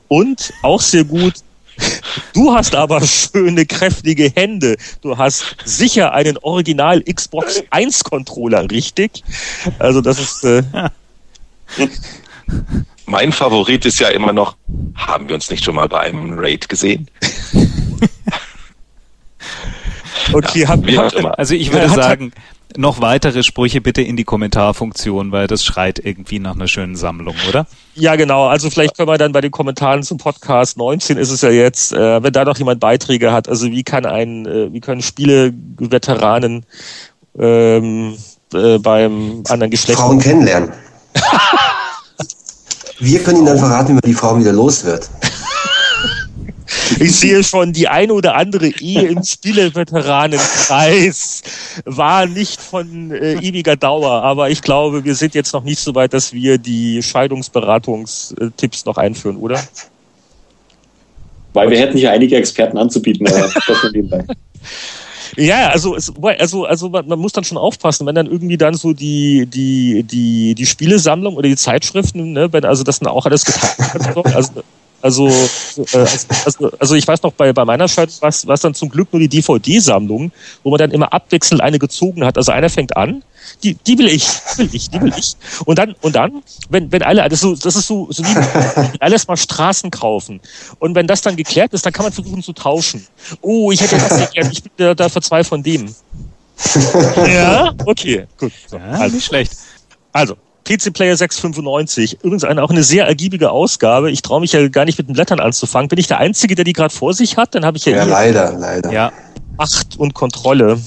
Und 0.08 0.52
auch 0.62 0.80
sehr 0.80 1.04
gut, 1.04 1.34
Du 2.34 2.54
hast 2.54 2.74
aber 2.74 3.00
schöne, 3.06 3.66
kräftige 3.66 4.32
Hände. 4.34 4.76
Du 5.02 5.16
hast 5.16 5.56
sicher 5.64 6.12
einen 6.12 6.36
Original 6.38 7.02
Xbox 7.02 7.62
1 7.70 8.04
Controller, 8.04 8.70
richtig? 8.70 9.22
Also 9.78 10.00
das 10.00 10.18
ist. 10.18 10.44
Äh 10.44 10.62
mein 13.06 13.32
Favorit 13.32 13.84
ist 13.86 13.98
ja 14.00 14.08
immer 14.08 14.32
noch, 14.32 14.56
haben 14.94 15.28
wir 15.28 15.34
uns 15.34 15.50
nicht 15.50 15.64
schon 15.64 15.74
mal 15.74 15.88
bei 15.88 16.00
einem 16.00 16.38
Raid 16.38 16.68
gesehen? 16.68 17.10
okay, 20.32 20.62
ja, 20.62 20.68
hab, 20.68 20.86
hab, 20.86 21.38
also 21.38 21.54
ich 21.54 21.72
würde 21.72 21.88
sagen, 21.88 22.32
noch 22.76 23.00
weitere 23.00 23.42
Sprüche 23.42 23.80
bitte 23.80 24.02
in 24.02 24.16
die 24.16 24.24
Kommentarfunktion, 24.24 25.32
weil 25.32 25.46
das 25.46 25.64
schreit 25.64 26.00
irgendwie 26.02 26.38
nach 26.38 26.54
einer 26.54 26.68
schönen 26.68 26.96
Sammlung, 26.96 27.34
oder? 27.48 27.66
Ja, 27.94 28.16
genau. 28.16 28.46
Also 28.46 28.70
vielleicht 28.70 28.96
können 28.96 29.08
wir 29.08 29.18
dann 29.18 29.32
bei 29.32 29.40
den 29.40 29.50
Kommentaren 29.50 30.02
zum 30.02 30.18
Podcast 30.18 30.76
19 30.76 31.16
ist 31.16 31.30
es 31.30 31.40
ja 31.40 31.50
jetzt, 31.50 31.92
äh, 31.92 32.22
wenn 32.22 32.32
da 32.32 32.44
noch 32.44 32.58
jemand 32.58 32.80
Beiträge 32.80 33.32
hat, 33.32 33.48
also 33.48 33.66
wie 33.66 33.82
kann 33.82 34.04
ein, 34.06 34.46
äh, 34.46 34.72
wie 34.72 34.80
können 34.80 35.02
Spiele-Veteranen 35.02 36.66
ähm, 37.38 38.16
äh, 38.52 38.78
beim 38.78 39.42
anderen 39.48 39.70
Geschlecht 39.70 39.98
Frauen 39.98 40.18
kennenlernen. 40.18 40.72
wir 42.98 43.22
können 43.22 43.38
Ihnen 43.38 43.46
dann 43.46 43.58
verraten, 43.58 43.88
wie 43.88 43.92
man 43.94 44.02
die 44.04 44.14
Frau 44.14 44.38
wieder 44.38 44.52
los 44.52 44.84
wird. 44.84 45.08
Ich 47.00 47.16
sehe 47.16 47.42
schon, 47.44 47.72
die 47.72 47.88
eine 47.88 48.12
oder 48.12 48.34
andere 48.34 48.68
Ehe 48.68 49.08
im 49.08 49.24
Spieleveteranenkreis 49.24 51.42
war 51.84 52.26
nicht 52.26 52.60
von 52.60 53.10
äh, 53.10 53.40
ewiger 53.40 53.76
Dauer, 53.76 54.22
aber 54.22 54.50
ich 54.50 54.60
glaube, 54.62 55.04
wir 55.04 55.14
sind 55.14 55.34
jetzt 55.34 55.54
noch 55.54 55.64
nicht 55.64 55.78
so 55.78 55.94
weit, 55.94 56.12
dass 56.12 56.32
wir 56.32 56.58
die 56.58 57.02
Scheidungsberatungstipps 57.02 58.84
noch 58.84 58.98
einführen, 58.98 59.38
oder? 59.38 59.62
Weil 61.54 61.70
wir 61.70 61.78
hätten 61.78 61.96
hier 61.96 62.12
einige 62.12 62.36
Experten 62.36 62.76
anzubieten, 62.76 63.26
aber 63.26 63.50
das 63.66 63.78
von 63.78 63.92
nebenbei. 63.92 64.24
Ja, 65.36 65.68
also, 65.68 65.94
es, 65.94 66.12
also, 66.38 66.64
also 66.64 66.88
man, 66.88 67.06
man 67.06 67.18
muss 67.18 67.32
dann 67.32 67.44
schon 67.44 67.58
aufpassen, 67.58 68.06
wenn 68.06 68.14
dann 68.14 68.26
irgendwie 68.26 68.56
dann 68.56 68.74
so 68.74 68.92
die, 68.92 69.46
die, 69.46 70.02
die, 70.02 70.54
die 70.54 70.66
Spielesammlung 70.66 71.36
oder 71.36 71.48
die 71.48 71.56
Zeitschriften, 71.56 72.32
ne, 72.32 72.52
wenn 72.52 72.64
also 72.64 72.82
das 72.82 72.98
dann 72.98 73.08
auch 73.08 73.26
alles 73.26 73.44
geteilt 73.44 74.16
wird, 74.16 74.34
also 74.34 74.62
also, 75.00 75.28
äh, 75.28 76.06
also, 76.44 76.70
also 76.78 76.94
ich 76.94 77.06
weiß 77.06 77.22
noch, 77.22 77.32
bei, 77.32 77.52
bei 77.52 77.64
meiner 77.64 77.88
Scheidung 77.88 78.14
war 78.20 78.54
es 78.54 78.60
dann 78.60 78.74
zum 78.74 78.88
Glück 78.88 79.12
nur 79.12 79.20
die 79.20 79.28
DVD-Sammlung, 79.28 80.32
wo 80.62 80.70
man 80.70 80.78
dann 80.78 80.90
immer 80.90 81.12
abwechselnd 81.12 81.62
eine 81.62 81.78
gezogen 81.78 82.24
hat. 82.24 82.36
Also 82.36 82.52
einer 82.52 82.68
fängt 82.68 82.96
an, 82.96 83.22
die, 83.62 83.74
die 83.74 83.98
will 83.98 84.08
ich, 84.08 84.26
die 84.56 84.58
will 84.58 84.68
ich, 84.72 84.90
die 84.90 85.00
will 85.00 85.12
ich. 85.16 85.36
Und 85.64 85.78
dann, 85.78 85.94
und 86.00 86.16
dann, 86.16 86.42
wenn, 86.68 86.90
wenn 86.90 87.02
alle, 87.02 87.22
das 87.28 87.34
ist 87.34 87.40
so, 87.40 87.54
das 87.54 87.76
ist 87.76 87.86
so, 87.86 88.08
so 88.10 88.24
wie 88.24 88.98
alles 89.00 89.28
mal 89.28 89.36
Straßen 89.36 89.90
kaufen. 89.90 90.40
Und 90.80 90.94
wenn 90.94 91.06
das 91.06 91.22
dann 91.22 91.36
geklärt 91.36 91.72
ist, 91.72 91.86
dann 91.86 91.92
kann 91.92 92.04
man 92.04 92.12
versuchen 92.12 92.42
zu 92.42 92.52
tauschen. 92.52 93.06
Oh, 93.40 93.70
ich 93.70 93.80
hätte 93.80 93.96
das 93.98 94.18
nicht 94.18 94.34
gern, 94.34 94.50
ich 94.50 94.62
bin 94.62 94.72
da, 94.76 94.94
da 94.94 95.08
für 95.08 95.20
zwei 95.20 95.44
von 95.44 95.62
dem. 95.62 95.94
ja, 97.26 97.72
okay, 97.86 98.26
gut. 98.36 98.52
So, 98.66 98.76
ja, 98.76 98.82
also. 98.84 99.14
nicht 99.14 99.26
schlecht. 99.26 99.52
Also, 100.12 100.36
PC 100.68 100.92
Player 100.92 101.16
695. 101.16 102.18
Übrigens 102.22 102.44
eine, 102.44 102.62
auch 102.62 102.70
eine 102.70 102.82
sehr 102.82 103.06
ergiebige 103.06 103.50
Ausgabe. 103.50 104.10
Ich 104.10 104.20
traue 104.20 104.40
mich 104.42 104.52
ja 104.52 104.68
gar 104.68 104.84
nicht 104.84 104.98
mit 104.98 105.08
den 105.08 105.14
Blättern 105.14 105.40
anzufangen. 105.40 105.88
Bin 105.88 105.98
ich 105.98 106.08
der 106.08 106.18
Einzige, 106.18 106.54
der 106.54 106.64
die 106.64 106.74
gerade 106.74 106.94
vor 106.94 107.14
sich 107.14 107.38
hat? 107.38 107.54
Dann 107.54 107.64
habe 107.64 107.78
ich 107.78 107.86
ja, 107.86 107.96
ja 107.96 108.04
leider, 108.04 108.52
leider. 108.52 108.92
Ja. 108.92 109.12
Macht 109.56 109.98
und 109.98 110.12
Kontrolle. 110.12 110.78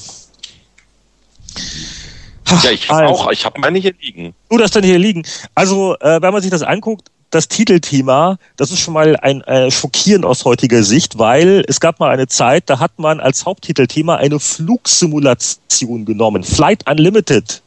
Ja, 2.63 2.69
ich 2.69 2.89
habe 2.89 3.07
also. 3.07 3.23
auch. 3.23 3.31
Ich 3.31 3.43
habe 3.43 3.59
meine 3.59 3.79
hier 3.79 3.93
liegen. 3.99 4.35
Du 4.49 4.57
das 4.57 4.69
dann 4.69 4.83
hier 4.83 4.99
liegen. 4.99 5.23
Also, 5.55 5.97
äh, 5.99 6.21
wenn 6.21 6.31
man 6.31 6.43
sich 6.43 6.51
das 6.51 6.61
anguckt, 6.61 7.09
das 7.31 7.47
Titelthema, 7.47 8.37
das 8.57 8.71
ist 8.71 8.81
schon 8.81 8.93
mal 8.93 9.15
ein 9.15 9.41
äh, 9.41 9.71
schockierend 9.71 10.25
aus 10.25 10.45
heutiger 10.45 10.83
Sicht, 10.83 11.17
weil 11.17 11.63
es 11.67 11.79
gab 11.79 11.99
mal 11.99 12.11
eine 12.11 12.27
Zeit, 12.27 12.69
da 12.69 12.79
hat 12.79 12.99
man 12.99 13.19
als 13.19 13.45
Haupttitelthema 13.45 14.17
eine 14.17 14.39
Flugsimulation 14.39 16.05
genommen. 16.05 16.43
Flight 16.43 16.87
Unlimited. 16.89 17.61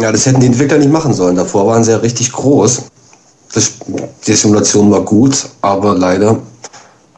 Ja, 0.00 0.12
das 0.12 0.26
hätten 0.26 0.40
die 0.40 0.46
Entwickler 0.46 0.78
nicht 0.78 0.90
machen 0.90 1.14
sollen. 1.14 1.36
Davor 1.36 1.66
waren 1.66 1.84
sie 1.84 1.92
ja 1.92 1.98
richtig 1.98 2.32
groß. 2.32 2.86
Das, 3.54 3.74
die 4.26 4.34
Simulation 4.34 4.90
war 4.90 5.02
gut, 5.02 5.46
aber 5.60 5.94
leider 5.94 6.38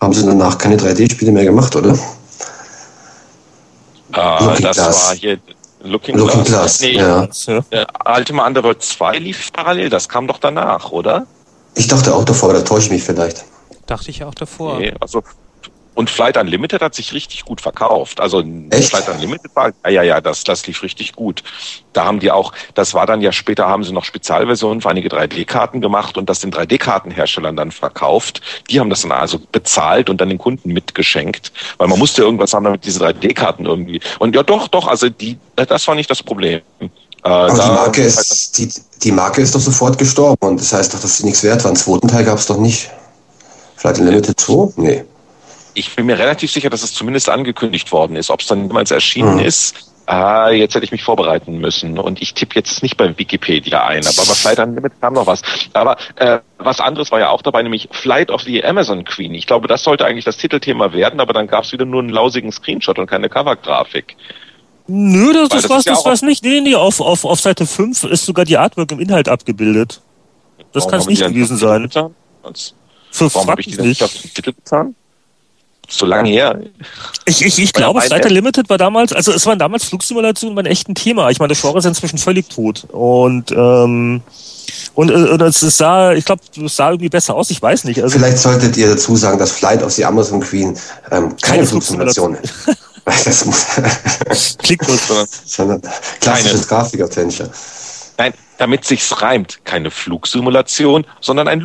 haben 0.00 0.12
sie 0.12 0.24
danach 0.24 0.58
keine 0.58 0.76
3D-Spiele 0.76 1.32
mehr 1.32 1.44
gemacht, 1.44 1.74
oder? 1.74 1.98
Ah, 4.12 4.54
das 4.60 4.76
Glass. 4.76 5.08
war 5.08 5.14
hier 5.16 5.38
Looking, 5.82 6.16
Looking 6.16 6.44
Glass. 6.44 6.78
Glass. 6.78 7.46
Nee, 7.48 7.56
ja. 7.72 7.86
ja. 8.04 8.16
Ultima 8.16 8.46
Underworld 8.46 8.82
2 8.82 9.18
lief 9.18 9.52
parallel, 9.52 9.88
das 9.88 10.08
kam 10.08 10.26
doch 10.26 10.38
danach, 10.38 10.90
oder? 10.90 11.26
Ich 11.74 11.86
dachte 11.86 12.14
auch 12.14 12.24
davor, 12.24 12.52
da 12.52 12.60
täusche 12.60 12.86
ich 12.86 12.90
mich 12.90 13.02
vielleicht. 13.02 13.44
Dachte 13.86 14.10
ich 14.10 14.22
auch 14.24 14.34
davor. 14.34 14.78
Nee, 14.78 14.92
also 15.00 15.22
und 15.98 16.10
Flight 16.10 16.36
Unlimited 16.36 16.80
hat 16.80 16.94
sich 16.94 17.12
richtig 17.12 17.44
gut 17.44 17.60
verkauft. 17.60 18.20
Also 18.20 18.44
Echt? 18.70 18.90
Flight 18.90 19.08
Unlimited 19.08 19.50
war, 19.56 19.72
ja, 19.82 19.90
ja, 19.90 20.02
ja, 20.04 20.20
das, 20.20 20.44
das 20.44 20.64
lief 20.68 20.84
richtig 20.84 21.12
gut. 21.16 21.42
Da 21.92 22.04
haben 22.04 22.20
die 22.20 22.30
auch, 22.30 22.52
das 22.74 22.94
war 22.94 23.04
dann 23.04 23.20
ja 23.20 23.32
später, 23.32 23.66
haben 23.66 23.82
sie 23.82 23.92
noch 23.92 24.04
Spezialversionen 24.04 24.80
für 24.80 24.90
einige 24.90 25.08
3D-Karten 25.08 25.80
gemacht 25.80 26.16
und 26.16 26.30
das 26.30 26.38
den 26.38 26.52
3D-Kartenherstellern 26.52 27.56
dann 27.56 27.72
verkauft. 27.72 28.42
Die 28.70 28.78
haben 28.78 28.90
das 28.90 29.02
dann 29.02 29.10
also 29.10 29.40
bezahlt 29.50 30.08
und 30.08 30.20
dann 30.20 30.28
den 30.28 30.38
Kunden 30.38 30.72
mitgeschenkt, 30.72 31.52
weil 31.78 31.88
man 31.88 31.98
musste 31.98 32.22
irgendwas 32.22 32.52
haben, 32.52 32.62
damit 32.62 32.84
diese 32.84 33.04
3D-Karten 33.04 33.66
irgendwie. 33.66 34.00
Und 34.20 34.36
ja, 34.36 34.44
doch, 34.44 34.68
doch, 34.68 34.86
also 34.86 35.08
die, 35.08 35.36
das 35.56 35.88
war 35.88 35.96
nicht 35.96 36.08
das 36.08 36.22
Problem. 36.22 36.60
Äh, 36.78 36.88
Aber 37.24 37.52
die 37.52 37.58
Marke, 37.58 38.02
ist, 38.02 38.56
die, 38.56 38.72
die 39.02 39.10
Marke 39.10 39.40
ist 39.40 39.52
doch 39.52 39.60
sofort 39.60 39.98
gestorben 39.98 40.46
und 40.46 40.60
das 40.60 40.72
heißt 40.72 40.94
doch, 40.94 41.00
dass 41.00 41.18
sie 41.18 41.24
nichts 41.24 41.42
wert 41.42 41.64
war. 41.64 41.70
Einen 41.70 41.76
zweiten 41.76 42.06
Teil 42.06 42.24
gab 42.24 42.38
es 42.38 42.46
doch 42.46 42.58
nicht. 42.58 42.88
Flight 43.74 43.98
Unlimited 43.98 44.38
2? 44.38 44.74
Nee 44.76 45.04
ich 45.78 45.94
bin 45.94 46.06
mir 46.06 46.18
relativ 46.18 46.50
sicher, 46.50 46.70
dass 46.70 46.82
es 46.82 46.92
zumindest 46.92 47.28
angekündigt 47.28 47.92
worden 47.92 48.16
ist. 48.16 48.30
Ob 48.30 48.40
es 48.40 48.46
dann 48.46 48.66
jemals 48.66 48.90
erschienen 48.90 49.34
mhm. 49.34 49.44
ist, 49.44 49.92
ah, 50.06 50.50
jetzt 50.50 50.74
hätte 50.74 50.84
ich 50.84 50.92
mich 50.92 51.02
vorbereiten 51.02 51.58
müssen. 51.58 51.98
Und 51.98 52.20
ich 52.20 52.34
tippe 52.34 52.56
jetzt 52.56 52.82
nicht 52.82 52.96
bei 52.96 53.16
Wikipedia 53.16 53.86
ein, 53.86 54.04
aber 54.06 54.16
bei 54.16 54.34
Flight 54.34 54.58
Unlimited 54.58 55.00
kam 55.00 55.14
noch 55.14 55.26
was. 55.26 55.42
Aber 55.74 55.96
äh, 56.16 56.40
was 56.58 56.80
anderes 56.80 57.12
war 57.12 57.20
ja 57.20 57.28
auch 57.30 57.42
dabei, 57.42 57.62
nämlich 57.62 57.88
Flight 57.92 58.30
of 58.30 58.42
the 58.42 58.64
Amazon 58.64 59.04
Queen. 59.04 59.34
Ich 59.34 59.46
glaube, 59.46 59.68
das 59.68 59.84
sollte 59.84 60.04
eigentlich 60.04 60.24
das 60.24 60.36
Titelthema 60.36 60.92
werden, 60.92 61.20
aber 61.20 61.32
dann 61.32 61.46
gab 61.46 61.64
es 61.64 61.72
wieder 61.72 61.84
nur 61.84 62.00
einen 62.00 62.10
lausigen 62.10 62.50
Screenshot 62.50 62.98
und 62.98 63.06
keine 63.06 63.28
Covergrafik. 63.28 64.16
Nö, 64.88 65.32
das, 65.34 65.50
das, 65.50 65.62
das 65.62 65.70
war's, 65.70 65.84
ja 65.84 65.92
das 65.92 66.04
war's 66.04 66.22
nicht. 66.22 66.42
Nee, 66.42 66.62
nee, 66.62 66.74
auf, 66.74 67.00
auf, 67.00 67.24
auf 67.24 67.40
Seite 67.40 67.66
5 67.66 68.04
ist 68.04 68.24
sogar 68.24 68.46
die 68.46 68.56
Artwork 68.56 68.90
im 68.90 69.00
Inhalt 69.00 69.28
abgebildet. 69.28 70.00
Das 70.72 70.88
kann 70.88 71.00
es 71.00 71.06
nicht 71.06 71.22
gewesen 71.22 71.56
sein. 71.56 71.90
Für 73.10 73.34
Warum 73.34 73.50
habe 73.50 73.60
ich 73.60 73.68
die 73.68 73.80
nicht 73.80 74.02
auf 74.02 74.12
den 74.12 74.32
Titel 74.32 74.52
getan? 74.52 74.94
So 75.88 76.06
lange 76.06 76.28
her. 76.28 76.60
Ich, 77.24 77.44
ich, 77.44 77.58
ich 77.58 77.72
glaube, 77.72 78.00
Flight 78.02 78.30
Limited 78.30 78.68
war 78.68 78.78
damals, 78.78 79.12
also 79.12 79.32
es 79.32 79.46
waren 79.46 79.58
damals 79.58 79.84
Flugsimulationen 79.84 80.58
ein 80.58 80.66
echtes 80.66 80.94
Thema. 80.94 81.30
Ich 81.30 81.38
meine, 81.38 81.48
das 81.48 81.60
Genre 81.60 81.78
ist 81.78 81.86
inzwischen 81.86 82.18
völlig 82.18 82.48
tot. 82.48 82.84
Und 82.92 83.50
ähm, 83.52 84.22
und, 84.94 85.10
und 85.10 85.40
es 85.40 85.60
sah, 85.60 86.12
ich 86.12 86.24
glaube, 86.24 86.42
es 86.64 86.76
sah 86.76 86.90
irgendwie 86.90 87.08
besser 87.08 87.34
aus, 87.34 87.50
ich 87.50 87.62
weiß 87.62 87.84
nicht. 87.84 88.02
Also, 88.02 88.18
Vielleicht 88.18 88.38
solltet 88.38 88.76
ihr 88.76 88.88
dazu 88.88 89.16
sagen, 89.16 89.38
dass 89.38 89.52
Flight 89.52 89.82
of 89.82 89.92
the 89.92 90.04
Amazon 90.04 90.40
Queen 90.40 90.76
ähm, 91.10 91.28
keine, 91.28 91.36
keine 91.40 91.66
Flugsimulation 91.66 92.34
ist. 92.34 92.52
das 93.04 93.44
muss 93.44 93.66
Klicklos, 94.58 95.00
sondern 95.46 95.80
klassisches 96.20 96.68
Grafik-Adventure. 96.68 97.50
Nein, 98.18 98.34
damit 98.58 98.84
sich's 98.84 99.22
reimt, 99.22 99.60
keine 99.64 99.90
Flugsimulation, 99.90 101.06
sondern 101.20 101.48
ein 101.48 101.60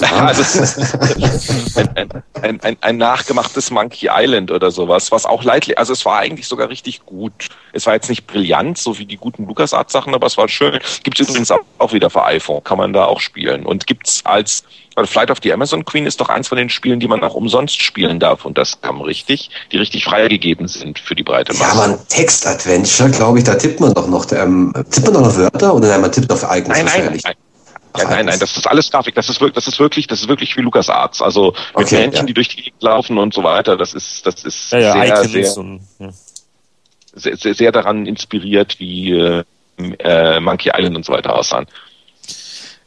Lukas-Film-Klon. 0.00 0.26
Also 0.26 1.80
ein, 1.80 2.22
ein, 2.42 2.60
ein, 2.60 2.76
ein, 2.80 2.96
nachgemachtes 2.96 3.70
Monkey 3.70 4.08
Island 4.10 4.50
oder 4.50 4.70
sowas, 4.70 5.12
was 5.12 5.26
auch 5.26 5.44
leidlich, 5.44 5.78
also 5.78 5.92
es 5.92 6.04
war 6.04 6.18
eigentlich 6.18 6.46
sogar 6.46 6.68
richtig 6.68 7.04
gut. 7.04 7.48
Es 7.72 7.86
war 7.86 7.94
jetzt 7.94 8.08
nicht 8.08 8.26
brillant, 8.26 8.78
so 8.78 8.98
wie 8.98 9.06
die 9.06 9.16
guten 9.16 9.46
LucasArts-Sachen, 9.46 10.14
aber 10.14 10.26
es 10.26 10.36
war 10.36 10.48
schön. 10.48 10.78
Gibt 11.02 11.20
es 11.20 11.28
übrigens 11.28 11.50
auch 11.50 11.92
wieder 11.92 12.10
für 12.10 12.24
iPhone, 12.24 12.64
kann 12.64 12.78
man 12.78 12.92
da 12.92 13.04
auch 13.04 13.20
spielen. 13.20 13.66
Und 13.66 13.86
gibt's 13.86 14.24
als 14.24 14.64
also 14.96 15.06
Flight 15.10 15.30
of 15.30 15.38
the 15.42 15.52
Amazon 15.52 15.84
Queen 15.84 16.04
ist 16.04 16.20
doch 16.20 16.28
eins 16.28 16.48
von 16.48 16.58
den 16.58 16.68
Spielen, 16.68 16.98
die 16.98 17.06
man 17.06 17.22
auch 17.22 17.34
umsonst 17.34 17.80
spielen 17.80 18.18
darf. 18.18 18.44
Und 18.44 18.58
das 18.58 18.80
kam 18.80 19.00
richtig, 19.00 19.50
die 19.70 19.76
richtig 19.76 20.04
freigegeben 20.04 20.66
sind 20.66 20.98
für 20.98 21.14
die 21.14 21.22
breite 21.22 21.52
Masse. 21.52 21.64
Ja, 21.64 21.72
aber 21.72 21.84
ein 21.92 21.98
Text-Adventure, 22.08 23.10
glaube 23.10 23.38
ich, 23.38 23.44
da 23.44 23.54
tippt 23.54 23.80
man 23.80 23.94
doch 23.94 24.08
noch. 24.08 24.30
Ähm, 24.32 24.72
tippt 24.90 25.06
man 25.06 25.14
doch 25.14 25.22
noch 25.22 25.36
Wörter 25.36 25.74
oder 25.74 25.88
nein, 25.88 26.00
man 26.00 26.12
tippt 26.12 26.30
auf 26.32 26.42
Ereignis 26.42 26.76
nein, 26.76 26.86
nein, 26.86 27.20
nein, 27.24 27.34
ja, 27.96 28.04
nein, 28.08 28.26
nein, 28.26 28.38
das 28.38 28.56
ist 28.56 28.66
alles 28.66 28.90
Grafik. 28.90 29.14
Das 29.14 29.28
ist 29.28 29.40
wirklich, 29.40 29.54
das 29.54 29.66
ist 29.66 29.78
wirklich, 29.80 30.06
das 30.06 30.20
ist 30.20 30.28
wirklich 30.28 30.56
wie 30.56 30.60
Lukas 30.60 30.88
Arts. 30.88 31.20
Also 31.22 31.54
mit 31.76 31.86
okay, 31.86 31.98
Männchen, 31.98 32.20
ja. 32.20 32.26
die 32.26 32.34
durch 32.34 32.48
die 32.48 32.56
Gegend 32.56 32.82
laufen 32.82 33.18
und 33.18 33.34
so 33.34 33.42
weiter. 33.42 33.76
Das 33.76 33.94
ist, 33.94 34.26
das 34.26 34.44
ist 34.44 34.72
ja, 34.72 35.04
ja, 35.04 35.24
sehr, 35.24 35.44
sehr, 35.44 35.56
und, 35.58 35.80
sehr, 37.14 37.36
sehr, 37.36 37.54
sehr, 37.54 37.72
daran 37.72 38.06
inspiriert, 38.06 38.78
wie 38.78 39.12
äh, 39.12 39.44
äh, 39.78 40.40
Monkey 40.40 40.70
Island 40.74 40.96
und 40.96 41.04
so 41.04 41.12
weiter 41.12 41.34
aussahen. 41.34 41.66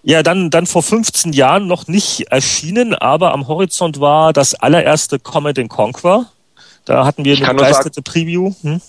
Ja, 0.03 0.21
dann, 0.21 0.49
dann 0.49 0.65
vor 0.65 0.83
15 0.83 1.31
Jahren 1.31 1.67
noch 1.67 1.87
nicht 1.87 2.27
erschienen, 2.29 2.93
aber 2.93 3.33
am 3.33 3.47
Horizont 3.47 4.01
war 4.01 4.33
das 4.33 4.53
allererste 4.53 5.17
Comet 5.17 5.69
Conquer. 5.69 6.25
Da 6.85 7.05
hatten 7.05 7.23
wir 7.23 7.37
eine 7.37 7.53
begeisterte 7.53 8.01
Preview. 8.01 8.53
Hm? 8.61 8.81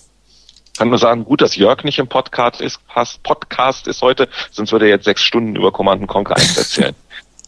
Kann 0.76 0.88
nur 0.88 0.98
sagen, 0.98 1.24
gut, 1.24 1.40
dass 1.40 1.56
Jörg 1.56 1.84
nicht 1.84 1.98
im 1.98 2.08
Podcast 2.08 2.60
ist, 2.60 2.80
Podcast 3.22 3.86
ist 3.86 4.02
heute, 4.02 4.28
sonst 4.50 4.72
würde 4.72 4.86
er 4.86 4.92
jetzt 4.92 5.04
sechs 5.04 5.22
Stunden 5.22 5.56
über 5.56 5.72
Command 5.72 6.06
Conquer 6.08 6.36
1 6.36 6.56
erzählen. 6.56 6.94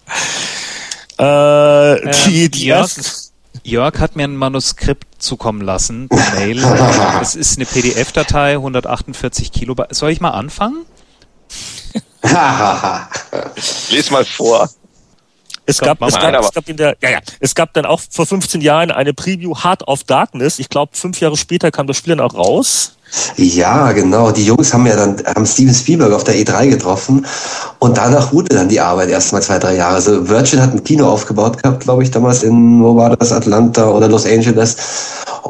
äh, 1.18 2.12
die, 2.26 2.44
ähm, 2.44 2.50
die 2.50 2.64
Jörg, 2.66 2.90
Jörg 3.64 3.98
hat 3.98 4.16
mir 4.16 4.24
ein 4.24 4.36
Manuskript 4.36 5.22
zukommen 5.22 5.60
lassen, 5.60 6.08
per 6.08 6.34
Mail. 6.34 6.60
Das 6.60 7.34
ist 7.34 7.58
eine 7.58 7.66
PDF-Datei, 7.66 8.52
148 8.52 9.52
Kilobyte. 9.52 9.94
Soll 9.94 10.10
ich 10.10 10.20
mal 10.20 10.30
anfangen? 10.30 10.86
Lies 13.90 14.10
mal 14.10 14.24
vor. 14.24 14.68
Es 15.68 15.80
gab, 15.80 16.00
es, 16.02 16.14
gab, 16.14 16.32
es, 16.32 16.52
gab 16.52 16.68
in 16.68 16.76
der, 16.76 16.96
ja, 17.02 17.10
ja, 17.10 17.18
es 17.40 17.56
gab 17.56 17.72
dann 17.74 17.86
auch 17.86 18.00
vor 18.08 18.24
15 18.24 18.60
Jahren 18.60 18.92
eine 18.92 19.12
Preview 19.12 19.52
Heart 19.64 19.88
of 19.88 20.04
Darkness. 20.04 20.60
Ich 20.60 20.68
glaube, 20.68 20.96
fünf 20.96 21.20
Jahre 21.20 21.36
später 21.36 21.72
kam 21.72 21.88
das 21.88 21.96
Spiel 21.96 22.14
dann 22.14 22.24
auch 22.24 22.34
raus. 22.34 22.95
Ja, 23.36 23.92
genau. 23.92 24.30
Die 24.30 24.44
Jungs 24.44 24.72
haben 24.72 24.86
ja 24.86 24.96
dann 24.96 25.16
haben 25.26 25.46
Steven 25.46 25.74
Spielberg 25.74 26.12
auf 26.12 26.24
der 26.24 26.34
E3 26.34 26.68
getroffen 26.68 27.26
und 27.78 27.96
danach 27.96 28.32
ruhte 28.32 28.54
dann 28.54 28.68
die 28.68 28.80
Arbeit 28.80 29.10
erst 29.10 29.32
mal 29.32 29.42
zwei, 29.42 29.58
drei 29.58 29.76
Jahre. 29.76 29.94
Also 29.94 30.28
Virgin 30.28 30.60
hat 30.60 30.72
ein 30.72 30.84
Kino 30.84 31.08
aufgebaut 31.08 31.62
gehabt, 31.62 31.84
glaube 31.84 32.02
ich, 32.02 32.10
damals 32.10 32.42
in, 32.42 32.82
wo 32.82 32.96
war 32.96 33.16
das, 33.16 33.32
Atlanta 33.32 33.88
oder 33.88 34.08
Los 34.08 34.26
Angeles. 34.26 34.76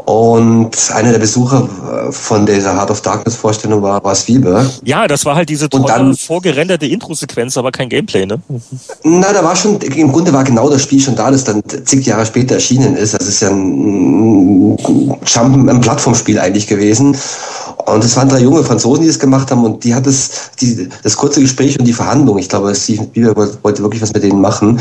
Und 0.05 0.77
einer 0.93 1.13
der 1.13 1.19
Besucher 1.19 1.69
äh, 2.09 2.13
von 2.13 2.45
dieser 2.47 2.77
Heart 2.77 2.91
of 2.91 3.01
Darkness 3.01 3.35
Vorstellung 3.35 3.83
war, 3.83 4.03
war 4.05 4.15
Spielberg. 4.15 4.67
Ja, 4.85 5.07
das 5.09 5.25
war 5.25 5.35
halt 5.35 5.49
diese 5.49 5.69
tolle, 5.69 5.87
dann, 5.87 6.15
vorgerenderte 6.15 6.87
Intro-Sequenz, 6.87 7.57
aber 7.57 7.73
kein 7.73 7.89
Gameplay, 7.89 8.27
ne? 8.27 8.39
Na, 9.03 9.33
da 9.33 9.43
war 9.43 9.57
schon, 9.57 9.81
im 9.81 10.13
Grunde 10.13 10.33
war 10.33 10.45
genau 10.45 10.69
das 10.69 10.83
Spiel 10.83 11.01
schon 11.01 11.17
da, 11.17 11.31
das 11.31 11.45
dann 11.45 11.63
zig 11.85 12.07
Jahre 12.07 12.27
später 12.27 12.57
erschienen 12.57 12.97
ist. 12.97 13.15
Das 13.15 13.27
ist 13.27 13.41
ja 13.41 13.49
ein, 13.49 14.77
Jump, 15.25 15.69
ein 15.69 15.81
Plattformspiel 15.81 16.39
eigentlich 16.39 16.67
gewesen. 16.67 17.17
Und 17.87 18.05
es 18.05 18.17
waren 18.17 18.29
drei 18.29 18.41
junge 18.41 18.65
Franzosen, 18.65 19.05
die 19.05 19.09
es 19.09 19.19
gemacht 19.19 19.51
haben 19.51 19.65
und 19.65 19.85
die 19.85 19.95
hat 19.95 20.07
es, 20.07 20.51
die, 20.61 20.89
das 21.03 21.17
kurze 21.17 21.41
Gespräch 21.41 21.79
und 21.79 21.85
die 21.85 21.93
Verhandlung, 21.93 22.39
ich 22.39 22.49
glaube, 22.49 22.75
Steven 22.75 23.07
Spielberg 23.07 23.59
wollte 23.63 23.83
wirklich 23.83 24.03
was 24.03 24.13
mit 24.13 24.23
denen 24.23 24.41
machen, 24.41 24.81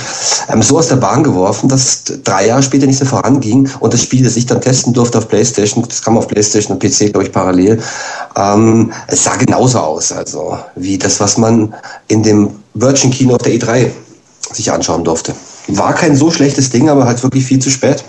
ähm, 0.50 0.62
so 0.62 0.78
aus 0.78 0.88
der 0.88 0.96
Bahn 0.96 1.24
geworfen, 1.24 1.70
dass 1.70 2.04
drei 2.24 2.48
Jahre 2.48 2.64
später 2.64 2.88
nicht 2.88 3.00
mehr 3.00 3.10
voranging 3.10 3.70
und 3.80 3.94
das 3.94 4.02
Spiel, 4.02 4.24
das 4.24 4.38
ich 4.38 4.46
dann 4.46 4.62
testen 4.62 4.94
durfte 4.94 5.18
auf 5.20 5.28
Playstation, 5.28 5.86
das 5.88 6.02
kam 6.02 6.18
auf 6.18 6.28
Playstation 6.28 6.78
und 6.78 6.80
PC, 6.84 7.12
glaube 7.12 7.26
ich, 7.26 7.32
parallel, 7.32 7.80
ähm, 8.36 8.92
es 9.08 9.24
sah 9.24 9.36
genauso 9.36 9.80
aus, 9.80 10.12
also 10.12 10.58
wie 10.76 10.98
das, 10.98 11.20
was 11.20 11.38
man 11.38 11.74
in 12.08 12.24
dem 12.24 12.50
Virgin 12.74 13.12
Kino 13.12 13.36
auf 13.36 13.42
der 13.42 13.54
E3 13.54 13.92
sich 14.52 14.72
anschauen 14.72 15.04
durfte. 15.04 15.34
War 15.68 15.94
kein 15.94 16.16
so 16.16 16.32
schlechtes 16.32 16.70
Ding, 16.70 16.90
aber 16.90 17.06
halt 17.06 17.22
wirklich 17.24 17.46
viel 17.46 17.60
zu 17.60 17.70
spät. 17.70 18.04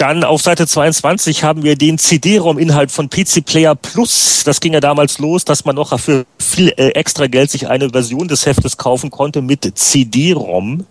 Dann 0.00 0.24
auf 0.24 0.40
Seite 0.40 0.66
22 0.66 1.44
haben 1.44 1.62
wir 1.62 1.76
den 1.76 1.98
CD-ROM-Inhalt 1.98 2.90
von 2.90 3.10
PC 3.10 3.44
Player 3.44 3.74
Plus. 3.74 4.44
Das 4.46 4.62
ging 4.62 4.72
ja 4.72 4.80
damals 4.80 5.18
los, 5.18 5.44
dass 5.44 5.66
man 5.66 5.76
noch 5.76 6.00
für 6.00 6.24
viel 6.38 6.68
äh, 6.78 6.92
extra 6.92 7.26
Geld 7.26 7.50
sich 7.50 7.68
eine 7.68 7.90
Version 7.90 8.26
des 8.26 8.46
Heftes 8.46 8.78
kaufen 8.78 9.10
konnte 9.10 9.42
mit 9.42 9.70
CD-ROM. 9.76 10.86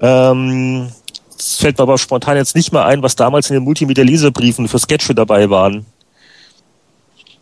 Ähm, 0.00 0.90
es 1.36 1.56
fällt 1.56 1.78
mir 1.78 1.82
aber 1.82 1.98
spontan 1.98 2.36
jetzt 2.36 2.54
nicht 2.54 2.72
mehr 2.72 2.84
ein, 2.84 3.02
was 3.02 3.16
damals 3.16 3.50
in 3.50 3.54
den 3.54 3.64
Multimedia-Leserbriefen 3.64 4.68
für 4.68 4.78
Sketche 4.78 5.12
dabei 5.12 5.50
waren. 5.50 5.84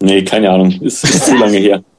Nee, 0.01 0.23
keine 0.23 0.48
Ahnung. 0.48 0.70
Ist, 0.81 1.05
ist 1.05 1.27
zu 1.27 1.36
lange 1.36 1.59
her. 1.59 1.82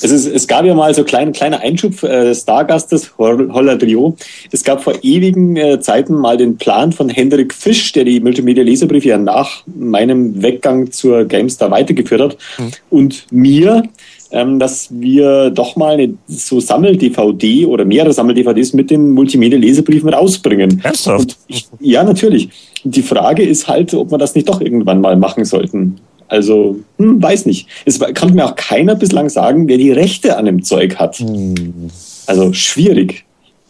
Es, 0.00 0.10
ist, 0.10 0.26
es 0.26 0.46
gab 0.46 0.64
ja 0.64 0.74
mal 0.74 0.94
so 0.94 1.04
kleine 1.04 1.32
kleiner 1.32 1.60
Einschub 1.60 2.02
äh, 2.02 2.24
des 2.24 2.42
Stargastes, 2.42 3.12
Holler 3.18 3.78
Trio. 3.78 4.16
Es 4.52 4.62
gab 4.62 4.82
vor 4.82 4.94
ewigen 5.02 5.56
äh, 5.56 5.80
Zeiten 5.80 6.14
mal 6.14 6.36
den 6.36 6.56
Plan 6.56 6.92
von 6.92 7.08
Hendrik 7.08 7.52
Fisch, 7.52 7.92
der 7.92 8.04
die 8.04 8.20
Multimedia-Leserbriefe 8.20 9.08
ja 9.08 9.18
nach 9.18 9.62
meinem 9.66 10.42
Weggang 10.42 10.92
zur 10.92 11.24
GameStar 11.24 11.70
weitergeführt 11.70 12.20
hat, 12.20 12.36
mhm. 12.58 12.70
und 12.90 13.26
mir, 13.30 13.82
ähm, 14.30 14.58
dass 14.58 14.88
wir 14.90 15.50
doch 15.50 15.76
mal 15.76 15.94
eine 15.94 16.14
so 16.28 16.60
Sammel-DVD 16.60 17.66
oder 17.66 17.84
mehrere 17.84 18.12
Sammel-DVDs 18.12 18.72
mit 18.74 18.90
den 18.90 19.10
Multimedia-Leserbriefen 19.10 20.08
rausbringen. 20.08 20.80
Ernsthaft? 20.84 21.36
Ich, 21.48 21.66
ja, 21.80 22.04
natürlich. 22.04 22.50
Die 22.84 23.02
Frage 23.02 23.42
ist 23.42 23.66
halt, 23.66 23.94
ob 23.94 24.10
wir 24.10 24.18
das 24.18 24.34
nicht 24.34 24.48
doch 24.48 24.60
irgendwann 24.60 25.00
mal 25.00 25.16
machen 25.16 25.44
sollten. 25.44 25.98
Also, 26.28 26.76
hm, 26.98 27.22
weiß 27.22 27.46
nicht. 27.46 27.68
Es 27.84 27.98
kann 28.14 28.34
mir 28.34 28.44
auch 28.44 28.56
keiner 28.56 28.94
bislang 28.94 29.28
sagen, 29.28 29.66
wer 29.68 29.78
die 29.78 29.92
Rechte 29.92 30.36
an 30.36 30.44
dem 30.44 30.62
Zeug 30.62 30.96
hat. 30.96 31.16
Hm. 31.16 31.90
Also, 32.26 32.52
schwierig. 32.52 33.24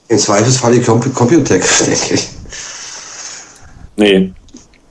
Im 0.08 0.18
Zweifelsfall 0.18 0.72
die 0.72 0.80
Computec, 0.80 1.64
denke 1.86 2.14
ich. 2.14 2.28
Nee. 3.96 4.32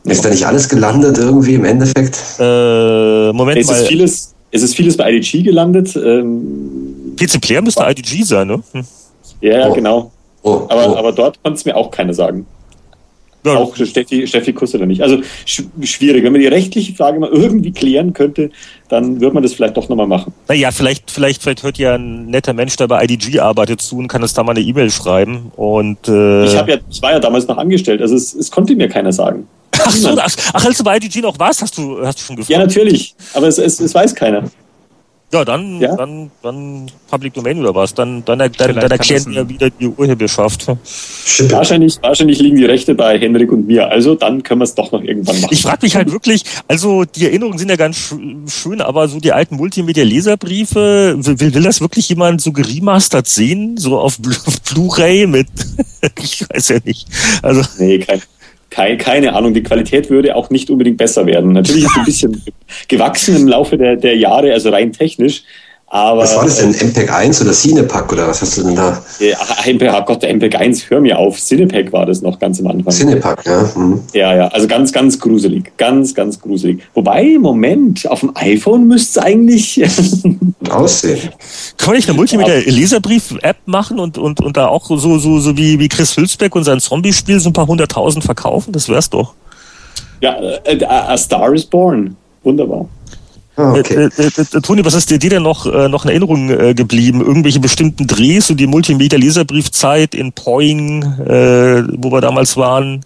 Ist 0.04 0.24
da 0.24 0.30
nicht 0.30 0.46
alles 0.46 0.70
gelandet 0.70 1.18
irgendwie 1.18 1.56
im 1.56 1.66
Endeffekt? 1.66 2.18
Äh, 2.40 3.32
Moment 3.34 3.58
es 3.58 3.68
mal. 3.68 3.82
Ist 3.82 3.88
vieles, 3.88 4.36
es 4.52 4.62
ist 4.64 4.76
vieles 4.76 4.96
bei 4.96 5.12
IDG 5.12 5.44
gelandet. 5.44 5.96
Ähm, 5.96 7.16
PC 7.18 7.42
Player 7.42 7.62
müsste 7.62 7.84
IDG 7.84 8.24
sein, 8.24 8.48
ne? 8.48 8.64
Hm. 8.72 8.84
Ja, 9.42 9.70
oh. 9.70 9.74
genau. 9.74 10.12
Oh. 10.44 10.66
Aber, 10.70 10.94
oh. 10.94 10.96
aber 10.96 11.12
dort 11.12 11.42
konnte 11.44 11.58
es 11.58 11.66
mir 11.66 11.76
auch 11.76 11.92
keiner 11.92 12.14
sagen. 12.14 12.46
Ja. 13.54 13.60
Auch 13.60 13.76
Steffi, 13.76 14.28
Steffi 14.28 14.54
Kuss 14.54 14.74
oder 14.76 14.86
nicht. 14.86 15.02
Also 15.02 15.20
sch 15.46 15.64
schwierig. 15.82 16.24
Wenn 16.24 16.32
man 16.32 16.42
die 16.42 16.48
rechtliche 16.48 16.94
Frage 16.94 17.20
mal 17.20 17.30
irgendwie 17.30 17.72
klären 17.72 18.14
könnte, 18.14 18.52
dann 18.90 19.20
würde 19.22 19.34
man 19.34 19.44
das 19.44 19.54
vielleicht 19.54 19.78
doch 19.78 19.90
nochmal 19.90 20.08
machen. 20.08 20.34
Naja, 20.48 20.72
vielleicht, 20.72 21.12
vielleicht, 21.12 21.42
vielleicht 21.42 21.64
hört 21.64 21.78
ja 21.78 21.96
ein 21.96 22.28
netter 22.28 22.54
Mensch, 22.54 22.76
der 22.78 22.88
bei 22.88 23.04
IDG 23.04 23.40
arbeitet, 23.40 23.82
zu 23.82 23.98
und 23.98 24.08
kann 24.08 24.22
uns 24.22 24.34
da 24.34 24.44
mal 24.44 24.52
eine 24.52 24.62
E-Mail 24.62 24.90
schreiben. 24.90 25.52
Und, 25.56 26.08
äh 26.08 26.46
ich, 26.46 26.54
ja, 26.54 26.66
ich 26.90 27.02
war 27.02 27.12
ja 27.12 27.20
damals 27.20 27.48
noch 27.48 27.58
angestellt, 27.58 28.02
also 28.02 28.16
es, 28.16 28.34
es 28.34 28.52
konnte 28.52 28.76
mir 28.76 28.88
keiner 28.88 29.12
sagen. 29.12 29.48
Ach 29.80 29.92
so, 29.92 30.10
ach, 30.18 30.30
ach, 30.54 30.66
als 30.66 30.78
du 30.78 30.84
bei 30.84 30.98
IDG 30.98 31.22
noch 31.22 31.38
warst, 31.40 31.62
hast 31.62 31.78
du, 31.78 32.00
hast 32.06 32.20
du 32.20 32.24
schon 32.24 32.36
gefragt? 32.38 32.50
Ja, 32.50 32.60
natürlich, 32.60 33.16
aber 33.34 33.48
es, 33.48 33.58
es, 33.58 33.80
es 33.80 33.94
weiß 33.94 34.16
keiner. 34.16 34.44
Ja, 35.34 35.44
dann, 35.44 35.82
ja? 35.82 35.94
dann, 35.94 36.32
dann 36.42 36.90
Public 37.10 37.34
Domain 37.34 37.60
oder 37.60 37.76
was? 37.76 37.94
Dann, 37.94 38.24
dann, 38.24 38.40
dann, 38.40 38.50
dann 38.58 38.92
erklären 38.92 39.26
wir 39.34 39.50
wieder 39.50 39.70
die 39.70 39.88
Urheberschaft. 39.88 40.68
Wahrscheinlich, 41.50 41.98
wahrscheinlich 42.02 42.40
liegen 42.40 42.56
die 42.56 42.64
Rechte 42.64 42.96
bei 42.96 43.20
Henrik 43.20 43.52
und 43.52 43.68
mir. 43.68 43.90
Also 43.90 44.16
dann 44.16 44.42
können 44.42 44.62
wir 44.62 44.64
es 44.64 44.74
doch 44.74 44.94
noch 44.94 45.04
irgendwann 45.04 45.42
machen. 45.42 45.54
Ich 45.54 45.64
frage 45.64 45.80
mich 45.82 45.98
halt 45.98 46.14
wirklich, 46.14 46.44
also 46.70 47.04
die 47.04 47.26
Erinnerungen 47.26 47.58
sind 47.58 47.70
ja 47.70 47.76
ganz 47.76 48.16
schön, 48.48 48.80
aber 48.80 49.10
so 49.10 49.20
die 49.20 49.34
alten 49.34 49.58
Multimedia-Leserbriefe, 49.58 51.18
will, 51.18 51.54
will 51.54 51.64
das 51.64 51.82
wirklich 51.82 52.08
jemand 52.08 52.40
so 52.40 52.54
geremastert 52.54 53.28
sehen? 53.28 53.76
So 53.76 54.00
auf 54.00 54.20
Blu-ray 54.74 55.28
mit, 55.28 55.50
ich 56.22 56.46
weiß 56.50 56.70
ja 56.70 56.78
nicht. 56.86 57.06
Also. 57.42 57.64
Nee, 57.80 58.00
kein, 58.00 58.22
keine, 58.70 58.98
keine 58.98 59.34
Ahnung, 59.34 59.54
die 59.54 59.64
Qualität 59.64 60.10
würde 60.10 60.36
auch 60.36 60.50
nicht 60.50 60.70
unbedingt 60.70 60.98
besser 60.98 61.26
werden. 61.26 61.54
Natürlich 61.54 61.86
ist 61.86 61.92
es 61.92 61.98
ein 61.98 62.06
bisschen 62.06 62.44
gewachsen 62.88 63.36
im 63.36 63.48
Laufe 63.48 63.78
der, 63.78 63.96
der 63.96 64.18
Jahre, 64.18 64.54
also 64.54 64.70
rein 64.70 64.92
technisch. 64.92 65.44
Aber, 65.90 66.22
was 66.22 66.36
war 66.36 66.44
das 66.44 66.58
denn? 66.58 66.72
MPEG 66.72 67.10
1 67.10 67.42
oder 67.42 67.54
Cinepack 67.54 68.12
oder 68.12 68.28
was 68.28 68.42
hast 68.42 68.58
du 68.58 68.64
denn 68.64 68.76
da? 68.76 69.02
Ja, 69.20 69.38
MPEG, 69.66 69.90
oh 69.94 70.02
Gott, 70.04 70.22
der 70.22 70.34
MPEG 70.34 70.56
1, 70.56 70.90
hör 70.90 71.00
mir 71.00 71.18
auf. 71.18 71.40
Cinepack 71.40 71.94
war 71.94 72.06
das 72.06 72.22
noch 72.22 72.38
ganz 72.40 72.60
am 72.60 72.68
Anfang. 72.68 72.92
Cinepack, 72.92 73.46
ja. 73.46 73.70
Mhm. 73.74 74.02
Ja, 74.14 74.36
ja, 74.36 74.48
also 74.50 74.68
ganz, 74.68 74.92
ganz 74.92 75.18
gruselig. 75.18 75.72
Ganz, 75.78 76.14
ganz 76.14 76.42
gruselig. 76.42 76.82
Wobei, 76.94 77.38
Moment, 77.40 78.06
auf 78.10 78.20
dem 78.20 78.36
iPhone 78.36 78.86
müsste 78.86 79.20
es 79.20 79.26
eigentlich 79.26 79.82
aussehen. 80.70 81.30
Kann 81.78 81.88
man 81.88 81.96
nicht 81.96 82.10
eine 82.10 82.18
Multimedia-Leserbrief-App 82.18 83.58
machen 83.66 84.00
und, 84.00 84.18
und, 84.18 84.42
und 84.42 84.58
da 84.58 84.68
auch 84.68 84.88
so, 84.88 84.98
so, 84.98 85.40
so 85.40 85.56
wie, 85.56 85.80
wie 85.80 85.88
Chris 85.88 86.18
Hülsbeck 86.18 86.54
und 86.54 86.66
sein 86.66 86.82
Zombie-Spiel 86.82 87.40
so 87.40 87.50
ein 87.50 87.54
paar 87.54 87.68
hunderttausend 87.68 88.26
verkaufen? 88.26 88.74
Das 88.74 88.90
wär's 88.90 89.10
doch. 89.10 89.36
Ja, 90.20 90.38
äh, 90.66 90.84
A 90.84 91.18
Star 91.18 91.54
is 91.54 91.66
Born. 91.66 92.18
Wunderbar. 92.44 92.88
Ah, 93.58 93.74
okay. 93.74 94.10
Äh, 94.18 94.24
äh, 94.24 94.28
äh, 94.28 94.62
Toni, 94.62 94.86
was 94.86 94.94
ist 94.94 95.10
dir, 95.10 95.18
dir 95.18 95.32
denn 95.32 95.44
noch, 95.44 95.66
äh, 95.66 95.90
noch 95.90 96.06
in 96.06 96.12
Erinnerung 96.12 96.50
äh, 96.50 96.74
geblieben? 96.74 97.22
Irgendwelche 97.22 97.60
bestimmten 97.60 98.06
Drehs, 98.06 98.48
so 98.48 98.54
die 98.54 98.68
Multimedia-Leserbriefzeit 98.68 100.14
in 100.14 100.32
Poing, 100.32 101.04
äh, 101.04 101.84
wo 101.98 102.12
wir 102.12 102.22
damals 102.22 102.56
waren? 102.56 103.04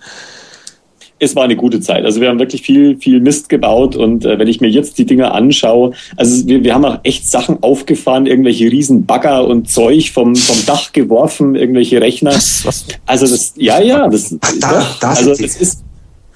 es 1.22 1.36
war 1.36 1.44
eine 1.44 1.56
gute 1.56 1.80
Zeit. 1.80 2.04
Also 2.04 2.20
wir 2.20 2.30
haben 2.30 2.40
wirklich 2.40 2.64
viel, 2.64 2.98
viel 2.98 3.20
Mist 3.20 3.48
gebaut 3.48 3.96
und 3.96 4.26
äh, 4.26 4.40
wenn 4.40 4.48
ich 4.48 4.60
mir 4.60 4.70
jetzt 4.70 4.98
die 4.98 5.06
Dinger 5.06 5.36
anschaue, 5.36 5.92
also 6.18 6.48
wir, 6.48 6.64
wir 6.64 6.74
haben 6.74 6.84
auch 6.84 7.00
echt 7.04 7.30
Sachen 7.30 7.62
aufgefahren, 7.62 8.26
irgendwelche 8.26 8.72
riesen 8.72 9.06
Bagger 9.06 9.46
und 9.46 9.70
Zeug 9.70 10.12
vom, 10.12 10.36
vom 10.36 10.66
Dach 10.66 10.92
geworfen, 10.94 11.56
irgendwelche 11.56 12.02
Rechner. 12.02 12.32
Was, 12.32 12.66
was? 12.66 12.86
Also 13.06 13.28
das, 13.28 13.54
ja, 13.56 13.80
ja, 13.80 14.10
das, 14.10 14.36
da, 14.60 14.80
doch, 14.80 15.00
da 15.00 15.10
also 15.10 15.30
das 15.30 15.42
ist, 15.42 15.84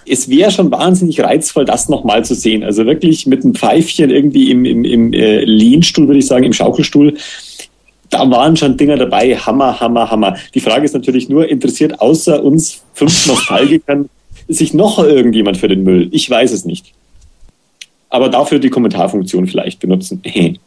es 0.08 0.30
wäre 0.30 0.52
schon 0.52 0.72
wahnsinnig 0.72 1.20
reizvoll, 1.22 1.66
das 1.66 1.90
nochmal 1.90 2.24
zu 2.26 2.36
sehen. 2.36 2.64
Also 2.64 2.86
wirklich 2.86 3.26
mit 3.26 3.44
einem 3.44 3.56
Pfeifchen 3.56 4.10
irgendwie 4.10 4.52
im, 4.52 4.66
im, 4.66 4.86
im 4.86 5.14
äh, 5.14 5.44
Lehnstuhl, 5.44 6.08
würde 6.08 6.20
ich 6.20 6.28
sagen, 6.28 6.44
im 6.44 6.54
Schaukelstuhl. 6.54 7.16
Da 8.10 8.30
waren 8.30 8.56
schon 8.56 8.78
Dinger 8.78 8.98
dabei. 8.98 9.36
Hammer, 9.36 9.80
Hammer, 9.80 10.12
Hammer. 10.12 10.38
Die 10.54 10.60
Frage 10.60 10.86
ist 10.86 10.94
natürlich 10.94 11.30
nur, 11.30 11.50
interessiert 11.50 12.00
außer 12.00 12.44
uns 12.44 12.84
fünf 12.94 13.28
Nostalgikern 13.28 14.10
sich 14.48 14.74
noch 14.74 15.00
irgendjemand 15.00 15.58
für 15.58 15.68
den 15.68 15.84
Müll? 15.84 16.10
Ich 16.12 16.30
weiß 16.30 16.52
es 16.52 16.66
nicht. 16.66 16.94
Aber 18.10 18.30
dafür 18.30 18.60
die 18.60 18.70
Kommentarfunktion 18.70 19.48
vielleicht 19.48 19.80
benutzen. 19.80 20.22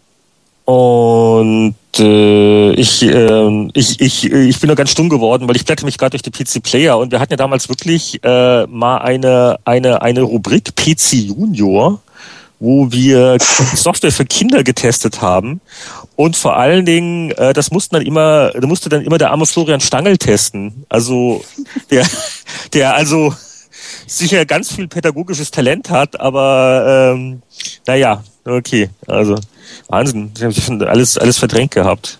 Und 0.68 1.76
äh, 1.96 2.72
ich, 2.72 3.02
äh, 3.02 3.68
ich, 3.72 4.02
ich, 4.02 4.30
ich 4.30 4.60
bin 4.60 4.66
nur 4.66 4.76
ganz 4.76 4.90
stumm 4.90 5.08
geworden, 5.08 5.48
weil 5.48 5.56
ich 5.56 5.64
blätter 5.64 5.86
mich 5.86 5.96
gerade 5.96 6.10
durch 6.10 6.20
die 6.20 6.30
PC 6.30 6.62
Player 6.62 6.98
und 6.98 7.10
wir 7.10 7.20
hatten 7.20 7.32
ja 7.32 7.38
damals 7.38 7.70
wirklich 7.70 8.22
äh, 8.22 8.66
mal 8.66 8.98
eine, 8.98 9.58
eine, 9.64 10.02
eine 10.02 10.20
Rubrik 10.20 10.76
PC 10.76 11.14
Junior, 11.14 12.02
wo 12.60 12.92
wir 12.92 13.38
Software 13.40 14.12
für 14.12 14.26
Kinder 14.26 14.62
getestet 14.62 15.22
haben. 15.22 15.62
Und 16.16 16.36
vor 16.36 16.58
allen 16.58 16.84
Dingen, 16.84 17.30
äh, 17.30 17.54
das 17.54 17.70
mussten 17.70 17.94
dann 17.94 18.04
immer, 18.04 18.50
da 18.50 18.66
musste 18.66 18.90
dann 18.90 19.00
immer 19.06 19.16
der 19.16 19.30
arme 19.30 19.46
Florian 19.46 19.80
Stangl 19.80 20.18
testen. 20.18 20.84
Also 20.90 21.42
der, 21.90 22.06
der 22.74 22.94
also 22.94 23.32
sicher 24.06 24.44
ganz 24.44 24.74
viel 24.74 24.86
pädagogisches 24.86 25.50
Talent 25.50 25.88
hat, 25.88 26.20
aber 26.20 27.14
ähm, 27.14 27.40
naja, 27.86 28.22
okay, 28.44 28.90
also 29.06 29.36
Wahnsinn, 29.88 30.32
ich 30.36 30.44
habe 30.44 30.88
alles, 30.88 31.18
alles 31.18 31.38
verdrängt 31.38 31.72
gehabt. 31.72 32.18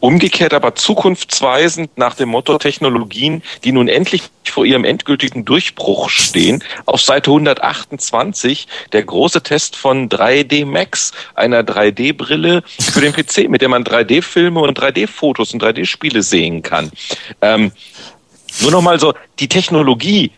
Umgekehrt 0.00 0.54
aber 0.54 0.74
zukunftsweisend 0.74 1.98
nach 1.98 2.14
dem 2.14 2.30
Motto 2.30 2.56
Technologien, 2.56 3.42
die 3.64 3.72
nun 3.72 3.86
endlich 3.86 4.22
vor 4.44 4.64
ihrem 4.64 4.84
endgültigen 4.84 5.44
Durchbruch 5.44 6.08
stehen. 6.08 6.64
Auf 6.86 7.02
Seite 7.02 7.30
128 7.30 8.66
der 8.92 9.02
große 9.02 9.42
Test 9.42 9.76
von 9.76 10.08
3D 10.08 10.64
Max, 10.64 11.12
einer 11.34 11.62
3D-Brille 11.62 12.62
für 12.80 13.00
den 13.02 13.12
PC, 13.12 13.50
mit 13.50 13.60
der 13.60 13.68
man 13.68 13.84
3D-Filme 13.84 14.60
und 14.60 14.80
3D-Fotos 14.80 15.52
und 15.52 15.62
3D-Spiele 15.62 16.22
sehen 16.22 16.62
kann. 16.62 16.90
Ähm, 17.42 17.70
nur 18.62 18.70
noch 18.70 18.82
mal 18.82 18.98
so, 18.98 19.12
die 19.38 19.48
Technologie 19.48 20.32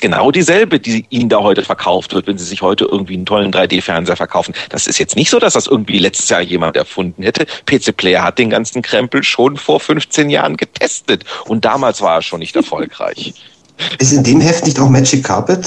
genau 0.00 0.30
dieselbe, 0.30 0.80
die 0.80 1.06
Ihnen 1.10 1.28
da 1.28 1.40
heute 1.40 1.64
verkauft 1.64 2.14
wird, 2.14 2.26
wenn 2.26 2.38
Sie 2.38 2.44
sich 2.44 2.62
heute 2.62 2.84
irgendwie 2.84 3.14
einen 3.14 3.26
tollen 3.26 3.52
3D-Fernseher 3.52 4.16
verkaufen. 4.16 4.54
Das 4.68 4.86
ist 4.86 4.98
jetzt 4.98 5.16
nicht 5.16 5.30
so, 5.30 5.38
dass 5.38 5.54
das 5.54 5.66
irgendwie 5.66 5.98
letztes 5.98 6.28
Jahr 6.28 6.40
jemand 6.40 6.76
erfunden 6.76 7.22
hätte. 7.22 7.46
PC 7.66 7.96
Player 7.96 8.22
hat 8.22 8.38
den 8.38 8.50
ganzen 8.50 8.82
Krempel 8.82 9.22
schon 9.22 9.56
vor 9.56 9.80
15 9.80 10.30
Jahren 10.30 10.56
getestet 10.56 11.24
und 11.46 11.64
damals 11.64 12.00
war 12.00 12.16
er 12.16 12.22
schon 12.22 12.40
nicht 12.40 12.56
erfolgreich. 12.56 13.34
Ist 13.98 14.12
in 14.12 14.22
dem 14.22 14.40
Heft 14.40 14.66
nicht 14.66 14.78
auch 14.78 14.88
Magic 14.88 15.24
Carpet? 15.24 15.66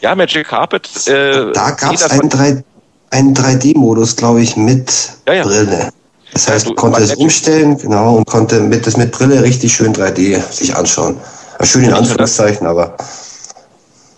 Ja, 0.00 0.14
Magic 0.14 0.46
Carpet. 0.46 0.88
Äh, 1.06 1.52
da 1.52 1.70
gab 1.70 1.94
es 1.94 2.02
einen, 2.04 2.28
3, 2.28 2.62
einen 3.10 3.34
3D-Modus, 3.34 4.16
glaube 4.16 4.42
ich, 4.42 4.56
mit 4.56 4.92
ja, 5.26 5.34
ja. 5.34 5.42
Brille. 5.44 5.90
Das 6.32 6.48
heißt, 6.48 6.66
man 6.66 6.76
konnte 6.76 7.02
es 7.02 7.14
umstellen, 7.14 7.78
genau, 7.78 8.16
und 8.16 8.26
konnte 8.26 8.60
mit, 8.60 8.86
das 8.86 8.96
mit 8.96 9.12
Brille 9.12 9.42
richtig 9.42 9.74
schön 9.74 9.94
3D 9.94 10.40
sich 10.52 10.76
anschauen. 10.76 11.16
Schön 11.62 11.84
in 11.84 11.92
Anführungszeichen, 11.92 12.66
aber. 12.66 12.96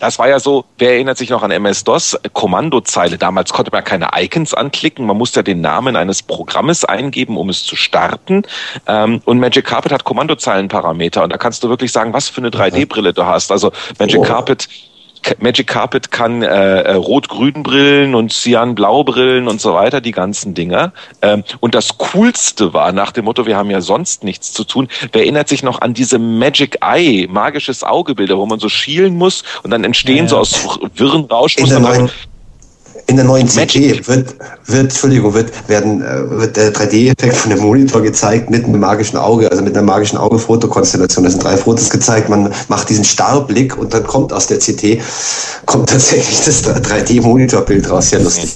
Das 0.01 0.17
war 0.17 0.27
ja 0.27 0.39
so, 0.39 0.65
wer 0.79 0.93
erinnert 0.93 1.19
sich 1.19 1.29
noch 1.29 1.43
an 1.43 1.51
MS-DOS? 1.51 2.17
Kommandozeile. 2.33 3.19
Damals 3.19 3.53
konnte 3.53 3.69
man 3.71 3.83
keine 3.83 4.09
Icons 4.15 4.55
anklicken. 4.55 5.05
Man 5.05 5.15
musste 5.15 5.39
ja 5.39 5.43
den 5.43 5.61
Namen 5.61 5.95
eines 5.95 6.23
Programmes 6.23 6.83
eingeben, 6.83 7.37
um 7.37 7.49
es 7.49 7.63
zu 7.63 7.75
starten. 7.75 8.41
Ähm, 8.87 9.21
und 9.25 9.39
Magic 9.39 9.63
Carpet 9.63 9.91
hat 9.91 10.03
Kommandozeilenparameter. 10.03 11.23
Und 11.23 11.31
da 11.31 11.37
kannst 11.37 11.63
du 11.63 11.69
wirklich 11.69 11.91
sagen, 11.91 12.13
was 12.13 12.29
für 12.29 12.41
eine 12.41 12.49
3D-Brille 12.49 13.13
du 13.13 13.27
hast. 13.27 13.51
Also 13.51 13.71
Magic 13.99 14.21
oh. 14.21 14.23
Carpet 14.23 14.67
Magic 15.39 15.67
Carpet 15.67 16.11
kann 16.11 16.41
äh, 16.41 16.81
äh, 16.81 16.93
rot-grün 16.93 17.63
Brillen 17.63 18.15
und 18.15 18.31
cyan-blau 18.31 19.03
Brillen 19.03 19.47
und 19.47 19.61
so 19.61 19.73
weiter, 19.73 20.01
die 20.01 20.11
ganzen 20.11 20.53
Dinger. 20.53 20.93
Ähm, 21.21 21.43
und 21.59 21.75
das 21.75 21.97
Coolste 21.97 22.73
war 22.73 22.91
nach 22.91 23.11
dem 23.11 23.25
Motto, 23.25 23.45
wir 23.45 23.57
haben 23.57 23.69
ja 23.69 23.81
sonst 23.81 24.23
nichts 24.23 24.51
zu 24.51 24.63
tun. 24.63 24.87
Wer 25.11 25.21
erinnert 25.21 25.47
sich 25.47 25.63
noch 25.63 25.81
an 25.81 25.93
diese 25.93 26.19
Magic 26.19 26.77
Eye, 26.81 27.27
magisches 27.29 27.83
Augebilder, 27.83 28.37
wo 28.37 28.45
man 28.45 28.59
so 28.59 28.69
schielen 28.69 29.17
muss 29.17 29.43
und 29.63 29.71
dann 29.71 29.83
entstehen 29.83 30.25
ja. 30.25 30.27
so 30.27 30.37
aus 30.37 30.79
wirren 30.95 31.25
Rauschmustern 31.25 32.09
in 33.07 33.15
der 33.15 33.25
neuen 33.25 33.47
CT 33.47 34.07
wird, 34.07 34.35
wird, 34.65 34.83
Entschuldigung, 34.91 35.33
wird, 35.33 35.51
werden, 35.67 36.01
äh, 36.01 36.29
wird 36.29 36.55
der 36.55 36.73
3D-Effekt 36.73 37.35
von 37.35 37.49
dem 37.49 37.59
Monitor 37.59 38.01
gezeigt 38.01 38.49
mit 38.49 38.65
einem 38.65 38.79
magischen 38.79 39.17
Auge, 39.17 39.49
also 39.49 39.63
mit 39.63 39.75
einer 39.75 39.85
magischen 39.85 40.17
Auge-Fotokonstellation. 40.17 41.23
Da 41.25 41.29
sind 41.29 41.43
drei 41.43 41.57
Fotos 41.57 41.89
gezeigt, 41.89 42.29
man 42.29 42.53
macht 42.67 42.89
diesen 42.89 43.03
Starrblick 43.03 43.77
und 43.77 43.93
dann 43.93 44.03
kommt 44.03 44.31
aus 44.33 44.47
der 44.47 44.59
CT, 44.59 44.99
kommt 45.65 45.89
tatsächlich 45.89 46.41
das 46.41 46.63
3D-Monitorbild 46.63 47.89
raus. 47.89 48.09
Sehr 48.09 48.19
lustig. 48.19 48.55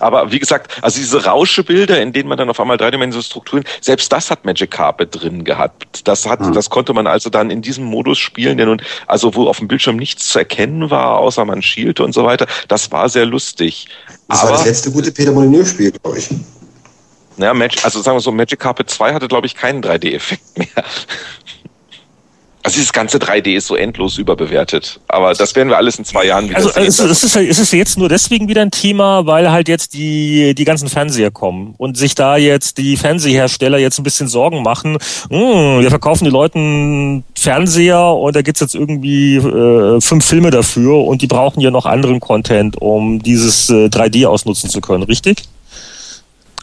Aber 0.00 0.32
wie 0.32 0.38
gesagt, 0.38 0.82
also 0.82 0.98
diese 0.98 1.24
Rauschebilder, 1.24 2.00
in 2.00 2.12
denen 2.12 2.28
man 2.28 2.38
dann 2.38 2.50
auf 2.50 2.60
einmal 2.60 2.76
dreidimensionale 2.76 3.24
Strukturen, 3.24 3.64
selbst 3.80 4.12
das 4.12 4.30
hat 4.30 4.44
Magic 4.44 4.70
Carpet 4.70 5.08
drin 5.12 5.44
gehabt. 5.44 6.06
Das 6.06 6.26
hat, 6.26 6.40
mhm. 6.40 6.52
das 6.52 6.70
konnte 6.70 6.92
man 6.92 7.06
also 7.06 7.30
dann 7.30 7.50
in 7.50 7.62
diesem 7.62 7.84
Modus 7.84 8.18
spielen, 8.18 8.56
der 8.56 8.66
nun, 8.66 8.82
also 9.06 9.34
wo 9.34 9.48
auf 9.48 9.58
dem 9.58 9.68
Bildschirm 9.68 9.96
nichts 9.96 10.28
zu 10.28 10.38
erkennen 10.38 10.90
war, 10.90 11.18
außer 11.18 11.44
man 11.44 11.62
schielte 11.62 12.04
und 12.04 12.12
so 12.12 12.24
weiter. 12.24 12.46
Das 12.68 12.92
war 12.92 13.08
sehr 13.08 13.26
lustig. 13.26 13.88
Das 14.28 14.40
Aber, 14.40 14.50
war 14.50 14.56
das 14.58 14.66
letzte 14.66 14.90
gute 14.90 15.12
Peter 15.12 15.32
Molyneux-Spiel, 15.32 15.92
glaube 15.92 16.18
ich. 16.18 16.28
Ja, 17.38 17.52
also 17.82 18.02
sagen 18.02 18.16
wir 18.16 18.20
so, 18.20 18.32
Magic 18.32 18.58
Carpet 18.58 18.90
2 18.90 19.14
hatte, 19.14 19.28
glaube 19.28 19.46
ich, 19.46 19.54
keinen 19.54 19.80
3D-Effekt 19.80 20.58
mehr. 20.58 20.84
Also 22.68 22.80
dieses 22.80 22.92
ganze 22.92 23.16
3D 23.16 23.56
ist 23.56 23.66
so 23.66 23.76
endlos 23.76 24.18
überbewertet. 24.18 25.00
Aber 25.08 25.32
das 25.32 25.56
werden 25.56 25.70
wir 25.70 25.78
alles 25.78 25.98
in 25.98 26.04
zwei 26.04 26.26
Jahren 26.26 26.50
wieder 26.50 26.58
also, 26.58 26.68
sehen. 26.68 26.82
Also 26.82 27.06
es 27.06 27.24
ist, 27.24 27.34
es 27.34 27.58
ist 27.58 27.72
jetzt 27.72 27.96
nur 27.96 28.10
deswegen 28.10 28.46
wieder 28.46 28.60
ein 28.60 28.70
Thema, 28.70 29.24
weil 29.24 29.50
halt 29.50 29.68
jetzt 29.68 29.94
die, 29.94 30.54
die 30.54 30.64
ganzen 30.66 30.90
Fernseher 30.90 31.30
kommen 31.30 31.74
und 31.78 31.96
sich 31.96 32.14
da 32.14 32.36
jetzt 32.36 32.76
die 32.76 32.98
Fernsehersteller 32.98 33.78
jetzt 33.78 33.98
ein 33.98 34.02
bisschen 34.02 34.28
Sorgen 34.28 34.62
machen. 34.62 34.98
Hm, 35.30 35.80
wir 35.80 35.88
verkaufen 35.88 36.24
die 36.24 36.30
Leuten 36.30 37.24
Fernseher 37.34 38.04
und 38.04 38.36
da 38.36 38.42
gibt's 38.42 38.60
jetzt 38.60 38.74
irgendwie 38.74 39.36
äh, 39.36 40.02
fünf 40.02 40.26
Filme 40.26 40.50
dafür 40.50 41.06
und 41.06 41.22
die 41.22 41.26
brauchen 41.26 41.62
ja 41.62 41.70
noch 41.70 41.86
anderen 41.86 42.20
Content, 42.20 42.76
um 42.76 43.22
dieses 43.22 43.70
äh, 43.70 43.86
3D 43.86 44.26
ausnutzen 44.26 44.68
zu 44.68 44.82
können, 44.82 45.04
richtig? 45.04 45.44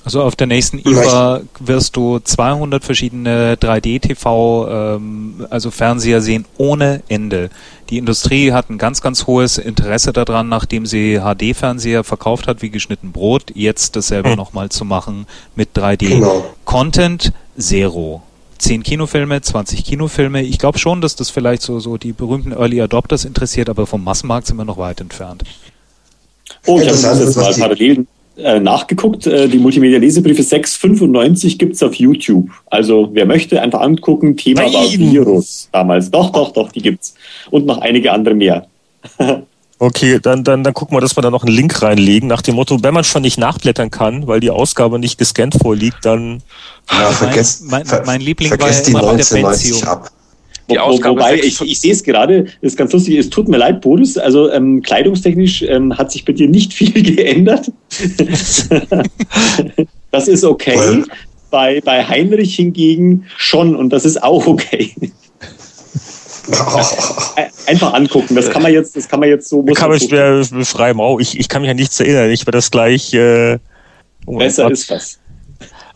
Also 0.05 0.21
auf 0.21 0.35
der 0.35 0.45
nächsten 0.45 0.77
IFA 0.77 1.41
wirst 1.59 1.95
du 1.95 2.19
200 2.19 2.83
verschiedene 2.83 3.55
3D-TV, 3.55 4.67
ähm, 4.69 5.47
also 5.49 5.71
Fernseher 5.71 6.21
sehen 6.21 6.45
ohne 6.59 7.01
Ende. 7.07 7.49
Die 7.89 7.97
Industrie 7.97 8.51
hat 8.51 8.69
ein 8.69 8.77
ganz, 8.77 9.01
ganz 9.01 9.25
hohes 9.25 9.57
Interesse 9.57 10.13
daran, 10.13 10.47
nachdem 10.47 10.85
sie 10.85 11.19
HD-Fernseher 11.19 12.03
verkauft 12.03 12.47
hat 12.47 12.61
wie 12.61 12.69
geschnitten 12.69 13.11
Brot, 13.13 13.45
jetzt 13.55 13.95
dasselbe 13.95 14.29
hm. 14.29 14.35
nochmal 14.37 14.69
zu 14.69 14.85
machen 14.85 15.25
mit 15.55 15.69
3D. 15.75 16.09
Genau. 16.09 16.45
Content 16.65 17.33
Zero. 17.57 18.21
10 18.59 18.83
Kinofilme, 18.83 19.41
20 19.41 19.83
Kinofilme. 19.83 20.43
Ich 20.43 20.59
glaube 20.59 20.77
schon, 20.77 21.01
dass 21.01 21.15
das 21.15 21.31
vielleicht 21.31 21.63
so, 21.63 21.79
so 21.79 21.97
die 21.97 22.13
berühmten 22.13 22.51
Early 22.51 22.79
Adopters 22.79 23.25
interessiert, 23.25 23.69
aber 23.69 23.87
vom 23.87 24.03
Massenmarkt 24.03 24.47
sind 24.47 24.57
wir 24.57 24.65
noch 24.65 24.77
weit 24.77 25.01
entfernt. 25.01 25.43
Oh, 26.67 26.79
ich 26.79 26.87
habe 26.87 27.01
das 27.01 27.19
jetzt 27.19 27.37
mal 27.37 27.53
parallel 27.53 28.05
äh, 28.37 28.59
nachgeguckt. 28.59 29.27
Äh, 29.27 29.47
die 29.47 29.59
Multimedia-Lesebriefe 29.59 30.43
695 30.43 31.57
gibt's 31.57 31.81
auf 31.83 31.95
YouTube. 31.95 32.49
Also 32.67 33.09
wer 33.13 33.25
möchte, 33.25 33.61
einfach 33.61 33.81
angucken. 33.81 34.37
Thema 34.37 34.63
Nein. 34.63 34.73
war 34.73 34.83
Virus 34.91 35.69
damals. 35.71 36.11
Doch, 36.11 36.31
doch, 36.31 36.51
doch, 36.51 36.71
die 36.71 36.81
gibt's. 36.81 37.15
Und 37.51 37.65
noch 37.65 37.79
einige 37.79 38.11
andere 38.11 38.35
mehr. 38.35 38.67
Okay, 39.77 40.19
dann, 40.21 40.45
dann, 40.45 40.63
dann 40.63 40.73
gucken 40.73 40.95
wir, 40.95 41.01
dass 41.01 41.17
wir 41.17 41.21
da 41.21 41.29
noch 41.29 41.43
einen 41.43 41.53
Link 41.53 41.81
reinlegen, 41.81 42.29
nach 42.29 42.41
dem 42.41 42.55
Motto, 42.55 42.81
wenn 42.81 42.93
man 42.93 43.03
schon 43.03 43.23
nicht 43.23 43.37
nachblättern 43.37 43.91
kann, 43.91 44.25
weil 44.25 44.39
die 44.39 44.49
Ausgabe 44.49 44.99
nicht 44.99 45.17
gescannt 45.17 45.55
vorliegt, 45.61 45.97
dann. 46.03 46.41
Ja, 46.89 47.11
vergesst, 47.11 47.65
mein, 47.65 47.85
mein, 47.85 48.05
mein 48.05 48.21
Liebling 48.21 48.51
war 48.51 48.71
ja 48.71 48.79
immer 48.87 49.17
der 49.17 49.25
Bentium. 49.25 49.83
Ab. 49.83 50.11
Die 50.69 50.79
Ausgabe 50.79 51.19
Wobei, 51.19 51.35
ich, 51.35 51.61
ich 51.61 51.79
sehe 51.79 51.91
es 51.91 52.03
gerade, 52.03 52.45
ist 52.61 52.75
ganz 52.75 52.91
lustig, 52.91 53.17
es 53.17 53.29
tut 53.29 53.47
mir 53.47 53.57
leid, 53.57 53.81
Boris, 53.81 54.17
also 54.17 54.51
ähm, 54.51 54.81
kleidungstechnisch 54.81 55.61
ähm, 55.63 55.95
hat 55.95 56.11
sich 56.11 56.25
bei 56.25 56.33
dir 56.33 56.47
nicht 56.47 56.73
viel 56.73 56.91
geändert. 56.91 57.71
das 60.11 60.27
ist 60.27 60.43
okay. 60.43 61.03
Bei, 61.51 61.81
bei 61.81 62.03
Heinrich 62.03 62.55
hingegen 62.55 63.25
schon 63.37 63.75
und 63.75 63.91
das 63.91 64.05
ist 64.05 64.23
auch 64.23 64.47
okay. 64.47 64.91
Einfach 67.67 67.93
angucken, 67.93 68.35
das 68.35 68.49
kann 68.49 68.61
man 68.61 68.73
jetzt, 68.73 68.95
das 68.95 69.07
kann 69.07 69.19
man 69.19 69.29
jetzt 69.29 69.49
so. 69.49 69.61
Muss 69.61 69.77
kann 69.77 69.89
man 69.89 69.99
schwer 69.99 70.43
beschreiben. 70.51 70.99
Oh, 70.99 71.19
ich, 71.19 71.39
ich 71.39 71.49
kann 71.49 71.61
mich 71.61 71.71
an 71.71 71.77
nichts 71.77 71.99
erinnern. 71.99 72.29
Ich 72.29 72.45
war 72.45 72.51
das 72.51 72.69
gleich. 72.69 73.13
Äh, 73.13 73.57
oh 74.25 74.37
Besser 74.37 74.69
ist 74.69 74.89
was. 74.89 75.19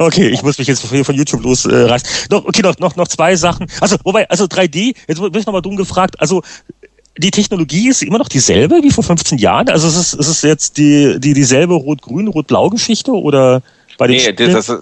Okay, 0.01 0.29
ich 0.29 0.41
muss 0.43 0.57
mich 0.57 0.67
jetzt 0.67 0.79
von 0.85 1.15
YouTube 1.15 1.43
losreißen. 1.43 2.09
Äh, 2.09 2.33
noch, 2.33 2.45
okay, 2.45 2.61
noch, 2.61 2.79
noch, 2.79 2.95
noch 2.95 3.07
zwei 3.09 3.35
Sachen. 3.35 3.67
Also, 3.81 3.97
wobei, 4.05 4.29
also 4.29 4.45
3D, 4.45 4.95
jetzt 5.07 5.19
bin 5.19 5.35
ich 5.35 5.45
nochmal 5.45 5.61
dumm 5.61 5.75
gefragt. 5.75 6.15
Also, 6.21 6.41
die 7.17 7.31
Technologie 7.31 7.89
ist 7.89 8.01
immer 8.01 8.17
noch 8.17 8.29
dieselbe 8.29 8.81
wie 8.81 8.91
vor 8.91 9.03
15 9.03 9.37
Jahren? 9.39 9.67
Also, 9.67 9.89
ist 9.89 9.97
es, 9.97 10.13
ist 10.13 10.27
es 10.27 10.41
jetzt 10.41 10.77
die, 10.77 11.19
die, 11.19 11.33
dieselbe 11.33 11.73
Rot-Grün, 11.73 12.29
Rot-Blau-Geschichte 12.29 13.11
oder 13.11 13.61
bei 13.97 14.07
den 14.07 14.15
Nee, 14.15 14.53
das, 14.53 14.73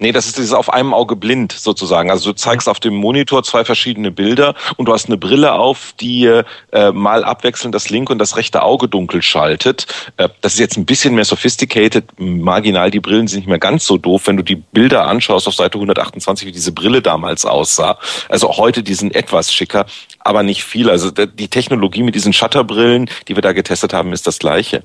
Nee, 0.00 0.10
das 0.10 0.26
ist 0.26 0.38
dieses 0.38 0.52
auf 0.52 0.72
einem 0.72 0.92
Auge 0.92 1.14
blind 1.14 1.52
sozusagen. 1.52 2.10
Also 2.10 2.30
du 2.30 2.36
zeigst 2.36 2.68
auf 2.68 2.80
dem 2.80 2.94
Monitor 2.94 3.44
zwei 3.44 3.64
verschiedene 3.64 4.10
Bilder 4.10 4.54
und 4.76 4.86
du 4.86 4.92
hast 4.92 5.06
eine 5.06 5.16
Brille 5.16 5.52
auf, 5.52 5.94
die 6.00 6.26
äh, 6.26 6.92
mal 6.92 7.22
abwechselnd 7.22 7.74
das 7.74 7.90
linke 7.90 8.12
und 8.12 8.18
das 8.18 8.36
rechte 8.36 8.64
Auge 8.64 8.88
dunkel 8.88 9.22
schaltet. 9.22 9.86
Äh, 10.16 10.30
das 10.40 10.54
ist 10.54 10.58
jetzt 10.58 10.76
ein 10.76 10.84
bisschen 10.84 11.14
mehr 11.14 11.24
sophisticated. 11.24 12.06
Marginal, 12.18 12.90
die 12.90 12.98
Brillen 12.98 13.28
sind 13.28 13.40
nicht 13.40 13.48
mehr 13.48 13.60
ganz 13.60 13.86
so 13.86 13.96
doof, 13.96 14.26
wenn 14.26 14.36
du 14.36 14.42
die 14.42 14.56
Bilder 14.56 15.06
anschaust 15.06 15.46
auf 15.46 15.54
Seite 15.54 15.78
128, 15.78 16.48
wie 16.48 16.52
diese 16.52 16.72
Brille 16.72 17.00
damals 17.00 17.44
aussah. 17.46 17.96
Also 18.28 18.56
heute, 18.56 18.82
die 18.82 18.94
sind 18.94 19.14
etwas 19.14 19.52
schicker, 19.54 19.86
aber 20.24 20.42
nicht 20.42 20.64
viel. 20.64 20.90
Also 20.90 21.10
die 21.10 21.48
Technologie 21.48 22.02
mit 22.02 22.14
diesen 22.14 22.32
Shutterbrillen, 22.32 23.08
die 23.28 23.36
wir 23.36 23.42
da 23.42 23.52
getestet 23.52 23.92
haben, 23.92 24.12
ist 24.12 24.26
das 24.26 24.38
gleiche. 24.38 24.82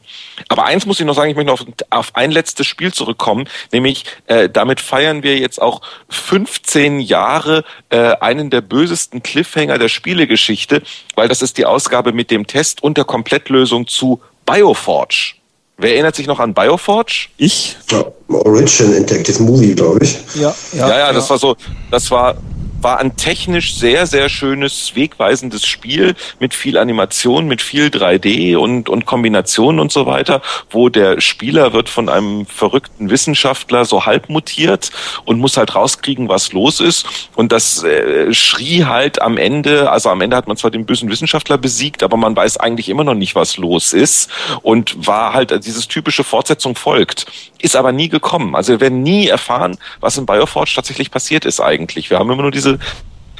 Aber 0.49 0.65
eins 0.65 0.85
muss 0.85 0.99
ich 0.99 1.05
noch 1.05 1.15
sagen, 1.15 1.31
ich 1.31 1.35
möchte 1.35 1.51
noch 1.51 1.61
auf, 1.61 1.67
auf 1.89 2.15
ein 2.15 2.31
letztes 2.31 2.67
Spiel 2.67 2.93
zurückkommen, 2.93 3.47
nämlich 3.71 4.03
äh, 4.27 4.49
damit 4.49 4.81
feiern 4.81 5.23
wir 5.23 5.37
jetzt 5.37 5.61
auch 5.61 5.81
15 6.09 6.99
Jahre 6.99 7.63
äh, 7.89 8.15
einen 8.19 8.49
der 8.49 8.61
bösesten 8.61 9.23
Cliffhanger 9.23 9.77
der 9.77 9.89
Spielegeschichte, 9.89 10.83
weil 11.15 11.29
das 11.29 11.41
ist 11.41 11.57
die 11.57 11.65
Ausgabe 11.65 12.11
mit 12.11 12.29
dem 12.31 12.45
Test 12.45 12.83
und 12.83 12.97
der 12.97 13.05
Komplettlösung 13.05 13.87
zu 13.87 14.21
Bioforge. 14.45 15.35
Wer 15.77 15.93
erinnert 15.93 16.15
sich 16.15 16.27
noch 16.27 16.41
an 16.41 16.53
Bioforge? 16.53 17.29
Ich? 17.37 17.77
Ja, 17.89 18.03
Origin 18.27 18.93
Interactive 18.93 19.41
Movie, 19.41 19.73
glaube 19.73 20.03
ich. 20.03 20.17
Ja, 20.35 20.53
ja, 20.73 20.89
ja, 20.89 20.97
ja, 20.97 21.13
das 21.13 21.29
war 21.29 21.37
so, 21.37 21.55
das 21.89 22.11
war 22.11 22.35
war 22.81 22.99
ein 22.99 23.15
technisch 23.15 23.75
sehr, 23.75 24.07
sehr 24.07 24.29
schönes, 24.29 24.95
wegweisendes 24.95 25.65
Spiel 25.65 26.15
mit 26.39 26.53
viel 26.53 26.77
Animation, 26.77 27.47
mit 27.47 27.61
viel 27.61 27.87
3D 27.87 28.55
und, 28.57 28.89
und 28.89 29.05
Kombinationen 29.05 29.79
und 29.79 29.91
so 29.91 30.05
weiter, 30.05 30.41
wo 30.69 30.89
der 30.89 31.21
Spieler 31.21 31.73
wird 31.73 31.89
von 31.89 32.09
einem 32.09 32.45
verrückten 32.45 33.09
Wissenschaftler 33.09 33.85
so 33.85 34.05
halb 34.05 34.29
mutiert 34.29 34.91
und 35.25 35.39
muss 35.39 35.57
halt 35.57 35.75
rauskriegen, 35.75 36.29
was 36.29 36.53
los 36.53 36.79
ist. 36.79 37.05
Und 37.35 37.51
das 37.51 37.83
äh, 37.83 38.33
schrie 38.33 38.85
halt 38.85 39.21
am 39.21 39.37
Ende, 39.37 39.91
also 39.91 40.09
am 40.09 40.21
Ende 40.21 40.37
hat 40.37 40.47
man 40.47 40.57
zwar 40.57 40.71
den 40.71 40.85
bösen 40.85 41.09
Wissenschaftler 41.09 41.57
besiegt, 41.57 42.03
aber 42.03 42.17
man 42.17 42.35
weiß 42.35 42.57
eigentlich 42.57 42.89
immer 42.89 43.03
noch 43.03 43.15
nicht, 43.15 43.35
was 43.35 43.57
los 43.57 43.93
ist 43.93 44.29
und 44.61 45.07
war 45.07 45.33
halt 45.33 45.65
dieses 45.65 45.87
typische 45.87 46.23
Fortsetzung 46.23 46.75
folgt. 46.75 47.25
Ist 47.59 47.75
aber 47.75 47.91
nie 47.91 48.09
gekommen. 48.09 48.55
Also 48.55 48.73
wir 48.73 48.79
werden 48.79 49.03
nie 49.03 49.27
erfahren, 49.27 49.77
was 49.99 50.17
in 50.17 50.25
Bioforge 50.25 50.71
tatsächlich 50.75 51.11
passiert 51.11 51.45
ist 51.45 51.59
eigentlich. 51.59 52.09
Wir 52.09 52.19
haben 52.19 52.31
immer 52.31 52.43
nur 52.43 52.51
diese 52.51 52.68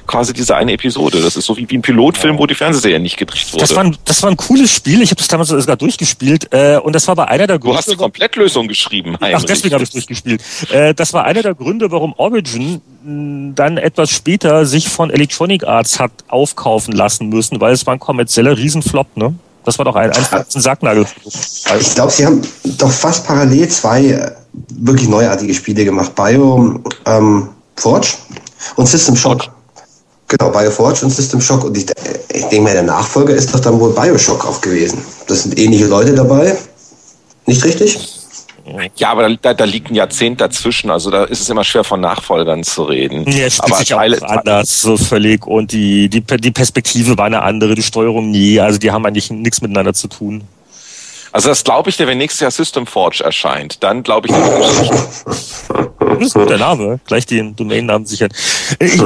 quasi 0.10 0.34
diese 0.34 0.56
eine 0.56 0.74
Episode. 0.74 1.22
Das 1.22 1.36
ist 1.36 1.46
so 1.46 1.56
wie, 1.56 1.70
wie 1.70 1.78
ein 1.78 1.84
Pilotfilm, 1.84 2.40
wo 2.40 2.48
die 2.48 2.56
Fernsehserie 2.56 3.00
nicht 3.00 3.16
gedreht 3.16 3.54
wurde. 3.54 3.62
Das 3.62 3.76
war 3.76 3.84
ein, 3.84 3.96
das 4.06 4.24
war 4.24 4.32
ein 4.32 4.38
cooles 4.38 4.74
Spiel. 4.74 5.04
Ich 5.04 5.12
habe 5.12 5.20
das 5.20 5.28
damals 5.28 5.50
sogar 5.50 5.78
durchgespielt. 5.78 6.52
Äh, 6.52 6.78
und 6.78 6.94
das 6.94 7.08
war 7.08 7.16
bei 7.16 7.28
einer 7.28 7.46
der 7.46 7.60
Gründe. 7.60 7.74
Du 7.74 7.78
hast 7.78 7.92
die 7.92 7.96
Komplettlösung 7.96 8.68
geschrieben. 8.68 9.18
Heinrich. 9.22 9.36
Ach, 9.36 9.44
deswegen 9.44 9.76
habe 9.76 9.84
ich 9.84 9.92
durchgespielt. 9.92 10.42
Äh, 10.72 10.96
das 10.96 11.14
war 11.14 11.26
einer 11.26 11.44
der 11.44 11.54
Gründe, 11.54 11.92
warum 11.92 12.14
Origin 12.18 12.82
mh, 13.04 13.54
dann 13.54 13.78
etwas 13.78 14.10
später 14.10 14.66
sich 14.66 14.90
von 14.90 15.12
Electronic 15.12 15.64
Arts 15.66 16.00
hat 16.00 16.12
aufkaufen 16.28 16.94
lassen 16.96 17.30
müssen, 17.30 17.62
weil 17.62 17.74
es 17.74 17.86
war 17.86 17.94
ein 17.94 18.00
kommerzieller 18.00 18.58
Riesenflop, 18.58 19.16
ne? 19.16 19.36
Das 19.64 19.78
war 19.78 19.86
doch 19.86 19.96
ein, 19.96 20.12
ein, 20.12 20.26
ein 20.32 20.46
Sacknagel. 20.48 21.06
Ich 21.80 21.94
glaube, 21.94 22.12
sie 22.12 22.26
haben 22.26 22.42
doch 22.80 22.92
fast 22.92 23.28
parallel 23.28 23.68
zwei 23.68 24.06
äh, 24.06 24.32
wirklich 24.70 25.08
neuartige 25.08 25.54
Spiele 25.54 25.86
gemacht. 25.86 26.16
Bio 26.16 26.82
ähm, 27.06 27.50
Forge 27.76 28.08
und 28.76 28.88
System 28.88 29.16
Shock. 29.16 29.50
Genau, 30.28 30.52
Bioforge 30.52 31.06
und 31.06 31.12
System 31.12 31.42
Shock. 31.42 31.64
Und 31.64 31.78
ich, 31.78 31.86
ich 32.32 32.46
denke 32.46 32.62
mal, 32.62 32.74
der 32.74 32.84
Nachfolger 32.84 33.34
ist 33.34 33.54
doch 33.54 33.60
dann 33.60 33.80
wohl 33.80 33.94
Bioshock 33.94 34.46
auch 34.46 34.62
gewesen. 34.62 35.04
Das 35.28 35.44
sind 35.44 35.58
ähnliche 35.58 35.88
Leute 35.88 36.14
dabei. 36.14 36.56
Nicht 37.46 37.64
richtig? 37.66 38.20
Ja, 38.96 39.10
aber 39.10 39.36
da, 39.36 39.54
da 39.54 39.64
liegt 39.66 39.90
ein 39.90 39.96
Jahrzehnt 39.96 40.42
dazwischen, 40.42 40.92
also 40.92 41.10
da 41.10 41.24
ist 41.24 41.42
es 41.42 41.50
immer 41.50 41.64
schwer 41.64 41.84
von 41.84 42.02
Nachfolgern 42.02 42.64
zu 42.64 42.84
reden. 42.84 43.30
Ja, 43.32 43.46
es 43.46 43.60
aber 43.60 43.78
sich 43.78 43.94
auch 43.94 44.00
anders, 44.00 44.82
so 44.82 44.98
völlig. 44.98 45.48
Und 45.48 45.72
die, 45.72 46.10
die, 46.10 46.22
die 46.22 46.52
Perspektive 46.52 47.18
war 47.18 47.26
eine 47.26 47.42
andere, 47.42 47.76
die 47.76 47.84
Steuerung 47.84 48.30
nie. 48.30 48.60
Also 48.60 48.78
die 48.78 48.92
haben 48.92 49.06
eigentlich 49.06 49.32
nichts 49.32 49.62
miteinander 49.62 49.94
zu 49.94 50.08
tun. 50.08 50.44
Also 51.32 51.50
das 51.50 51.64
glaube 51.64 51.90
ich 51.90 51.98
dir, 51.98 52.08
wenn 52.08 52.18
nächstes 52.18 52.42
Jahr 52.42 52.52
System 52.52 52.88
Forge 52.88 53.24
erscheint, 53.24 53.84
dann 53.84 54.04
glaube 54.04 54.28
ich 54.28 54.34
dir 54.34 54.42
Das 56.00 56.28
ist 56.28 56.36
ein 56.36 56.42
guter 56.42 56.58
Name, 56.58 57.00
gleich 57.06 57.26
den 57.26 57.56
Domainnamen 57.56 58.06
sichern. 58.08 58.32
Ich, 58.80 59.00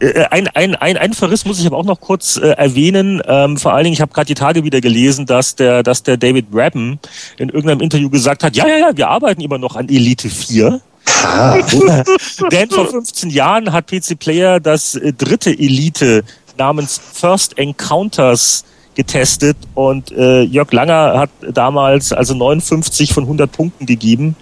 äh, 0.00 0.24
ein, 0.30 0.48
ein, 0.48 0.74
ein, 0.76 0.96
ein 0.96 1.12
Verriss 1.12 1.44
muss 1.44 1.60
ich 1.60 1.66
aber 1.66 1.76
auch 1.76 1.84
noch 1.84 2.00
kurz 2.00 2.36
äh, 2.36 2.50
erwähnen. 2.50 3.20
Ähm, 3.26 3.56
vor 3.56 3.74
allen 3.74 3.84
Dingen, 3.84 3.94
ich 3.94 4.00
habe 4.00 4.12
gerade 4.12 4.26
die 4.26 4.34
Tage 4.34 4.64
wieder 4.64 4.80
gelesen, 4.80 5.26
dass 5.26 5.56
der, 5.56 5.82
dass 5.82 6.02
der 6.02 6.16
David 6.16 6.46
Rabben 6.52 7.00
in 7.36 7.48
irgendeinem 7.48 7.80
Interview 7.80 8.10
gesagt 8.10 8.44
hat, 8.44 8.56
ja, 8.56 8.66
ja, 8.66 8.76
ja, 8.78 8.96
wir 8.96 9.08
arbeiten 9.08 9.40
immer 9.40 9.58
noch 9.58 9.76
an 9.76 9.88
Elite 9.88 10.28
4. 10.28 10.80
Ah. 11.24 11.58
Denn 12.52 12.70
vor 12.70 12.86
15 12.86 13.30
Jahren 13.30 13.72
hat 13.72 13.86
PC 13.86 14.18
Player 14.18 14.60
das 14.60 14.94
äh, 14.94 15.12
dritte 15.12 15.50
Elite 15.50 16.22
namens 16.56 17.00
First 17.12 17.56
Encounters 17.58 18.64
getestet 18.98 19.56
und 19.74 20.10
äh, 20.10 20.42
Jörg 20.42 20.72
Langer 20.72 21.20
hat 21.20 21.30
damals 21.52 22.12
also 22.12 22.34
59 22.34 23.14
von 23.14 23.22
100 23.22 23.50
Punkten 23.50 23.86
gegeben. 23.86 24.34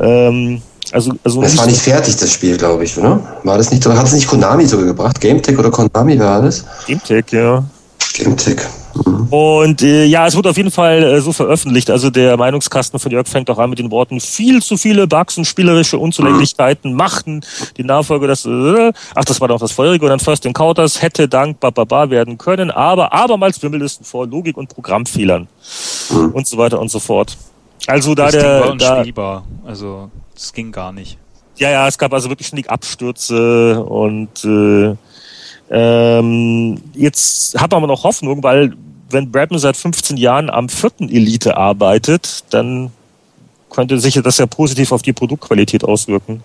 Ähm, 0.00 0.60
also, 0.90 1.12
also 1.22 1.40
das 1.42 1.56
war 1.56 1.66
nicht 1.66 1.80
fertig, 1.80 2.16
das 2.16 2.32
Spiel, 2.32 2.56
glaube 2.56 2.82
ich, 2.82 2.98
oder? 2.98 3.20
War 3.44 3.56
das 3.56 3.70
nicht, 3.70 3.86
hat 3.86 4.04
es 4.04 4.12
nicht 4.12 4.26
Konami 4.26 4.66
sogar 4.66 4.86
gebracht? 4.86 5.20
GameTech 5.20 5.56
oder 5.56 5.70
Konami 5.70 6.18
war 6.18 6.42
das? 6.42 6.64
GameTech, 6.88 7.26
ja. 7.30 7.62
GameTech. 8.14 8.58
Und 9.30 9.82
äh, 9.82 10.04
ja, 10.04 10.26
es 10.26 10.36
wurde 10.36 10.50
auf 10.50 10.56
jeden 10.56 10.70
Fall 10.70 11.02
äh, 11.02 11.20
so 11.20 11.32
veröffentlicht. 11.32 11.90
Also 11.90 12.10
der 12.10 12.36
Meinungskasten 12.36 13.00
von 13.00 13.10
Jörg 13.10 13.26
fängt 13.26 13.50
auch 13.50 13.58
an 13.58 13.70
mit 13.70 13.78
den 13.78 13.90
Worten, 13.90 14.20
viel 14.20 14.62
zu 14.62 14.76
viele 14.76 15.06
Bugs 15.06 15.36
und 15.36 15.44
spielerische 15.44 15.98
Unzulänglichkeiten 15.98 16.94
machten 16.94 17.40
die 17.76 17.84
Nachfolge 17.84 18.26
das, 18.26 18.44
äh, 18.44 18.92
ach, 19.14 19.24
das 19.24 19.40
war 19.40 19.48
doch 19.48 19.58
das 19.58 19.72
Vorherige, 19.72 20.04
und 20.04 20.10
dann 20.10 20.20
First 20.20 20.46
Encounters 20.46 21.02
hätte 21.02 21.28
dank 21.28 21.58
bababa 21.58 22.10
werden 22.10 22.38
können, 22.38 22.70
aber 22.70 23.12
abermals 23.12 23.62
Wimmelisten 23.62 24.04
vor 24.04 24.26
Logik 24.26 24.56
und 24.56 24.68
Programmfehlern 24.68 25.48
mhm. 26.10 26.30
und 26.30 26.46
so 26.46 26.56
weiter 26.56 26.80
und 26.80 26.90
so 26.90 27.00
fort. 27.00 27.36
Also 27.86 28.14
da 28.14 28.26
das 28.26 28.32
der... 28.32 28.42
Ding 28.42 28.80
war 28.80 28.96
unspielbar. 28.96 29.44
Also 29.66 30.10
das 30.34 30.52
ging 30.52 30.70
gar 30.70 30.92
nicht. 30.92 31.18
Ja, 31.56 31.70
ja, 31.70 31.88
es 31.88 31.98
gab 31.98 32.12
also 32.12 32.28
wirklich 32.28 32.48
ständig 32.48 32.70
Abstürze 32.70 33.82
und 33.82 34.44
äh, 34.44 34.94
ähm, 35.70 36.80
jetzt 36.94 37.60
hat 37.60 37.70
man 37.72 37.86
noch 37.86 38.04
Hoffnung, 38.04 38.42
weil 38.42 38.74
wenn 39.10 39.30
Bradman 39.30 39.60
seit 39.60 39.76
15 39.76 40.16
Jahren 40.16 40.50
am 40.50 40.68
vierten 40.68 41.08
Elite 41.08 41.56
arbeitet, 41.56 42.44
dann 42.50 42.92
könnte 43.70 43.98
sich 43.98 44.14
das 44.22 44.38
ja 44.38 44.46
positiv 44.46 44.92
auf 44.92 45.02
die 45.02 45.12
Produktqualität 45.12 45.84
auswirken. 45.84 46.42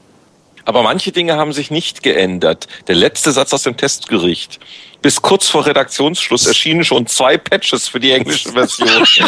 Aber 0.66 0.84
manche 0.84 1.12
Dinge 1.12 1.36
haben 1.36 1.54
sich 1.54 1.72
nicht 1.72 2.04
geändert. 2.04 2.68
Der 2.88 2.96
letzte 2.96 3.32
Satz 3.32 3.54
aus 3.54 3.64
dem 3.64 3.78
Testgericht. 3.78 4.60
Bis 5.02 5.22
kurz 5.22 5.48
vor 5.48 5.66
Redaktionsschluss 5.66 6.46
erschienen 6.46 6.84
schon 6.84 7.08
zwei 7.08 7.38
Patches 7.38 7.88
für 7.88 8.00
die 8.00 8.12
englische 8.12 8.52
Version. 8.52 8.90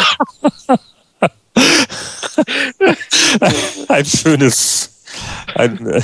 Ein 3.88 4.04
schönes 4.04 4.91
ein, 5.54 5.86
äh, 5.86 6.02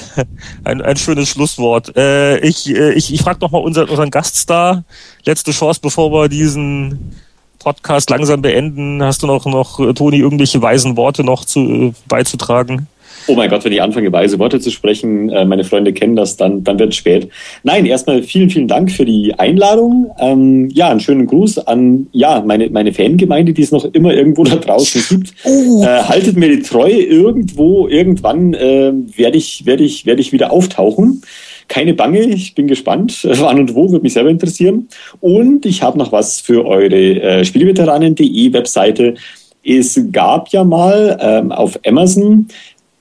ein, 0.64 0.82
ein 0.82 0.96
schönes 0.96 1.28
Schlusswort. 1.28 1.96
Äh, 1.96 2.38
ich 2.40 2.68
äh, 2.68 2.92
ich, 2.92 3.12
ich 3.12 3.22
frage 3.22 3.40
nochmal 3.40 3.62
unseren, 3.62 3.88
unseren 3.88 4.10
Gaststar. 4.10 4.84
Letzte 5.24 5.52
Chance, 5.52 5.80
bevor 5.82 6.12
wir 6.12 6.28
diesen 6.28 7.16
Podcast 7.58 8.10
langsam 8.10 8.42
beenden. 8.42 9.02
Hast 9.02 9.22
du 9.22 9.26
noch, 9.26 9.44
noch 9.46 9.76
Toni, 9.94 10.18
irgendwelche 10.18 10.62
weisen 10.62 10.96
Worte 10.96 11.24
noch 11.24 11.44
zu, 11.44 11.94
beizutragen? 12.06 12.86
Oh 13.28 13.34
mein 13.34 13.50
Gott, 13.50 13.62
wenn 13.64 13.72
ich 13.72 13.82
anfange, 13.82 14.10
weise 14.10 14.38
Worte 14.38 14.58
zu 14.58 14.70
sprechen, 14.70 15.28
äh, 15.28 15.44
meine 15.44 15.62
Freunde 15.62 15.92
kennen 15.92 16.16
das, 16.16 16.38
dann, 16.38 16.64
dann 16.64 16.78
wird 16.78 16.90
es 16.90 16.96
spät. 16.96 17.28
Nein, 17.62 17.84
erstmal 17.84 18.22
vielen, 18.22 18.48
vielen 18.48 18.68
Dank 18.68 18.90
für 18.90 19.04
die 19.04 19.34
Einladung. 19.38 20.10
Ähm, 20.18 20.70
ja, 20.70 20.88
einen 20.88 21.00
schönen 21.00 21.26
Gruß 21.26 21.58
an 21.58 22.06
ja, 22.12 22.42
meine, 22.46 22.70
meine 22.70 22.94
Fangemeinde, 22.94 23.52
die 23.52 23.62
es 23.62 23.70
noch 23.70 23.84
immer 23.92 24.14
irgendwo 24.14 24.44
da 24.44 24.56
draußen 24.56 25.04
gibt. 25.10 25.34
Oh. 25.44 25.82
Äh, 25.82 26.04
haltet 26.04 26.36
mir 26.36 26.48
die 26.48 26.62
Treue 26.62 27.02
irgendwo, 27.02 27.86
irgendwann 27.86 28.54
äh, 28.54 28.92
werde 29.16 29.36
ich, 29.36 29.66
werd 29.66 29.82
ich, 29.82 30.06
werd 30.06 30.20
ich 30.20 30.32
wieder 30.32 30.50
auftauchen. 30.50 31.22
Keine 31.68 31.92
Bange, 31.92 32.20
ich 32.20 32.54
bin 32.54 32.66
gespannt. 32.66 33.28
Wann 33.30 33.58
und 33.58 33.74
wo, 33.74 33.90
würde 33.90 34.02
mich 34.02 34.14
selber 34.14 34.30
interessieren. 34.30 34.88
Und 35.20 35.66
ich 35.66 35.82
habe 35.82 35.98
noch 35.98 36.12
was 36.12 36.40
für 36.40 36.64
eure 36.64 36.96
äh, 36.96 37.44
Spielveteranen.de 37.44 38.52
Webseite. 38.54 39.14
Es 39.62 40.00
gab 40.12 40.48
ja 40.48 40.64
mal 40.64 41.18
ähm, 41.20 41.52
auf 41.52 41.78
Amazon 41.84 42.48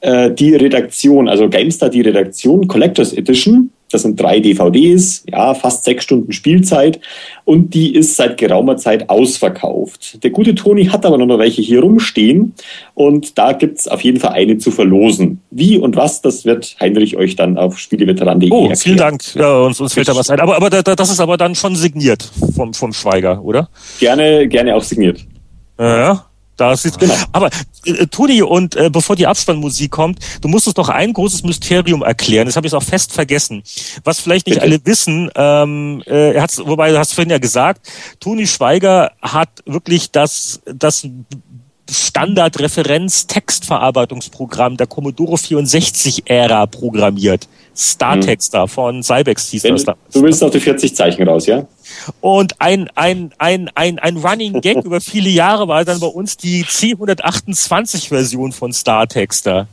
äh, 0.02 0.32
die 0.32 0.56
Redaktion, 0.56 1.28
also 1.28 1.50
GameStar 1.50 1.90
die 1.90 2.02
Redaktion 2.02 2.68
Collectors 2.68 3.14
Edition. 3.14 3.72
Das 3.90 4.02
sind 4.02 4.20
drei 4.20 4.42
DVDs, 4.42 5.24
ja, 5.32 5.54
fast 5.54 5.86
sechs 5.86 6.04
Stunden 6.04 6.34
Spielzeit 6.34 7.00
und 7.46 7.74
die 7.74 7.96
ist 7.96 8.18
seit 8.18 8.36
geraumer 8.38 8.76
Zeit 8.76 9.10
ausverkauft. 9.10 10.22
Der 10.26 10.32
gute 10.32 10.56
Toni 10.56 10.88
hat 10.88 11.06
aber 11.06 11.18
noch 11.18 11.40
welche 11.40 11.62
hier 11.62 11.80
rumstehen 11.80 12.54
und 12.96 13.38
da 13.38 13.54
gibt's 13.54 13.88
auf 13.88 14.02
jeden 14.02 14.20
Fall 14.20 14.34
eine 14.34 14.58
zu 14.58 14.72
verlosen. 14.72 15.40
Wie 15.52 15.78
und 15.78 15.96
was, 15.96 16.22
das 16.22 16.44
wird 16.44 16.76
Heinrich 16.82 17.16
euch 17.16 17.38
dann 17.38 17.58
auf 17.58 17.80
spieleveteran.de 17.80 18.52
Oh, 18.52 18.56
erklären. 18.64 18.76
vielen 18.76 18.98
Dank. 18.98 19.36
Ja, 19.36 19.62
uns, 19.62 19.80
uns 19.80 19.94
fällt 19.94 20.10
da 20.10 20.16
was 20.18 20.30
ein. 20.30 20.42
Aber, 20.42 20.58
aber 20.58 20.70
das 20.70 21.10
ist 21.10 21.22
aber 21.22 21.38
dann 21.38 21.56
schon 21.56 21.78
signiert 21.78 22.30
vom, 22.58 22.74
vom 22.74 22.92
Schweiger, 22.92 23.42
oder? 23.42 23.70
Gerne, 24.02 24.50
gerne 24.50 24.76
auch 24.76 24.84
signiert. 24.84 25.26
Ja, 25.80 26.27
da 26.58 26.76
sieht, 26.76 27.00
genau. 27.00 27.14
Aber 27.32 27.50
äh, 27.86 28.08
Toni, 28.08 28.42
und 28.42 28.76
äh, 28.76 28.90
bevor 28.90 29.16
die 29.16 29.28
Abspannmusik 29.28 29.92
kommt, 29.92 30.20
du 30.42 30.48
musst 30.48 30.68
uns 30.68 30.76
noch 30.76 30.90
ein 30.90 31.14
großes 31.14 31.44
Mysterium 31.44 32.04
erklären. 32.04 32.48
Das 32.48 32.56
habe 32.56 32.68
ich 32.68 32.74
auch 32.74 32.84
fest 32.84 33.14
vergessen. 33.14 33.64
Was 34.04 34.20
vielleicht 34.20 34.48
nicht 34.48 34.56
Bitte. 34.56 34.66
alle 34.66 34.86
wissen, 34.86 35.30
ähm, 35.36 36.04
äh, 36.08 36.34
er 36.34 36.42
hat's, 36.42 36.60
wobei 36.60 36.92
du 36.92 37.00
hast 37.00 37.14
vorhin 37.14 37.30
ja 37.30 37.38
gesagt, 37.38 37.88
Toni 38.20 38.48
Schweiger 38.48 39.12
hat 39.22 39.50
wirklich 39.66 40.12
das, 40.12 40.60
das 40.66 41.08
Standard-Referenz-Textverarbeitungsprogramm 41.90 44.76
der 44.78 44.88
Commodore 44.88 45.38
64-Ära 45.38 46.66
programmiert. 46.66 47.48
Startexter 47.76 48.64
hm. 48.64 48.68
von 48.68 49.04
Cybex 49.04 49.50
hieß 49.50 49.62
das 49.64 49.86
da. 49.86 49.96
Du 50.12 50.22
willst 50.24 50.44
auf 50.44 50.52
die 50.52 50.60
40 50.60 50.94
Zeichen 50.96 51.26
raus, 51.28 51.46
ja? 51.46 51.68
Und 52.22 52.60
ein, 52.60 52.90
ein, 52.96 53.32
ein, 53.38 53.70
ein, 53.76 54.00
ein 54.00 54.18
Running 54.18 54.62
Gag 54.62 54.84
über 54.84 55.02
viele 55.02 55.30
Jahre 55.30 55.68
war 55.68 55.86
dann 55.86 56.00
bei 56.00 56.08
uns 56.08 56.38
die 56.38 56.64
C128-Version 56.64 58.52
von 58.52 58.74
Startexter. 58.74 59.68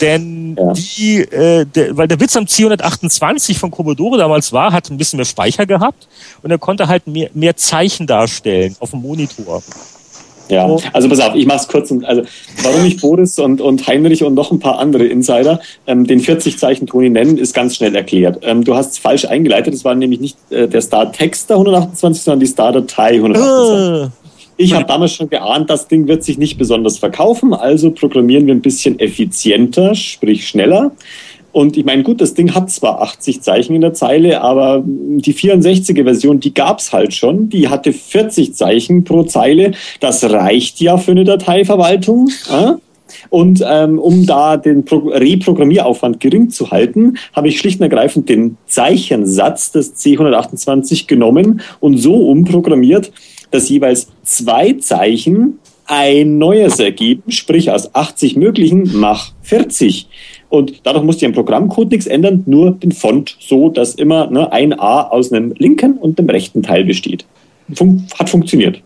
Denn 0.00 0.56
ja. 0.56 0.72
die, 0.72 1.20
äh, 1.20 1.66
der, 1.66 1.96
weil 1.96 2.08
der 2.08 2.20
Witz 2.20 2.36
am 2.36 2.44
C128 2.44 3.58
von 3.58 3.70
Commodore 3.70 4.18
damals 4.18 4.52
war, 4.52 4.72
hat 4.72 4.90
ein 4.90 4.96
bisschen 4.96 5.18
mehr 5.18 5.26
Speicher 5.26 5.66
gehabt 5.66 6.08
und 6.42 6.50
er 6.50 6.58
konnte 6.58 6.88
halt 6.88 7.06
mehr, 7.06 7.30
mehr 7.34 7.56
Zeichen 7.56 8.06
darstellen 8.06 8.76
auf 8.80 8.90
dem 8.90 9.02
Monitor. 9.02 9.62
Ja, 10.48 10.76
also 10.92 11.08
pass 11.08 11.20
auf, 11.20 11.34
ich 11.34 11.46
mach's 11.46 11.68
kurz. 11.68 11.90
Und, 11.90 12.04
also, 12.04 12.22
warum 12.62 12.84
ich 12.84 13.00
Boris 13.00 13.38
und, 13.38 13.60
und 13.60 13.86
Heinrich 13.86 14.22
und 14.24 14.34
noch 14.34 14.52
ein 14.52 14.58
paar 14.58 14.78
andere 14.78 15.06
Insider 15.06 15.60
ähm, 15.86 16.06
den 16.06 16.20
40-Zeichen-Toni 16.20 17.10
nennen, 17.10 17.38
ist 17.38 17.54
ganz 17.54 17.76
schnell 17.76 17.94
erklärt. 17.94 18.40
Ähm, 18.42 18.64
du 18.64 18.74
hast 18.74 18.92
es 18.92 18.98
falsch 18.98 19.24
eingeleitet, 19.24 19.74
es 19.74 19.84
war 19.84 19.94
nämlich 19.94 20.20
nicht 20.20 20.36
äh, 20.50 20.68
der 20.68 20.82
Star-Text 20.82 21.48
der 21.48 21.56
128, 21.56 22.22
sondern 22.22 22.40
die 22.40 22.46
Star-Datei 22.46 23.14
128. 23.14 24.06
Äh. 24.06 24.24
Ich 24.56 24.72
habe 24.72 24.84
damals 24.84 25.12
schon 25.12 25.28
geahnt, 25.30 25.68
das 25.68 25.88
Ding 25.88 26.06
wird 26.06 26.22
sich 26.22 26.38
nicht 26.38 26.58
besonders 26.58 26.98
verkaufen, 26.98 27.54
also 27.54 27.90
programmieren 27.90 28.46
wir 28.46 28.54
ein 28.54 28.62
bisschen 28.62 29.00
effizienter, 29.00 29.96
sprich 29.96 30.46
schneller. 30.46 30.92
Und 31.54 31.76
ich 31.76 31.84
meine, 31.84 32.02
gut, 32.02 32.20
das 32.20 32.34
Ding 32.34 32.52
hat 32.52 32.68
zwar 32.68 33.00
80 33.00 33.40
Zeichen 33.40 33.76
in 33.76 33.80
der 33.80 33.94
Zeile, 33.94 34.40
aber 34.40 34.82
die 34.84 35.32
64er 35.32 36.02
Version, 36.02 36.40
die 36.40 36.52
gab's 36.52 36.92
halt 36.92 37.14
schon. 37.14 37.48
Die 37.48 37.68
hatte 37.68 37.92
40 37.92 38.56
Zeichen 38.56 39.04
pro 39.04 39.22
Zeile. 39.22 39.70
Das 40.00 40.24
reicht 40.24 40.80
ja 40.80 40.96
für 40.96 41.12
eine 41.12 41.22
Dateiverwaltung. 41.22 42.28
Äh? 42.50 42.72
Und 43.30 43.64
ähm, 43.64 44.00
um 44.00 44.26
da 44.26 44.56
den 44.56 44.84
Pro 44.84 44.96
Reprogrammieraufwand 44.96 46.18
gering 46.18 46.50
zu 46.50 46.72
halten, 46.72 47.18
habe 47.32 47.46
ich 47.46 47.60
schlicht 47.60 47.78
und 47.78 47.84
ergreifend 47.84 48.28
den 48.28 48.56
Zeichensatz 48.66 49.70
des 49.70 49.94
C128 49.94 51.06
genommen 51.06 51.60
und 51.78 51.98
so 51.98 52.16
umprogrammiert, 52.16 53.12
dass 53.52 53.68
jeweils 53.68 54.08
zwei 54.24 54.72
Zeichen 54.72 55.60
ein 55.86 56.38
neues 56.38 56.80
ergeben, 56.80 57.30
sprich 57.30 57.70
aus 57.70 57.94
80 57.94 58.34
möglichen 58.34 58.90
mach 58.94 59.32
40. 59.42 60.08
Und 60.54 60.86
dadurch 60.86 61.04
musste 61.04 61.24
ich 61.24 61.26
am 61.26 61.32
Programmcode 61.32 61.90
nichts 61.90 62.06
ändern, 62.06 62.44
nur 62.46 62.70
den 62.70 62.92
Font, 62.92 63.36
so 63.40 63.70
dass 63.70 63.96
immer 63.96 64.30
ne, 64.30 64.52
ein 64.52 64.72
A 64.78 65.08
aus 65.08 65.32
einem 65.32 65.52
linken 65.58 65.98
und 65.98 66.16
einem 66.16 66.30
rechten 66.30 66.62
Teil 66.62 66.84
besteht. 66.84 67.26
Fun 67.74 68.06
hat 68.20 68.30
funktioniert. 68.30 68.80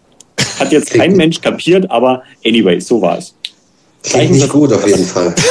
Hat 0.59 0.73
jetzt 0.73 0.91
kein 0.91 1.15
Mensch 1.15 1.43
kapiert, 1.43 1.91
aber 1.91 2.23
anyway, 2.43 2.81
so 2.81 3.03
war 3.03 3.19
es. 3.19 3.35
Klingt 4.03 4.31
nicht 4.31 4.49
gut 4.49 4.73
auf 4.73 4.87
jeden 4.87 5.05
Fall. 5.05 5.35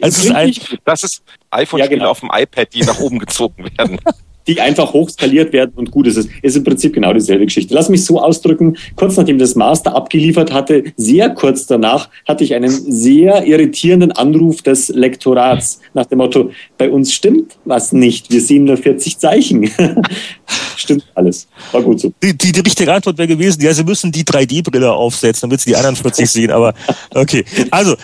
Also 0.00 0.28
ist 0.28 0.34
ein, 0.34 0.54
das 0.84 1.04
ist 1.04 1.22
iPhone-Spiele 1.50 1.94
ja, 1.94 1.98
genau. 1.98 2.10
auf 2.10 2.20
dem 2.20 2.30
iPad, 2.32 2.72
die 2.72 2.80
nach 2.80 2.98
oben 2.98 3.18
gezogen 3.18 3.64
werden 3.76 3.98
die 4.46 4.60
einfach 4.60 4.92
hochskaliert 4.92 5.52
werden 5.52 5.72
und 5.76 5.90
gut 5.90 6.06
ist 6.06 6.16
es. 6.16 6.28
Ist 6.42 6.56
im 6.56 6.64
Prinzip 6.64 6.92
genau 6.92 7.12
dieselbe 7.12 7.44
Geschichte. 7.44 7.74
Lass 7.74 7.88
mich 7.88 8.04
so 8.04 8.20
ausdrücken, 8.20 8.76
kurz 8.96 9.16
nachdem 9.16 9.38
das 9.38 9.54
Master 9.54 9.94
abgeliefert 9.94 10.52
hatte, 10.52 10.84
sehr 10.96 11.30
kurz 11.30 11.66
danach 11.66 12.08
hatte 12.26 12.44
ich 12.44 12.54
einen 12.54 12.70
sehr 12.70 13.46
irritierenden 13.46 14.12
Anruf 14.12 14.62
des 14.62 14.88
Lektorats 14.88 15.80
nach 15.94 16.06
dem 16.06 16.18
Motto, 16.18 16.50
bei 16.78 16.90
uns 16.90 17.12
stimmt 17.12 17.56
was 17.64 17.92
nicht, 17.92 18.30
wir 18.30 18.40
sehen 18.40 18.64
nur 18.64 18.76
40 18.76 19.18
Zeichen. 19.18 19.70
stimmt 20.76 21.04
alles. 21.14 21.46
War 21.70 21.82
gut 21.82 22.00
so. 22.00 22.12
Die, 22.22 22.36
die, 22.36 22.52
die 22.52 22.60
richtige 22.60 22.92
Antwort 22.92 23.18
wäre 23.18 23.28
gewesen, 23.28 23.62
ja, 23.62 23.72
Sie 23.72 23.84
müssen 23.84 24.12
die 24.12 24.24
3D-Brille 24.24 24.92
aufsetzen, 24.92 25.48
damit 25.48 25.60
Sie 25.60 25.70
die 25.70 25.76
anderen 25.76 25.96
40 25.96 26.28
sehen, 26.28 26.50
aber 26.50 26.74
okay. 27.14 27.44
Also, 27.70 27.96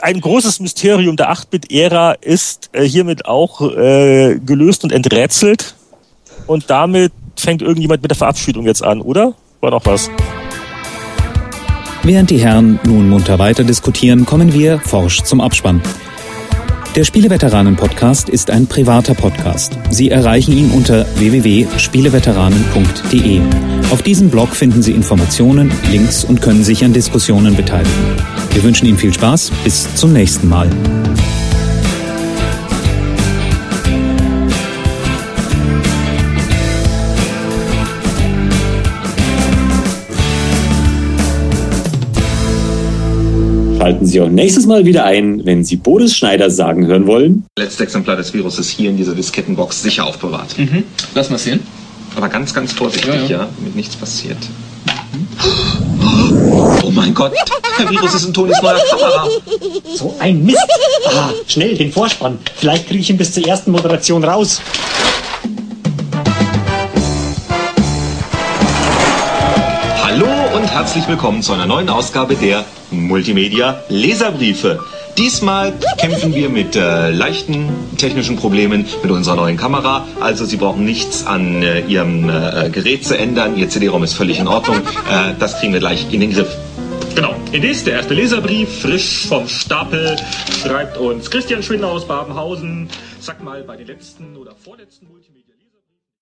ein 0.00 0.20
großes 0.20 0.60
Mysterium 0.60 1.16
der 1.16 1.32
8-Bit-Ära 1.32 2.12
ist 2.12 2.70
äh, 2.72 2.84
hiermit 2.84 3.26
auch 3.26 3.60
äh, 3.60 4.38
gelöst 4.44 4.84
und 4.84 4.92
enträtselt 4.92 5.55
und 6.46 6.70
damit 6.70 7.12
fängt 7.36 7.62
irgendjemand 7.62 8.02
mit 8.02 8.10
der 8.10 8.16
Verabschiedung 8.16 8.66
jetzt 8.66 8.84
an, 8.84 9.00
oder? 9.00 9.34
War 9.60 9.70
noch 9.70 9.84
was? 9.84 10.10
Während 12.02 12.30
die 12.30 12.38
Herren 12.38 12.78
nun 12.86 13.08
munter 13.08 13.38
weiter 13.38 13.64
diskutieren, 13.64 14.26
kommen 14.26 14.52
wir 14.52 14.78
forsch 14.78 15.22
zum 15.22 15.40
Abspann. 15.40 15.82
Der 16.96 17.04
Spieleveteranen-Podcast 17.04 18.28
ist 18.30 18.50
ein 18.50 18.66
privater 18.68 19.12
Podcast. 19.12 19.76
Sie 19.90 20.10
erreichen 20.10 20.56
ihn 20.56 20.70
unter 20.70 21.04
www.spieleveteranen.de. 21.18 23.42
Auf 23.90 24.00
diesem 24.00 24.30
Blog 24.30 24.56
finden 24.56 24.80
Sie 24.80 24.92
Informationen, 24.92 25.70
Links 25.90 26.24
und 26.24 26.40
können 26.40 26.64
sich 26.64 26.82
an 26.86 26.94
Diskussionen 26.94 27.54
beteiligen. 27.54 28.16
Wir 28.52 28.62
wünschen 28.62 28.86
Ihnen 28.86 28.96
viel 28.96 29.12
Spaß. 29.12 29.52
Bis 29.62 29.94
zum 29.94 30.14
nächsten 30.14 30.48
Mal. 30.48 30.70
Schalten 43.86 44.04
Sie 44.04 44.20
auch 44.20 44.28
nächstes 44.28 44.66
Mal 44.66 44.84
wieder 44.84 45.04
ein, 45.04 45.46
wenn 45.46 45.64
Sie 45.64 45.76
Boris 45.76 46.16
Schneider 46.16 46.50
sagen 46.50 46.88
hören 46.88 47.06
wollen. 47.06 47.44
Letztes 47.56 47.82
Exemplar 47.82 48.16
des 48.16 48.34
Virus 48.34 48.58
ist 48.58 48.70
hier 48.70 48.90
in 48.90 48.96
dieser 48.96 49.14
Diskettenbox 49.14 49.80
sicher 49.80 50.04
aufbewahrt. 50.06 50.58
Mhm. 50.58 50.82
Lass 51.14 51.30
mal 51.30 51.38
sehen. 51.38 51.60
Aber 52.16 52.28
ganz, 52.28 52.52
ganz 52.52 52.72
vorsichtig, 52.72 53.14
ja, 53.14 53.20
ja. 53.20 53.26
ja 53.28 53.48
damit 53.56 53.76
nichts 53.76 53.94
passiert. 53.94 54.38
Oh 56.82 56.90
mein 56.90 57.14
Gott, 57.14 57.32
der 57.78 57.88
Virus 57.88 58.12
ist 58.14 58.24
in 58.24 58.34
Tonis 58.34 58.60
neuer 58.60 58.80
Kamera. 58.90 59.28
So 59.94 60.16
ein 60.18 60.44
Mist. 60.44 60.58
Ah, 61.14 61.30
schnell, 61.46 61.76
den 61.76 61.92
Vorspann. 61.92 62.38
Vielleicht 62.56 62.88
kriege 62.88 62.98
ich 62.98 63.10
ihn 63.10 63.18
bis 63.18 63.34
zur 63.34 63.46
ersten 63.46 63.70
Moderation 63.70 64.24
raus. 64.24 64.60
Herzlich 70.76 71.08
willkommen 71.08 71.40
zu 71.40 71.54
einer 71.54 71.64
neuen 71.64 71.88
Ausgabe 71.88 72.36
der 72.36 72.62
Multimedia 72.90 73.82
Leserbriefe. 73.88 74.78
Diesmal 75.16 75.72
kämpfen 75.96 76.34
wir 76.34 76.50
mit 76.50 76.76
äh, 76.76 77.10
leichten 77.12 77.70
technischen 77.96 78.36
Problemen 78.36 78.84
mit 79.02 79.10
unserer 79.10 79.36
neuen 79.36 79.56
Kamera. 79.56 80.06
Also 80.20 80.44
Sie 80.44 80.58
brauchen 80.58 80.84
nichts 80.84 81.26
an 81.26 81.62
äh, 81.62 81.80
Ihrem 81.80 82.28
äh, 82.28 82.68
Gerät 82.68 83.06
zu 83.06 83.16
ändern. 83.16 83.56
Ihr 83.56 83.70
CD-ROM 83.70 84.04
ist 84.04 84.12
völlig 84.12 84.38
in 84.38 84.48
Ordnung. 84.48 84.76
Äh, 85.10 85.32
das 85.38 85.58
kriegen 85.60 85.72
wir 85.72 85.80
gleich 85.80 86.12
in 86.12 86.20
den 86.20 86.32
Griff. 86.34 86.54
Genau, 87.14 87.34
Idee 87.52 87.72
der 87.72 87.94
erste 87.94 88.12
Leserbrief, 88.12 88.82
frisch 88.82 89.26
vom 89.28 89.48
Stapel, 89.48 90.16
schreibt 90.62 90.98
uns 90.98 91.30
Christian 91.30 91.62
Schwinder 91.62 91.88
aus 91.88 92.06
Babenhausen. 92.06 92.90
Sag 93.18 93.42
mal, 93.42 93.62
bei 93.62 93.76
den 93.76 93.86
letzten 93.86 94.36
oder 94.36 94.54
vorletzten 94.54 95.06
Multimedia... 95.06 95.35